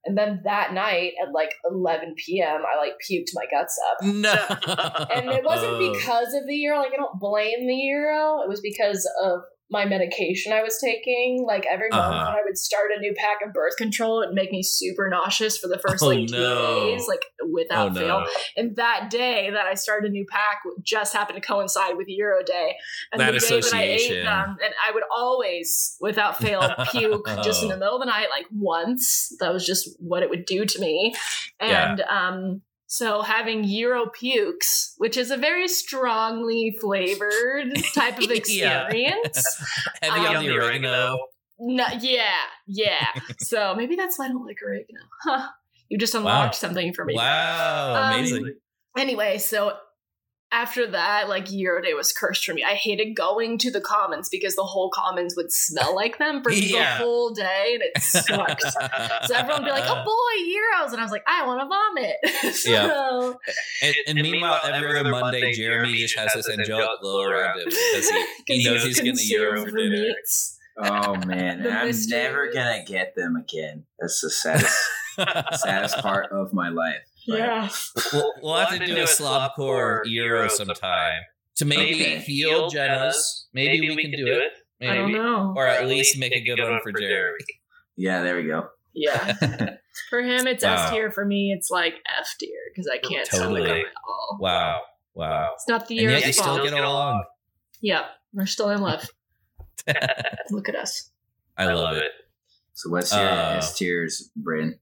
And 0.05 0.17
then 0.17 0.41
that 0.45 0.73
night 0.73 1.15
at 1.21 1.33
like 1.33 1.53
11 1.69 2.15
p.m., 2.17 2.63
I 2.65 2.79
like 2.79 2.93
puked 3.11 3.31
my 3.35 3.45
guts 3.51 3.77
up. 3.91 4.05
No. 4.05 5.07
And 5.11 5.31
it 5.31 5.43
wasn't 5.45 5.79
because 5.93 6.33
of 6.35 6.47
the 6.47 6.63
gyro. 6.65 6.79
Like 6.79 6.93
I 6.93 6.97
don't 6.97 7.19
blame 7.19 7.67
the 7.67 7.75
gyro. 7.91 8.43
It 8.43 8.49
was 8.49 8.61
because 8.61 9.09
of 9.25 9.41
my 9.71 9.85
medication 9.85 10.53
I 10.53 10.63
was 10.63 10.79
taking. 10.83 11.45
Like 11.47 11.67
every 11.67 11.89
month 11.91 12.03
Uh-huh. 12.05 12.37
I 12.39 12.41
would 12.45 12.57
start 12.57 12.91
a 12.97 13.01
new 13.01 13.13
pack 13.17 13.39
of 13.47 13.53
birth 13.53 13.77
control, 13.77 14.23
it'd 14.23 14.35
make 14.35 14.53
me 14.53 14.63
super 14.63 15.09
nauseous 15.09 15.59
for 15.59 15.67
the 15.69 15.79
first 15.79 16.03
Oh, 16.03 16.09
like 16.09 16.29
two 16.29 16.37
no. 16.37 16.81
days, 16.91 17.07
like 17.09 17.25
Oh 17.43 17.49
without 17.53 17.95
fail. 17.97 18.21
no. 18.21 18.27
And 18.57 18.77
that 18.77 19.09
day 19.11 19.51
that 19.51 19.67
I 19.67 19.75
started 19.75 20.09
a 20.11 20.13
new 20.13 20.25
pack 20.31 20.61
just 20.83 21.13
happened 21.13 21.41
to 21.43 21.47
coincide 21.47 21.97
with 21.97 22.07
Gyro 22.09 22.43
Day. 22.45 22.75
And 23.13 23.21
That 23.21 23.33
the 23.33 23.41
day 23.41 23.61
that 23.61 23.75
I 23.75 23.83
ate 23.83 24.23
them, 24.25 24.57
and 24.63 24.75
I 24.87 24.93
would 24.93 25.03
always, 25.15 25.97
without 26.01 26.39
fail, 26.39 26.63
puke 26.93 27.27
just 27.43 27.63
in 27.63 27.69
the 27.69 27.77
middle 27.77 27.95
of 27.97 28.01
the 28.01 28.07
night, 28.07 28.29
like 28.31 28.47
once. 28.53 29.35
That 29.41 29.53
was 29.53 29.65
just 29.67 29.89
what 29.99 30.23
it 30.23 30.31
would 30.31 30.45
do 30.47 30.65
to 30.65 30.79
me. 30.81 31.15
Yeah. 31.61 31.91
And 31.93 32.01
um, 32.03 32.63
so 32.87 33.23
having 33.23 33.65
Gyro 33.65 34.07
pukes, 34.09 34.95
which 34.99 35.17
is 35.17 35.31
a 35.31 35.37
very 35.37 35.69
strongly 35.69 36.77
flavored 36.81 37.75
type 37.95 38.19
of 38.19 38.25
Yeah. 38.25 38.37
experience. 38.87 39.45
Heavy 40.03 40.27
Um, 40.27 40.37
on 40.37 40.45
the 40.45 40.51
oregano. 40.55 41.19
No, 41.59 41.87
yeah, 42.01 42.35
yeah. 42.67 43.07
so 43.39 43.75
maybe 43.75 43.97
that's 43.97 44.19
why 44.19 44.27
I 44.27 44.29
don't 44.29 44.45
like 44.47 44.59
oregano. 44.65 45.01
Huh. 45.23 45.49
You 45.89 45.99
just 45.99 46.15
unlocked 46.15 46.55
Wow. 46.55 46.59
something 46.59 46.93
for 46.93 47.05
me. 47.05 47.15
Wow. 47.15 47.95
Um, 47.95 48.13
Amazing. 48.15 48.55
Anyway, 48.99 49.39
so 49.39 49.77
after 50.53 50.87
that, 50.93 51.29
like 51.29 51.47
Gyro 51.47 51.83
Day 51.83 51.93
was 51.95 52.13
cursed 52.13 52.45
for 52.45 52.55
me. 52.55 52.63
I 52.65 52.75
hated 52.75 53.15
going 53.17 53.59
to 53.59 53.71
the 53.71 53.81
commons 53.81 54.29
because 54.31 54.55
the 54.55 54.63
whole 54.63 54.91
commons 54.95 55.35
would 55.37 55.53
smell 55.53 55.95
like 55.95 56.19
them 56.19 56.43
for 56.43 56.53
Yeah. 56.53 56.99
the 56.99 57.05
whole 57.05 57.31
day, 57.35 57.73
and 57.75 57.83
it 57.83 58.01
sucked. 58.03 58.63
so 59.27 59.35
everyone 59.35 59.63
would 59.63 59.67
be 59.69 59.73
like, 59.73 59.85
"Oh 59.89 60.05
boy, 60.05 60.51
Gyros," 60.51 60.93
and 60.93 61.01
I 61.01 61.05
was 61.05 61.11
like, 61.13 61.25
"I 61.27 61.47
want 61.47 61.61
to 61.61 61.67
vomit." 61.69 62.55
so, 62.57 62.71
Yeah. 62.71 63.33
And, 63.83 63.95
and 64.07 64.23
meanwhile, 64.31 64.61
every 64.65 64.99
other 64.99 65.11
Monday, 65.11 65.53
Jeremy 65.53 65.95
just 65.97 66.17
has 66.19 66.33
this 66.35 66.49
angelic 66.49 66.89
glow 67.01 67.23
around 67.23 67.59
him 67.59 67.65
because 67.67 68.09
he, 68.09 68.25
he 68.59 68.65
knows 68.65 68.85
he's 68.85 68.97
getting 69.01 69.15
the 69.17 69.29
gyro 69.29 69.65
for 69.65 69.71
dinner. 69.73 69.91
meats. 69.91 70.59
Oh 70.79 71.15
man, 71.27 71.63
The 71.63 71.71
I'm 71.71 71.87
mystery. 71.87 72.19
never 72.19 72.53
gonna 72.53 72.85
get 72.87 73.15
them 73.17 73.35
again. 73.37 73.85
That's 73.99 74.21
the 74.21 74.31
saddest, 74.31 74.77
saddest 75.63 75.99
part 75.99 76.31
of 76.31 76.53
my 76.53 76.69
life. 76.69 77.01
Yeah, 77.27 77.69
we'll, 78.13 78.33
we'll 78.43 78.55
have 78.57 78.79
to 78.79 78.85
do 78.87 78.97
a 78.97 79.05
slobcore 79.05 80.05
gyro 80.05 80.49
sometime 80.49 81.23
to 81.57 81.65
maybe 81.65 81.95
Okay. 81.95 82.19
heal 82.19 82.69
Jenna's. 82.71 83.47
Maybe, 83.53 83.81
we 83.95 84.03
can 84.03 84.13
do 84.13 84.27
it. 84.27 84.53
I 84.89 84.95
don't 84.97 85.13
know. 85.13 85.55
Or 85.57 85.67
at 85.67 85.87
least 85.89 86.19
make 86.19 86.33
a 86.35 86.41
good 86.45 86.61
one 86.63 86.81
for 86.83 86.93
Jeremy. 86.93 87.39
Yeah, 87.97 88.23
there 88.23 88.37
we 88.37 88.45
go. 88.45 88.69
Yeah, 88.95 89.33
for 90.11 90.21
him 90.21 90.47
it's 90.47 90.63
S 90.65 90.91
tier. 90.91 91.11
For 91.11 91.25
me, 91.25 91.53
it's 91.53 91.71
like 91.71 91.95
F 92.19 92.35
tier 92.39 92.51
because 92.73 92.89
I 92.89 92.99
can't 92.99 93.29
Totally. 93.29 93.63
stomach 93.63 93.69
them 93.69 93.87
at 93.87 93.93
all. 94.09 94.39
Wow. 94.41 94.81
Wow. 95.15 95.51
It's 95.55 95.69
not 95.69 95.89
the 95.89 95.99
And 95.99 96.11
yet 96.11 96.21
Gyro's 96.21 96.27
you 96.27 96.33
still 96.35 96.63
get 96.63 96.73
along. 96.75 97.25
Yep, 97.81 98.05
we're 98.35 98.47
still 98.47 98.71
in 98.71 98.81
love. 98.81 99.09
Look 100.51 100.69
at 100.69 100.75
us. 100.77 101.11
I 101.57 101.73
love 101.73 101.97
it. 101.97 102.11
So 102.75 102.91
what's 102.91 103.13
your 103.13 103.23
Uh, 103.27 103.57
S 103.57 103.77
tiers, 103.79 104.31
Bryn? 104.37 104.79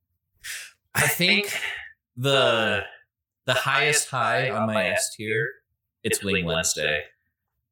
I 0.94 1.06
think 1.06 1.56
the 2.16 2.82
the 3.46 3.54
highest 3.54 4.08
high 4.08 4.50
on 4.50 4.66
my 4.66 4.88
S 4.88 5.14
tier, 5.16 5.48
it's 6.02 6.22
Wing 6.24 6.44
Wednesday. 6.46 7.02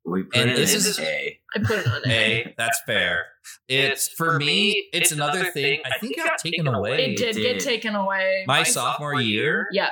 We 0.04 0.24
put 0.24 0.36
and 0.36 0.50
it 0.50 0.56
this 0.56 0.74
is- 0.74 0.98
A. 0.98 1.38
I 1.54 1.58
put 1.60 1.78
it 1.78 1.86
on 1.86 2.02
A. 2.06 2.08
Hey, 2.08 2.54
that's 2.58 2.80
fair. 2.86 3.24
It's 3.68 4.08
for 4.08 4.38
me. 4.38 4.88
It's 4.92 5.12
another 5.12 5.44
thing. 5.44 5.80
I 5.84 5.96
think 5.98 6.18
I 6.18 6.26
got 6.26 6.38
taken 6.38 6.66
away. 6.66 7.12
It 7.12 7.16
did 7.18 7.34
did. 7.36 7.42
get 7.42 7.60
taken 7.60 7.94
away. 7.94 8.44
My 8.46 8.64
sophomore 8.64 9.14
year. 9.20 9.68
yeah. 9.72 9.90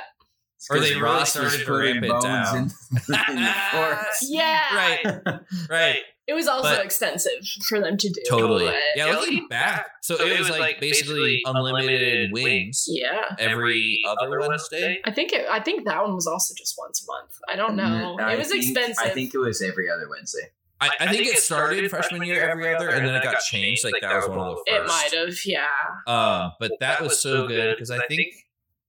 Or 0.68 0.78
they 0.78 0.88
Because 0.88 0.90
really 0.90 1.02
Ross 1.02 1.30
started 1.30 1.52
was 1.58 1.64
to 1.64 1.72
ramp 1.72 2.04
it 2.04 2.10
bones 2.10 2.24
down. 2.24 2.56
In, 2.56 2.62
in 3.36 3.42
the. 3.42 4.06
Yeah. 4.22 4.74
Right. 4.76 5.40
Right. 5.70 6.00
It 6.26 6.34
was 6.34 6.46
also 6.46 6.68
But- 6.76 6.84
expensive 6.84 7.32
for 7.66 7.80
them 7.80 7.96
to 7.96 8.08
do. 8.08 8.20
Totally. 8.28 8.66
but- 8.66 8.76
Yeah, 8.94 9.06
looking 9.06 9.48
back, 9.48 9.86
so 10.02 10.14
it 10.14 10.38
was 10.38 10.48
like 10.50 10.78
basically 10.80 11.42
unlimited 11.44 12.30
wings 12.32 12.84
Yeah. 12.88 13.34
every 13.38 14.00
other 14.06 14.38
Wednesday. 14.38 15.00
I 15.04 15.10
think 15.10 15.32
it, 15.32 15.46
I 15.50 15.60
think 15.60 15.86
that 15.86 16.02
one 16.02 16.14
was 16.14 16.26
also 16.28 16.54
just 16.56 16.76
once 16.78 17.02
a 17.02 17.06
month. 17.10 17.32
I 17.48 17.56
don't 17.56 17.74
know. 17.74 18.16
I 18.20 18.34
it 18.34 18.38
was 18.38 18.48
think- 18.48 18.64
expensive. 18.64 19.02
I 19.04 19.08
think 19.08 19.34
it 19.34 19.38
was 19.38 19.60
every 19.62 19.90
other 19.90 20.08
Wednesday. 20.08 20.50
I, 20.82 20.90
I 21.00 21.06
think 21.12 21.26
it 21.26 21.36
started 21.38 21.90
freshman 21.90 22.22
year 22.22 22.48
every 22.48 22.74
other, 22.74 22.88
and 22.88 23.06
then 23.06 23.14
it 23.14 23.22
got 23.22 23.40
changed. 23.40 23.84
Like 23.84 24.00
that 24.00 24.14
was 24.16 24.28
one 24.28 24.38
of 24.38 24.56
the 24.56 24.64
first. 24.70 24.82
it 24.82 24.86
might 24.86 25.26
have. 25.26 25.44
Yeah. 25.44 25.66
Um, 26.06 26.52
but 26.60 26.72
that 26.80 27.02
was 27.02 27.20
so 27.20 27.46
good 27.48 27.76
because 27.76 27.90
I 27.90 27.98
think 28.06 28.28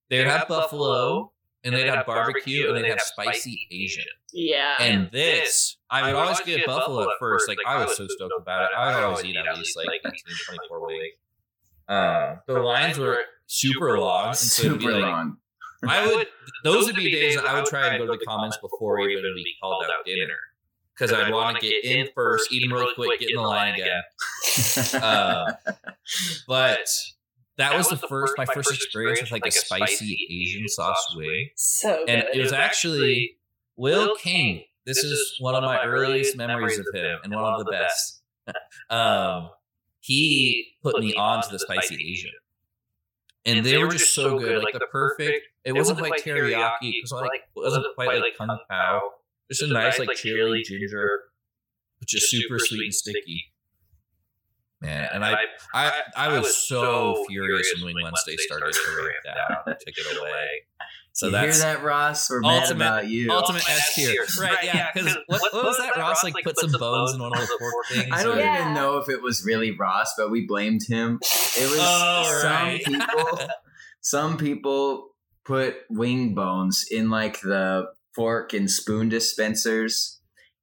they'd 0.09 0.25
have 0.25 0.47
buffalo 0.47 1.31
and 1.63 1.75
they'd 1.75 1.87
have 1.87 2.05
barbecue 2.05 2.67
and 2.67 2.77
they'd 2.77 2.89
have 2.89 3.01
spicy 3.01 3.67
Asian. 3.71 4.03
Yeah. 4.33 4.75
And 4.79 5.09
this, 5.11 5.77
I 5.89 6.07
would 6.07 6.15
always 6.15 6.39
get 6.41 6.65
buffalo 6.65 7.03
at 7.03 7.17
first. 7.19 7.47
Like 7.47 7.57
I 7.65 7.83
was 7.83 7.95
so 7.95 8.07
stoked 8.07 8.33
about 8.39 8.63
it. 8.63 8.69
I 8.77 8.95
would 8.95 9.03
always 9.03 9.25
eat 9.25 9.35
at 9.37 9.57
least 9.57 9.77
like 9.77 9.87
18, 10.05 10.11
24 10.47 10.87
wings. 10.87 11.01
Uh, 11.87 12.35
the 12.47 12.59
lines 12.59 12.97
were 12.97 13.19
super 13.47 13.99
long, 13.99 14.29
and 14.29 14.37
so 14.37 14.67
it'd 14.67 14.79
be 14.79 14.85
Super 14.85 14.99
like 14.99 15.03
long. 15.03 15.37
I 15.87 16.05
would. 16.05 16.27
Those 16.63 16.85
would 16.85 16.95
be 16.95 17.11
days 17.11 17.35
that 17.35 17.45
I 17.45 17.55
would 17.55 17.65
try 17.65 17.87
and 17.87 17.97
go 17.97 18.05
to 18.05 18.17
the 18.17 18.25
comments 18.25 18.57
before 18.57 18.99
even 19.01 19.23
we 19.35 19.55
called 19.61 19.83
out 19.83 20.05
dinner, 20.05 20.37
because 20.93 21.11
I'd 21.11 21.31
want 21.33 21.59
to 21.59 21.61
get 21.61 21.83
in 21.83 22.07
first, 22.15 22.51
eat 22.53 22.61
them 22.61 22.77
real 22.77 22.93
quick, 22.95 23.19
get 23.19 23.31
in 23.31 23.35
the 23.35 23.41
line 23.41 23.73
again. 23.73 24.01
Uh, 25.01 25.51
but 26.47 26.87
that 27.61 27.77
was 27.77 27.89
the 27.89 27.97
first, 27.97 28.33
my 28.37 28.45
first 28.45 28.73
experience 28.73 29.21
with 29.21 29.31
like 29.31 29.45
a 29.45 29.51
spicy 29.51 30.27
Asian 30.29 30.67
sauce 30.67 31.13
wing, 31.15 31.49
So 31.55 32.05
and 32.07 32.23
good. 32.23 32.35
it 32.35 32.41
was 32.41 32.53
actually 32.53 33.37
Will 33.77 34.15
King. 34.15 34.63
This 34.85 34.97
is 34.97 35.37
one 35.39 35.55
of 35.55 35.63
my 35.63 35.83
earliest 35.83 36.35
memories 36.35 36.79
of 36.79 36.87
him, 36.93 37.19
and 37.23 37.33
one 37.33 37.53
of 37.53 37.65
the 37.65 37.71
best. 37.71 38.21
um, 38.89 39.49
he 39.99 40.73
put 40.81 40.99
me 40.99 41.13
on 41.13 41.43
to 41.43 41.49
the 41.51 41.59
spicy 41.59 41.95
Asian. 41.95 42.31
And 43.45 43.65
they 43.65 43.77
were 43.77 43.89
just 43.89 44.13
so 44.13 44.37
good, 44.37 44.63
like 44.63 44.73
the 44.73 44.87
perfect. 44.91 45.47
It 45.63 45.73
wasn't 45.73 45.99
quite 45.99 46.23
teriyaki. 46.23 46.73
It 46.81 47.03
was 47.03 47.11
like 47.11 47.41
it 47.55 47.59
wasn't 47.59 47.85
quite 47.95 48.19
like 48.19 48.37
kung 48.37 48.55
pao. 48.69 49.01
Just 49.49 49.63
a 49.63 49.67
nice 49.67 49.99
like 49.99 50.15
chili 50.15 50.63
ginger, 50.63 51.19
but 51.99 52.07
just 52.07 52.29
super 52.29 52.59
sweet 52.59 52.83
and 52.85 52.93
sticky. 52.93 53.50
Man, 54.81 55.09
and 55.13 55.23
I, 55.23 55.35
I, 55.75 55.91
I 56.17 56.39
was 56.39 56.57
so 56.57 57.23
furious 57.27 57.71
when 57.75 57.93
Wing 57.93 58.03
Wednesday 58.03 58.35
started 58.37 58.73
to 58.73 58.97
ramp 58.97 59.13
down, 59.65 59.75
took 59.75 59.79
it 59.87 60.17
away. 60.19 60.47
So 61.13 61.27
you 61.27 61.33
that's 61.33 61.61
hear 61.61 61.73
that, 61.75 61.83
Ross? 61.83 62.29
We're 62.29 62.39
mad 62.39 62.63
ultimate- 62.63 62.75
about 62.85 63.07
you. 63.07 63.31
ultimate 63.31 63.69
S 63.69 63.93
tier, 63.95 64.25
right? 64.39 64.63
Yeah, 64.63 64.89
because 64.93 65.15
what, 65.27 65.41
what 65.53 65.65
was 65.65 65.77
that? 65.77 65.97
Ross 65.97 66.23
like 66.23 66.33
put 66.43 66.57
some 66.57 66.71
bones 66.71 67.13
in 67.13 67.19
one 67.21 67.31
of 67.33 67.39
the 67.39 67.57
pork 67.59 67.73
things. 67.91 68.07
I 68.11 68.23
don't 68.23 68.37
or- 68.37 68.41
Yeah. 68.41 68.61
even 68.61 68.73
know 68.73 68.97
if 68.97 69.07
it 69.09 69.21
was 69.21 69.43
really 69.45 69.71
Ross, 69.77 70.13
but 70.17 70.31
we 70.31 70.47
blamed 70.47 70.81
him. 70.87 71.19
It 71.21 71.69
was 71.69 71.77
Oh, 71.81 72.39
some 72.41 72.51
right. 72.51 72.83
people. 72.83 73.39
Some 74.03 74.37
people 74.37 75.09
put 75.45 75.75
wing 75.91 76.33
bones 76.33 76.85
in 76.89 77.11
like 77.11 77.39
the 77.41 77.85
fork 78.15 78.53
and 78.53 78.69
spoon 78.71 79.09
dispensers, 79.09 80.19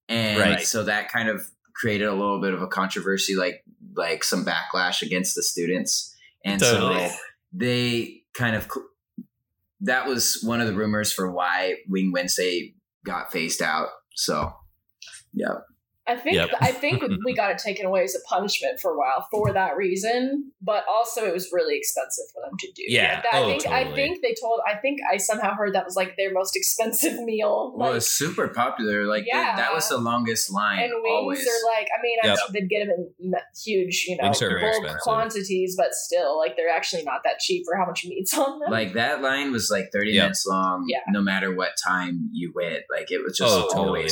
and 0.09 0.41
Right. 0.41 0.67
so 0.67 0.83
that 0.85 1.09
kind 1.13 1.29
of 1.29 1.43
created 1.77 2.09
a 2.09 2.13
little 2.15 2.41
bit 2.41 2.53
of 2.53 2.63
a 2.63 2.67
controversy, 2.67 3.37
like 3.37 3.63
like 3.97 4.25
some 4.25 4.45
backlash 4.45 5.03
against 5.03 5.35
the 5.35 5.43
students, 5.43 6.15
and 6.45 6.61
Totally. 6.61 7.09
so 7.09 7.15
they 7.53 8.23
kind 8.35 8.57
of 8.57 8.69
that 9.81 10.07
was 10.07 10.41
one 10.43 10.61
of 10.61 10.67
the 10.67 10.75
rumors 10.75 11.13
for 11.13 11.31
why 11.31 11.77
Wing 11.89 12.13
Wednesday 12.13 12.75
got 13.05 13.31
phased 13.33 13.63
out. 13.63 13.89
So, 14.15 14.53
yeah. 15.33 15.55
I 16.09 16.17
think 16.17 16.37
Yep. 16.37 16.51
I 16.61 16.73
think 16.73 17.03
we 17.25 17.35
got 17.35 17.51
it 17.51 17.59
taken 17.59 17.87
away 17.87 18.03
as 18.05 18.15
a 18.15 18.21
punishment 18.29 18.81
for 18.81 18.93
a 18.93 18.99
while 18.99 19.29
for 19.31 19.53
that 19.53 19.77
reason, 19.77 20.53
but 20.63 20.85
also 20.89 21.25
it 21.27 21.33
was 21.35 21.51
really 21.53 21.77
expensive 21.77 22.25
for 22.33 22.41
them 22.43 22.57
to 22.59 22.73
do. 22.73 22.83
Yeah. 22.89 23.15
Like 23.15 23.23
that, 23.25 23.35
I 23.35 23.39
Oh, 23.43 23.49
think 23.49 23.67
I 23.67 23.95
think 23.95 24.23
they 24.23 24.35
told 24.41 24.61
I 24.67 24.77
think 24.77 25.01
I 25.13 25.19
somehow 25.19 25.55
heard 25.55 25.75
that 25.75 25.85
was 25.85 25.97
like 25.97 26.17
their 26.17 26.33
most 26.33 26.57
expensive 26.57 27.23
meal. 27.25 27.75
Well, 27.77 27.91
Like, 27.91 27.99
it's 27.99 28.11
super 28.11 28.49
popular. 28.49 29.05
Like 29.07 29.25
th- 29.25 29.35
Yeah. 29.35 29.57
that 29.57 29.73
was 29.75 29.89
the 29.89 29.99
longest 29.99 30.53
line. 30.53 30.79
and 30.81 30.93
wings 31.03 31.13
always. 31.15 31.47
are 31.47 31.67
like 31.77 31.89
I 31.97 32.03
mean 32.03 32.19
I'm 32.23 32.29
Yep. 32.31 32.39
sure 32.39 32.49
they'd 32.53 32.69
get 32.69 32.87
them 32.87 33.13
in 33.21 33.33
huge 33.65 34.05
you 34.09 34.17
know 34.17 34.25
Wings 34.25 34.43
are 34.43 34.49
very 34.59 34.81
bulk 34.81 34.99
quantities, 35.01 35.75
but 35.77 35.93
still 35.93 36.39
like 36.39 36.57
they're 36.57 36.69
actually 36.71 37.03
not 37.05 37.21
that 37.25 37.39
cheap 37.39 37.65
for 37.67 37.77
how 37.77 37.87
much 37.87 38.05
meat's 38.07 38.37
on 38.37 38.59
them. 38.61 38.71
like 38.71 38.95
that 38.95 39.21
line 39.23 39.53
was 39.53 39.71
like 39.71 39.87
30 39.93 40.13
Yep. 40.13 40.23
minutes 40.23 40.47
long 40.47 40.85
Yeah. 40.89 41.01
no 41.11 41.21
matter 41.21 41.55
what 41.55 41.73
time 41.87 42.31
you 42.33 42.53
went 42.55 42.83
like 42.91 43.11
it 43.11 43.23
was 43.23 43.37
just 43.37 43.55
Oh, 43.55 43.69
totally. 43.73 44.09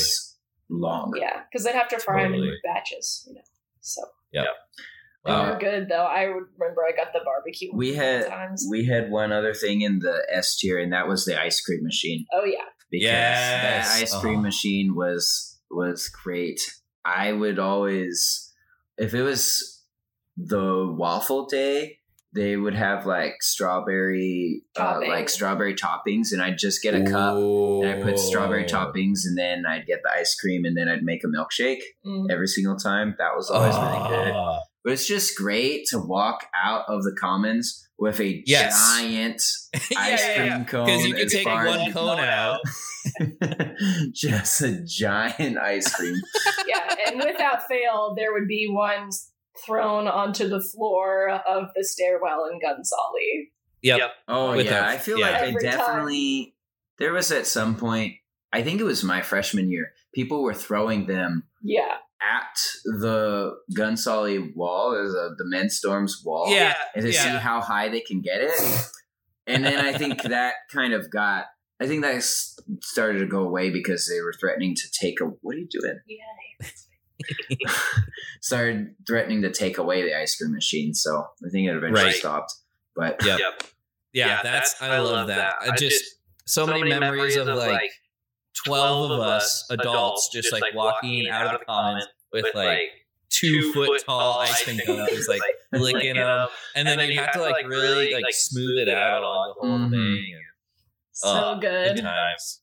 Always 0.70 0.82
long 0.82 1.12
yeah, 1.20 1.42
because 1.50 1.64
they'd 1.64 1.74
have 1.74 1.88
to 1.88 1.98
fry 1.98 2.22
them 2.22 2.34
in 2.34 2.52
batches, 2.64 3.24
you 3.28 3.34
know. 3.34 3.40
So 3.80 4.02
yeah. 4.32 4.44
they 5.24 5.32
Wow. 5.32 5.52
were 5.52 5.58
good 5.58 5.88
though. 5.88 6.04
I 6.04 6.26
would 6.28 6.44
remember 6.58 6.82
I 6.88 6.92
got 6.96 7.12
the 7.12 7.20
barbecue. 7.24 7.70
we 7.74 7.94
had 7.94 8.26
times. 8.28 8.66
we 8.70 8.84
had 8.86 9.10
one 9.10 9.32
other 9.32 9.54
thing 9.54 9.80
in 9.82 9.98
the 10.00 10.24
s 10.30 10.56
tier 10.58 10.78
and 10.78 10.92
that 10.92 11.08
was 11.08 11.24
the 11.24 11.40
ice 11.40 11.60
cream 11.60 11.82
machine 11.82 12.26
Oh 12.32 12.44
yeah. 12.44 12.64
because 12.90 13.04
Yes. 13.04 13.88
that 13.92 14.02
ice 14.02 14.12
uh-huh. 14.12 14.20
cream 14.22 14.38
Oh. 14.38 14.42
machine 14.42 14.94
was 14.94 15.58
was 15.70 16.08
great 16.08 16.60
i 17.04 17.32
would 17.32 17.58
always 17.58 18.52
if 18.98 19.14
it 19.14 19.22
was 19.22 19.82
the 20.36 20.86
waffle 20.96 21.46
day 21.46 21.98
they 22.36 22.56
would 22.56 22.74
have 22.74 23.06
like 23.06 23.42
strawberry 23.42 24.62
uh, 24.78 25.00
like 25.08 25.28
strawberry 25.28 25.74
toppings 25.74 26.30
and 26.32 26.40
i'd 26.42 26.58
just 26.58 26.82
get 26.82 26.94
a 26.94 27.02
cup 27.02 27.34
and 27.36 27.88
i 27.88 28.00
put 28.02 28.18
strawberry 28.18 28.64
toppings 28.64 29.20
and 29.24 29.36
then 29.36 29.64
i'd 29.66 29.86
get 29.86 30.00
the 30.04 30.10
ice 30.10 30.34
cream 30.36 30.64
and 30.64 30.76
then 30.76 30.88
i'd 30.88 31.02
make 31.02 31.22
a 31.24 31.26
milkshake 31.26 31.80
Mm. 32.06 32.30
every 32.30 32.46
single 32.46 32.76
time 32.76 33.16
that 33.18 33.34
was 33.34 33.50
always 33.50 33.74
really 33.74 34.08
good 34.08 34.32
Ah. 34.34 34.60
but 34.84 34.92
it's 34.92 35.06
just 35.08 35.36
great 35.36 35.86
to 35.90 35.98
walk 35.98 36.46
out 36.64 36.84
of 36.88 37.02
the 37.02 37.16
commons 37.18 37.82
with 37.98 38.20
a 38.20 38.42
Yes. 38.46 38.78
giant 38.98 39.42
ice 39.74 39.90
yeah, 39.96 40.36
cream 40.36 40.46
yeah. 40.48 40.64
cone 40.64 40.84
Because 40.86 41.06
you 41.06 41.14
can 41.14 41.28
take 41.28 41.46
one 41.46 41.92
cone 41.92 42.20
out. 42.20 42.60
just 44.12 44.60
a 44.62 44.82
giant 44.84 45.58
ice 45.58 45.94
cream. 45.94 46.16
yeah, 46.66 46.94
and 47.06 47.16
without 47.16 47.66
fail, 47.68 48.14
there 48.16 48.32
would 48.32 48.48
be 48.48 48.66
one 48.68 49.10
thrown 49.64 50.08
onto 50.08 50.48
the 50.48 50.60
floor 50.60 51.28
of 51.30 51.68
the 51.74 51.84
stairwell 51.84 52.48
in 52.52 52.58
Gunsolley. 52.60 53.50
Yep. 53.82 54.10
Oh 54.28 54.56
With 54.56 54.66
yeah, 54.66 54.84
a- 54.90 54.94
I 54.94 54.98
feel 54.98 55.18
yeah. 55.18 55.26
like 55.26 55.34
I 55.42 55.46
Every 55.46 55.62
time. 55.62 55.70
definitely 55.78 56.54
there 56.98 57.12
was 57.12 57.30
at 57.30 57.46
some 57.46 57.76
point. 57.76 58.14
I 58.52 58.62
think 58.62 58.80
it 58.80 58.84
was 58.84 59.04
my 59.04 59.22
freshman 59.22 59.70
year. 59.70 59.92
People 60.14 60.42
were 60.42 60.54
throwing 60.54 61.06
them 61.06 61.44
Yeah, 61.62 61.96
at 62.22 62.58
the 62.84 63.56
Gunsolley 63.76 64.54
wall, 64.56 64.94
as 64.94 65.10
a 65.12 65.34
the 65.36 65.44
men's 65.44 65.76
storms 65.76 66.22
wall, 66.24 66.46
Yeah. 66.48 66.74
and 66.94 67.04
to 67.04 67.12
yeah. 67.12 67.22
see 67.22 67.28
how 67.38 67.60
high 67.60 67.88
they 67.88 68.00
can 68.00 68.20
get 68.22 68.40
it. 68.40 68.50
And 69.46 69.64
then 69.64 69.78
I 69.84 69.96
think 69.96 70.22
that 70.22 70.54
kind 70.72 70.92
of 70.92 71.10
got. 71.10 71.44
I 71.78 71.86
think 71.86 72.02
that 72.02 72.22
started 72.80 73.18
to 73.18 73.26
go 73.26 73.40
away 73.40 73.68
because 73.70 74.08
they 74.08 74.20
were 74.22 74.32
threatening 74.32 74.74
to 74.74 74.82
take 74.98 75.20
a. 75.20 75.24
What 75.26 75.54
are 75.56 75.58
you 75.58 75.68
doing? 75.70 75.98
yeah. 76.08 76.66
Started 78.40 78.94
threatening 79.06 79.42
to 79.42 79.50
take 79.52 79.78
away 79.78 80.02
the 80.02 80.18
ice 80.18 80.36
cream 80.36 80.52
machine. 80.52 80.94
So 80.94 81.24
I 81.44 81.50
think 81.50 81.68
it 81.68 81.76
eventually 81.76 82.04
Right. 82.06 82.14
stopped. 82.14 82.52
But 82.94 83.24
Yep. 83.24 83.38
Yep. 83.38 83.62
Yeah, 84.12 84.40
that's 84.42 84.80
I 84.80 84.98
love 84.98 85.26
that. 85.28 85.56
I 85.60 85.76
just 85.76 86.02
so 86.46 86.66
many 86.66 86.84
memories 86.88 87.36
of 87.36 87.46
like 87.48 87.90
twelve 88.64 89.10
of 89.10 89.20
us 89.20 89.66
adults 89.70 90.30
just 90.32 90.52
like 90.52 90.74
walking 90.74 91.28
out 91.28 91.52
of 91.54 91.60
the 91.60 91.64
commons 91.66 92.06
with 92.32 92.46
like 92.54 92.90
two 93.28 93.72
foot 93.74 94.02
tall 94.06 94.38
ice 94.40 94.62
cream 94.64 94.80
cones, 94.86 95.28
like 95.28 95.42
licking 95.72 96.14
them, 96.14 96.48
and 96.74 96.88
then 96.88 97.10
you 97.10 97.18
have 97.20 97.32
to 97.32 97.40
like 97.40 97.66
really 97.66 98.14
like 98.14 98.32
smooth 98.32 98.78
it 98.78 98.88
out 98.88 99.22
along 99.22 99.48
the 99.60 99.68
whole 99.68 99.78
Mhm. 99.78 99.90
thing. 99.90 100.32
and 100.34 100.42
So 101.12 101.28
Oh, 101.28 101.58
good. 101.60 101.96
Good 101.96 102.02
times. 102.02 102.60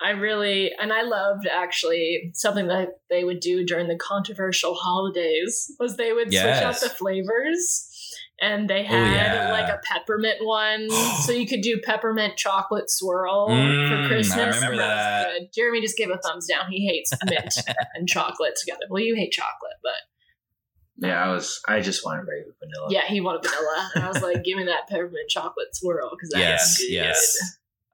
I 0.00 0.10
really, 0.10 0.72
and 0.78 0.92
I 0.92 1.02
loved 1.02 1.46
actually 1.46 2.30
something 2.34 2.68
that 2.68 3.00
they 3.08 3.24
would 3.24 3.40
do 3.40 3.64
during 3.64 3.88
the 3.88 3.96
controversial 3.96 4.74
holidays 4.74 5.70
was 5.80 5.96
they 5.96 6.12
would 6.12 6.28
switch 6.30 6.42
out 6.42 6.80
the 6.80 6.88
flavors. 6.90 7.92
And 8.38 8.68
they 8.68 8.80
Oh, 8.80 8.84
had 8.84 9.14
yeah. 9.14 9.50
like 9.50 9.70
a 9.70 9.80
peppermint 9.82 10.44
one, 10.44 10.90
so 11.24 11.32
you 11.32 11.46
could 11.46 11.62
do 11.62 11.80
peppermint 11.82 12.36
chocolate 12.36 12.90
swirl 12.90 13.48
Mm, 13.48 13.88
for 13.88 14.04
I 14.04 14.06
Christmas. 14.08 14.54
remember 14.56 14.72
was 14.72 14.78
that. 14.80 15.28
good. 15.38 15.48
Jeremy 15.54 15.80
just 15.80 15.96
gave 15.96 16.10
a 16.10 16.18
thumbs 16.18 16.46
down. 16.46 16.70
He 16.70 16.86
hates 16.86 17.12
mint 17.24 17.54
and 17.94 18.06
chocolate 18.06 18.56
together. 18.60 18.82
Well, 18.90 19.02
you 19.02 19.14
hate 19.14 19.32
chocolate, 19.32 19.78
but 19.82 21.06
yeah, 21.08 21.24
I 21.24 21.32
was. 21.32 21.60
I 21.66 21.80
just 21.80 22.04
wanted 22.04 22.26
regular 22.28 22.54
vanilla. 22.60 22.88
yeah, 22.90 23.06
he 23.06 23.22
wanted 23.22 23.42
vanilla, 23.48 23.90
and 23.94 24.04
I 24.04 24.08
was 24.08 24.22
like, 24.22 24.44
"Give 24.44 24.58
me 24.58 24.64
that 24.64 24.86
peppermint 24.88 25.30
chocolate 25.30 25.74
swirl 25.74 26.10
because 26.10 26.28
that's 26.32 26.42
Yes, 26.42 26.78
good. 26.78 26.92
yes. 26.92 27.36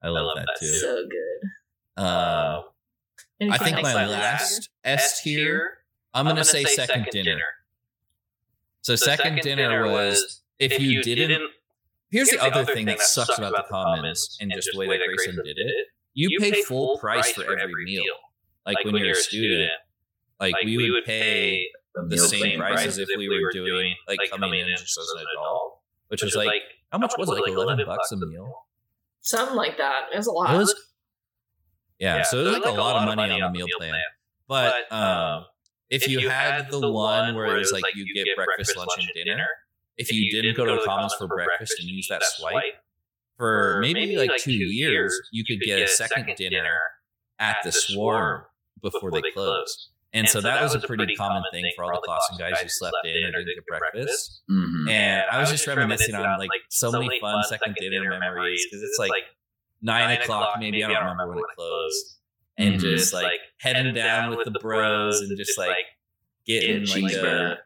I 0.03 0.09
love, 0.09 0.27
love 0.27 0.37
that, 0.39 0.47
that 0.47 0.59
too. 0.67 0.73
too. 0.73 0.79
so 0.79 0.95
good." 1.09 1.49
Uh, 1.97 2.63
I 3.51 3.59
think 3.59 3.83
my 3.83 4.07
last 4.07 4.71
S 4.85 5.23
tier. 5.23 5.79
I'm 6.15 6.27
gonna 6.27 6.45
say 6.45 6.65
second 6.65 7.07
dinner. 7.11 7.41
So 8.83 8.97
So 8.97 9.07
second 9.07 9.41
dinner 9.43 9.91
was 9.91 10.43
if 10.59 10.79
you 10.81 11.03
didn't. 11.03 11.43
Here's 12.11 12.29
the 12.29 12.43
other 12.43 12.65
thing 12.67 12.87
that 12.87 13.01
sucks 13.01 13.39
about 13.39 13.53
the 13.53 13.65
commons 13.71 14.37
and 14.41 14.53
just 14.53 14.69
the 14.73 14.79
way 14.79 14.87
that 14.87 15.01
Grayson 15.07 15.37
did 15.45 15.57
it. 15.59 15.87
You 16.15 16.39
pay 16.39 16.63
full 16.63 16.99
price 16.99 17.33
for 17.33 17.59
every 17.59 17.85
meal. 17.85 18.05
Like 18.67 18.85
when 18.85 18.97
you're 18.97 19.13
a 19.13 19.15
student, 19.15 19.71
like 20.39 20.55
we 20.65 20.91
would 20.91 21.05
pay 21.05 21.67
the 22.09 22.19
same 22.19 22.59
price 22.59 22.87
as 22.87 22.99
if 22.99 23.09
we 23.17 23.29
were 23.29 23.51
doing 23.53 23.95
like 24.07 24.19
coming 24.31 24.61
in 24.61 24.69
just 24.77 24.99
as 24.99 25.09
an 25.17 25.25
adult, 25.37 25.79
which 26.09 26.23
was 26.23 26.35
like 26.37 26.63
how 26.91 26.99
much 26.99 27.15
was 27.17 27.29
it? 27.29 27.33
Like 27.33 27.49
eleven 27.49 27.85
bucks 27.87 28.13
a 28.13 28.17
meal. 28.17 28.67
Something 29.23 29.57
like 29.57 29.79
that. 29.79 30.09
It 30.13 30.17
was 30.19 30.27
a 30.27 30.33
lot. 30.33 30.55
It 30.55 30.59
was, 30.59 30.75
yeah, 31.99 32.23
so 32.23 32.39
it 32.41 32.45
was 32.45 32.53
like 32.55 32.65
a 32.65 32.71
lot 32.73 32.97
of 33.09 33.17
money 33.17 33.41
on 33.41 33.53
the 33.53 33.59
meal 33.59 33.67
plan. 33.79 33.95
But 34.49 34.93
um, 34.93 35.47
if 35.91 36.09
you 36.09 36.29
had 36.29 36.71
the 36.71 36.91
one 36.91 37.35
where 37.35 37.55
it 37.57 37.59
was 37.59 37.73
like 37.73 37.85
you 37.95 38.05
get 38.15 38.27
breakfast, 38.37 38.77
lunch, 38.77 38.91
and 38.99 39.09
dinner, 39.15 39.47
if 39.97 40.11
you 40.13 40.31
didn't 40.31 40.57
go 40.57 40.65
to 40.65 40.73
the 40.73 40.83
Commons 40.85 41.15
for 41.15 41.27
breakfast 41.29 41.75
and 41.81 41.89
use 41.89 42.09
that 42.09 42.23
swipe 42.25 42.55
for 43.37 43.79
maybe 43.81 44.17
like 44.17 44.31
two 44.39 44.53
years, 44.53 45.19
you 45.33 45.45
could 45.45 45.61
get 45.61 45.79
a 45.81 45.89
second 45.89 46.35
dinner 46.37 46.79
at 47.39 47.57
the 47.65 47.73
Swarm 47.73 48.43
before 48.81 49.11
they 49.11 49.23
closed. 49.33 49.89
And 50.15 50.29
so 50.29 50.41
that 50.43 50.63
was 50.63 50.75
a 50.75 50.81
pretty 50.81 51.15
common 51.17 51.43
thing 51.53 51.65
for 51.75 51.85
all 51.85 51.91
the 51.93 52.03
Clausen 52.05 52.37
guys 52.39 52.61
who 52.61 52.69
slept 52.69 52.97
in 53.05 53.25
or 53.35 53.39
didn't 53.39 53.55
get 53.57 53.67
breakfast. 53.67 54.43
And 54.89 55.23
I 55.33 55.41
was 55.41 55.51
just 55.51 55.67
reminiscing 55.67 56.15
on 56.15 56.39
like 56.39 56.51
so 56.69 56.91
many 56.93 57.19
fun 57.21 57.43
second 57.45 57.77
dinner 57.81 58.19
memories 58.19 58.67
because 58.71 58.83
it's 58.83 58.99
like 58.99 59.13
nine, 59.83 60.19
o'clock, 60.19 60.57
maybe. 60.59 60.83
I 60.85 60.89
don't 60.89 61.03
remember 61.03 61.29
when 61.29 61.39
it 61.39 61.57
closed. 61.57 62.19
And 62.59 62.75
Mhm. 62.75 62.81
just 62.81 63.13
like 63.13 63.41
heading 63.61 63.95
down 63.95 64.31
with 64.37 64.45
the 64.45 64.59
bros 64.61 65.21
and 65.21 65.37
just 65.37 65.57
like 65.59 65.77
getting 66.47 66.85
Getting 66.85 67.05
like 67.05 67.13
a 67.15 67.17
cheeseburger. 67.17 67.57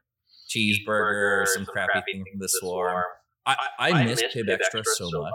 cheeseburger 0.49 1.43
or 1.43 1.47
some 1.47 1.67
crappy 1.67 2.01
thing 2.07 2.25
from 2.31 2.41
the 2.41 2.49
swarm. 2.49 3.05
I, 3.47 3.57
I, 3.79 4.05
miss 4.05 4.23
Pibb 4.23 4.49
Xtra 4.49 4.85
so 4.85 5.09
much. 5.11 5.33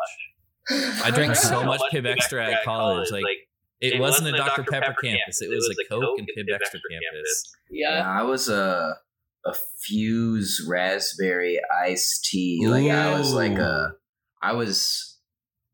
I 1.03 1.11
drank 1.11 1.35
so 1.35 1.63
much 1.63 1.81
Pibb 1.93 2.05
Xtra 2.05 2.53
at 2.53 2.63
college. 2.63 3.09
Like 3.11 3.25
it, 3.79 3.99
wasn't 3.99 4.33
a 4.33 4.37
Dr. 4.37 4.63
Pepper 4.63 4.93
campus. 5.01 5.41
It 5.41 5.49
was 5.49 5.69
a 5.69 5.89
Coke 5.89 6.19
and 6.19 6.27
Pibb 6.37 6.47
Xtra 6.49 6.79
campus. 6.89 7.53
Yeah, 7.69 7.97
yeah. 7.97 8.09
I 8.09 8.23
was 8.23 8.49
a 8.49 8.95
a 9.45 9.55
Fuze 9.89 10.59
raspberry 10.67 11.59
iced 11.83 12.25
tea. 12.25 12.67
Like 12.67 12.91
I 12.91 13.17
was 13.17 13.33
like 13.33 13.57
a, 13.57 13.93
I 14.41 14.53
was 14.53 15.10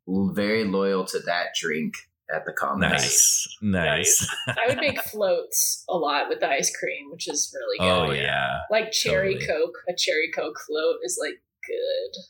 very 0.07 0.63
loyal 0.63 1.05
to 1.05 1.19
that 1.19 1.47
drink 1.59 1.93
at 2.33 2.45
the 2.45 2.53
common. 2.53 2.89
Nice, 2.89 3.47
nice. 3.61 4.27
I 4.47 4.67
would 4.67 4.77
make 4.77 5.01
floats 5.11 5.83
a 5.89 5.97
lot 5.97 6.27
with 6.29 6.39
the 6.41 6.49
ice 6.49 6.75
cream, 6.77 7.11
which 7.11 7.27
is 7.27 7.53
really 7.53 7.77
good. 7.79 8.09
Oh 8.09 8.11
yeah, 8.11 8.59
Like 8.71 8.91
cherry 8.91 9.33
Totally. 9.35 9.47
coke. 9.47 9.75
A 9.89 9.93
cherry 9.97 10.29
coke 10.33 10.57
float 10.65 10.95
is 11.03 11.17
like 11.21 11.41
good. 11.65 12.21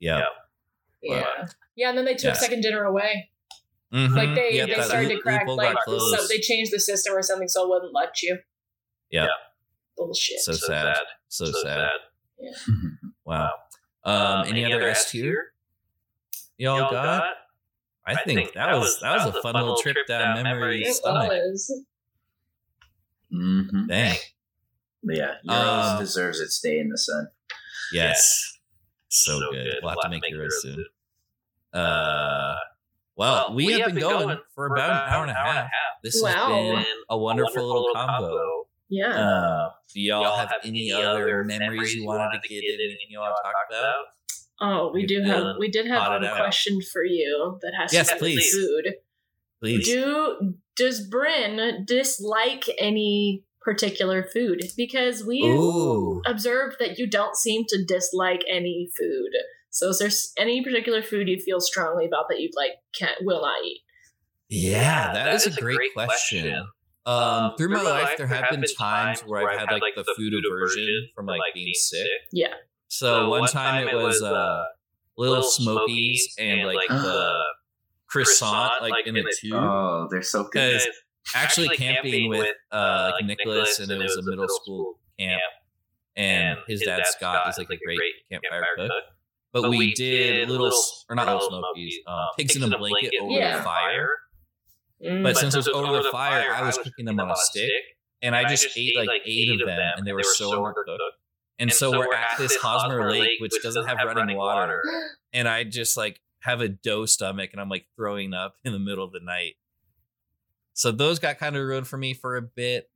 yeah. 0.00 0.22
Yeah. 1.02 1.24
Yeah, 1.76 1.90
and 1.90 1.98
then 1.98 2.04
they 2.06 2.14
took 2.14 2.34
Yeah. 2.34 2.40
second 2.40 2.62
dinner 2.62 2.84
away. 2.84 3.30
Mhm. 3.92 4.16
Like 4.16 4.34
they, 4.34 4.54
Yeah, 4.56 4.66
they 4.66 4.82
started 4.82 5.08
to 5.10 5.20
crack 5.20 5.46
like 5.46 5.76
so 5.86 6.26
they 6.28 6.38
changed 6.40 6.72
the 6.72 6.80
system 6.80 7.14
or 7.14 7.22
something 7.22 7.46
so 7.48 7.64
it 7.64 7.68
wouldn't 7.68 7.92
let 7.94 8.22
you. 8.22 8.38
Yeah. 9.10 9.26
Bullshit. 9.96 10.40
So 10.40 10.52
sad. 10.52 10.96
So, 11.28 11.46
sad. 11.62 11.90
Mhm. 12.42 12.98
Wow. 13.24 13.52
Um, 14.04 14.46
any, 14.46 14.70
other 14.70 14.86
S 14.88 15.10
tier 15.10 15.53
y'all 16.58 16.90
got? 16.90 17.34
I 18.06 18.14
think 18.24 18.52
that 18.52 18.76
was 18.76 19.00
that 19.00 19.24
was 19.24 19.34
a 19.34 19.40
fun 19.42 19.54
little 19.54 19.76
trip 19.76 19.96
down 20.06 20.42
memory 20.42 20.82
it 20.82 20.94
stomach. 20.94 21.30
was. 21.30 21.84
Mhm. 23.32 23.88
Dang. 23.88 24.18
Yeah, 25.02 25.34
Gyros 25.46 25.86
Um, 25.86 25.98
deserves 26.00 26.40
its 26.40 26.60
day 26.60 26.78
in 26.78 26.88
the 26.88 26.98
sun. 26.98 27.28
Yes. 27.92 28.58
So, 29.08 29.38
good. 29.52 29.76
We'll 29.82 29.90
have 29.90 30.00
to 30.00 30.08
make 30.08 30.22
Gyros 30.30 30.62
soon. 30.62 30.84
Uh, 31.72 32.56
well, 33.16 33.54
we, 33.54 33.78
have 33.80 33.92
been 33.92 34.00
going, 34.00 34.38
for 34.54 34.66
about 34.66 34.90
an 34.90 35.12
hour 35.14 35.22
and 35.22 35.30
a 35.30 35.34
half. 35.34 35.68
This 36.02 36.20
Wow. 36.22 36.30
has 36.30 36.84
been 36.84 36.86
a 37.10 37.18
wonderful, 37.18 37.66
little 37.66 37.90
combo. 37.94 38.66
Yeah. 38.88 39.08
Uh, 39.08 39.70
do 39.92 40.00
y'all, 40.00 40.36
have, 40.36 40.52
any 40.64 40.92
other 40.92 41.44
memories 41.44 41.94
you 41.94 42.06
wanted 42.06 42.42
to 42.42 42.48
get 42.48 42.62
in? 42.64 42.74
Anything 42.74 43.06
you 43.08 43.18
want 43.18 43.34
to 43.36 43.42
talk 43.42 43.54
about? 43.70 43.94
Oh, 44.60 44.90
we 44.92 45.02
you 45.02 45.06
do 45.08 45.22
can 45.22 45.30
have 45.30 45.56
we 45.58 45.68
did 45.70 45.86
have 45.86 46.02
a 46.12 46.16
it 46.16 46.18
one 46.20 46.24
out. 46.26 46.36
question 46.36 46.80
for 46.92 47.04
you 47.04 47.58
that 47.62 47.72
has 47.78 47.92
Yes, 47.92 48.08
to 48.08 48.14
do 48.14 48.24
with 48.24 48.34
please. 48.34 48.52
food. 48.52 48.94
Please. 49.60 49.86
Do 49.86 50.54
does 50.76 51.06
Bryn 51.06 51.84
dislike 51.86 52.64
any 52.78 53.44
particular 53.62 54.22
food? 54.22 54.62
Because 54.76 55.24
we 55.24 55.40
Ooh. 55.42 56.20
observed 56.26 56.76
that 56.80 56.98
you 56.98 57.06
don't 57.08 57.36
seem 57.36 57.64
to 57.68 57.84
dislike 57.84 58.42
any 58.50 58.90
food. 58.98 59.30
So 59.70 59.88
is 59.88 59.98
there 59.98 60.44
any 60.44 60.62
particular 60.62 61.02
food 61.02 61.28
you 61.28 61.38
feel 61.38 61.60
strongly 61.60 62.06
about 62.06 62.28
that 62.28 62.40
you 62.40 62.50
like 62.54 62.72
can't 62.96 63.16
will 63.22 63.40
not 63.42 63.64
eat? 63.64 63.80
Yeah, 64.48 65.12
that 65.12 65.34
is, 65.34 65.46
a 65.46 65.50
great, 65.50 65.78
question. 65.94 66.64
Um, 67.06 67.52
through 67.56 67.70
my 67.70 67.82
life, 67.82 68.16
there 68.16 68.26
have 68.26 68.50
been 68.50 68.62
times 68.78 69.20
where 69.22 69.48
I've 69.48 69.68
had 69.68 69.80
like 69.80 69.94
the 69.96 70.04
food 70.16 70.32
aversion 70.46 71.08
from 71.14 71.26
like 71.26 71.40
being 71.54 71.72
sick. 71.74 72.06
Yeah. 72.32 72.54
So 72.98 73.28
one 73.28 73.48
time 73.48 73.88
it 73.88 73.94
was 73.96 74.22
uh, 74.22 74.62
Little 75.16 75.42
Smokies 75.42 76.34
and 76.38 76.62
like 76.66 76.88
the 76.88 77.42
croissant 78.06 78.82
like 78.82 79.06
in 79.06 79.16
a 79.16 79.22
tube. 79.40 79.54
Oh, 79.54 80.06
they're 80.10 80.22
so 80.22 80.44
good. 80.44 80.74
Because 80.74 80.86
actually 81.34 81.76
camping 81.76 82.28
with 82.28 82.54
uh, 82.70 83.12
like 83.14 83.24
Nicholas 83.24 83.80
and 83.80 83.90
it 83.90 83.98
was 83.98 84.16
a 84.16 84.22
middle 84.22 84.46
school 84.48 84.98
camp, 85.18 85.40
and 86.16 86.58
his 86.68 86.82
dad 86.82 87.02
Scott 87.06 87.48
is 87.48 87.58
like 87.58 87.68
a 87.70 87.76
great 87.84 88.00
campfire 88.30 88.64
cook. 88.76 88.90
But 89.52 89.70
we 89.70 89.94
did 89.94 90.48
little, 90.48 90.66
s- 90.68 91.04
or 91.08 91.14
not 91.16 91.26
little 91.26 91.48
Smokies, 91.48 91.96
um, 92.08 92.26
pigs 92.36 92.56
in 92.56 92.62
a 92.72 92.76
blanket 92.78 93.12
over 93.20 93.32
Yeah. 93.32 93.56
the 93.58 93.62
fire. 93.62 94.10
Mm. 95.04 95.22
But 95.22 95.36
since 95.36 95.54
it 95.54 95.58
was 95.58 95.68
over 95.68 96.02
the 96.02 96.10
fire, 96.10 96.52
I 96.54 96.62
was 96.64 96.76
cooking 96.78 97.04
them 97.06 97.18
on 97.20 97.30
a 97.30 97.36
stick, 97.36 97.70
and 98.22 98.34
I 98.36 98.48
just 98.48 98.68
ate 98.76 98.96
like 98.96 99.22
eight 99.26 99.50
of 99.50 99.66
them, 99.66 99.92
and 99.96 100.06
they 100.06 100.12
were 100.12 100.22
so 100.24 100.60
undercooked. 100.62 100.98
And 101.58 101.72
so 101.72 101.90
we're 101.90 102.12
at 102.12 102.36
this 102.38 102.56
Hosmer 102.56 103.10
Lake, 103.10 103.40
which 103.40 103.52
doesn't 103.62 103.86
have 103.86 103.98
running 104.04 104.36
water, 104.36 104.82
and 105.32 105.48
I 105.48 105.64
just 105.64 105.96
like 105.96 106.20
have 106.40 106.60
a 106.60 106.68
dough 106.68 107.06
stomach, 107.06 107.50
and 107.52 107.60
I'm 107.60 107.68
like 107.68 107.86
throwing 107.96 108.34
up 108.34 108.56
in 108.64 108.72
the 108.72 108.78
middle 108.78 109.04
of 109.04 109.12
the 109.12 109.20
night. 109.20 109.54
So 110.72 110.90
those 110.90 111.18
got 111.18 111.38
kind 111.38 111.56
of 111.56 111.64
ruined 111.64 111.86
for 111.86 111.96
me 111.96 112.12
for 112.14 112.36
a 112.36 112.42
bit. 112.42 112.90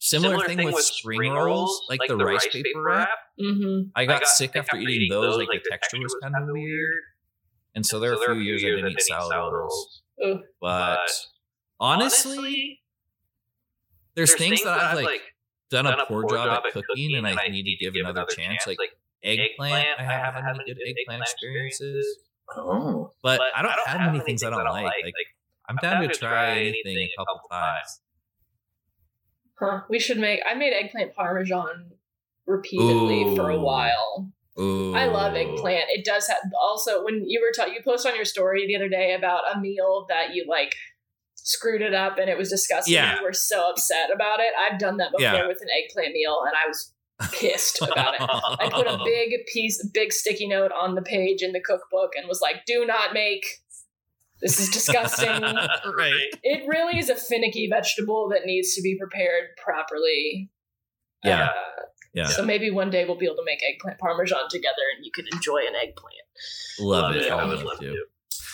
Similar, 0.00 0.44
thing, 0.46 0.66
with 0.66 0.84
spring 0.84 1.32
rolls, 1.32 1.86
like, 1.88 2.00
the, 2.08 2.16
rice 2.16 2.46
paper 2.48 2.82
wrap. 2.82 3.08
Mm-hmm. 3.40 3.88
I 3.96 4.04
got, 4.04 4.26
sick 4.26 4.54
after 4.54 4.76
eating 4.76 5.08
those. 5.08 5.38
Like 5.38 5.48
the 5.50 5.70
texture 5.70 5.98
was 5.98 6.14
kind 6.20 6.34
of 6.36 6.48
weird, 6.48 7.00
and 7.74 7.86
so 7.86 8.00
there 8.00 8.10
were 8.10 8.32
a 8.32 8.34
few 8.34 8.42
years 8.42 8.62
I 8.64 8.66
didn't 8.68 8.90
eat 8.90 9.00
salad 9.00 9.52
rolls. 9.52 10.02
But 10.60 11.08
honestly, 11.80 12.80
there's, 14.14 14.34
things, 14.34 14.62
that 14.64 14.78
I've 14.78 15.02
like 15.02 15.22
done 15.74 15.86
a 15.86 16.06
poor 16.06 16.28
job 16.28 16.62
at 16.66 16.72
cooking, 16.72 17.14
and 17.16 17.26
I 17.26 17.48
need 17.48 17.64
to 17.64 17.76
give 17.76 17.94
another 17.94 18.24
chance. 18.26 18.66
Like 18.66 18.78
eggplant, 19.22 19.98
I 19.98 20.02
haven't 20.04 20.44
had 20.44 20.54
any 20.56 20.64
good 20.64 20.78
eggplant 20.86 21.22
experiences. 21.22 22.06
Oh, 22.56 23.12
But 23.22 23.40
I 23.56 23.62
don't 23.62 23.72
have 23.86 24.12
many 24.12 24.20
things 24.24 24.42
I 24.44 24.50
don't 24.50 24.64
like. 24.64 24.84
Like 24.84 25.14
I'm 25.68 25.76
down 25.76 26.02
to 26.02 26.08
try 26.08 26.58
anything 26.58 26.96
a 26.96 27.10
couple 27.20 27.40
times. 27.50 28.00
Huh. 29.58 29.80
We 29.88 29.98
should 29.98 30.18
make. 30.18 30.40
I 30.48 30.54
made 30.54 30.72
eggplant 30.72 31.14
parmesan 31.14 31.92
repeatedly 32.46 33.36
for 33.36 33.50
a 33.50 33.58
while. 33.60 34.30
Ooh, 34.58 34.94
I 34.94 35.06
love 35.06 35.34
eggplant. 35.34 35.86
It 35.88 36.04
does 36.04 36.28
have 36.28 36.38
also 36.60 37.04
when 37.04 37.24
you 37.26 37.40
were 37.40 37.52
ta- 37.56 37.72
you 37.72 37.80
posted 37.82 38.12
on 38.12 38.16
your 38.16 38.24
story 38.24 38.66
the 38.66 38.76
other 38.76 38.88
day 38.88 39.14
about 39.14 39.42
a 39.52 39.58
meal 39.58 40.06
that 40.08 40.34
you 40.34 40.44
like 40.48 40.74
screwed 41.36 41.82
it 41.82 41.94
up 41.94 42.18
and 42.18 42.28
it 42.30 42.38
was 42.38 42.48
disgusting. 42.50 42.94
Yeah. 42.94 43.16
You 43.18 43.22
were 43.24 43.32
so 43.32 43.70
upset 43.70 44.10
about 44.14 44.40
it. 44.40 44.52
I've 44.58 44.78
done 44.78 44.96
that 44.98 45.10
before 45.12 45.22
Yeah. 45.34 45.46
with 45.46 45.58
an 45.60 45.68
eggplant 45.82 46.12
meal 46.14 46.42
and 46.46 46.54
I 46.56 46.68
was 46.68 46.92
pissed 47.32 47.80
about 47.82 48.14
it. 48.14 48.20
I 48.22 48.68
put 48.72 48.86
a 48.86 48.98
big 49.04 49.30
piece, 49.52 49.86
big 49.92 50.12
sticky 50.12 50.48
note 50.48 50.72
on 50.72 50.94
the 50.94 51.02
page 51.02 51.42
in 51.42 51.52
the 51.52 51.60
cookbook 51.60 52.12
and 52.16 52.26
was 52.28 52.40
like, 52.40 52.64
"Do 52.66 52.84
not 52.86 53.12
make. 53.14 53.44
This 54.40 54.58
is 54.58 54.68
disgusting." 54.70 55.28
right. 55.42 56.28
it 56.42 56.66
really 56.66 56.98
is 56.98 57.08
a 57.08 57.14
finicky 57.14 57.68
vegetable 57.70 58.28
that 58.30 58.46
needs 58.46 58.74
to 58.74 58.82
be 58.82 58.96
prepared 58.98 59.50
properly. 59.62 60.50
Yeah. 61.22 61.44
Uh, 61.46 61.52
Yeah. 62.14 62.26
So 62.26 62.44
maybe 62.44 62.70
one 62.70 62.90
day 62.90 63.04
we'll 63.04 63.18
be 63.18 63.26
able 63.26 63.36
to 63.36 63.44
make 63.44 63.60
eggplant 63.68 63.98
parmesan 63.98 64.48
together, 64.50 64.84
and 64.96 65.04
you 65.04 65.10
can 65.14 65.26
enjoy 65.32 65.58
an 65.58 65.74
eggplant. 65.74 66.14
Love 66.80 67.14
it. 67.16 67.26
Yeah. 67.26 67.36
I 67.36 67.44
would 67.44 67.62
love 67.62 67.78
to. 67.80 68.04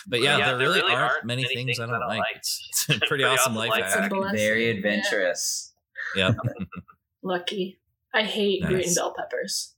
But 0.07 0.21
yeah, 0.23 0.37
there 0.39 0.57
really 0.59 0.81
aren't 0.81 1.25
many 1.25 1.45
things 1.45 1.79
I 1.79 1.87
don't 1.87 2.01
like. 2.09 2.23
It's, 2.37 2.87
it's 2.89 3.03
a 3.03 3.07
pretty 3.07 3.25
awesome 3.25 3.55
life 3.55 3.71
It's 3.77 3.95
a 3.95 4.03
hack. 4.03 4.11
blessing. 4.11 4.37
very 4.37 4.67
Yeah. 4.71 4.75
adventurous. 4.77 5.73
Yep. 6.17 6.37
Lucky. 7.23 7.79
I 8.15 8.23
hate 8.23 8.63
Nice. 8.63 8.71
green 8.73 8.95
bell 8.95 9.15
peppers. 9.17 9.75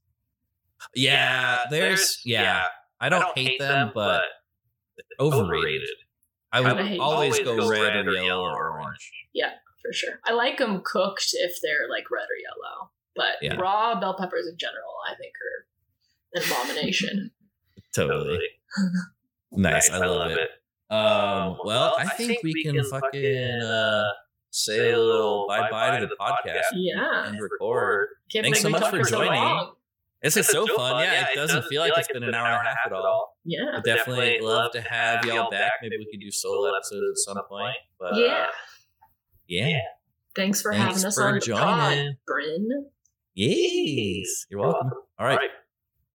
Yeah, 0.94 1.61
there's 1.70 2.20
yeah. 2.24 2.65
I 3.01 3.09
don't, 3.09 3.36
hate 3.36 3.59
them, 3.59 3.90
but 3.94 4.23
overrated. 5.19 5.89
I 6.53 6.61
would 6.61 6.73
I 6.78 6.82
hate- 6.86 7.01
always 7.01 7.39
go 7.40 7.69
red 7.69 8.07
or 8.07 8.12
yellow 8.12 8.43
or 8.44 8.70
orange. 8.81 9.11
Yeah, 9.32 9.51
for 9.82 9.93
sure. 9.93 10.20
I 10.24 10.32
like 10.32 10.59
them 10.59 10.82
cooked 10.85 11.31
if 11.32 11.57
they're 11.62 11.89
like 11.90 12.11
red 12.11 12.23
or 12.24 12.39
yellow, 12.43 12.90
but 13.16 13.35
Yeah. 13.43 13.57
raw 13.61 13.99
bell 13.99 14.15
peppers 14.19 14.47
in 14.47 14.57
general, 14.57 14.94
I 15.11 15.15
think, 15.16 15.32
are 15.35 15.66
an 16.35 16.43
abomination. 16.51 17.31
Totally. 17.94 18.40
Nice. 19.52 19.90
I 19.90 19.98
love 19.98 20.30
it. 20.32 20.48
Um, 20.90 21.58
well, 21.64 21.94
I 21.98 22.06
think 22.06 22.42
we 22.42 22.62
can 22.62 22.82
fucking 22.84 23.62
uh, 23.62 24.10
say 24.50 24.92
a 24.92 24.98
little 24.98 25.46
bye 25.48 25.70
bye 25.70 25.98
to 25.98 26.06
the 26.06 26.16
podcast 26.20 26.62
yeah. 26.74 27.26
and 27.26 27.40
record. 27.40 28.08
Can't 28.30 28.44
Thanks 28.44 28.60
so 28.60 28.68
much 28.68 28.84
for 28.90 28.98
talked 28.98 29.08
so 29.08 29.16
joining. 29.18 29.32
long. 29.40 29.72
This 30.22 30.36
is 30.36 30.46
so 30.48 30.66
fun. 30.66 31.02
Yeah, 31.02 31.28
it 31.32 31.34
doesn't 31.34 31.64
feel 31.64 31.80
like 31.82 31.92
it's 31.96 32.08
been 32.08 32.22
an 32.22 32.34
hour 32.34 32.46
and 32.46 32.66
a 32.66 32.70
half 32.70 32.86
at 32.86 32.92
all. 32.92 33.36
Yeah. 33.44 33.78
I 33.78 33.80
definitely 33.80 34.38
love 34.40 34.72
to 34.72 34.80
have 34.82 35.24
y'all 35.24 35.50
back. 35.50 35.72
Maybe 35.82 35.96
we 35.98 36.06
could 36.10 36.20
do 36.20 36.30
solo 36.30 36.68
episodes 36.74 37.26
at 37.26 37.34
some 37.34 37.42
point. 37.48 37.76
But 37.98 38.16
Yeah. 38.16 38.46
yeah. 39.48 39.78
Thanks 40.36 40.62
for 40.62 40.72
Thanks 40.72 40.86
having 41.02 41.06
us 41.06 41.14
for 41.14 41.28
on 41.28 41.34
the 41.34 41.52
pod, 41.52 41.92
joining. 41.94 42.16
Bryn. 42.26 42.86
Yes. 43.34 44.46
You're 44.50 44.60
welcome. 44.60 44.90
All 45.18 45.26
right. 45.26 45.38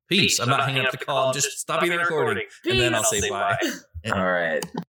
Peace. 0.07 0.39
I'm 0.39 0.49
not 0.49 0.65
hanging 0.65 0.85
up 0.85 0.91
the 0.91 0.97
call. 0.97 1.27
I'm 1.27 1.33
just 1.33 1.59
stopping 1.59 1.89
the 1.89 1.97
recording. 1.97 2.45
And 2.65 2.79
then 2.79 2.95
I'll 2.95 3.03
say 3.03 3.29
bye. 3.29 3.57
All 4.11 4.25
right. 4.25 4.63